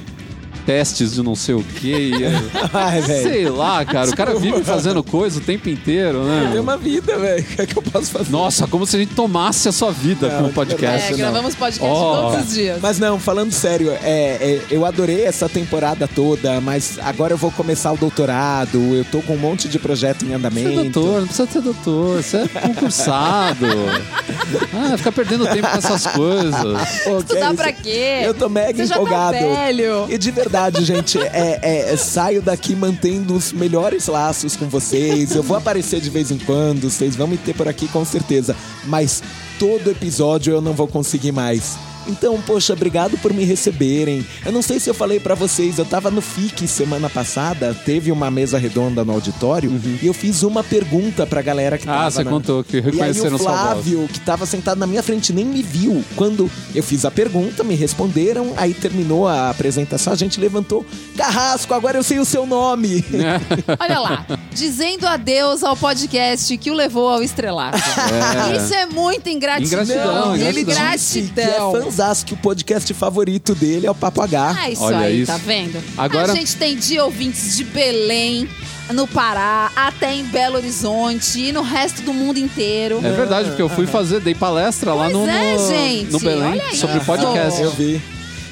testes 0.66 1.12
de 1.14 1.22
não 1.22 1.34
sei 1.34 1.54
o 1.54 1.62
quê. 1.62 2.12
e, 2.18 2.24
é, 2.24 2.32
Ai, 2.72 3.02
sei 3.02 3.48
lá, 3.48 3.84
cara. 3.84 4.10
O 4.10 4.16
cara 4.16 4.34
vive 4.34 4.62
fazendo 4.64 5.02
coisa 5.02 5.38
o 5.38 5.42
tempo 5.42 5.68
inteiro, 5.68 6.24
né? 6.24 6.48
Tem 6.52 6.60
uma 6.60 6.76
vida, 6.76 7.18
velho. 7.18 7.42
O 7.42 7.44
que 7.46 7.62
é 7.62 7.66
que 7.66 7.76
eu 7.76 7.82
posso 7.82 8.06
fazer? 8.10 8.30
Nossa, 8.30 8.66
como 8.66 8.86
se 8.86 8.96
a 8.96 8.98
gente 8.98 9.14
tomasse 9.14 9.68
a 9.68 9.72
sua 9.72 9.90
vida 9.92 10.28
Não, 10.28 10.42
com 10.42 10.48
o 10.48 10.52
podcast. 10.52 11.08
É, 11.08 11.10
não. 11.10 11.18
gravamos 11.18 11.54
podcast 11.54 11.92
Ó. 11.94 12.30
todos 12.30 12.46
os 12.48 12.54
dias. 12.54 12.78
Mas 12.80 12.98
não, 12.98 13.18
falando 13.18 13.52
sério, 13.52 13.90
é, 13.90 13.96
é, 14.02 14.60
eu 14.70 14.84
adorei 14.84 15.24
essa 15.24 15.48
temporada 15.48 16.08
toda, 16.08 16.60
mas 16.60 16.98
agora 17.02 17.32
eu 17.34 17.38
vou 17.38 17.50
começar 17.50 17.92
o 17.92 17.96
doutorado, 17.96 18.78
eu 18.94 19.04
tô 19.04 19.20
com 19.22 19.34
um 19.34 19.38
monte 19.38 19.68
de 19.68 19.78
projeto 19.78 20.22
em 20.24 20.28
Você 20.28 20.32
é 20.32 20.36
andamento. 20.36 20.90
doutor, 20.90 21.20
não 21.20 21.26
precisa 21.26 21.48
ser 21.48 21.60
doutor, 21.60 22.22
você 22.22 22.36
é 22.38 22.48
concursado. 22.48 23.66
ah, 24.72 24.96
fica 24.96 25.12
perdendo 25.12 25.46
tempo 25.46 25.68
com 25.68 25.76
essas 25.78 26.06
coisas. 26.08 27.00
Pô, 27.04 27.18
Estudar 27.18 27.52
é 27.52 27.54
pra 27.54 27.72
quê? 27.72 28.20
Eu 28.24 28.34
tô 28.34 28.48
mega 28.48 28.74
Você 28.76 28.86
já 28.86 28.94
tá 28.94 29.00
empolgado. 29.00 29.32
velho. 29.38 30.06
E 30.08 30.18
de 30.18 30.30
verdade, 30.30 30.53
gente, 30.80 31.18
é, 31.18 31.58
é, 31.62 31.92
é, 31.92 31.96
saio 31.96 32.40
daqui 32.40 32.76
mantendo 32.76 33.34
os 33.34 33.52
melhores 33.52 34.06
laços 34.06 34.56
com 34.56 34.68
vocês. 34.68 35.34
Eu 35.34 35.42
vou 35.42 35.56
aparecer 35.56 36.00
de 36.00 36.10
vez 36.10 36.30
em 36.30 36.38
quando, 36.38 36.90
vocês 36.90 37.16
vão 37.16 37.26
me 37.26 37.36
ter 37.36 37.54
por 37.54 37.66
aqui 37.66 37.88
com 37.88 38.04
certeza. 38.04 38.54
Mas 38.84 39.22
todo 39.58 39.90
episódio 39.90 40.52
eu 40.52 40.60
não 40.60 40.72
vou 40.72 40.86
conseguir 40.86 41.32
mais. 41.32 41.76
Então, 42.06 42.40
poxa, 42.46 42.72
obrigado 42.72 43.16
por 43.18 43.32
me 43.32 43.44
receberem. 43.44 44.24
Eu 44.44 44.52
não 44.52 44.62
sei 44.62 44.78
se 44.80 44.88
eu 44.90 44.94
falei 44.94 45.18
pra 45.20 45.34
vocês, 45.34 45.78
eu 45.78 45.84
tava 45.84 46.10
no 46.10 46.20
FIC 46.20 46.66
semana 46.68 47.08
passada, 47.10 47.74
teve 47.84 48.10
uma 48.12 48.30
mesa 48.30 48.58
redonda 48.58 49.04
no 49.04 49.12
auditório 49.12 49.70
e 50.02 50.06
eu 50.06 50.14
fiz 50.14 50.42
uma 50.42 50.62
pergunta 50.62 51.26
pra 51.26 51.40
galera 51.42 51.78
que 51.78 51.84
tava 51.86 51.94
Uhum. 52.00 52.04
Ah, 52.06 52.10
você 52.10 52.24
na- 52.24 52.30
contou 52.30 52.64
que 52.64 52.78
o 52.78 52.82
reconheceram 52.82 53.38
sua 53.38 53.50
voz. 53.52 53.60
Flávio, 53.62 54.08
que 54.12 54.20
tava 54.20 54.44
sentado 54.46 54.78
na 54.78 54.86
minha 54.86 55.02
frente, 55.02 55.32
nem 55.32 55.44
me 55.44 55.62
viu. 55.62 56.04
Quando 56.16 56.50
eu 56.74 56.82
fiz 56.82 57.04
a 57.04 57.10
pergunta, 57.10 57.62
me 57.64 57.74
responderam, 57.74 58.52
aí 58.56 58.74
terminou 58.74 59.26
a 59.28 59.50
apresentação, 59.50 60.12
a 60.12 60.16
gente 60.16 60.38
levantou. 60.40 60.84
Carrasco, 61.16 61.72
agora 61.72 61.96
eu 61.98 62.02
sei 62.02 62.18
o 62.18 62.24
seu 62.24 62.44
nome. 62.46 63.04
Olha 63.78 63.98
lá, 64.00 64.26
dizendo 64.52 65.06
adeus 65.06 65.62
ao 65.62 65.76
podcast 65.76 66.56
que 66.58 66.70
o 66.70 66.74
levou 66.74 67.08
ao 67.08 67.22
estrelato. 67.22 67.78
Isso 68.56 68.74
é 68.74 68.86
muita 68.86 69.30
ingratidão. 69.30 69.82
Ingratidão, 69.82 70.36
Ele 70.36 70.60
ingratidão. 70.60 70.90
Disse 70.94 71.22
que 71.22 71.40
é 71.40 71.44
gratidão. 71.46 71.72
Fãzasco, 71.94 72.26
que 72.26 72.34
o 72.34 72.36
podcast 72.36 72.92
favorito 72.92 73.54
dele 73.54 73.86
é 73.86 73.90
o 73.90 73.94
Papo 73.94 74.20
H. 74.22 74.56
Ah, 74.58 74.70
isso 74.70 74.82
Olha 74.82 74.98
aí, 74.98 75.22
isso. 75.22 75.30
tá 75.32 75.38
vendo? 75.38 75.82
Agora- 75.96 76.32
A 76.32 76.34
gente 76.34 76.56
tem 76.56 76.76
de 76.76 76.98
ouvintes 76.98 77.56
de 77.56 77.64
Belém, 77.64 78.48
no 78.92 79.06
Pará, 79.06 79.70
até 79.76 80.12
em 80.14 80.24
Belo 80.24 80.56
Horizonte 80.56 81.38
e 81.40 81.52
no 81.52 81.62
resto 81.62 82.02
do 82.02 82.12
mundo 82.12 82.38
inteiro. 82.38 83.00
É 83.02 83.10
verdade, 83.12 83.48
porque 83.48 83.62
eu 83.62 83.68
fui 83.68 83.86
fazer, 83.86 84.20
dei 84.20 84.34
palestra 84.34 84.92
lá 84.92 85.04
Pois 85.10 85.14
no, 85.16 85.28
é, 85.28 85.52
no, 85.56 85.68
gente, 85.68 86.12
no 86.12 86.18
Belém 86.20 86.60
olha 86.60 86.74
sobre 86.76 86.96
isso. 86.96 87.06
podcast. 87.06 87.62
Eu 87.62 87.70
vi. 87.70 88.02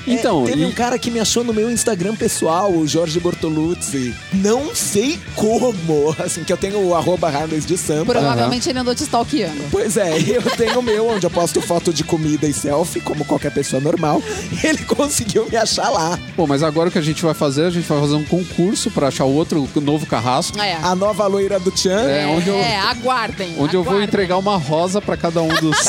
Então, 0.06 0.42
É, 0.42 0.46
teve 0.50 0.62
e- 0.62 0.66
um 0.66 0.72
cara 0.72 0.98
que 0.98 1.10
me 1.10 1.20
achou 1.20 1.44
no 1.44 1.52
meu 1.52 1.70
Instagram 1.70 2.14
pessoal, 2.16 2.72
o 2.72 2.86
Jorge 2.86 3.18
Bortoluzzi. 3.20 4.14
Não 4.32 4.74
sei 4.74 5.18
como, 5.34 6.14
assim, 6.18 6.44
que 6.44 6.52
eu 6.52 6.56
tenho 6.56 6.78
o 6.86 6.94
arroba 6.94 7.28
Harleys 7.28 7.64
de 7.66 7.76
Sampa. 7.78 8.12
Provavelmente 8.12 8.68
ele 8.68 8.78
andou 8.78 8.94
te 8.94 9.02
stalkeando. 9.04 9.62
Pois 9.70 9.96
é, 9.96 10.18
eu 10.18 10.42
tenho 10.56 10.80
o 10.80 10.82
meu, 10.82 11.08
onde 11.08 11.26
eu 11.26 11.30
posto 11.30 11.60
foto 11.60 11.92
de 11.92 12.04
comida 12.04 12.46
e 12.46 12.52
selfie, 12.52 13.00
como 13.00 13.24
qualquer 13.24 13.52
pessoa 13.52 13.80
normal. 13.80 14.22
Ele 14.62 14.78
conseguiu 14.84 15.46
me 15.48 15.56
achar 15.56 15.88
lá. 15.90 16.18
Pô, 16.36 16.46
mas 16.46 16.62
agora 16.62 16.88
o 16.88 16.92
que 16.92 16.98
a 16.98 17.02
gente 17.02 17.22
vai 17.22 17.34
fazer, 17.34 17.66
a 17.66 17.70
gente 17.70 17.86
vai 17.88 18.00
fazer 18.00 18.14
um 18.14 18.24
concurso 18.24 18.90
pra 18.90 19.08
achar 19.08 19.24
o 19.24 19.34
outro 19.34 19.68
novo 19.80 20.06
carrasco. 20.06 20.58
É. 20.60 20.74
A 20.82 20.94
nova 20.94 21.26
loira 21.26 21.58
do 21.58 21.70
Tchan. 21.70 22.08
É, 22.08 22.26
onde 22.26 22.48
eu- 22.48 22.56
É, 22.56 22.76
aguardem. 22.78 23.54
Onde 23.58 23.74
eu 23.76 23.82
vou 23.82 23.92
aguardem. 23.94 24.04
entregar 24.08 24.36
uma 24.38 24.56
rosa 24.56 25.00
pra 25.00 25.16
cada 25.16 25.42
um 25.42 25.48
dos. 25.48 25.76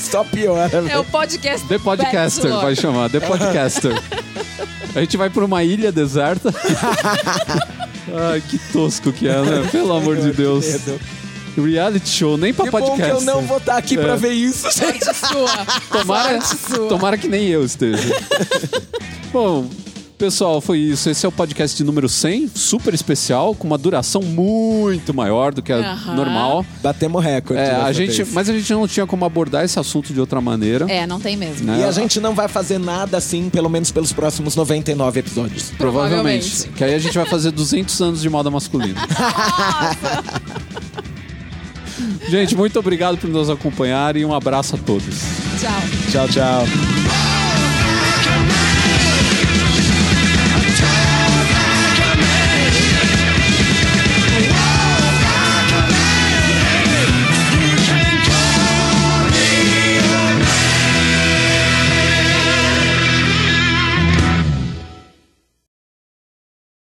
Só 0.00 0.24
piora, 0.24 0.64
É 0.76 0.80
velho. 0.80 1.00
o 1.00 1.04
podcast. 1.04 1.55
The 1.68 1.78
Podcaster 1.78 2.50
vai 2.52 2.74
chamar, 2.76 3.10
The 3.10 3.20
Podcaster. 3.20 3.92
A 4.94 5.00
gente 5.00 5.16
vai 5.16 5.28
pra 5.30 5.44
uma 5.44 5.62
ilha 5.64 5.90
deserta. 5.92 6.52
Ai, 8.32 8.40
que 8.48 8.58
tosco 8.72 9.12
que 9.12 9.28
é, 9.28 9.40
né? 9.42 9.68
Pelo 9.72 9.92
amor 9.94 10.16
de 10.16 10.32
Deus. 10.32 10.64
Reality 11.56 12.08
show, 12.08 12.36
nem 12.36 12.52
pra 12.52 12.66
Que 12.66 12.70
bom 12.70 12.80
que 12.80 12.86
podcast. 12.90 13.14
eu 13.14 13.20
não 13.22 13.42
vou 13.42 13.56
estar 13.58 13.76
aqui 13.76 13.96
pra 13.96 14.12
É. 14.12 14.16
ver 14.16 14.32
isso, 14.32 14.68
gente. 14.70 15.04
Sorte 15.04 15.26
sua. 15.26 15.66
Tomara, 16.00 16.40
Sorte 16.40 16.56
sua. 16.74 16.88
tomara 16.88 17.18
que 17.18 17.28
nem 17.28 17.48
eu 17.48 17.64
esteja. 17.64 18.14
Bom, 19.32 19.68
pessoal, 20.16 20.60
foi 20.60 20.78
isso. 20.78 21.08
Esse 21.10 21.24
é 21.26 21.28
o 21.28 21.32
podcast 21.32 21.76
de 21.76 21.84
número 21.84 22.08
100, 22.08 22.50
super 22.54 22.92
especial, 22.94 23.54
com 23.54 23.66
uma 23.66 23.78
duração 23.78 24.22
muito 24.22 25.12
maior 25.14 25.52
do 25.52 25.62
que 25.62 25.72
a 25.72 25.76
Aham. 25.92 26.14
normal. 26.14 26.66
Batemos 26.82 27.22
recorde. 27.22 27.62
É, 27.62 27.70
a 27.74 27.78
dessa 27.78 27.92
gente, 27.94 28.16
vez. 28.22 28.32
mas 28.32 28.48
a 28.48 28.52
gente 28.52 28.72
não 28.72 28.88
tinha 28.88 29.06
como 29.06 29.24
abordar 29.24 29.64
esse 29.64 29.78
assunto 29.78 30.12
de 30.12 30.20
outra 30.20 30.40
maneira. 30.40 30.86
É, 30.90 31.06
não 31.06 31.20
tem 31.20 31.36
mesmo. 31.36 31.66
né? 31.66 31.80
E 31.80 31.84
a 31.84 31.92
gente 31.92 32.18
não 32.20 32.34
vai 32.34 32.48
fazer 32.48 32.78
nada 32.78 33.16
assim, 33.18 33.50
pelo 33.50 33.68
menos 33.68 33.90
pelos 33.92 34.12
próximos 34.12 34.56
99 34.56 35.20
episódios. 35.20 35.70
Provavelmente. 35.76 36.48
Provavelmente. 36.48 36.68
Que 36.76 36.84
aí 36.84 36.94
a 36.94 36.98
gente 36.98 37.16
vai 37.16 37.26
fazer 37.26 37.50
200 37.50 38.00
anos 38.00 38.22
de 38.22 38.28
moda 38.30 38.50
masculina. 38.50 39.00
gente, 42.28 42.56
muito 42.56 42.78
obrigado 42.78 43.18
por 43.18 43.28
nos 43.28 43.50
acompanhar 43.50 44.16
e 44.16 44.24
um 44.24 44.34
abraço 44.34 44.76
a 44.76 44.78
todos. 44.78 45.14
Tchau. 45.60 45.72
Tchau, 46.10 46.28
tchau. 46.28 47.35